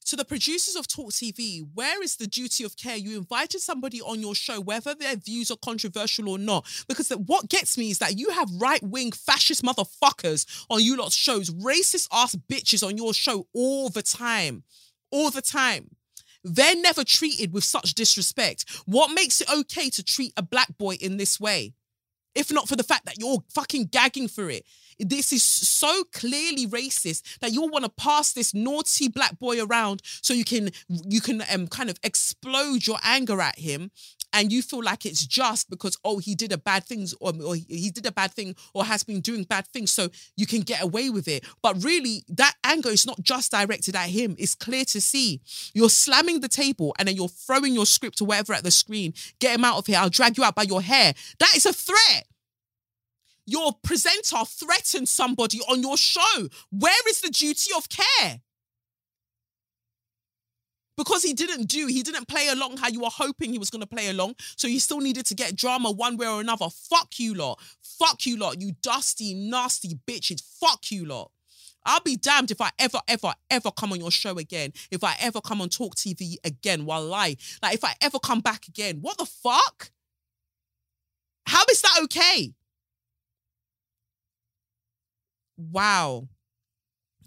To 0.06 0.16
the 0.16 0.24
producers 0.24 0.76
of 0.76 0.86
Talk 0.86 1.10
TV, 1.10 1.66
where 1.74 2.02
is 2.02 2.16
the 2.16 2.26
duty 2.26 2.64
of 2.64 2.76
care? 2.76 2.96
You 2.96 3.18
invited 3.18 3.60
somebody 3.60 4.00
on 4.00 4.20
your 4.20 4.34
show, 4.34 4.60
whether 4.60 4.94
their 4.94 5.16
views 5.16 5.50
are 5.50 5.56
controversial 5.56 6.28
or 6.28 6.38
not. 6.38 6.66
Because 6.88 7.10
what 7.10 7.48
gets 7.48 7.76
me 7.76 7.90
is 7.90 7.98
that 7.98 8.18
you 8.18 8.30
have 8.30 8.48
right 8.58 8.82
wing 8.82 9.12
fascist 9.12 9.62
motherfuckers 9.62 10.46
on 10.70 10.82
you 10.82 10.96
lot's 10.96 11.14
shows, 11.14 11.50
racist 11.50 12.08
ass 12.12 12.36
bitches 12.50 12.86
on 12.86 12.96
your 12.96 13.12
show 13.12 13.46
all 13.54 13.88
the 13.88 14.02
time. 14.02 14.62
All 15.10 15.30
the 15.30 15.42
time. 15.42 15.90
They're 16.44 16.76
never 16.76 17.04
treated 17.04 17.52
with 17.52 17.64
such 17.64 17.94
disrespect. 17.94 18.64
What 18.86 19.12
makes 19.12 19.40
it 19.40 19.52
okay 19.52 19.90
to 19.90 20.02
treat 20.02 20.32
a 20.36 20.42
black 20.42 20.76
boy 20.78 20.94
in 20.94 21.16
this 21.16 21.40
way? 21.40 21.74
If 22.34 22.52
not 22.52 22.68
for 22.68 22.76
the 22.76 22.82
fact 22.82 23.06
that 23.06 23.18
you're 23.18 23.42
fucking 23.54 23.86
gagging 23.86 24.28
for 24.28 24.50
it. 24.50 24.64
This 24.98 25.32
is 25.32 25.42
so 25.42 26.04
clearly 26.12 26.66
racist 26.66 27.38
that 27.40 27.52
you 27.52 27.62
want 27.62 27.84
to 27.84 27.90
pass 27.90 28.32
this 28.32 28.54
naughty 28.54 29.08
black 29.08 29.38
boy 29.38 29.62
around 29.62 30.02
so 30.04 30.34
you 30.34 30.44
can 30.44 30.70
you 30.88 31.20
can 31.20 31.42
um 31.52 31.68
kind 31.68 31.90
of 31.90 31.98
explode 32.02 32.86
your 32.86 32.98
anger 33.02 33.40
at 33.40 33.58
him 33.58 33.90
and 34.32 34.52
you 34.52 34.62
feel 34.62 34.82
like 34.82 35.06
it's 35.06 35.26
just 35.26 35.70
because 35.70 35.96
oh 36.04 36.18
he 36.18 36.34
did 36.34 36.52
a 36.52 36.58
bad 36.58 36.84
things 36.84 37.14
or, 37.20 37.32
or 37.44 37.54
he 37.54 37.90
did 37.90 38.06
a 38.06 38.12
bad 38.12 38.32
thing 38.32 38.54
or 38.74 38.84
has 38.84 39.02
been 39.02 39.20
doing 39.20 39.44
bad 39.44 39.66
things 39.68 39.90
so 39.90 40.08
you 40.36 40.46
can 40.46 40.60
get 40.60 40.82
away 40.82 41.10
with 41.10 41.28
it. 41.28 41.44
But 41.62 41.82
really 41.82 42.24
that 42.28 42.54
anger 42.64 42.90
is 42.90 43.06
not 43.06 43.20
just 43.22 43.52
directed 43.52 43.96
at 43.96 44.10
him. 44.10 44.36
It's 44.38 44.54
clear 44.54 44.84
to 44.86 45.00
see. 45.00 45.40
You're 45.74 45.90
slamming 45.90 46.40
the 46.40 46.48
table 46.48 46.94
and 46.98 47.08
then 47.08 47.16
you're 47.16 47.28
throwing 47.28 47.74
your 47.74 47.86
script 47.86 48.20
or 48.20 48.26
whatever 48.26 48.52
at 48.52 48.64
the 48.64 48.70
screen. 48.70 49.14
Get 49.38 49.54
him 49.54 49.64
out 49.64 49.78
of 49.78 49.86
here. 49.86 49.98
I'll 49.98 50.10
drag 50.10 50.36
you 50.36 50.44
out 50.44 50.54
by 50.54 50.62
your 50.62 50.82
hair. 50.82 51.14
That 51.38 51.52
is 51.56 51.66
a 51.66 51.72
threat 51.72 52.26
your 53.48 53.72
presenter 53.82 54.44
threatened 54.44 55.08
somebody 55.08 55.60
on 55.68 55.80
your 55.80 55.96
show. 55.96 56.48
Where 56.70 57.08
is 57.08 57.22
the 57.22 57.30
duty 57.30 57.70
of 57.76 57.88
care? 57.88 58.40
Because 60.98 61.22
he 61.22 61.32
didn't 61.32 61.66
do, 61.68 61.86
he 61.86 62.02
didn't 62.02 62.28
play 62.28 62.48
along 62.48 62.76
how 62.76 62.88
you 62.88 63.00
were 63.00 63.08
hoping 63.08 63.52
he 63.52 63.58
was 63.58 63.70
going 63.70 63.80
to 63.80 63.86
play 63.86 64.08
along. 64.08 64.34
So 64.56 64.66
you 64.66 64.80
still 64.80 65.00
needed 65.00 65.24
to 65.26 65.34
get 65.34 65.56
drama 65.56 65.90
one 65.90 66.16
way 66.16 66.26
or 66.26 66.40
another. 66.40 66.66
Fuck 66.68 67.18
you 67.18 67.34
lot. 67.34 67.60
Fuck 67.80 68.26
you 68.26 68.36
lot. 68.36 68.60
You 68.60 68.72
dusty, 68.82 69.32
nasty 69.32 69.98
bitches. 70.06 70.42
Fuck 70.60 70.90
you 70.90 71.06
lot. 71.06 71.30
I'll 71.86 72.00
be 72.00 72.16
damned 72.16 72.50
if 72.50 72.60
I 72.60 72.70
ever, 72.78 72.98
ever, 73.08 73.32
ever 73.48 73.70
come 73.70 73.92
on 73.92 74.00
your 74.00 74.10
show 74.10 74.36
again. 74.38 74.72
If 74.90 75.04
I 75.04 75.14
ever 75.20 75.40
come 75.40 75.62
on 75.62 75.68
Talk 75.70 75.94
TV 75.94 76.34
again, 76.44 76.84
while 76.84 77.04
lie. 77.04 77.36
Like 77.62 77.74
if 77.74 77.84
I 77.84 77.94
ever 78.02 78.18
come 78.18 78.40
back 78.40 78.68
again. 78.68 78.98
What 79.00 79.16
the 79.16 79.24
fuck? 79.24 79.90
How 81.46 81.62
is 81.70 81.80
that 81.80 82.00
okay? 82.02 82.52
Wow. 85.58 86.28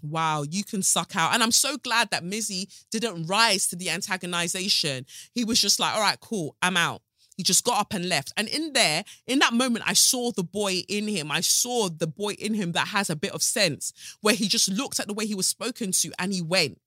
Wow, 0.02 0.42
you 0.42 0.64
can 0.64 0.82
suck 0.82 1.14
out. 1.14 1.32
And 1.32 1.44
I'm 1.44 1.52
so 1.52 1.76
glad 1.76 2.10
that 2.10 2.24
Mizzy 2.24 2.66
didn't 2.90 3.26
rise 3.26 3.68
to 3.68 3.76
the 3.76 3.86
antagonization. 3.86 5.04
He 5.32 5.44
was 5.44 5.60
just 5.60 5.78
like, 5.78 5.94
all 5.94 6.00
right, 6.00 6.18
cool, 6.18 6.56
I'm 6.60 6.76
out. 6.76 7.02
He 7.36 7.44
just 7.44 7.64
got 7.64 7.80
up 7.80 7.94
and 7.94 8.08
left. 8.08 8.32
And 8.36 8.48
in 8.48 8.72
there, 8.72 9.04
in 9.26 9.38
that 9.38 9.52
moment, 9.52 9.84
I 9.86 9.92
saw 9.92 10.32
the 10.32 10.42
boy 10.42 10.82
in 10.88 11.06
him. 11.06 11.30
I 11.30 11.40
saw 11.40 11.88
the 11.88 12.08
boy 12.08 12.32
in 12.32 12.54
him 12.54 12.72
that 12.72 12.88
has 12.88 13.10
a 13.10 13.16
bit 13.16 13.32
of 13.32 13.42
sense, 13.42 13.92
where 14.20 14.34
he 14.34 14.48
just 14.48 14.68
looked 14.68 14.98
at 14.98 15.06
the 15.06 15.14
way 15.14 15.24
he 15.24 15.36
was 15.36 15.46
spoken 15.46 15.92
to 15.92 16.10
and 16.18 16.32
he 16.32 16.42
went. 16.42 16.80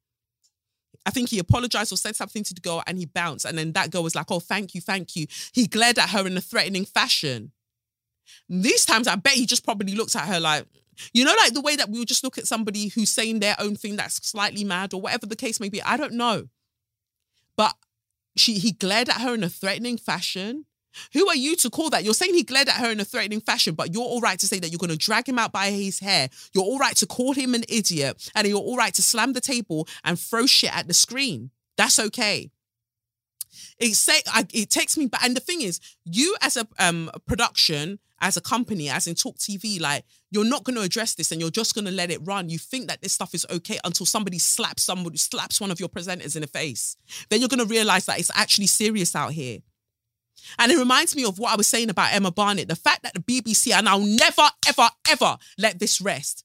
I 1.05 1.11
think 1.11 1.29
he 1.29 1.39
apologized 1.39 1.93
or 1.93 1.97
said 1.97 2.15
something 2.15 2.43
to 2.43 2.53
the 2.53 2.61
girl 2.61 2.83
and 2.85 2.97
he 2.97 3.05
bounced. 3.05 3.45
And 3.45 3.57
then 3.57 3.71
that 3.73 3.91
girl 3.91 4.03
was 4.03 4.15
like, 4.15 4.29
oh, 4.29 4.39
thank 4.39 4.75
you, 4.75 4.81
thank 4.81 5.15
you. 5.15 5.27
He 5.53 5.67
glared 5.67 5.99
at 5.99 6.09
her 6.09 6.27
in 6.27 6.35
a 6.35 6.41
threatening 6.41 6.85
fashion. 6.85 7.51
These 8.49 8.85
times, 8.85 9.07
I 9.07 9.15
bet 9.15 9.33
he 9.33 9.45
just 9.45 9.63
probably 9.63 9.95
looked 9.95 10.15
at 10.15 10.27
her 10.27 10.39
like, 10.39 10.65
you 11.13 11.25
know, 11.25 11.35
like 11.37 11.53
the 11.53 11.61
way 11.61 11.75
that 11.75 11.89
we 11.89 11.99
would 11.99 12.07
just 12.07 12.23
look 12.23 12.37
at 12.37 12.47
somebody 12.47 12.87
who's 12.89 13.09
saying 13.09 13.39
their 13.39 13.55
own 13.59 13.75
thing 13.75 13.95
that's 13.95 14.15
slightly 14.27 14.63
mad 14.63 14.93
or 14.93 15.01
whatever 15.01 15.25
the 15.25 15.35
case 15.35 15.59
may 15.59 15.69
be. 15.69 15.81
I 15.81 15.97
don't 15.97 16.13
know. 16.13 16.49
But 17.55 17.75
she 18.35 18.55
he 18.55 18.71
glared 18.71 19.09
at 19.09 19.21
her 19.21 19.33
in 19.33 19.43
a 19.43 19.49
threatening 19.49 19.97
fashion. 19.97 20.65
Who 21.13 21.27
are 21.27 21.35
you 21.35 21.55
to 21.57 21.69
call 21.69 21.89
that? 21.89 22.03
You're 22.03 22.13
saying 22.13 22.33
he 22.33 22.43
glared 22.43 22.69
at 22.69 22.75
her 22.75 22.89
in 22.89 22.99
a 22.99 23.05
threatening 23.05 23.41
fashion, 23.41 23.75
but 23.75 23.93
you're 23.93 24.03
all 24.03 24.21
right 24.21 24.39
to 24.39 24.47
say 24.47 24.59
that 24.59 24.71
you're 24.71 24.79
going 24.79 24.89
to 24.89 24.97
drag 24.97 25.27
him 25.27 25.37
out 25.37 25.51
by 25.51 25.71
his 25.71 25.99
hair. 25.99 26.29
You're 26.53 26.63
all 26.63 26.79
right 26.79 26.95
to 26.97 27.05
call 27.05 27.33
him 27.33 27.53
an 27.53 27.63
idiot, 27.67 28.31
and 28.33 28.47
you're 28.47 28.57
all 28.57 28.77
right 28.77 28.93
to 28.93 29.01
slam 29.01 29.33
the 29.33 29.41
table 29.41 29.87
and 30.03 30.17
throw 30.17 30.45
shit 30.45 30.75
at 30.75 30.87
the 30.87 30.93
screen. 30.93 31.51
That's 31.77 31.99
okay. 31.99 32.49
It 33.77 33.95
say 33.95 34.21
I, 34.27 34.47
it 34.53 34.69
takes 34.69 34.97
me 34.97 35.07
back, 35.07 35.23
and 35.23 35.35
the 35.35 35.41
thing 35.41 35.61
is, 35.61 35.79
you 36.05 36.35
as 36.41 36.57
a 36.57 36.67
um 36.79 37.11
production, 37.27 37.99
as 38.21 38.37
a 38.37 38.41
company, 38.41 38.89
as 38.89 39.07
in 39.07 39.15
Talk 39.15 39.37
TV, 39.37 39.79
like 39.79 40.05
you're 40.31 40.45
not 40.45 40.63
going 40.63 40.75
to 40.75 40.81
address 40.81 41.15
this, 41.15 41.31
and 41.31 41.41
you're 41.41 41.49
just 41.49 41.75
going 41.75 41.85
to 41.85 41.91
let 41.91 42.11
it 42.11 42.19
run. 42.23 42.49
You 42.49 42.57
think 42.57 42.87
that 42.87 43.01
this 43.01 43.13
stuff 43.13 43.33
is 43.33 43.45
okay 43.49 43.77
until 43.83 44.05
somebody 44.05 44.39
slaps 44.39 44.83
somebody, 44.83 45.17
slaps 45.17 45.59
one 45.59 45.71
of 45.71 45.79
your 45.79 45.89
presenters 45.89 46.35
in 46.35 46.41
the 46.41 46.47
face. 46.47 46.97
Then 47.29 47.39
you're 47.39 47.49
going 47.49 47.65
to 47.65 47.65
realize 47.65 48.05
that 48.05 48.19
it's 48.19 48.31
actually 48.33 48.67
serious 48.67 49.15
out 49.15 49.33
here. 49.33 49.59
And 50.59 50.71
it 50.71 50.77
reminds 50.77 51.15
me 51.15 51.25
of 51.25 51.39
what 51.39 51.53
I 51.53 51.55
was 51.55 51.67
saying 51.67 51.89
about 51.89 52.13
Emma 52.13 52.31
Barnett. 52.31 52.67
The 52.67 52.75
fact 52.75 53.03
that 53.03 53.13
the 53.13 53.19
BBC, 53.19 53.73
and 53.73 53.89
I'll 53.89 53.99
never, 53.99 54.47
ever, 54.67 54.89
ever 55.09 55.37
let 55.57 55.79
this 55.79 55.99
rest. 55.99 56.44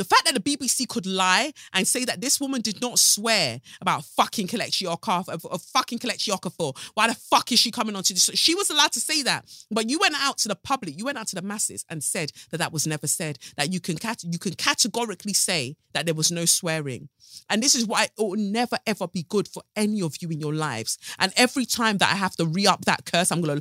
The 0.00 0.04
fact 0.04 0.24
that 0.24 0.32
the 0.32 0.40
BBC 0.40 0.88
could 0.88 1.04
lie 1.04 1.52
and 1.74 1.86
say 1.86 2.06
that 2.06 2.22
this 2.22 2.40
woman 2.40 2.62
did 2.62 2.80
not 2.80 2.98
swear 2.98 3.60
about 3.82 4.02
fucking 4.02 4.46
Kelechi 4.46 4.86
Okafor, 4.86 5.44
of, 5.44 5.60
fucking 5.60 5.98
Kelechi 5.98 6.30
Okafor. 6.30 6.74
Why 6.94 7.08
the 7.08 7.14
fuck 7.14 7.52
is 7.52 7.58
she 7.58 7.70
coming 7.70 7.94
onto 7.94 8.14
this? 8.14 8.30
She 8.32 8.54
was 8.54 8.70
allowed 8.70 8.92
to 8.92 8.98
say 9.00 9.22
that, 9.24 9.44
but 9.70 9.90
you 9.90 9.98
went 9.98 10.14
out 10.16 10.38
to 10.38 10.48
the 10.48 10.54
public, 10.54 10.96
you 10.96 11.04
went 11.04 11.18
out 11.18 11.26
to 11.26 11.34
the 11.34 11.42
masses 11.42 11.84
and 11.90 12.02
said 12.02 12.32
that 12.48 12.56
that 12.56 12.72
was 12.72 12.86
never 12.86 13.06
said. 13.06 13.38
That 13.58 13.74
you 13.74 13.78
can 13.78 13.98
cat- 13.98 14.24
you 14.24 14.38
can 14.38 14.54
categorically 14.54 15.34
say 15.34 15.76
that 15.92 16.06
there 16.06 16.14
was 16.14 16.32
no 16.32 16.46
swearing, 16.46 17.10
and 17.50 17.62
this 17.62 17.74
is 17.74 17.84
why 17.84 18.04
it 18.04 18.12
will 18.16 18.36
never 18.36 18.78
ever 18.86 19.06
be 19.06 19.26
good 19.28 19.48
for 19.48 19.62
any 19.76 20.00
of 20.00 20.14
you 20.22 20.30
in 20.30 20.40
your 20.40 20.54
lives. 20.54 20.96
And 21.18 21.30
every 21.36 21.66
time 21.66 21.98
that 21.98 22.10
I 22.10 22.16
have 22.16 22.36
to 22.36 22.46
re 22.46 22.66
up 22.66 22.86
that 22.86 23.04
curse, 23.04 23.30
I'm 23.30 23.42
gonna. 23.42 23.60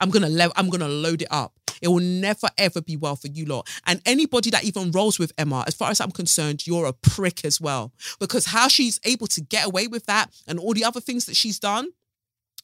I'm 0.00 0.10
gonna 0.10 0.28
le- 0.28 0.52
I'm 0.54 0.68
gonna 0.68 0.86
load 0.86 1.22
it 1.22 1.28
up. 1.30 1.57
It 1.82 1.88
will 1.88 2.00
never 2.00 2.48
ever 2.56 2.80
be 2.80 2.96
well 2.96 3.16
for 3.16 3.28
you 3.28 3.44
lot. 3.46 3.68
And 3.86 4.00
anybody 4.06 4.50
that 4.50 4.64
even 4.64 4.90
rolls 4.90 5.18
with 5.18 5.32
Emma, 5.38 5.64
as 5.66 5.74
far 5.74 5.90
as 5.90 6.00
I'm 6.00 6.10
concerned, 6.10 6.66
you're 6.66 6.86
a 6.86 6.92
prick 6.92 7.44
as 7.44 7.60
well. 7.60 7.92
Because 8.18 8.46
how 8.46 8.68
she's 8.68 9.00
able 9.04 9.26
to 9.28 9.40
get 9.40 9.66
away 9.66 9.86
with 9.86 10.06
that 10.06 10.30
and 10.46 10.58
all 10.58 10.74
the 10.74 10.84
other 10.84 11.00
things 11.00 11.26
that 11.26 11.36
she's 11.36 11.58
done, 11.58 11.88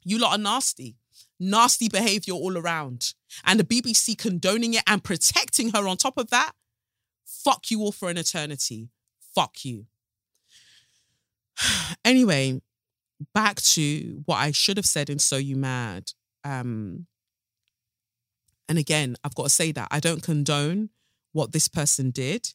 you 0.05 0.19
lot 0.19 0.39
are 0.39 0.43
nasty. 0.43 0.97
Nasty 1.41 1.89
behavior 1.89 2.35
all 2.35 2.57
around. 2.57 3.15
And 3.45 3.59
the 3.59 3.65
BBC 3.65 4.17
condoning 4.17 4.75
it 4.75 4.83
and 4.87 5.03
protecting 5.03 5.71
her 5.71 5.89
on 5.89 5.97
top 5.97 6.17
of 6.17 6.31
that. 6.31 6.53
Fuck 7.25 7.71
you 7.71 7.81
all 7.81 7.93
for 7.93 8.09
an 8.09 8.19
eternity. 8.19 8.89
Fuck 9.35 9.65
you. 9.65 9.87
Anyway, 12.05 12.61
back 13.33 13.57
to 13.57 14.23
what 14.27 14.37
I 14.37 14.51
should 14.51 14.77
have 14.77 14.87
said 14.87 15.09
in 15.09 15.19
So 15.19 15.37
You 15.37 15.57
Mad. 15.57 16.13
Um, 16.45 17.07
and 18.69 18.79
again, 18.79 19.17
I've 19.25 19.35
got 19.35 19.45
to 19.45 19.51
say 19.51 19.73
that 19.73 19.89
I 19.91 20.01
don't 20.01 20.23
condone 20.23 20.91
what 21.33 21.53
this 21.53 21.69
person 21.69 22.11
did. 22.11 22.49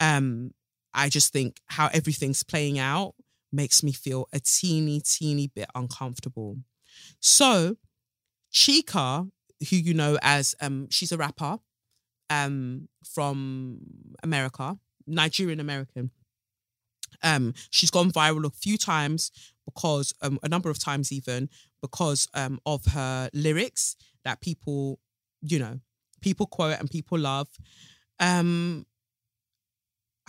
Um, 0.00 0.52
I 0.92 1.08
just 1.08 1.32
think 1.32 1.60
how 1.66 1.88
everything's 1.92 2.42
playing 2.42 2.78
out 2.78 3.14
makes 3.52 3.82
me 3.82 3.92
feel 3.92 4.28
a 4.32 4.40
teeny, 4.40 5.00
teeny 5.00 5.48
bit 5.48 5.68
uncomfortable. 5.74 6.58
So, 7.20 7.76
Chika, 8.52 9.30
who 9.70 9.76
you 9.76 9.94
know 9.94 10.18
as 10.22 10.54
um, 10.60 10.88
she's 10.90 11.12
a 11.12 11.16
rapper 11.16 11.58
um, 12.30 12.88
from 13.04 13.80
America, 14.22 14.78
Nigerian 15.06 15.60
American. 15.60 16.10
Um, 17.22 17.54
she's 17.70 17.90
gone 17.90 18.12
viral 18.12 18.44
a 18.44 18.50
few 18.50 18.76
times 18.76 19.32
because 19.64 20.14
um, 20.22 20.38
a 20.42 20.48
number 20.48 20.70
of 20.70 20.78
times 20.78 21.10
even 21.10 21.48
because 21.80 22.28
um, 22.34 22.60
of 22.66 22.84
her 22.86 23.30
lyrics 23.32 23.96
that 24.24 24.40
people, 24.40 24.98
you 25.42 25.58
know, 25.58 25.80
people 26.20 26.46
quote 26.46 26.78
and 26.78 26.90
people 26.90 27.18
love. 27.18 27.48
Um, 28.20 28.86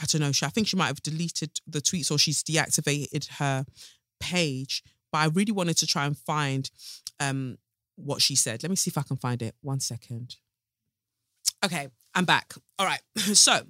I 0.02 0.06
don't 0.06 0.22
know. 0.22 0.32
I 0.44 0.50
think 0.50 0.68
she 0.68 0.78
might 0.78 0.88
have 0.88 1.04
deleted 1.04 1.60
the 1.68 1.82
tweets 1.82 2.12
or 2.12 2.18
she's 2.18 2.44
deactivated 2.44 3.28
her 3.40 3.66
page. 4.20 4.84
But 5.12 5.20
I 5.20 5.26
really 5.26 5.52
wanted 5.52 5.78
to 5.78 5.88
try 5.88 6.06
and 6.06 6.18
find 6.18 6.70
um, 7.20 7.58
what 7.96 8.22
she 8.22 8.36
said. 8.36 8.64
Let 8.64 8.70
me 8.70 8.76
see 8.76 8.90
if 8.90 8.98
I 8.98 9.02
can 9.02 9.18
find 9.18 9.42
it. 9.42 9.56
One 9.62 9.80
second. 9.80 10.38
Okay, 11.66 11.90
I'm 12.16 12.26
back. 12.26 12.54
All 12.78 12.86
right. 12.86 13.02
So 13.34 13.62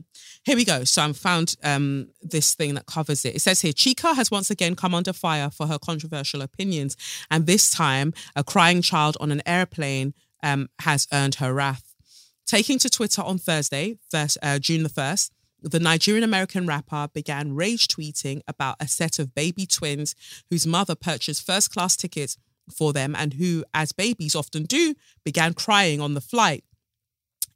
here 0.43 0.55
we 0.55 0.63
go. 0.63 0.83
So 0.83 1.03
I 1.03 1.11
found 1.13 1.55
um, 1.63 2.09
this 2.21 2.55
thing 2.55 2.75
that 2.75 2.85
covers 2.85 3.25
it. 3.25 3.35
It 3.35 3.41
says 3.41 3.61
here 3.61 3.73
Chika 3.73 4.15
has 4.15 4.31
once 4.31 4.49
again 4.49 4.75
come 4.75 4.93
under 4.93 5.11
fire 5.11 5.49
for 5.49 5.67
her 5.67 5.77
controversial 5.79 6.41
opinions. 6.41 6.95
And 7.29 7.45
this 7.45 7.71
time, 7.71 8.13
a 8.35 8.43
crying 8.43 8.81
child 8.81 9.17
on 9.19 9.31
an 9.31 9.41
airplane 9.45 10.13
um, 10.43 10.69
has 10.79 11.07
earned 11.11 11.35
her 11.35 11.53
wrath. 11.53 11.93
Taking 12.45 12.79
to 12.79 12.89
Twitter 12.89 13.21
on 13.21 13.37
Thursday, 13.37 13.97
first, 14.09 14.37
uh, 14.41 14.57
June 14.59 14.83
the 14.83 14.89
1st, 14.89 15.31
the 15.61 15.79
Nigerian 15.79 16.23
American 16.23 16.65
rapper 16.65 17.09
began 17.13 17.53
rage 17.53 17.87
tweeting 17.87 18.41
about 18.47 18.77
a 18.79 18.87
set 18.87 19.19
of 19.19 19.35
baby 19.35 19.65
twins 19.65 20.15
whose 20.49 20.65
mother 20.65 20.95
purchased 20.95 21.45
first 21.45 21.71
class 21.71 21.95
tickets 21.95 22.37
for 22.73 22.93
them 22.93 23.15
and 23.15 23.33
who, 23.33 23.63
as 23.73 23.91
babies 23.91 24.35
often 24.35 24.63
do, 24.63 24.95
began 25.23 25.53
crying 25.53 25.99
on 25.99 26.13
the 26.13 26.21
flight. 26.21 26.63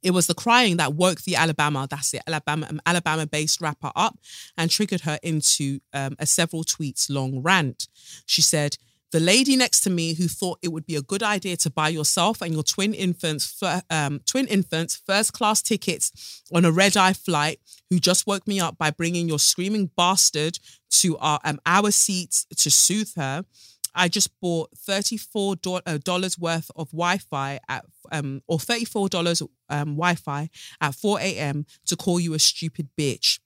It 0.02 0.12
was 0.12 0.28
the 0.28 0.36
crying 0.36 0.78
that 0.78 0.94
woke 0.94 1.22
the 1.22 1.38
Alabama, 1.38 1.88
that's 1.90 2.14
it, 2.14 2.24
Alabama, 2.28 2.68
um, 2.70 2.82
Alabama-based 2.86 3.62
rapper 3.62 3.92
up 3.96 4.20
and 4.58 4.70
triggered 4.70 5.02
her 5.02 5.18
into 5.24 5.80
um, 5.94 6.16
a 6.20 6.26
several 6.26 6.66
tweets 6.66 7.10
long 7.10 7.42
rant. 7.42 7.88
She 8.26 8.42
said, 8.42 8.78
the 9.14 9.20
lady 9.20 9.56
next 9.56 9.82
to 9.82 9.92
me 9.92 10.16
who 10.16 10.28
thought 10.28 10.58
it 10.64 10.70
would 10.70 10.88
be 10.88 10.96
a 10.96 11.02
good 11.02 11.22
idea 11.22 11.56
to 11.56 11.70
buy 11.70 11.88
yourself 11.88 12.42
and 12.42 12.52
your 12.52 12.64
twin 12.64 12.94
infants 12.96 13.62
um, 13.92 14.20
twin 14.26 14.48
infants 14.48 15.02
first 15.06 15.34
class 15.34 15.62
tickets 15.62 16.42
on 16.52 16.66
a 16.66 16.72
red 16.72 16.98
eye 16.98 17.14
flight 17.14 17.60
who 17.92 18.00
just 18.00 18.26
woke 18.26 18.48
me 18.48 18.60
up 18.60 18.76
by 18.78 18.90
bringing 18.90 19.30
your 19.30 19.38
screaming 19.40 19.92
bastard 19.96 20.58
to 20.90 21.16
our 21.20 21.40
um, 21.46 21.60
our 21.66 21.92
seats 21.92 22.46
to 22.58 22.70
soothe 22.70 23.12
her 23.16 23.46
I 23.96 24.08
just 24.08 24.32
bought 24.42 24.72
$34 24.90 25.82
uh, 25.86 26.30
worth 26.40 26.72
of 26.76 26.90
Wi-Fi 26.90 27.60
at 27.70 27.86
um 28.12 28.42
or 28.48 28.58
$34 28.58 29.48
um 29.70 29.96
Wi-Fi 29.96 30.50
at 30.82 30.96
4 30.96 31.20
a.m. 31.20 31.68
to 31.86 31.96
call 31.96 32.20
you 32.20 32.34
a 32.34 32.40
stupid 32.40 32.90
bitch. 33.00 33.40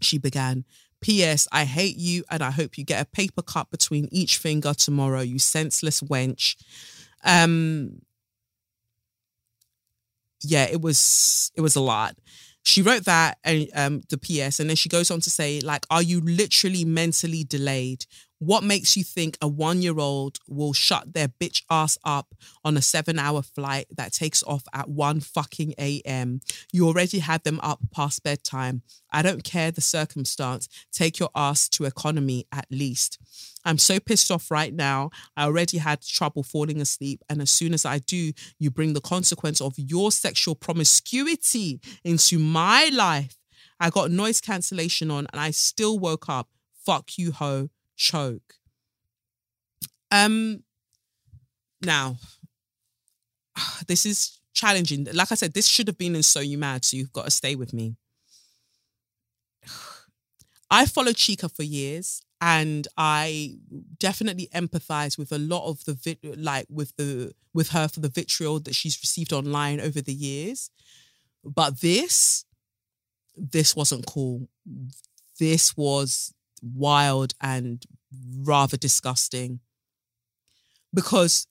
She 0.00 0.16
began. 0.16 0.64
P.S. 1.06 1.46
I 1.52 1.64
hate 1.64 1.96
you 1.96 2.24
and 2.32 2.42
I 2.42 2.50
hope 2.50 2.76
you 2.76 2.84
get 2.84 3.00
a 3.00 3.08
paper 3.08 3.40
cut 3.40 3.70
between 3.70 4.08
each 4.10 4.38
finger 4.38 4.74
tomorrow, 4.74 5.20
you 5.20 5.38
senseless 5.38 6.00
wench. 6.00 6.56
Um 7.22 8.02
yeah, 10.42 10.64
it 10.64 10.80
was 10.80 11.52
it 11.54 11.60
was 11.60 11.76
a 11.76 11.80
lot. 11.80 12.16
She 12.64 12.82
wrote 12.82 13.04
that 13.04 13.38
and 13.44 13.68
um 13.76 14.02
the 14.10 14.18
PS 14.18 14.58
and 14.58 14.68
then 14.68 14.74
she 14.74 14.88
goes 14.88 15.12
on 15.12 15.20
to 15.20 15.30
say 15.30 15.60
like 15.60 15.86
are 15.90 16.02
you 16.02 16.20
literally 16.20 16.84
mentally 16.84 17.44
delayed? 17.44 18.04
What 18.38 18.64
makes 18.64 18.98
you 18.98 19.02
think 19.02 19.38
a 19.40 19.48
one 19.48 19.80
year 19.80 19.98
old 19.98 20.38
will 20.46 20.74
shut 20.74 21.14
their 21.14 21.28
bitch 21.28 21.62
ass 21.70 21.96
up 22.04 22.34
on 22.62 22.76
a 22.76 22.82
seven 22.82 23.18
hour 23.18 23.40
flight 23.40 23.86
that 23.96 24.12
takes 24.12 24.42
off 24.42 24.64
at 24.74 24.90
1 24.90 25.20
fucking 25.20 25.74
AM? 25.78 26.42
You 26.70 26.86
already 26.86 27.20
had 27.20 27.44
them 27.44 27.58
up 27.62 27.80
past 27.94 28.22
bedtime. 28.22 28.82
I 29.10 29.22
don't 29.22 29.42
care 29.42 29.70
the 29.70 29.80
circumstance. 29.80 30.68
Take 30.92 31.18
your 31.18 31.30
ass 31.34 31.66
to 31.70 31.84
economy 31.84 32.46
at 32.52 32.66
least. 32.70 33.18
I'm 33.64 33.78
so 33.78 33.98
pissed 33.98 34.30
off 34.30 34.50
right 34.50 34.74
now. 34.74 35.10
I 35.34 35.44
already 35.44 35.78
had 35.78 36.02
trouble 36.02 36.42
falling 36.42 36.80
asleep. 36.80 37.22
And 37.30 37.40
as 37.40 37.50
soon 37.50 37.72
as 37.72 37.86
I 37.86 38.00
do, 38.00 38.32
you 38.58 38.70
bring 38.70 38.92
the 38.92 39.00
consequence 39.00 39.62
of 39.62 39.78
your 39.78 40.12
sexual 40.12 40.54
promiscuity 40.54 41.80
into 42.04 42.38
my 42.38 42.90
life. 42.92 43.38
I 43.80 43.88
got 43.88 44.10
noise 44.10 44.42
cancellation 44.42 45.10
on 45.10 45.26
and 45.32 45.40
I 45.40 45.52
still 45.52 45.98
woke 45.98 46.28
up. 46.28 46.48
Fuck 46.84 47.18
you, 47.18 47.32
ho 47.32 47.70
choke. 47.96 48.54
Um, 50.10 50.62
now, 51.82 52.18
this 53.86 54.06
is 54.06 54.40
challenging. 54.52 55.06
Like 55.12 55.32
I 55.32 55.34
said, 55.34 55.54
this 55.54 55.66
should 55.66 55.88
have 55.88 55.98
been 55.98 56.16
in 56.16 56.22
So 56.22 56.40
You 56.40 56.58
Mad, 56.58 56.84
so 56.84 56.96
you've 56.96 57.12
got 57.12 57.24
to 57.24 57.30
stay 57.30 57.54
with 57.54 57.72
me. 57.72 57.96
I 60.70 60.86
followed 60.86 61.16
Chika 61.16 61.54
for 61.54 61.62
years 61.62 62.22
and 62.40 62.86
I 62.96 63.56
definitely 63.98 64.48
empathize 64.54 65.16
with 65.16 65.32
a 65.32 65.38
lot 65.38 65.68
of 65.68 65.84
the 65.84 65.94
vit- 65.94 66.38
like 66.38 66.66
with 66.68 66.94
the 66.96 67.32
with 67.54 67.70
her 67.70 67.88
for 67.88 68.00
the 68.00 68.08
vitriol 68.08 68.60
that 68.60 68.74
she's 68.74 69.00
received 69.00 69.32
online 69.32 69.80
over 69.80 70.00
the 70.00 70.12
years. 70.12 70.70
But 71.44 71.80
this 71.80 72.44
this 73.36 73.76
wasn't 73.76 74.06
cool. 74.06 74.48
This 75.38 75.76
was 75.76 76.34
wild 76.62 77.34
and 77.40 77.84
rather 78.42 78.76
disgusting. 78.76 79.60
Because 80.94 81.46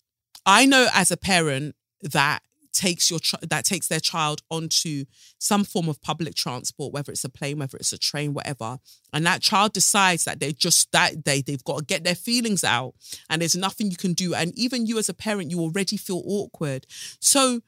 I 0.45 0.65
know 0.65 0.87
as 0.93 1.11
a 1.11 1.17
parent 1.17 1.75
that 2.01 2.41
takes 2.75 3.09
your 3.09 3.19
that 3.41 3.63
takes 3.63 3.87
their 3.87 4.01
child 4.01 4.41
onto 4.51 5.05
some 5.39 5.63
form 5.63 5.87
of 5.87 6.01
public 6.01 6.35
transport 6.35 6.91
whether 6.93 7.09
it's 7.09 7.23
a 7.23 7.29
plane 7.29 7.57
whether 7.57 7.77
it's 7.77 7.93
a 7.93 7.97
train 7.97 8.33
whatever 8.33 8.77
and 9.13 9.25
that 9.25 9.41
child 9.41 9.71
decides 9.71 10.25
that 10.25 10.41
they 10.41 10.51
just 10.51 10.91
that 10.91 11.23
day 11.23 11.41
they've 11.41 11.63
got 11.63 11.79
to 11.79 11.85
get 11.85 12.03
their 12.03 12.15
feelings 12.15 12.65
out 12.65 12.93
and 13.29 13.41
there's 13.41 13.55
nothing 13.55 13.89
you 13.89 13.95
can 13.95 14.11
do 14.11 14.35
and 14.35 14.51
even 14.57 14.85
you 14.85 14.97
as 14.97 15.07
a 15.07 15.13
parent 15.13 15.49
you 15.49 15.59
already 15.59 15.95
feel 15.95 16.21
awkward 16.25 16.85
so 17.21 17.61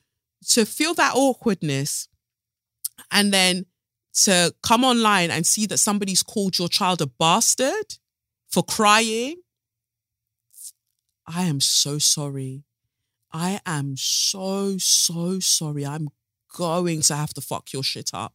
to 0.46 0.66
feel 0.66 0.94
that 0.94 1.14
awkwardness 1.16 2.10
and 3.10 3.34
then 3.34 3.66
to 4.24 4.54
come 4.64 4.84
online 4.84 5.30
and 5.30 5.46
see 5.46 5.66
that 5.68 5.78
somebody's 5.78 6.24
called 6.24 6.58
your 6.58 6.70
child 6.70 7.02
a 7.02 7.08
bastard 7.08 7.98
for 8.50 8.64
crying, 8.64 9.36
I 11.28 11.44
am 11.44 11.60
so 11.60 12.00
sorry. 12.00 12.64
I 13.32 13.60
am 13.66 13.96
so, 13.98 14.78
so 14.78 15.40
sorry. 15.40 15.86
I'm 15.86 16.10
going 16.56 17.02
to 17.02 17.16
have 17.16 17.34
to 17.36 17.42
fuck 17.42 17.74
your 17.74 17.84
shit 17.84 18.12
up. 18.14 18.34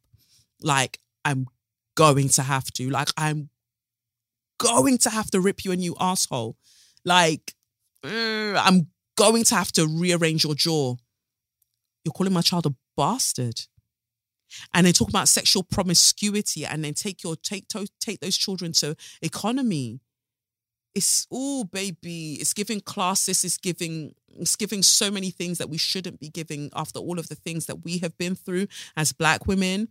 Like, 0.61 0.99
I'm 1.25 1.47
going 1.97 2.29
to 2.31 2.43
have 2.43 2.67
to. 2.75 2.91
Like, 2.91 3.09
I'm 3.17 3.49
going 4.59 4.99
to 4.99 5.11
have 5.11 5.31
to 5.33 5.41
rip 5.41 5.65
you 5.65 5.73
a 5.73 5.77
new 5.77 5.97
asshole. 5.99 6.57
Like, 7.05 7.55
I'm 8.05 8.89
going 9.17 9.45
to 9.45 9.55
have 9.55 9.73
to 9.73 9.87
rearrange 9.87 10.45
your 10.45 10.55
jaw. 10.55 10.97
You're 12.05 12.13
calling 12.13 12.33
my 12.33 12.43
child 12.43 12.67
a 12.67 12.75
bastard 12.97 13.63
and 14.75 14.87
they 14.87 14.93
talk 14.93 15.09
about 15.09 15.29
sexual 15.29 15.63
promiscuity 15.63 16.65
and 16.65 16.85
then 16.85 16.95
take 16.95 17.23
your 17.23 17.37
take 17.37 17.69
to, 17.69 17.87
take 18.01 18.21
those 18.21 18.37
children 18.37 18.73
to 18.73 18.97
economy. 19.21 20.01
It's 20.95 21.27
all 21.31 21.65
baby 21.65 22.35
it's 22.35 22.53
giving 22.53 22.81
classes 22.81 23.45
it's 23.45 23.57
giving 23.57 24.15
it's 24.29 24.57
giving 24.57 24.83
so 24.83 25.11
many 25.11 25.31
things 25.31 25.59
that 25.59 25.71
we 25.71 25.79
shouldn't 25.79 26.21
be 26.21 26.29
giving 26.29 26.71
after 26.75 26.99
all 26.99 27.19
of 27.19 27.29
the 27.29 27.35
things 27.35 27.67
that 27.67 27.85
we 27.85 27.99
have 27.99 28.17
been 28.19 28.35
through 28.35 28.67
as 28.97 29.13
black 29.13 29.47
women. 29.47 29.89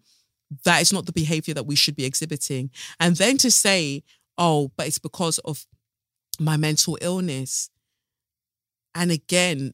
That 0.63 0.81
is 0.81 0.93
not 0.93 1.05
the 1.05 1.11
behavior 1.11 1.53
that 1.53 1.65
we 1.65 1.75
should 1.75 1.95
be 1.95 2.05
exhibiting. 2.05 2.69
And 2.99 3.15
then 3.15 3.37
to 3.37 3.49
say 3.49 4.03
oh 4.37 4.71
but 4.77 4.87
it's 4.87 4.99
because 4.99 5.39
of 5.39 5.65
my 6.39 6.57
mental 6.57 6.97
illness. 7.01 7.69
And 8.93 9.11
again 9.11 9.73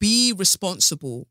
be 0.00 0.32
responsible 0.32 1.26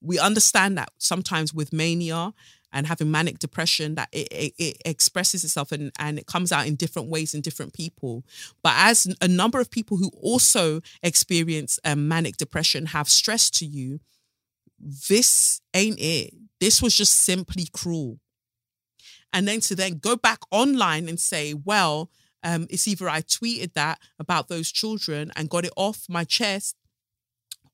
we 0.00 0.18
understand 0.18 0.78
that 0.78 0.90
sometimes 0.98 1.52
with 1.52 1.72
mania 1.72 2.32
and 2.72 2.86
having 2.86 3.10
manic 3.10 3.38
depression 3.38 3.94
that 3.94 4.08
it, 4.12 4.28
it, 4.30 4.54
it, 4.58 4.76
expresses 4.84 5.44
itself 5.44 5.72
and, 5.72 5.90
and 5.98 6.18
it 6.18 6.26
comes 6.26 6.52
out 6.52 6.66
in 6.66 6.74
different 6.74 7.08
ways 7.08 7.34
in 7.34 7.40
different 7.40 7.72
people. 7.72 8.24
But 8.62 8.74
as 8.76 9.06
a 9.20 9.28
number 9.28 9.58
of 9.58 9.70
people 9.70 9.96
who 9.96 10.10
also 10.20 10.80
experience 11.02 11.78
um, 11.84 12.08
manic 12.08 12.36
depression 12.36 12.86
have 12.86 13.08
stressed 13.08 13.54
to 13.58 13.66
you 13.66 14.00
this 14.78 15.60
ain't 15.74 15.98
it. 15.98 16.34
This 16.60 16.80
was 16.80 16.94
just 16.94 17.16
simply 17.16 17.66
cruel. 17.72 18.20
And 19.32 19.46
then 19.46 19.60
to 19.62 19.74
then 19.74 19.98
go 19.98 20.16
back 20.16 20.40
online 20.50 21.08
and 21.08 21.18
say 21.18 21.54
well 21.54 22.10
um, 22.44 22.68
it's 22.70 22.86
either 22.86 23.08
i 23.08 23.20
tweeted 23.20 23.72
that 23.74 23.98
about 24.18 24.46
those 24.46 24.70
children 24.70 25.32
and 25.34 25.50
got 25.50 25.64
it 25.64 25.72
off 25.76 26.06
my 26.08 26.22
chest 26.22 26.76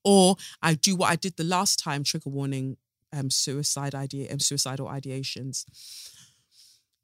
or 0.05 0.37
I 0.61 0.75
do 0.75 0.95
what 0.95 1.11
I 1.11 1.15
did 1.15 1.35
the 1.35 1.43
last 1.43 1.79
time, 1.79 2.03
trigger 2.03 2.29
warning, 2.29 2.77
um, 3.11 3.29
suicide 3.31 3.95
idea, 3.95 4.31
um, 4.31 4.39
suicidal 4.39 4.87
ideations. 4.87 5.65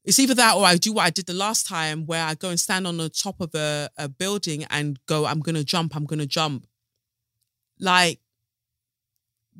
It's 0.05 0.19
either 0.19 0.35
that 0.35 0.55
or 0.55 0.63
I 0.65 0.77
do 0.77 0.93
what 0.93 1.05
I 1.05 1.09
did 1.09 1.25
the 1.25 1.33
last 1.33 1.67
time 1.67 2.05
where 2.05 2.23
I 2.23 2.35
go 2.35 2.49
and 2.49 2.59
stand 2.59 2.87
on 2.87 2.97
the 2.97 3.09
top 3.09 3.41
of 3.41 3.53
a, 3.55 3.89
a 3.97 4.07
building 4.07 4.65
and 4.69 4.99
go, 5.07 5.25
I'm 5.25 5.39
gonna 5.39 5.63
jump, 5.63 5.95
I'm 5.95 6.05
gonna 6.05 6.25
jump. 6.27 6.67
Like, 7.79 8.19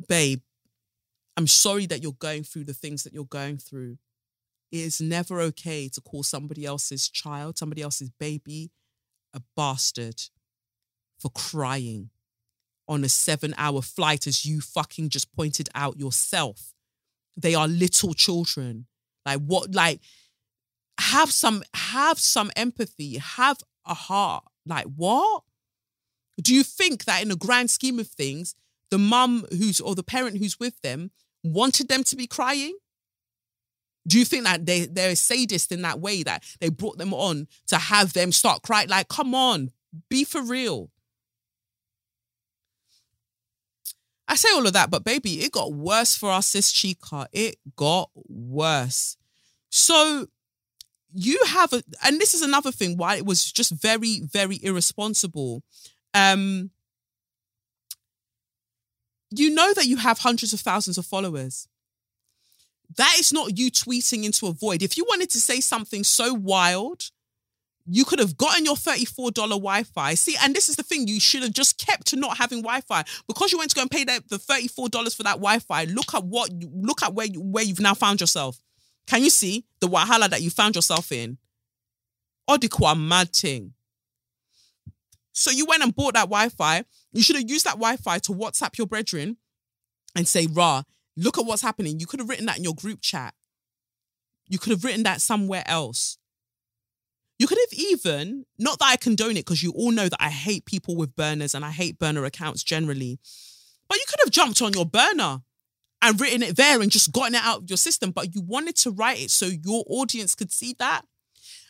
babe, 0.08 0.42
I'm 1.36 1.48
sorry 1.48 1.88
that 1.88 2.04
you're 2.04 2.14
going 2.14 2.44
through 2.44 2.66
the 2.66 2.74
things 2.74 3.04
that 3.04 3.14
you're 3.14 3.26
going 3.26 3.58
through. 3.58 3.98
it 4.72 4.80
is 4.80 5.02
never 5.02 5.42
okay 5.42 5.90
to 5.90 6.02
call 6.02 6.24
somebody 6.24 6.66
else's 6.66 7.10
child, 7.10 7.58
somebody 7.58 7.82
else's 7.82 8.12
baby, 8.20 8.72
a 9.34 9.42
bastard 9.56 10.22
for 11.20 11.30
crying 11.32 12.10
on 12.88 13.04
a 13.04 13.10
seven 13.10 13.54
hour 13.58 13.82
flight, 13.82 14.28
as 14.28 14.46
you 14.46 14.62
fucking 14.62 15.10
just 15.10 15.34
pointed 15.36 15.70
out 15.76 16.00
yourself. 16.00 16.74
They 17.38 17.56
are 17.56 17.68
little 17.68 18.14
children. 18.14 18.88
Like 19.26 19.40
what 19.40 19.74
like 19.74 20.02
have 21.00 21.32
some 21.32 21.64
have 21.74 22.20
some 22.20 22.52
empathy, 22.56 23.18
have 23.18 23.58
a 23.86 23.94
heart. 23.94 24.44
Like 24.66 24.86
what? 24.96 25.44
Do 26.42 26.54
you 26.54 26.64
think 26.64 27.06
that 27.06 27.22
in 27.22 27.30
the 27.30 27.36
grand 27.36 27.70
scheme 27.70 28.00
of 28.00 28.08
things, 28.08 28.56
the 28.90 28.98
mum 28.98 29.46
who's 29.52 29.80
or 29.80 29.96
the 29.96 30.04
parent 30.04 30.38
who's 30.38 30.60
with 30.60 30.80
them 30.82 31.12
wanted 31.44 31.88
them 31.88 32.04
to 32.06 32.16
be 32.16 32.28
crying? 32.28 32.78
Do 34.08 34.18
you 34.18 34.26
think 34.26 34.46
that 34.46 34.66
they 34.66 34.86
they're 34.86 35.16
sadist 35.16 35.72
in 35.72 35.84
that 35.84 36.00
way 36.00 36.24
that 36.24 36.44
they 36.60 36.70
brought 36.70 36.98
them 36.98 37.14
on 37.14 37.48
to 37.68 37.78
have 37.78 38.14
them 38.14 38.32
start 38.32 38.64
crying? 38.64 38.90
Like, 38.90 39.08
come 39.08 39.36
on, 39.36 39.72
be 40.10 40.24
for 40.24 40.42
real. 40.42 40.90
I 44.32 44.36
say 44.36 44.48
all 44.54 44.66
of 44.66 44.72
that, 44.72 44.90
but 44.90 45.04
baby, 45.04 45.42
it 45.42 45.52
got 45.52 45.74
worse 45.74 46.16
for 46.16 46.30
our 46.30 46.42
sis 46.42 46.72
Chika. 46.72 47.26
It 47.34 47.58
got 47.76 48.10
worse. 48.30 49.18
So 49.70 50.28
you 51.14 51.38
have 51.48 51.74
a, 51.74 51.84
and 52.02 52.18
this 52.18 52.34
is 52.34 52.42
another 52.42 52.72
thing 52.72 52.96
why 52.96 53.18
it 53.18 53.26
was 53.26 53.52
just 53.52 53.74
very, 53.74 54.22
very 54.22 54.58
irresponsible. 54.64 55.64
Um, 56.14 56.70
you 59.32 59.50
know 59.50 59.74
that 59.74 59.88
you 59.88 59.98
have 59.98 60.20
hundreds 60.20 60.54
of 60.54 60.62
thousands 60.62 60.98
of 60.98 61.06
followers. 61.06 61.68
That 62.96 63.16
is 63.20 63.34
not 63.34 63.58
you 63.58 63.70
tweeting 63.70 64.24
into 64.24 64.48
a 64.48 64.54
void. 64.54 64.82
If 64.82 64.96
you 64.96 65.04
wanted 65.10 65.30
to 65.32 65.42
say 65.42 65.60
something 65.60 66.06
so 66.06 66.34
wild, 66.34 67.12
you 67.94 68.06
could 68.06 68.20
have 68.20 68.38
gotten 68.38 68.64
your 68.64 68.76
$34 68.76 69.34
Wi-Fi. 69.34 70.14
See, 70.14 70.38
and 70.42 70.56
this 70.56 70.70
is 70.70 70.78
the 70.78 70.84
thing, 70.84 71.10
you 71.10 71.20
should 71.20 71.44
have 71.44 71.52
just 71.52 71.78
kept 71.78 72.08
to 72.08 72.16
not 72.16 72.38
having 72.38 72.62
Wi-Fi. 72.62 73.04
Because 73.28 73.52
you 73.52 73.58
went 73.58 73.70
to 73.72 73.76
go 73.76 73.82
and 73.82 73.92
pay 73.92 74.06
the, 74.06 74.24
the 74.30 74.38
$34 74.38 75.14
for 75.14 75.24
that 75.24 75.36
Wi-Fi, 75.36 75.84
look 75.86 76.16
at 76.16 76.24
what 76.24 76.50
look 76.52 77.04
at 77.04 77.14
where 77.14 77.26
you 77.26 77.42
where 77.42 77.66
you've 77.66 77.82
now 77.82 77.94
found 77.94 78.22
yourself. 78.22 78.62
Can 79.08 79.24
you 79.24 79.30
see 79.30 79.66
the 79.82 79.90
wahala 79.90 80.30
that 80.30 80.42
you 80.42 80.50
found 80.50 80.76
yourself 80.76 81.12
in? 81.12 81.38
Odikwa 82.50 82.98
mad 82.98 83.34
thing. 83.34 83.74
So 85.34 85.52
you 85.52 85.66
went 85.66 85.84
and 85.84 85.94
bought 85.94 86.14
that 86.14 86.30
Wi-Fi. 86.30 86.86
You 87.12 87.22
should 87.22 87.36
have 87.36 87.50
used 87.50 87.66
that 87.66 87.76
Wi-Fi 87.76 88.20
to 88.20 88.32
WhatsApp 88.32 88.78
your 88.78 88.88
brethren 88.88 89.36
and 90.16 90.26
say, 90.26 90.48
rah, 90.48 90.84
look 91.18 91.38
at 91.38 91.46
what's 91.46 91.62
happening. 91.62 92.00
You 92.00 92.08
could 92.08 92.22
have 92.22 92.30
written 92.30 92.46
that 92.46 92.58
in 92.58 92.64
your 92.64 92.74
group 92.76 93.02
chat. 93.02 93.34
You 94.48 94.60
could 94.60 94.72
have 94.72 94.86
written 94.86 95.04
that 95.04 95.22
somewhere 95.22 95.64
else. 95.66 96.18
You 97.42 97.48
could 97.48 97.58
have 97.58 97.80
even, 97.80 98.46
not 98.60 98.78
that 98.78 98.86
I 98.86 98.98
condone 98.98 99.32
it, 99.32 99.46
because 99.46 99.64
you 99.64 99.72
all 99.72 99.90
know 99.90 100.08
that 100.08 100.22
I 100.22 100.30
hate 100.30 100.66
people 100.66 100.96
with 100.96 101.16
burners 101.16 101.56
and 101.56 101.66
I 101.66 101.72
hate 101.72 101.98
burner 101.98 102.24
accounts 102.24 102.62
generally, 102.62 103.18
but 103.90 103.98
you 103.98 104.06
could 104.08 104.20
have 104.24 104.30
jumped 104.30 104.62
on 104.62 104.74
your 104.74 104.86
burner 104.86 105.42
and 106.04 106.22
written 106.22 106.44
it 106.44 106.56
there 106.56 106.80
and 106.80 106.92
just 106.92 107.12
gotten 107.12 107.34
it 107.34 107.42
out 107.44 107.64
of 107.64 107.68
your 107.68 107.78
system, 107.78 108.12
but 108.12 108.36
you 108.36 108.42
wanted 108.42 108.76
to 108.76 108.92
write 108.92 109.20
it 109.20 109.32
so 109.32 109.48
your 109.48 109.84
audience 109.88 110.36
could 110.36 110.52
see 110.52 110.76
that 110.78 111.02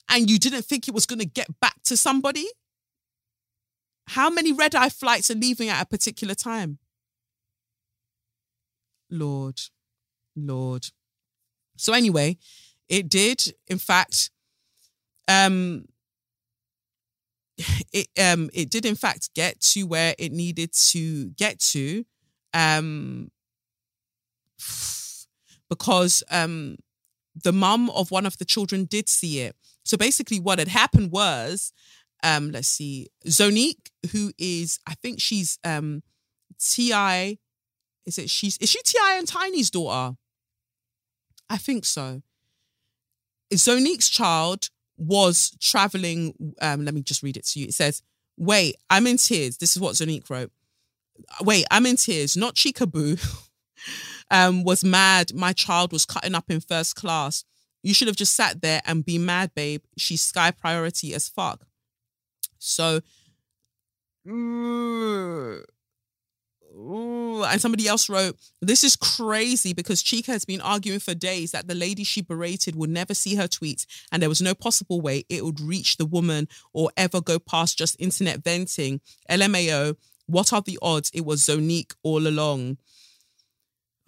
and 0.10 0.30
you 0.30 0.38
didn't 0.38 0.64
think 0.64 0.90
it 0.90 0.94
was 0.94 1.06
going 1.06 1.20
to 1.20 1.26
get 1.26 1.48
back 1.62 1.82
to 1.86 1.96
somebody. 1.96 2.48
How 4.08 4.30
many 4.30 4.52
red 4.52 4.76
eye 4.76 4.90
flights 4.90 5.32
are 5.32 5.36
leaving 5.36 5.70
at 5.70 5.84
a 5.84 5.86
particular 5.86 6.36
time? 6.36 6.80
Lord, 9.10 9.62
Lord. 10.36 10.88
So, 11.78 11.94
anyway, 11.94 12.40
it 12.90 13.08
did, 13.08 13.56
in 13.68 13.78
fact, 13.78 14.32
um, 15.32 15.86
it 17.94 18.08
um 18.20 18.50
it 18.54 18.70
did 18.70 18.86
in 18.86 18.96
fact 18.96 19.30
get 19.36 19.60
to 19.60 19.84
where 19.84 20.16
it 20.18 20.32
needed 20.32 20.72
to 20.74 21.30
get 21.32 21.60
to 21.60 22.04
um 22.54 23.30
because 25.70 26.24
um 26.32 26.78
the 27.44 27.54
mum 27.54 27.90
of 27.92 28.12
one 28.12 28.26
of 28.26 28.38
the 28.40 28.46
children 28.46 28.86
did 28.86 29.08
see 29.08 29.40
it. 29.40 29.56
So 29.86 29.96
basically 29.96 30.40
what 30.40 30.60
had 30.60 30.68
happened 30.68 31.12
was 31.12 31.72
um 32.24 32.52
let's 32.52 32.68
see 32.68 33.08
zonique 33.26 33.90
who 34.12 34.32
is 34.38 34.80
i 34.88 34.94
think 34.96 35.20
she's 35.20 35.58
um 35.64 36.04
ti 36.60 37.40
is 38.06 38.18
it 38.18 38.30
she's 38.30 38.58
is 38.58 38.70
she 38.70 38.82
ti 38.84 38.98
and 39.02 39.28
tiny's 39.28 39.70
daughter? 39.70 40.16
I 41.50 41.58
think 41.58 41.86
so. 41.86 42.22
Zonique's 43.54 44.10
child 44.10 44.70
was 45.02 45.56
traveling. 45.60 46.34
Um, 46.62 46.86
let 46.86 46.94
me 46.94 47.02
just 47.02 47.24
read 47.24 47.38
it 47.38 47.46
to 47.48 47.60
you. 47.60 47.68
It 47.68 47.74
says, 47.74 48.04
Wait, 48.38 48.76
I'm 48.90 49.08
in 49.08 49.18
tears. 49.18 49.58
This 49.58 49.76
is 49.76 49.82
what 49.82 49.96
Zonique 49.96 50.30
wrote. 50.30 50.52
Wait, 51.42 51.66
I'm 51.70 51.86
in 51.86 51.98
tears. 51.98 52.38
Not 52.38 52.56
Chikaboo. 52.56 53.20
um, 54.32 54.64
was 54.64 54.84
mad. 54.84 55.34
My 55.34 55.54
child 55.54 55.92
was 55.92 56.06
cutting 56.06 56.36
up 56.36 56.50
in 56.50 56.60
first 56.62 56.96
class. 56.96 57.44
You 57.84 57.94
should 57.94 58.08
have 58.08 58.16
just 58.16 58.36
sat 58.36 58.62
there 58.62 58.82
and 58.86 59.04
be 59.04 59.18
mad, 59.18 59.54
babe. 59.56 59.82
She's 59.98 60.22
sky 60.22 60.52
priority 60.52 61.14
as 61.14 61.28
fuck. 61.28 61.66
So, 62.60 63.02
Ooh, 66.82 67.44
and 67.44 67.62
somebody 67.62 67.88
else 67.88 68.10
wrote, 68.10 68.36
This 68.62 68.84
is 68.84 68.96
crazy 68.96 69.72
because 69.74 70.02
Chika 70.02 70.28
has 70.28 70.46
been 70.46 70.62
arguing 70.62 71.00
for 71.00 71.14
days 71.14 71.52
that 71.52 71.68
the 71.68 71.76
lady 71.76 72.04
she 72.04 72.22
berated 72.22 72.76
would 72.76 72.90
never 72.90 73.14
see 73.14 73.36
her 73.36 73.48
tweets 73.48 73.86
and 74.12 74.22
there 74.22 74.30
was 74.30 74.42
no 74.42 74.56
possible 74.56 75.00
way 75.00 75.24
it 75.30 75.46
would 75.46 75.60
reach 75.60 75.98
the 75.98 76.06
woman 76.06 76.48
or 76.74 76.90
ever 76.98 77.22
go 77.22 77.38
past 77.38 77.78
just 77.78 77.96
internet 78.00 78.44
venting. 78.44 79.00
LMAO, 79.30 79.96
what 80.26 80.52
are 80.54 80.62
the 80.62 80.80
odds 80.82 81.12
it 81.14 81.24
was 81.26 81.44
Zonique 81.44 81.94
all 82.02 82.26
along? 82.28 82.78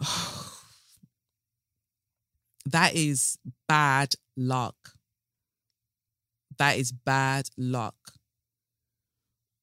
that 2.66 2.94
is 2.94 3.38
bad 3.68 4.14
luck. 4.36 4.74
That 6.58 6.76
is 6.76 6.90
bad 6.90 7.50
luck. 7.56 7.94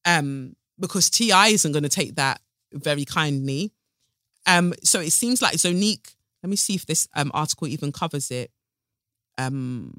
Um, 0.05 0.55
because 0.79 1.09
TI 1.09 1.53
isn't 1.53 1.73
going 1.73 1.83
to 1.83 1.89
take 1.89 2.15
that 2.15 2.41
very 2.73 3.05
kindly. 3.05 3.71
Um, 4.47 4.73
so 4.83 4.99
it 4.99 5.11
seems 5.11 5.41
like 5.41 5.55
Zonique, 5.55 6.15
let 6.43 6.49
me 6.49 6.55
see 6.55 6.75
if 6.75 6.85
this 6.85 7.07
um, 7.15 7.31
article 7.33 7.67
even 7.67 7.91
covers 7.91 8.31
it. 8.31 8.51
Um, 9.37 9.93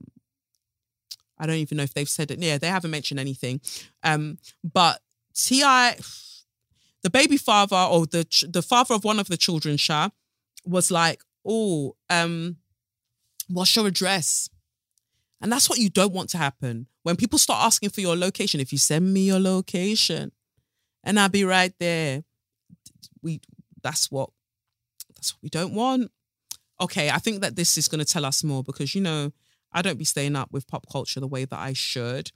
I 1.38 1.46
don't 1.46 1.56
even 1.56 1.76
know 1.76 1.84
if 1.84 1.94
they've 1.94 2.08
said 2.08 2.30
it. 2.30 2.38
Yeah, 2.38 2.58
they 2.58 2.68
haven't 2.68 2.90
mentioned 2.90 3.20
anything. 3.20 3.60
Um, 4.02 4.38
but 4.62 5.00
Ti, 5.34 5.62
the 7.02 7.10
baby 7.10 7.36
father 7.36 7.76
or 7.76 8.06
the 8.06 8.26
the 8.48 8.62
father 8.62 8.94
of 8.94 9.04
one 9.04 9.18
of 9.18 9.28
the 9.28 9.36
children, 9.36 9.76
Shah, 9.76 10.10
was 10.64 10.90
like, 10.90 11.22
"Oh, 11.44 11.96
um, 12.10 12.56
what's 13.48 13.74
your 13.74 13.86
address?" 13.86 14.48
And 15.40 15.50
that's 15.50 15.68
what 15.68 15.78
you 15.78 15.90
don't 15.90 16.12
want 16.12 16.28
to 16.30 16.38
happen 16.38 16.86
when 17.02 17.16
people 17.16 17.38
start 17.38 17.64
asking 17.64 17.90
for 17.90 18.00
your 18.00 18.14
location. 18.16 18.60
If 18.60 18.70
you 18.70 18.78
send 18.78 19.12
me 19.12 19.22
your 19.22 19.40
location, 19.40 20.30
and 21.02 21.18
I'll 21.18 21.28
be 21.28 21.44
right 21.44 21.72
there 21.80 22.22
we 23.22 23.40
that's 23.82 24.10
what 24.10 24.30
that's 25.14 25.34
what 25.34 25.42
we 25.42 25.48
don't 25.48 25.74
want. 25.74 26.10
Okay, 26.80 27.10
I 27.10 27.18
think 27.18 27.42
that 27.42 27.56
this 27.56 27.78
is 27.78 27.88
going 27.88 28.00
to 28.00 28.04
tell 28.04 28.24
us 28.24 28.42
more 28.42 28.62
because 28.62 28.94
you 28.94 29.00
know 29.00 29.32
I 29.72 29.82
don't 29.82 29.98
be 29.98 30.04
staying 30.04 30.36
up 30.36 30.52
with 30.52 30.66
pop 30.66 30.86
culture 30.90 31.20
the 31.20 31.28
way 31.28 31.44
that 31.44 31.58
I 31.58 31.72
should. 31.72 32.30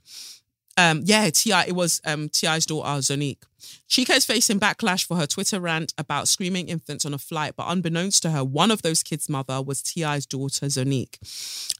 Um, 0.77 1.01
yeah, 1.05 1.29
Ti, 1.31 1.51
it 1.67 1.75
was 1.75 1.99
um 2.05 2.29
Ti's 2.29 2.65
daughter 2.65 3.01
Zonique. 3.01 3.43
Chika 3.89 4.15
is 4.15 4.25
facing 4.25 4.59
backlash 4.59 5.05
for 5.05 5.17
her 5.17 5.25
Twitter 5.25 5.59
rant 5.59 5.93
about 5.97 6.27
screaming 6.27 6.67
infants 6.67 7.05
on 7.05 7.13
a 7.13 7.17
flight, 7.17 7.55
but 7.57 7.65
unbeknownst 7.67 8.21
to 8.23 8.29
her, 8.29 8.43
one 8.43 8.69
of 8.69 8.83
those 8.83 9.01
kids' 9.01 9.27
mother 9.27 9.61
was 9.61 9.81
Ti's 9.81 10.25
daughter 10.25 10.67
Zonique. 10.67 11.17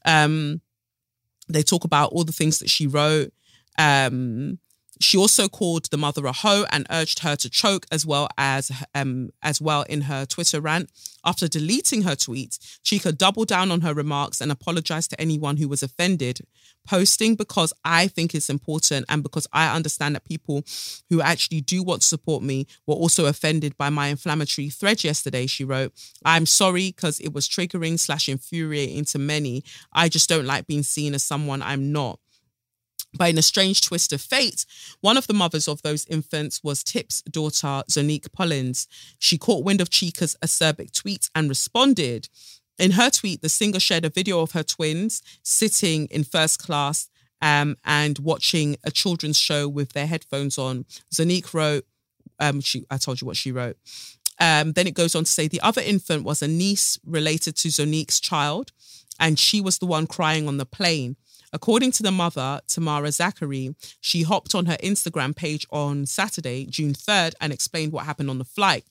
Um, 0.04 0.60
they 1.48 1.62
talk 1.62 1.84
about 1.84 2.10
all 2.12 2.24
the 2.24 2.32
things 2.32 2.58
that 2.58 2.68
she 2.68 2.86
wrote. 2.86 3.32
Um, 3.78 4.58
she 5.00 5.16
also 5.16 5.48
called 5.48 5.86
the 5.90 5.96
mother 5.96 6.26
a 6.26 6.32
hoe 6.32 6.64
and 6.70 6.86
urged 6.90 7.20
her 7.20 7.36
to 7.36 7.50
choke 7.50 7.86
as 7.90 8.04
well 8.04 8.28
as 8.36 8.70
um 8.94 9.30
as 9.42 9.60
well 9.60 9.82
in 9.82 10.02
her 10.02 10.26
Twitter 10.26 10.60
rant. 10.60 10.90
After 11.24 11.48
deleting 11.48 12.02
her 12.02 12.14
tweet, 12.14 12.58
Chika 12.84 13.16
doubled 13.16 13.48
down 13.48 13.70
on 13.70 13.82
her 13.82 13.92
remarks 13.92 14.40
and 14.40 14.50
apologized 14.50 15.10
to 15.10 15.20
anyone 15.20 15.56
who 15.56 15.68
was 15.68 15.82
offended. 15.82 16.40
Posting 16.86 17.34
because 17.34 17.74
I 17.84 18.06
think 18.06 18.34
it's 18.34 18.48
important 18.48 19.04
and 19.10 19.22
because 19.22 19.46
I 19.52 19.74
understand 19.74 20.14
that 20.14 20.24
people 20.24 20.62
who 21.10 21.20
actually 21.20 21.60
do 21.60 21.82
want 21.82 22.00
to 22.00 22.08
support 22.08 22.42
me 22.42 22.66
were 22.86 22.94
also 22.94 23.26
offended 23.26 23.76
by 23.76 23.90
my 23.90 24.08
inflammatory 24.08 24.70
thread 24.70 25.04
yesterday, 25.04 25.46
she 25.46 25.64
wrote. 25.64 25.92
I'm 26.24 26.46
sorry 26.46 26.88
because 26.88 27.20
it 27.20 27.34
was 27.34 27.46
triggering 27.46 27.98
slash 27.98 28.28
infuriating 28.28 29.04
to 29.06 29.18
many. 29.18 29.64
I 29.92 30.08
just 30.08 30.30
don't 30.30 30.46
like 30.46 30.66
being 30.66 30.82
seen 30.82 31.12
as 31.12 31.22
someone 31.22 31.60
I'm 31.60 31.92
not. 31.92 32.20
By 33.18 33.28
in 33.28 33.38
a 33.38 33.42
strange 33.42 33.80
twist 33.80 34.12
of 34.12 34.20
fate, 34.20 34.64
one 35.00 35.16
of 35.16 35.26
the 35.26 35.34
mothers 35.34 35.66
of 35.66 35.82
those 35.82 36.06
infants 36.06 36.62
was 36.62 36.84
Tip's 36.84 37.20
daughter, 37.22 37.82
Zonique 37.90 38.32
Pullins. 38.32 38.86
She 39.18 39.36
caught 39.36 39.64
wind 39.64 39.80
of 39.80 39.90
Chika's 39.90 40.36
acerbic 40.42 40.92
tweet 40.92 41.28
and 41.34 41.48
responded. 41.48 42.28
In 42.78 42.92
her 42.92 43.10
tweet, 43.10 43.42
the 43.42 43.48
singer 43.48 43.80
shared 43.80 44.04
a 44.04 44.10
video 44.10 44.40
of 44.40 44.52
her 44.52 44.62
twins 44.62 45.20
sitting 45.42 46.06
in 46.06 46.22
first 46.22 46.62
class 46.62 47.08
um, 47.42 47.76
and 47.84 48.20
watching 48.20 48.76
a 48.84 48.92
children's 48.92 49.38
show 49.38 49.68
with 49.68 49.92
their 49.94 50.06
headphones 50.06 50.56
on. 50.56 50.84
Zonique 51.12 51.52
wrote, 51.52 51.84
um, 52.38 52.60
she, 52.60 52.86
I 52.88 52.98
told 52.98 53.20
you 53.20 53.26
what 53.26 53.36
she 53.36 53.50
wrote. 53.50 53.76
Um, 54.40 54.72
then 54.74 54.86
it 54.86 54.94
goes 54.94 55.16
on 55.16 55.24
to 55.24 55.30
say 55.30 55.48
the 55.48 55.60
other 55.60 55.82
infant 55.82 56.22
was 56.22 56.40
a 56.40 56.46
niece 56.46 57.00
related 57.04 57.56
to 57.56 57.68
Zonique's 57.68 58.20
child, 58.20 58.70
and 59.18 59.36
she 59.36 59.60
was 59.60 59.78
the 59.78 59.86
one 59.86 60.06
crying 60.06 60.46
on 60.46 60.58
the 60.58 60.66
plane. 60.66 61.16
According 61.52 61.92
to 61.92 62.02
the 62.02 62.12
mother, 62.12 62.60
Tamara 62.66 63.10
Zachary, 63.10 63.74
she 64.00 64.22
hopped 64.22 64.54
on 64.54 64.66
her 64.66 64.76
Instagram 64.82 65.34
page 65.34 65.66
on 65.70 66.06
Saturday, 66.06 66.66
June 66.66 66.92
3rd, 66.92 67.34
and 67.40 67.52
explained 67.52 67.92
what 67.92 68.04
happened 68.04 68.30
on 68.30 68.38
the 68.38 68.44
flight. 68.44 68.84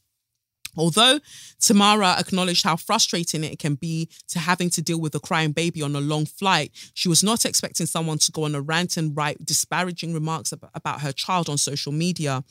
Although 0.75 1.19
Tamara 1.59 2.15
acknowledged 2.19 2.63
how 2.63 2.75
frustrating 2.75 3.43
it 3.43 3.57
can 3.57 3.75
be 3.75 4.09
to 4.29 4.39
having 4.39 4.69
to 4.71 4.81
deal 4.81 5.01
with 5.01 5.15
a 5.15 5.19
crying 5.19 5.51
baby 5.51 5.81
on 5.81 5.95
a 5.95 5.99
long 5.99 6.25
flight, 6.25 6.71
she 6.93 7.09
was 7.09 7.23
not 7.23 7.45
expecting 7.45 7.87
someone 7.87 8.19
to 8.19 8.31
go 8.31 8.43
on 8.43 8.53
a 8.53 8.61
rant 8.61 8.95
and 8.95 9.17
write 9.17 9.43
disparaging 9.43 10.13
remarks 10.13 10.51
about 10.51 11.01
her 11.01 11.11
child 11.11 11.49
on 11.49 11.57
social 11.57 11.91
media. 11.91 12.43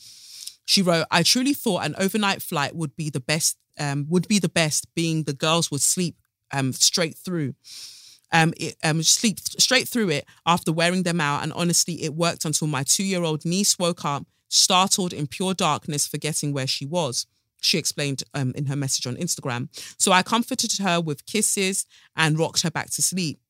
She 0.65 0.83
wrote, 0.83 1.07
"I 1.11 1.23
truly 1.23 1.55
thought 1.55 1.87
an 1.87 1.95
overnight 1.99 2.43
flight 2.43 2.75
would 2.75 2.97
be 2.97 3.11
the 3.11 3.21
best. 3.21 3.57
Um, 3.79 4.07
would 4.09 4.27
be 4.27 4.39
the 4.39 4.49
best, 4.49 4.87
being 4.95 5.25
the 5.25 5.35
girls 5.35 5.71
would 5.71 5.83
sleep 5.83 6.17
um, 6.51 6.73
straight 6.73 7.17
through." 7.17 7.55
Um, 8.33 8.53
it, 8.57 8.77
um, 8.83 9.03
sleep 9.03 9.39
straight 9.41 9.89
through 9.89 10.11
it 10.11 10.27
after 10.47 10.73
wearing 10.73 11.05
them 11.05 11.21
out, 11.21 11.43
and 11.43 11.53
honestly, 11.53 12.03
it 12.03 12.15
worked 12.15 12.45
until 12.45 12.67
my 12.67 12.83
two-year-old 12.83 13.45
niece 13.45 13.79
woke 13.79 14.05
up, 14.05 14.27
startled 14.49 15.13
in 15.13 15.27
pure 15.27 15.55
darkness, 15.55 16.07
forgetting 16.07 16.53
where 16.53 16.67
she 16.67 16.85
was 16.85 17.27
she 17.61 17.79
explained 17.79 18.23
um, 18.35 18.53
in 18.55 18.67
her 18.67 18.77
message 18.77 19.07
on 19.07 19.17
Instagram. 19.17 19.69
So 19.99 20.13
I 20.13 20.23
comforted 20.23 20.79
her 20.79 21.01
with 21.01 21.27
kisses 21.27 21.87
and 22.15 22.39
rocked 22.39 22.63
her 22.63 22.71
back 22.71 22.91
to 22.91 23.03
sleep. 23.03 23.41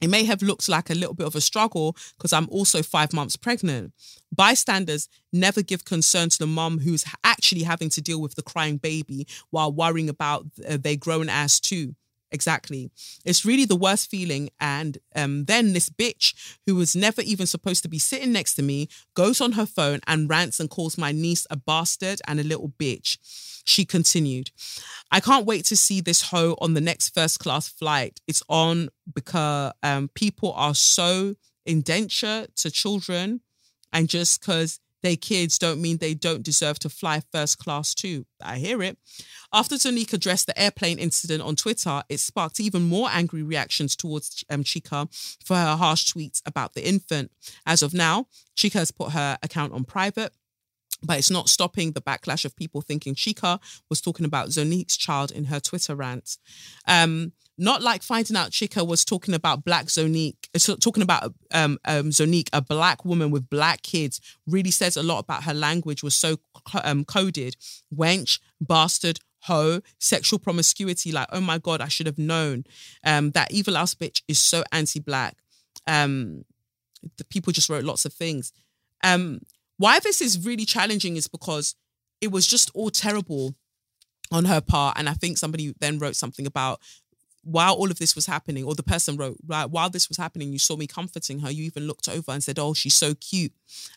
It 0.00 0.08
may 0.08 0.24
have 0.24 0.42
looked 0.42 0.68
like 0.68 0.90
a 0.90 0.94
little 0.94 1.14
bit 1.14 1.26
of 1.26 1.36
a 1.36 1.40
struggle 1.40 1.96
because 2.16 2.32
I'm 2.32 2.48
also 2.50 2.82
five 2.82 3.12
months 3.12 3.36
pregnant. 3.36 3.92
Bystanders 4.34 5.08
never 5.32 5.62
give 5.62 5.84
concern 5.84 6.28
to 6.30 6.38
the 6.38 6.46
mum 6.46 6.80
who's 6.80 7.04
actually 7.22 7.62
having 7.62 7.88
to 7.90 8.02
deal 8.02 8.20
with 8.20 8.34
the 8.34 8.42
crying 8.42 8.76
baby 8.76 9.26
while 9.50 9.72
worrying 9.72 10.08
about 10.08 10.46
uh, 10.68 10.76
their 10.76 10.96
grown 10.96 11.28
ass 11.28 11.60
too. 11.60 11.94
Exactly. 12.34 12.90
It's 13.24 13.44
really 13.44 13.64
the 13.64 13.76
worst 13.76 14.10
feeling. 14.10 14.50
And 14.58 14.98
um, 15.14 15.44
then 15.44 15.72
this 15.72 15.88
bitch, 15.88 16.34
who 16.66 16.74
was 16.74 16.96
never 16.96 17.22
even 17.22 17.46
supposed 17.46 17.84
to 17.84 17.88
be 17.88 18.00
sitting 18.00 18.32
next 18.32 18.54
to 18.56 18.62
me, 18.62 18.88
goes 19.14 19.40
on 19.40 19.52
her 19.52 19.66
phone 19.66 20.00
and 20.08 20.28
rants 20.28 20.58
and 20.58 20.68
calls 20.68 20.98
my 20.98 21.12
niece 21.12 21.46
a 21.48 21.56
bastard 21.56 22.20
and 22.26 22.40
a 22.40 22.44
little 22.44 22.72
bitch. 22.76 23.18
She 23.64 23.84
continued, 23.84 24.50
I 25.12 25.20
can't 25.20 25.46
wait 25.46 25.64
to 25.66 25.76
see 25.76 26.00
this 26.00 26.22
hoe 26.22 26.56
on 26.60 26.74
the 26.74 26.80
next 26.80 27.14
first 27.14 27.38
class 27.38 27.68
flight. 27.68 28.20
It's 28.26 28.42
on 28.48 28.88
because 29.14 29.72
um, 29.84 30.10
people 30.14 30.52
are 30.54 30.74
so 30.74 31.36
indenture 31.64 32.48
to 32.56 32.70
children. 32.70 33.42
And 33.92 34.08
just 34.08 34.40
because 34.40 34.80
they 35.04 35.16
kids 35.16 35.58
don't 35.58 35.82
mean 35.82 35.98
they 35.98 36.14
don't 36.14 36.42
deserve 36.42 36.78
to 36.78 36.88
fly 36.88 37.20
first 37.30 37.58
class 37.58 37.94
too. 37.94 38.24
I 38.42 38.56
hear 38.56 38.82
it. 38.82 38.96
After 39.52 39.76
Zonique 39.76 40.14
addressed 40.14 40.46
the 40.46 40.58
airplane 40.58 40.98
incident 40.98 41.42
on 41.42 41.56
Twitter, 41.56 42.02
it 42.08 42.20
sparked 42.20 42.58
even 42.58 42.84
more 42.84 43.10
angry 43.12 43.42
reactions 43.42 43.94
towards 43.94 44.42
um, 44.48 44.64
Chika 44.64 45.06
for 45.44 45.56
her 45.56 45.76
harsh 45.76 46.10
tweets 46.10 46.40
about 46.46 46.72
the 46.72 46.88
infant. 46.88 47.30
As 47.66 47.82
of 47.82 47.92
now, 47.92 48.28
Chika 48.56 48.72
has 48.72 48.90
put 48.90 49.12
her 49.12 49.36
account 49.42 49.74
on 49.74 49.84
private. 49.84 50.32
But 51.02 51.18
it's 51.18 51.30
not 51.30 51.50
stopping 51.50 51.92
the 51.92 52.00
backlash 52.00 52.46
of 52.46 52.56
people 52.56 52.80
thinking 52.80 53.14
Chika 53.14 53.60
was 53.90 54.00
talking 54.00 54.24
about 54.24 54.48
Zonique's 54.48 54.96
child 54.96 55.30
in 55.30 55.44
her 55.46 55.60
Twitter 55.60 55.94
rant. 55.94 56.38
Um, 56.88 57.32
not 57.56 57.82
like 57.82 58.02
finding 58.02 58.36
out 58.36 58.50
Chika 58.50 58.86
was 58.86 59.04
talking 59.04 59.34
about 59.34 59.64
black 59.64 59.86
Zonique, 59.86 60.48
talking 60.80 61.02
about 61.02 61.32
um, 61.52 61.78
um, 61.84 62.10
Zonique, 62.10 62.48
a 62.52 62.60
black 62.60 63.04
woman 63.04 63.30
with 63.30 63.48
black 63.48 63.82
kids, 63.82 64.20
really 64.46 64.70
says 64.70 64.96
a 64.96 65.02
lot 65.02 65.20
about 65.20 65.44
her 65.44 65.54
language 65.54 66.02
was 66.02 66.14
so 66.14 66.36
um, 66.82 67.04
coded. 67.04 67.56
Wench, 67.94 68.40
bastard, 68.60 69.20
hoe, 69.42 69.80
sexual 70.00 70.38
promiscuity. 70.38 71.12
Like, 71.12 71.28
oh 71.30 71.40
my 71.40 71.58
God, 71.58 71.80
I 71.80 71.88
should 71.88 72.06
have 72.06 72.18
known. 72.18 72.64
Um, 73.04 73.30
that 73.32 73.52
evil 73.52 73.76
ass 73.76 73.94
bitch 73.94 74.22
is 74.26 74.38
so 74.38 74.64
anti-black. 74.72 75.36
Um, 75.86 76.44
the 77.18 77.24
people 77.24 77.52
just 77.52 77.68
wrote 77.68 77.84
lots 77.84 78.04
of 78.04 78.12
things. 78.12 78.52
Um, 79.02 79.40
why 79.76 80.00
this 80.00 80.20
is 80.20 80.44
really 80.44 80.64
challenging 80.64 81.16
is 81.16 81.28
because 81.28 81.74
it 82.20 82.32
was 82.32 82.46
just 82.46 82.70
all 82.74 82.90
terrible 82.90 83.54
on 84.32 84.46
her 84.46 84.60
part. 84.60 84.98
And 84.98 85.08
I 85.08 85.12
think 85.12 85.36
somebody 85.36 85.74
then 85.80 85.98
wrote 85.98 86.16
something 86.16 86.46
about 86.46 86.80
while 87.44 87.74
all 87.74 87.90
of 87.90 87.98
this 87.98 88.14
was 88.14 88.26
happening, 88.26 88.64
or 88.64 88.74
the 88.74 88.82
person 88.82 89.16
wrote, 89.16 89.36
right, 89.46 89.68
while 89.68 89.90
this 89.90 90.08
was 90.08 90.16
happening, 90.16 90.52
you 90.52 90.58
saw 90.58 90.76
me 90.76 90.86
comforting 90.86 91.40
her. 91.40 91.50
You 91.50 91.64
even 91.64 91.86
looked 91.86 92.08
over 92.08 92.32
and 92.32 92.42
said, 92.42 92.58
Oh, 92.58 92.74
she's 92.74 92.94
so 92.94 93.14
cute. 93.14 93.52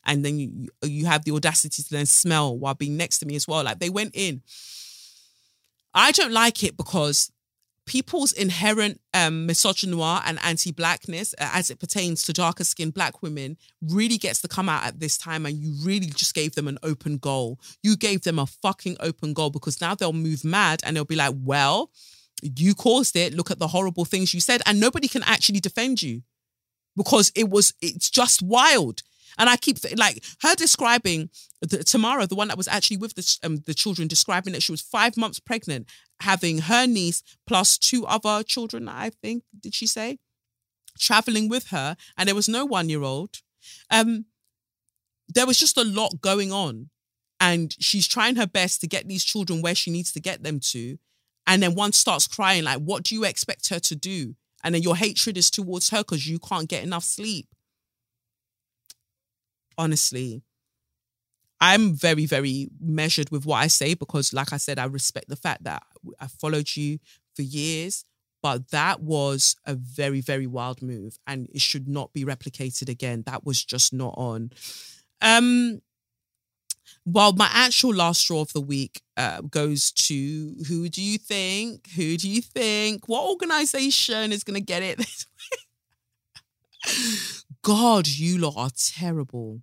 And 0.06 0.24
then 0.24 0.40
you 0.40 0.70
you 0.84 1.06
have 1.06 1.24
the 1.24 1.32
audacity 1.32 1.84
to 1.84 1.90
then 1.90 2.06
smell 2.06 2.58
while 2.58 2.76
being 2.76 2.98
next 2.98 3.20
to 3.20 3.26
me 3.26 3.36
as 3.36 3.48
well. 3.48 3.64
Like 3.64 3.80
they 3.80 3.90
went 3.90 4.16
in. 4.16 4.42
I 5.94 6.12
don't 6.12 6.32
like 6.32 6.64
it 6.64 6.78
because 6.78 7.32
people's 7.88 8.34
inherent 8.34 9.02
um, 9.14 9.48
misogynoir 9.48 10.22
and 10.26 10.38
anti-blackness 10.44 11.34
uh, 11.40 11.50
as 11.54 11.72
it 11.72 11.80
pertains 11.80 12.22
to 12.24 12.34
darker 12.34 12.64
skinned 12.64 12.94
black 12.94 13.24
women 13.24 13.58
really 13.82 14.18
gets 14.18 14.42
to 14.42 14.48
come 14.48 14.70
out 14.70 14.86
at 14.86 15.00
this 15.00 15.18
time 15.18 15.46
and 15.46 15.58
you 15.58 15.74
really 15.84 16.08
just 16.08 16.36
gave 16.36 16.54
them 16.54 16.68
an 16.68 16.78
open 16.84 17.18
goal 17.18 17.58
you 17.82 17.96
gave 17.96 18.22
them 18.22 18.38
a 18.38 18.46
fucking 18.46 18.98
open 19.00 19.34
goal 19.34 19.50
because 19.50 19.80
now 19.82 19.96
they'll 19.96 20.14
move 20.14 20.44
mad 20.44 20.82
and 20.86 20.96
they'll 20.96 21.06
be 21.06 21.16
like 21.16 21.34
well 21.38 21.90
you 22.42 22.76
caused 22.76 23.16
it 23.16 23.34
look 23.34 23.50
at 23.50 23.60
the 23.60 23.68
horrible 23.68 24.06
things 24.06 24.34
you 24.34 24.40
said 24.40 24.62
and 24.66 24.80
nobody 24.80 25.08
can 25.08 25.24
actually 25.24 25.60
defend 25.60 26.02
you 26.02 26.22
because 26.96 27.32
it 27.36 27.50
was 27.50 27.74
it's 27.82 28.10
just 28.10 28.42
wild 28.42 29.02
and 29.38 29.50
I 29.50 29.58
keep 29.58 29.78
like 29.96 30.24
her 30.42 30.56
describing 30.56 31.30
the, 31.62 31.84
Tamara, 31.84 32.28
the 32.28 32.36
one 32.36 32.48
that 32.48 32.58
was 32.58 32.68
actually 32.68 32.98
with 32.98 33.16
the 33.16 33.38
um, 33.44 33.58
the 33.66 33.74
children, 33.74 34.08
describing 34.08 34.54
that 34.54 34.64
she 34.64 34.72
was 34.72 34.82
five 34.82 35.16
months 35.16 35.40
pregnant, 35.40 35.88
having 36.22 36.60
her 36.60 36.88
niece 36.88 37.24
plus 37.46 37.78
two 37.78 38.06
other 38.06 38.44
children. 38.44 38.90
I 38.90 39.12
think 39.12 39.44
did 39.60 39.74
she 39.74 39.86
say 39.86 40.18
traveling 41.00 41.50
with 41.50 41.68
her, 41.68 41.96
and 42.18 42.28
there 42.28 42.36
was 42.36 42.50
no 42.50 42.66
one 42.66 42.90
year 42.90 43.04
old. 43.04 43.42
Um, 43.92 44.26
there 45.28 45.46
was 45.46 45.60
just 45.60 45.78
a 45.78 45.84
lot 45.84 46.22
going 46.22 46.52
on, 46.52 46.90
and 47.40 47.76
she's 47.80 48.08
trying 48.08 48.38
her 48.38 48.48
best 48.48 48.82
to 48.82 48.88
get 48.88 49.08
these 49.08 49.24
children 49.24 49.62
where 49.62 49.76
she 49.76 49.92
needs 49.92 50.12
to 50.14 50.20
get 50.20 50.44
them 50.44 50.60
to. 50.72 50.98
And 51.48 51.64
then 51.64 51.76
one 51.76 51.94
starts 51.94 52.28
crying, 52.28 52.66
like, 52.66 52.80
what 52.80 53.04
do 53.04 53.16
you 53.16 53.24
expect 53.24 53.70
her 53.70 53.80
to 53.80 53.96
do? 53.96 54.36
And 54.64 54.76
then 54.76 54.82
your 54.82 54.98
hatred 54.98 55.38
is 55.38 55.50
towards 55.50 55.90
her 55.92 56.00
because 56.00 56.28
you 56.28 56.40
can't 56.40 56.68
get 56.68 56.84
enough 56.84 57.06
sleep. 57.06 57.48
Honestly, 59.78 60.44
I'm 61.62 61.94
very, 61.94 62.26
very 62.26 62.68
measured 62.80 63.30
with 63.32 63.46
what 63.46 63.58
I 63.58 63.68
say 63.68 63.94
because, 63.94 64.34
like 64.34 64.52
I 64.52 64.58
said, 64.58 64.78
I 64.78 64.86
respect 64.86 65.30
the 65.30 65.36
fact 65.36 65.64
that 65.64 65.84
I 66.20 66.28
followed 66.28 66.76
you 66.76 67.00
for 67.36 67.44
years. 67.44 68.04
But 68.44 68.70
that 68.70 69.02
was 69.02 69.56
a 69.66 69.74
very, 69.74 70.22
very 70.22 70.46
wild 70.46 70.82
move 70.82 71.18
and 71.26 71.50
it 71.54 71.62
should 71.62 71.88
not 71.88 72.14
be 72.14 72.24
replicated 72.24 72.88
again. 72.88 73.24
That 73.26 73.46
was 73.46 73.64
just 73.64 73.94
not 73.94 74.14
on. 74.16 74.52
Um, 75.22 75.82
well, 77.06 77.34
my 77.34 77.50
actual 77.52 77.94
last 77.94 78.22
straw 78.22 78.42
of 78.42 78.54
the 78.54 78.62
week 78.62 79.02
uh, 79.16 79.42
goes 79.42 79.92
to 79.94 80.56
who 80.68 80.90
do 80.90 81.02
you 81.02 81.18
think? 81.18 81.90
Who 81.92 82.18
do 82.18 82.30
you 82.30 82.42
think? 82.42 83.08
What 83.08 83.30
organization 83.30 84.32
is 84.32 84.44
going 84.44 84.60
to 84.60 84.66
get 84.66 84.84
it 84.84 84.98
this 84.98 85.26
week? 85.52 85.62
God, 87.64 88.08
you 88.08 88.38
lot 88.38 88.56
are 88.58 88.72
terrible. 88.76 89.62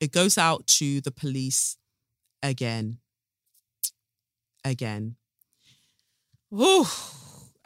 It 0.00 0.12
goes 0.12 0.36
out 0.38 0.66
to 0.78 1.00
the 1.00 1.10
police 1.10 1.76
again. 2.42 2.98
Again. 4.64 5.16
Ooh. 6.52 6.86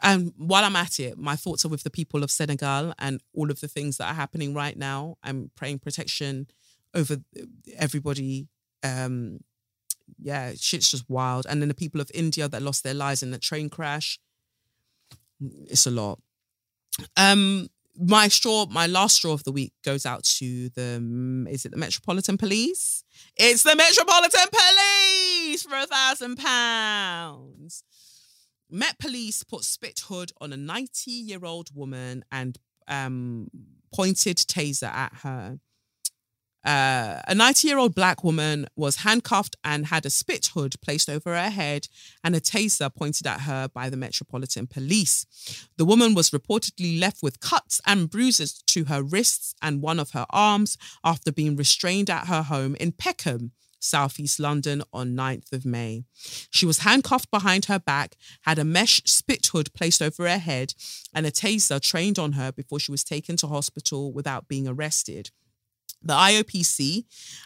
And 0.01 0.33
while 0.37 0.63
I'm 0.63 0.75
at 0.75 0.99
it, 0.99 1.17
my 1.17 1.35
thoughts 1.35 1.65
are 1.65 1.69
with 1.69 1.83
the 1.83 1.89
people 1.89 2.23
of 2.23 2.31
Senegal 2.31 2.93
and 2.97 3.21
all 3.33 3.51
of 3.51 3.59
the 3.59 3.67
things 3.67 3.97
that 3.97 4.09
are 4.09 4.13
happening 4.13 4.53
right 4.53 4.77
now. 4.77 5.17
I'm 5.23 5.51
praying 5.55 5.79
protection 5.79 6.47
over 6.93 7.17
everybody 7.77 8.47
um 8.83 9.39
yeah 10.21 10.53
shit's 10.55 10.91
just 10.91 11.09
wild. 11.09 11.45
And 11.49 11.61
then 11.61 11.69
the 11.69 11.75
people 11.75 12.01
of 12.01 12.11
india 12.13 12.47
that 12.47 12.61
lost 12.61 12.83
their 12.83 12.93
lives 12.93 13.23
in 13.23 13.31
the 13.31 13.39
train 13.39 13.69
crash 13.69 14.19
it's 15.67 15.85
a 15.85 15.91
lot. 15.91 16.19
Um 17.17 17.69
my 18.01 18.29
straw 18.29 18.65
my 18.69 18.87
last 18.87 19.15
straw 19.15 19.33
of 19.33 19.43
the 19.43 19.51
week 19.51 19.73
goes 19.83 20.05
out 20.05 20.23
to 20.23 20.69
the 20.69 20.99
mm, 21.01 21.49
is 21.49 21.65
it 21.65 21.71
the 21.71 21.77
metropolitan 21.77 22.37
police? 22.37 23.03
It's 23.35 23.63
the 23.63 23.75
metropolitan 23.75 24.47
police 24.51 25.63
for 25.63 25.75
a 25.75 25.85
thousand 25.85 26.37
pounds. 26.37 27.83
Met 28.69 28.99
police 28.99 29.43
put 29.43 29.63
spit 29.63 30.01
hood 30.07 30.31
on 30.39 30.53
a 30.53 30.57
90 30.57 31.11
year 31.11 31.43
old 31.43 31.69
woman 31.73 32.23
and 32.31 32.57
um 32.87 33.49
pointed 33.93 34.37
taser 34.37 34.83
at 34.87 35.13
her 35.23 35.59
Uh, 36.65 37.21
a 37.27 37.33
90 37.33 37.67
year 37.67 37.77
old 37.77 37.95
black 37.95 38.23
woman 38.23 38.67
was 38.75 38.97
handcuffed 38.97 39.55
and 39.63 39.87
had 39.87 40.05
a 40.05 40.09
spit 40.09 40.49
hood 40.53 40.75
placed 40.81 41.09
over 41.09 41.33
her 41.33 41.49
head 41.49 41.87
and 42.23 42.35
a 42.35 42.41
taser 42.41 42.93
pointed 42.93 43.25
at 43.25 43.41
her 43.41 43.69
by 43.69 43.89
the 43.89 43.95
Metropolitan 43.97 44.67
Police. 44.67 45.25
The 45.77 45.85
woman 45.85 46.13
was 46.13 46.31
reportedly 46.31 46.99
left 46.99 47.23
with 47.23 47.39
cuts 47.39 47.79
and 47.85 48.09
bruises 48.09 48.61
to 48.67 48.85
her 48.85 49.01
wrists 49.01 49.55
and 49.61 49.81
one 49.81 49.99
of 49.99 50.11
her 50.11 50.25
arms 50.31 50.77
after 51.03 51.31
being 51.31 51.55
restrained 51.55 52.09
at 52.09 52.27
her 52.27 52.43
home 52.43 52.75
in 52.75 52.91
Peckham. 52.91 53.51
Southeast 53.81 54.41
London 54.41 54.83
on 54.91 55.15
9th 55.15 55.53
of 55.53 55.65
May. 55.65 56.03
She 56.49 56.65
was 56.65 56.79
handcuffed 56.79 57.31
behind 57.31 57.65
her 57.65 57.79
back, 57.79 58.15
had 58.41 58.59
a 58.59 58.65
mesh 58.65 59.01
spit 59.05 59.47
hood 59.47 59.73
placed 59.73 60.01
over 60.01 60.27
her 60.27 60.37
head, 60.37 60.73
and 61.13 61.25
a 61.25 61.31
taser 61.31 61.79
trained 61.79 62.19
on 62.19 62.33
her 62.33 62.51
before 62.51 62.79
she 62.79 62.91
was 62.91 63.05
taken 63.05 63.37
to 63.37 63.47
hospital 63.47 64.11
without 64.11 64.49
being 64.49 64.67
arrested. 64.67 65.31
The 66.01 66.13
IOPC 66.13 67.03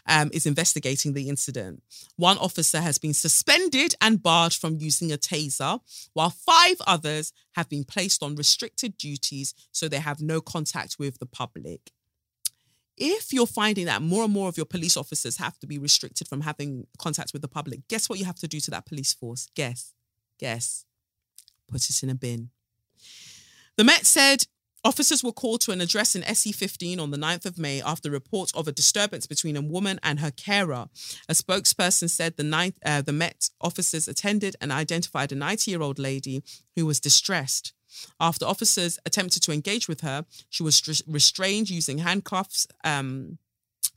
um, 0.07 0.29
is 0.31 0.45
investigating 0.45 1.13
the 1.13 1.27
incident. 1.27 1.81
One 2.17 2.37
officer 2.37 2.81
has 2.81 2.99
been 2.99 3.13
suspended 3.13 3.95
and 3.99 4.21
barred 4.21 4.53
from 4.53 4.77
using 4.77 5.11
a 5.11 5.17
taser, 5.17 5.79
while 6.13 6.29
five 6.29 6.77
others 6.85 7.33
have 7.55 7.67
been 7.67 7.83
placed 7.83 8.21
on 8.21 8.35
restricted 8.35 8.97
duties 8.97 9.55
so 9.71 9.87
they 9.87 9.97
have 9.97 10.21
no 10.21 10.39
contact 10.39 10.97
with 10.99 11.17
the 11.19 11.25
public. 11.25 11.91
If 12.95 13.33
you're 13.33 13.47
finding 13.47 13.85
that 13.85 14.03
more 14.03 14.25
and 14.25 14.33
more 14.33 14.49
of 14.49 14.57
your 14.57 14.67
police 14.67 14.95
officers 14.95 15.37
have 15.37 15.57
to 15.59 15.67
be 15.67 15.79
restricted 15.79 16.27
from 16.27 16.41
having 16.41 16.85
contact 16.99 17.33
with 17.33 17.41
the 17.41 17.47
public, 17.47 17.87
guess 17.87 18.07
what 18.07 18.19
you 18.19 18.25
have 18.25 18.39
to 18.39 18.47
do 18.47 18.59
to 18.59 18.71
that 18.71 18.85
police 18.85 19.13
force? 19.13 19.47
Guess. 19.55 19.93
Guess. 20.39 20.85
Put 21.67 21.89
it 21.89 22.03
in 22.03 22.09
a 22.09 22.15
bin. 22.15 22.51
The 23.77 23.83
Met 23.83 24.05
said 24.05 24.45
Officers 24.85 25.23
were 25.23 25.31
called 25.31 25.61
to 25.61 25.71
an 25.71 25.79
address 25.79 26.13
in 26.13 26.23
SE15 26.23 26.99
on 26.99 27.11
the 27.11 27.17
9th 27.17 27.45
of 27.45 27.57
May 27.57 27.81
after 27.81 28.11
reports 28.11 28.51
of 28.53 28.67
a 28.67 28.71
disturbance 28.73 29.25
between 29.25 29.55
a 29.55 29.61
woman 29.61 29.97
and 30.03 30.19
her 30.19 30.31
carer. 30.31 30.87
A 31.29 31.33
spokesperson 31.33 32.09
said 32.09 32.35
the, 32.35 32.43
ninth, 32.43 32.77
uh, 32.85 33.01
the 33.01 33.13
Met 33.13 33.49
officers 33.61 34.09
attended 34.09 34.57
and 34.59 34.71
identified 34.71 35.31
a 35.31 35.35
90 35.35 35.71
year 35.71 35.81
old 35.81 35.99
lady 35.99 36.43
who 36.75 36.85
was 36.85 36.99
distressed. 36.99 37.73
After 38.19 38.45
officers 38.45 38.99
attempted 39.05 39.41
to 39.43 39.53
engage 39.53 39.87
with 39.87 40.01
her, 40.01 40.25
she 40.49 40.63
was 40.63 41.01
restrained 41.07 41.69
using 41.69 41.99
handcuffs. 41.99 42.67
Um, 42.83 43.37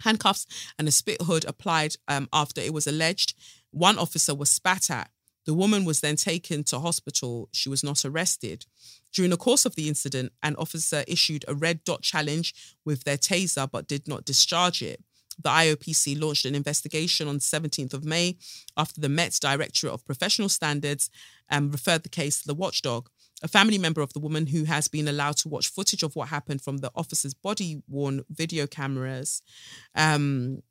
handcuffs 0.01 0.47
and 0.79 0.87
a 0.87 0.93
spit 0.93 1.23
hood 1.23 1.45
applied 1.47 1.97
um, 2.07 2.29
after 2.33 2.61
it 2.61 2.73
was 2.73 2.87
alleged 2.87 3.35
one 3.77 3.99
officer 3.99 4.35
was 4.35 4.51
spat 4.51 4.91
at. 4.91 5.11
The 5.47 5.55
woman 5.55 5.85
was 5.85 6.01
then 6.01 6.17
taken 6.17 6.65
to 6.65 6.81
hospital. 6.81 7.49
She 7.53 7.69
was 7.69 7.85
not 7.85 8.05
arrested. 8.05 8.67
During 9.13 9.31
the 9.31 9.37
course 9.37 9.65
of 9.65 9.77
the 9.77 9.89
incident, 9.89 10.33
an 10.43 10.57
officer 10.57 11.05
issued 11.07 11.45
a 11.49 11.55
red 11.55 11.85
dot 11.85 12.03
challenge 12.03 12.55
with 12.85 13.05
their 13.05 13.17
taser 13.17 13.71
but 13.71 13.87
did 13.87 14.07
not 14.07 14.25
discharge 14.25 14.83
it. 14.83 15.03
The 15.43 15.51
IOPC 15.51 16.21
launched 16.21 16.47
an 16.47 16.55
investigation 16.55 17.29
on 17.29 17.39
17th 17.39 17.95
of 17.95 18.05
May 18.05 18.37
after 18.77 19.01
the 19.01 19.09
Met's 19.09 19.39
Directorate 19.39 19.93
of 19.93 20.05
Professional 20.05 20.49
Standards 20.49 21.11
um, 21.51 21.71
referred 21.71 22.03
the 22.03 22.09
case 22.09 22.41
to 22.41 22.47
the 22.47 22.55
watchdog. 22.55 23.09
A 23.43 23.49
family 23.49 23.77
member 23.77 24.01
of 24.01 24.15
the 24.15 24.19
woman 24.19 24.47
who 24.47 24.65
has 24.65 24.89
been 24.89 25.07
allowed 25.07 25.37
to 25.39 25.49
watch 25.49 25.69
footage 25.69 26.03
of 26.03 26.17
what 26.17 26.29
happened 26.29 26.63
from 26.63 26.79
the 26.79 26.91
officer's 26.95 27.35
body 27.35 27.83
worn 27.87 28.25
video 28.31 28.67
cameras 28.67 29.43
um, 29.95 30.63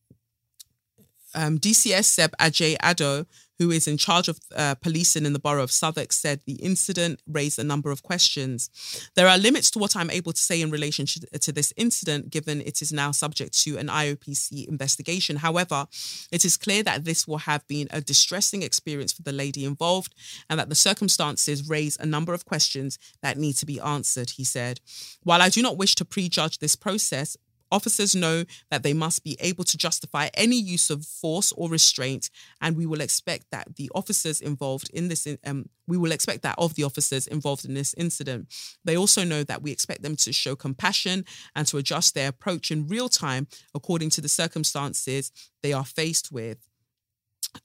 um, 1.35 1.59
DCS 1.59 2.05
Seb 2.05 2.35
Adjei-Addoh, 2.37 3.25
who 3.59 3.71
is 3.71 3.87
in 3.87 3.97
charge 3.97 4.27
of 4.27 4.39
uh, 4.55 4.75
policing 4.75 5.25
in 5.25 5.33
the 5.33 5.39
borough 5.39 5.63
of 5.63 5.71
Southwark, 5.71 6.11
said 6.11 6.41
the 6.45 6.55
incident 6.55 7.21
raised 7.27 7.57
a 7.57 7.63
number 7.63 7.91
of 7.91 8.03
questions. 8.03 8.69
There 9.15 9.27
are 9.27 9.37
limits 9.37 9.71
to 9.71 9.79
what 9.79 9.95
I'm 9.95 10.09
able 10.09 10.33
to 10.33 10.41
say 10.41 10.61
in 10.61 10.71
relation 10.71 11.05
to, 11.05 11.39
to 11.39 11.51
this 11.51 11.73
incident, 11.77 12.29
given 12.29 12.61
it 12.61 12.81
is 12.81 12.91
now 12.91 13.11
subject 13.11 13.57
to 13.63 13.77
an 13.77 13.87
IOPC 13.87 14.67
investigation. 14.67 15.37
However, 15.37 15.87
it 16.31 16.43
is 16.43 16.57
clear 16.57 16.83
that 16.83 17.05
this 17.05 17.27
will 17.27 17.39
have 17.39 17.65
been 17.67 17.87
a 17.91 18.01
distressing 18.01 18.61
experience 18.61 19.13
for 19.13 19.23
the 19.23 19.31
lady 19.31 19.63
involved 19.63 20.13
and 20.49 20.59
that 20.59 20.69
the 20.69 20.75
circumstances 20.75 21.67
raise 21.67 21.97
a 21.97 22.05
number 22.05 22.33
of 22.33 22.45
questions 22.45 22.99
that 23.21 23.37
need 23.37 23.53
to 23.53 23.65
be 23.65 23.79
answered, 23.79 24.31
he 24.31 24.43
said. 24.43 24.81
While 25.23 25.41
I 25.41 25.49
do 25.49 25.61
not 25.61 25.77
wish 25.77 25.95
to 25.95 26.05
prejudge 26.05 26.59
this 26.59 26.75
process, 26.75 27.37
Officers 27.75 28.15
know 28.15 28.45
that 28.71 28.83
they 28.83 28.93
must 28.93 29.21
be 29.25 29.35
able 29.41 29.65
to 29.65 29.77
justify 29.77 30.29
any 30.33 30.55
use 30.55 30.89
of 30.89 31.05
force 31.05 31.51
or 31.51 31.69
restraint, 31.69 32.29
and 32.61 32.77
we 32.77 32.85
will 32.85 33.01
expect 33.01 33.47
that 33.51 33.75
the 33.75 33.91
officers 33.93 34.39
involved 34.39 34.89
in 34.93 35.09
this, 35.09 35.27
um, 35.45 35.67
we 35.85 35.97
will 35.97 36.13
expect 36.13 36.41
that 36.43 36.55
of 36.57 36.75
the 36.75 36.83
officers 36.83 37.27
involved 37.27 37.65
in 37.65 37.73
this 37.73 37.93
incident. 37.97 38.47
They 38.85 38.95
also 38.95 39.25
know 39.25 39.43
that 39.43 39.61
we 39.61 39.71
expect 39.71 40.03
them 40.03 40.15
to 40.15 40.31
show 40.31 40.55
compassion 40.55 41.25
and 41.53 41.67
to 41.67 41.77
adjust 41.77 42.15
their 42.15 42.29
approach 42.29 42.71
in 42.71 42.87
real 42.87 43.09
time 43.09 43.47
according 43.73 44.11
to 44.11 44.21
the 44.21 44.29
circumstances 44.29 45.33
they 45.61 45.73
are 45.73 45.85
faced 45.85 46.31
with. 46.31 46.59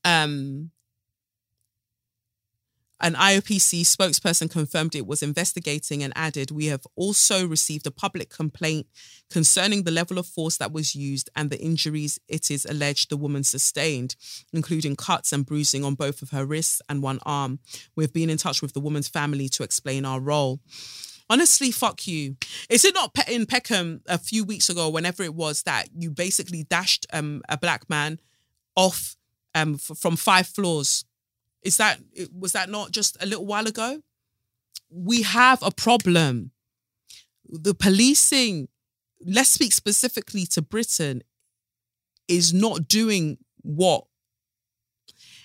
Um, 0.05 0.73
an 3.01 3.15
IOPC 3.15 3.83
spokesperson 3.83 4.51
confirmed 4.51 4.95
it 4.95 5.07
was 5.07 5.23
investigating 5.23 6.03
and 6.03 6.13
added, 6.15 6.51
We 6.51 6.67
have 6.67 6.87
also 6.97 7.47
received 7.47 7.87
a 7.87 7.91
public 7.91 8.29
complaint 8.29 8.87
concerning 9.31 9.85
the 9.85 9.91
level 9.91 10.19
of 10.19 10.27
force 10.27 10.59
that 10.59 10.73
was 10.73 10.95
used 10.95 11.31
and 11.35 11.51
the 11.51 11.61
injuries 11.61 12.19
it 12.29 12.51
is 12.51 12.67
alleged 12.67 13.09
the 13.09 13.17
woman 13.17 13.45
sustained, 13.45 14.17
including 14.53 14.97
cuts 14.97 15.33
and 15.33 15.47
bruising 15.47 15.85
on 15.85 15.95
both 15.95 16.21
of 16.21 16.31
her 16.31 16.45
wrists 16.45 16.83
and 16.89 17.03
one 17.03 17.21
arm. 17.25 17.59
We've 17.97 18.13
been 18.13 18.31
in 18.31 18.39
touch 18.39 18.61
with 18.61 18.75
the 18.75 18.81
woman's 18.81 19.09
family 19.09 19.49
to 19.51 19.63
explain 19.63 20.05
our 20.05 20.21
role. 20.21 20.61
Honestly, 21.31 21.71
fuck 21.71 22.07
you. 22.07 22.37
Is 22.69 22.85
it 22.85 22.93
not 22.93 23.17
in 23.29 23.47
Peckham 23.47 24.03
a 24.09 24.19
few 24.19 24.45
weeks 24.45 24.69
ago, 24.69 24.89
whenever 24.91 25.23
it 25.23 25.35
was, 25.35 25.63
that 25.63 25.87
you 25.95 26.11
basically 26.11 26.65
dashed 26.65 27.07
um, 27.13 27.43
a 27.49 27.57
black 27.57 27.89
man 27.89 28.19
off 28.75 29.17
um, 29.55 29.75
f- 29.75 29.97
from 29.97 30.17
five 30.17 30.47
floors 30.49 31.05
is 31.63 31.77
that 31.77 32.01
was 32.33 32.53
that 32.53 32.69
not 32.69 32.91
just 32.91 33.23
a 33.23 33.27
little 33.27 33.47
while 33.47 33.67
ago? 33.67 34.03
We 34.91 35.23
have 35.23 35.63
a 35.63 35.71
problem. 35.71 36.53
The 37.49 37.75
policing, 37.75 38.69
let's 39.25 39.51
speak 39.51 39.73
specifically 39.73 40.47
to 40.47 40.63
Britain, 40.63 41.23
is 42.29 42.55
not 42.55 42.89
doing 42.89 43.39
what 43.63 44.05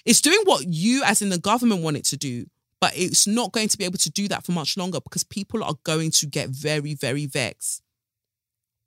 it's 0.06 0.22
doing 0.22 0.40
what 0.46 0.66
you 0.68 1.04
as 1.04 1.22
in 1.22 1.30
the 1.30 1.40
government 1.40 1.82
want 1.82 1.98
it 1.98 2.06
to 2.06 2.18
do, 2.18 2.46
but 2.80 2.94
it's 2.96 3.26
not 3.26 3.52
going 3.52 3.68
to 3.68 3.78
be 3.78 3.86
able 3.86 3.98
to 3.98 4.12
do 4.12 4.28
that 4.28 4.46
for 4.46 4.52
much 4.52 4.78
longer 4.78 5.02
because 5.02 5.24
people 5.24 5.64
are 5.64 5.76
going 5.84 6.12
to 6.12 6.28
get 6.28 6.50
very, 6.50 6.94
very 6.94 7.26
vexed. 7.26 7.82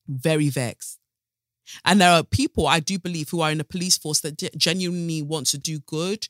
Very 0.07 0.49
vexed. 0.49 0.99
And 1.85 2.01
there 2.01 2.11
are 2.11 2.23
people, 2.23 2.67
I 2.67 2.81
do 2.81 2.99
believe, 2.99 3.29
who 3.29 3.41
are 3.41 3.51
in 3.51 3.59
the 3.59 3.65
police 3.65 3.99
force 3.99 4.21
that 4.21 4.39
genuinely 4.57 5.23
want 5.23 5.49
to 5.49 5.59
do 5.59 5.81
good 5.81 6.29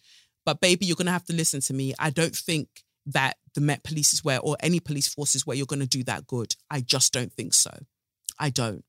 but 0.49 0.63
baby, 0.63 0.87
you're 0.87 0.97
gonna 0.97 1.11
have 1.11 1.27
to 1.27 1.35
listen 1.35 1.61
to 1.61 1.75
me. 1.75 1.93
I 1.99 2.09
don't 2.09 2.35
think 2.35 2.71
that 3.05 3.37
the 3.55 3.61
Met 3.61 3.85
Police 3.85 4.15
is 4.15 4.25
where, 4.25 4.41
or 4.41 4.57
any 4.61 4.81
police 4.81 5.07
forces 5.07 5.47
where 5.47 5.55
you're 5.55 5.67
gonna 5.67 5.85
do 5.85 6.03
that 6.05 6.27
good. 6.27 6.57
I 6.71 6.81
just 6.81 7.13
don't 7.13 7.31
think 7.31 7.53
so. 7.53 7.71
I 8.39 8.49
don't. 8.49 8.83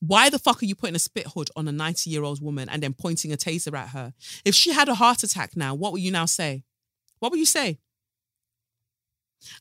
Why 0.00 0.28
the 0.28 0.38
fuck 0.38 0.62
are 0.62 0.66
you 0.66 0.74
putting 0.74 0.94
a 0.94 0.98
spit 0.98 1.28
hood 1.28 1.48
on 1.56 1.66
a 1.68 1.72
90 1.72 2.10
year 2.10 2.22
old 2.22 2.42
woman 2.42 2.68
and 2.68 2.82
then 2.82 2.92
pointing 2.92 3.32
a 3.32 3.38
taser 3.38 3.74
at 3.78 3.88
her? 3.88 4.12
If 4.44 4.54
she 4.54 4.74
had 4.74 4.90
a 4.90 4.94
heart 4.94 5.22
attack 5.22 5.56
now, 5.56 5.74
what 5.74 5.92
will 5.92 6.00
you 6.00 6.10
now 6.10 6.26
say? 6.26 6.64
What 7.18 7.32
will 7.32 7.38
you 7.38 7.46
say? 7.46 7.78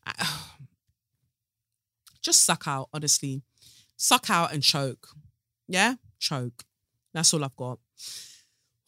I, 0.05 0.27
just 2.21 2.43
suck 2.43 2.67
out, 2.67 2.89
honestly. 2.93 3.43
Suck 3.95 4.29
out 4.29 4.51
and 4.51 4.61
choke. 4.61 5.07
Yeah? 5.69 5.93
Choke. 6.19 6.65
That's 7.13 7.33
all 7.33 7.45
I've 7.45 7.55
got. 7.55 7.79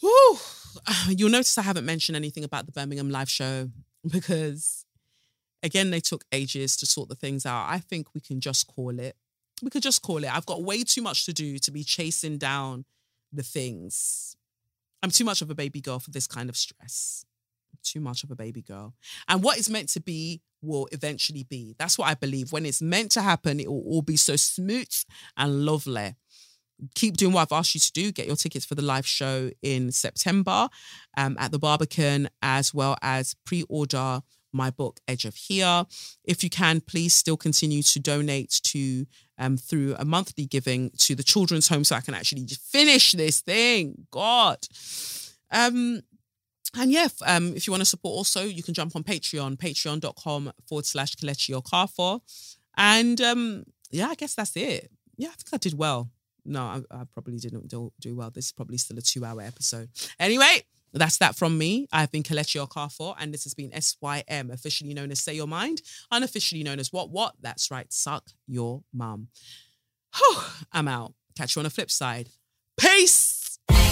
Whew. 0.01 0.37
You'll 1.09 1.29
notice 1.29 1.57
I 1.57 1.63
haven't 1.63 1.85
mentioned 1.85 2.15
anything 2.15 2.43
about 2.43 2.65
the 2.65 2.71
Birmingham 2.71 3.09
live 3.09 3.29
show 3.29 3.69
because, 4.11 4.85
again, 5.63 5.91
they 5.91 5.99
took 5.99 6.23
ages 6.31 6.77
to 6.77 6.85
sort 6.85 7.09
the 7.09 7.15
things 7.15 7.45
out. 7.45 7.67
I 7.69 7.79
think 7.79 8.13
we 8.13 8.21
can 8.21 8.39
just 8.39 8.67
call 8.67 8.99
it. 8.99 9.15
We 9.61 9.69
could 9.69 9.83
just 9.83 10.01
call 10.01 10.23
it. 10.23 10.33
I've 10.33 10.45
got 10.45 10.63
way 10.63 10.83
too 10.83 11.01
much 11.01 11.25
to 11.25 11.33
do 11.33 11.57
to 11.59 11.71
be 11.71 11.83
chasing 11.83 12.37
down 12.37 12.85
the 13.33 13.43
things. 13.43 14.35
I'm 15.03 15.11
too 15.11 15.25
much 15.25 15.41
of 15.41 15.49
a 15.49 15.55
baby 15.55 15.81
girl 15.81 15.99
for 15.99 16.11
this 16.11 16.27
kind 16.27 16.49
of 16.49 16.57
stress. 16.57 17.25
Too 17.83 17.99
much 17.99 18.23
of 18.23 18.31
a 18.31 18.35
baby 18.35 18.61
girl. 18.61 18.93
And 19.27 19.41
what 19.41 19.57
is 19.57 19.69
meant 19.69 19.89
to 19.89 20.01
be 20.01 20.41
will 20.61 20.87
eventually 20.91 21.43
be. 21.43 21.75
That's 21.77 21.97
what 21.97 22.09
I 22.09 22.13
believe. 22.13 22.51
When 22.51 22.65
it's 22.65 22.81
meant 22.81 23.11
to 23.11 23.21
happen, 23.21 23.59
it 23.59 23.69
will 23.69 23.83
all 23.85 24.01
be 24.01 24.17
so 24.17 24.35
smooth 24.35 24.89
and 25.37 25.65
lovely 25.65 26.15
keep 26.95 27.17
doing 27.17 27.33
what 27.33 27.41
I've 27.41 27.57
asked 27.57 27.75
you 27.75 27.81
to 27.81 27.91
do. 27.91 28.11
Get 28.11 28.27
your 28.27 28.35
tickets 28.35 28.65
for 28.65 28.75
the 28.75 28.81
live 28.81 29.05
show 29.05 29.49
in 29.61 29.91
September 29.91 30.69
um, 31.17 31.37
at 31.39 31.51
the 31.51 31.59
Barbican, 31.59 32.29
as 32.41 32.73
well 32.73 32.97
as 33.01 33.35
pre 33.45 33.63
order 33.69 34.21
my 34.51 34.69
book, 34.69 34.99
Edge 35.07 35.25
of 35.25 35.35
Here. 35.35 35.85
If 36.23 36.43
you 36.43 36.49
can, 36.49 36.81
please 36.81 37.13
still 37.13 37.37
continue 37.37 37.83
to 37.83 37.99
donate 37.99 38.59
to 38.63 39.05
um, 39.37 39.57
through 39.57 39.95
a 39.97 40.05
monthly 40.05 40.45
giving 40.45 40.91
to 40.97 41.15
the 41.15 41.23
children's 41.23 41.67
home 41.67 41.83
so 41.83 41.95
I 41.95 42.01
can 42.01 42.13
actually 42.13 42.45
finish 42.47 43.11
this 43.13 43.41
thing. 43.41 44.07
God. 44.11 44.57
Um, 45.51 46.01
and 46.77 46.91
yeah, 46.91 47.07
um, 47.25 47.53
if 47.55 47.65
you 47.65 47.71
want 47.71 47.81
to 47.81 47.85
support 47.85 48.15
also, 48.15 48.43
you 48.43 48.63
can 48.63 48.73
jump 48.73 48.95
on 48.95 49.03
Patreon, 49.03 49.57
patreon.com 49.57 50.51
forward 50.67 50.85
slash 50.85 51.15
Kelechi 51.15 51.59
Okafor. 51.59 52.21
And 52.77 53.19
um, 53.21 53.63
yeah, 53.91 54.07
I 54.07 54.15
guess 54.15 54.35
that's 54.35 54.55
it. 54.55 54.91
Yeah, 55.17 55.29
I 55.29 55.31
think 55.31 55.49
I 55.53 55.57
did 55.57 55.77
well 55.77 56.09
no, 56.49 56.61
I, 56.61 56.81
I 56.91 57.03
probably 57.13 57.37
didn't 57.37 57.67
do, 57.67 57.91
do 57.99 58.15
well. 58.15 58.31
This 58.31 58.47
is 58.47 58.51
probably 58.51 58.77
still 58.77 58.97
a 58.97 59.01
two 59.01 59.23
hour 59.23 59.41
episode. 59.41 59.89
Anyway, 60.19 60.63
that's 60.93 61.17
that 61.17 61.35
from 61.35 61.57
me. 61.57 61.87
I've 61.91 62.11
been 62.11 62.23
Kelechi 62.23 62.65
Okafor, 62.65 63.15
and 63.19 63.33
this 63.33 63.43
has 63.43 63.53
been 63.53 63.71
SYM, 63.79 64.51
officially 64.51 64.93
known 64.93 65.11
as 65.11 65.19
Say 65.19 65.35
Your 65.35 65.47
Mind, 65.47 65.81
unofficially 66.11 66.63
known 66.63 66.79
as 66.79 66.91
What 66.91 67.11
What? 67.11 67.35
That's 67.39 67.69
right, 67.69 67.91
Suck 67.93 68.31
Your 68.47 68.83
Mum. 68.93 69.27
I'm 70.71 70.87
out. 70.87 71.13
Catch 71.37 71.55
you 71.55 71.59
on 71.61 71.65
the 71.65 71.69
flip 71.69 71.91
side. 71.91 72.29
Peace. 72.79 73.38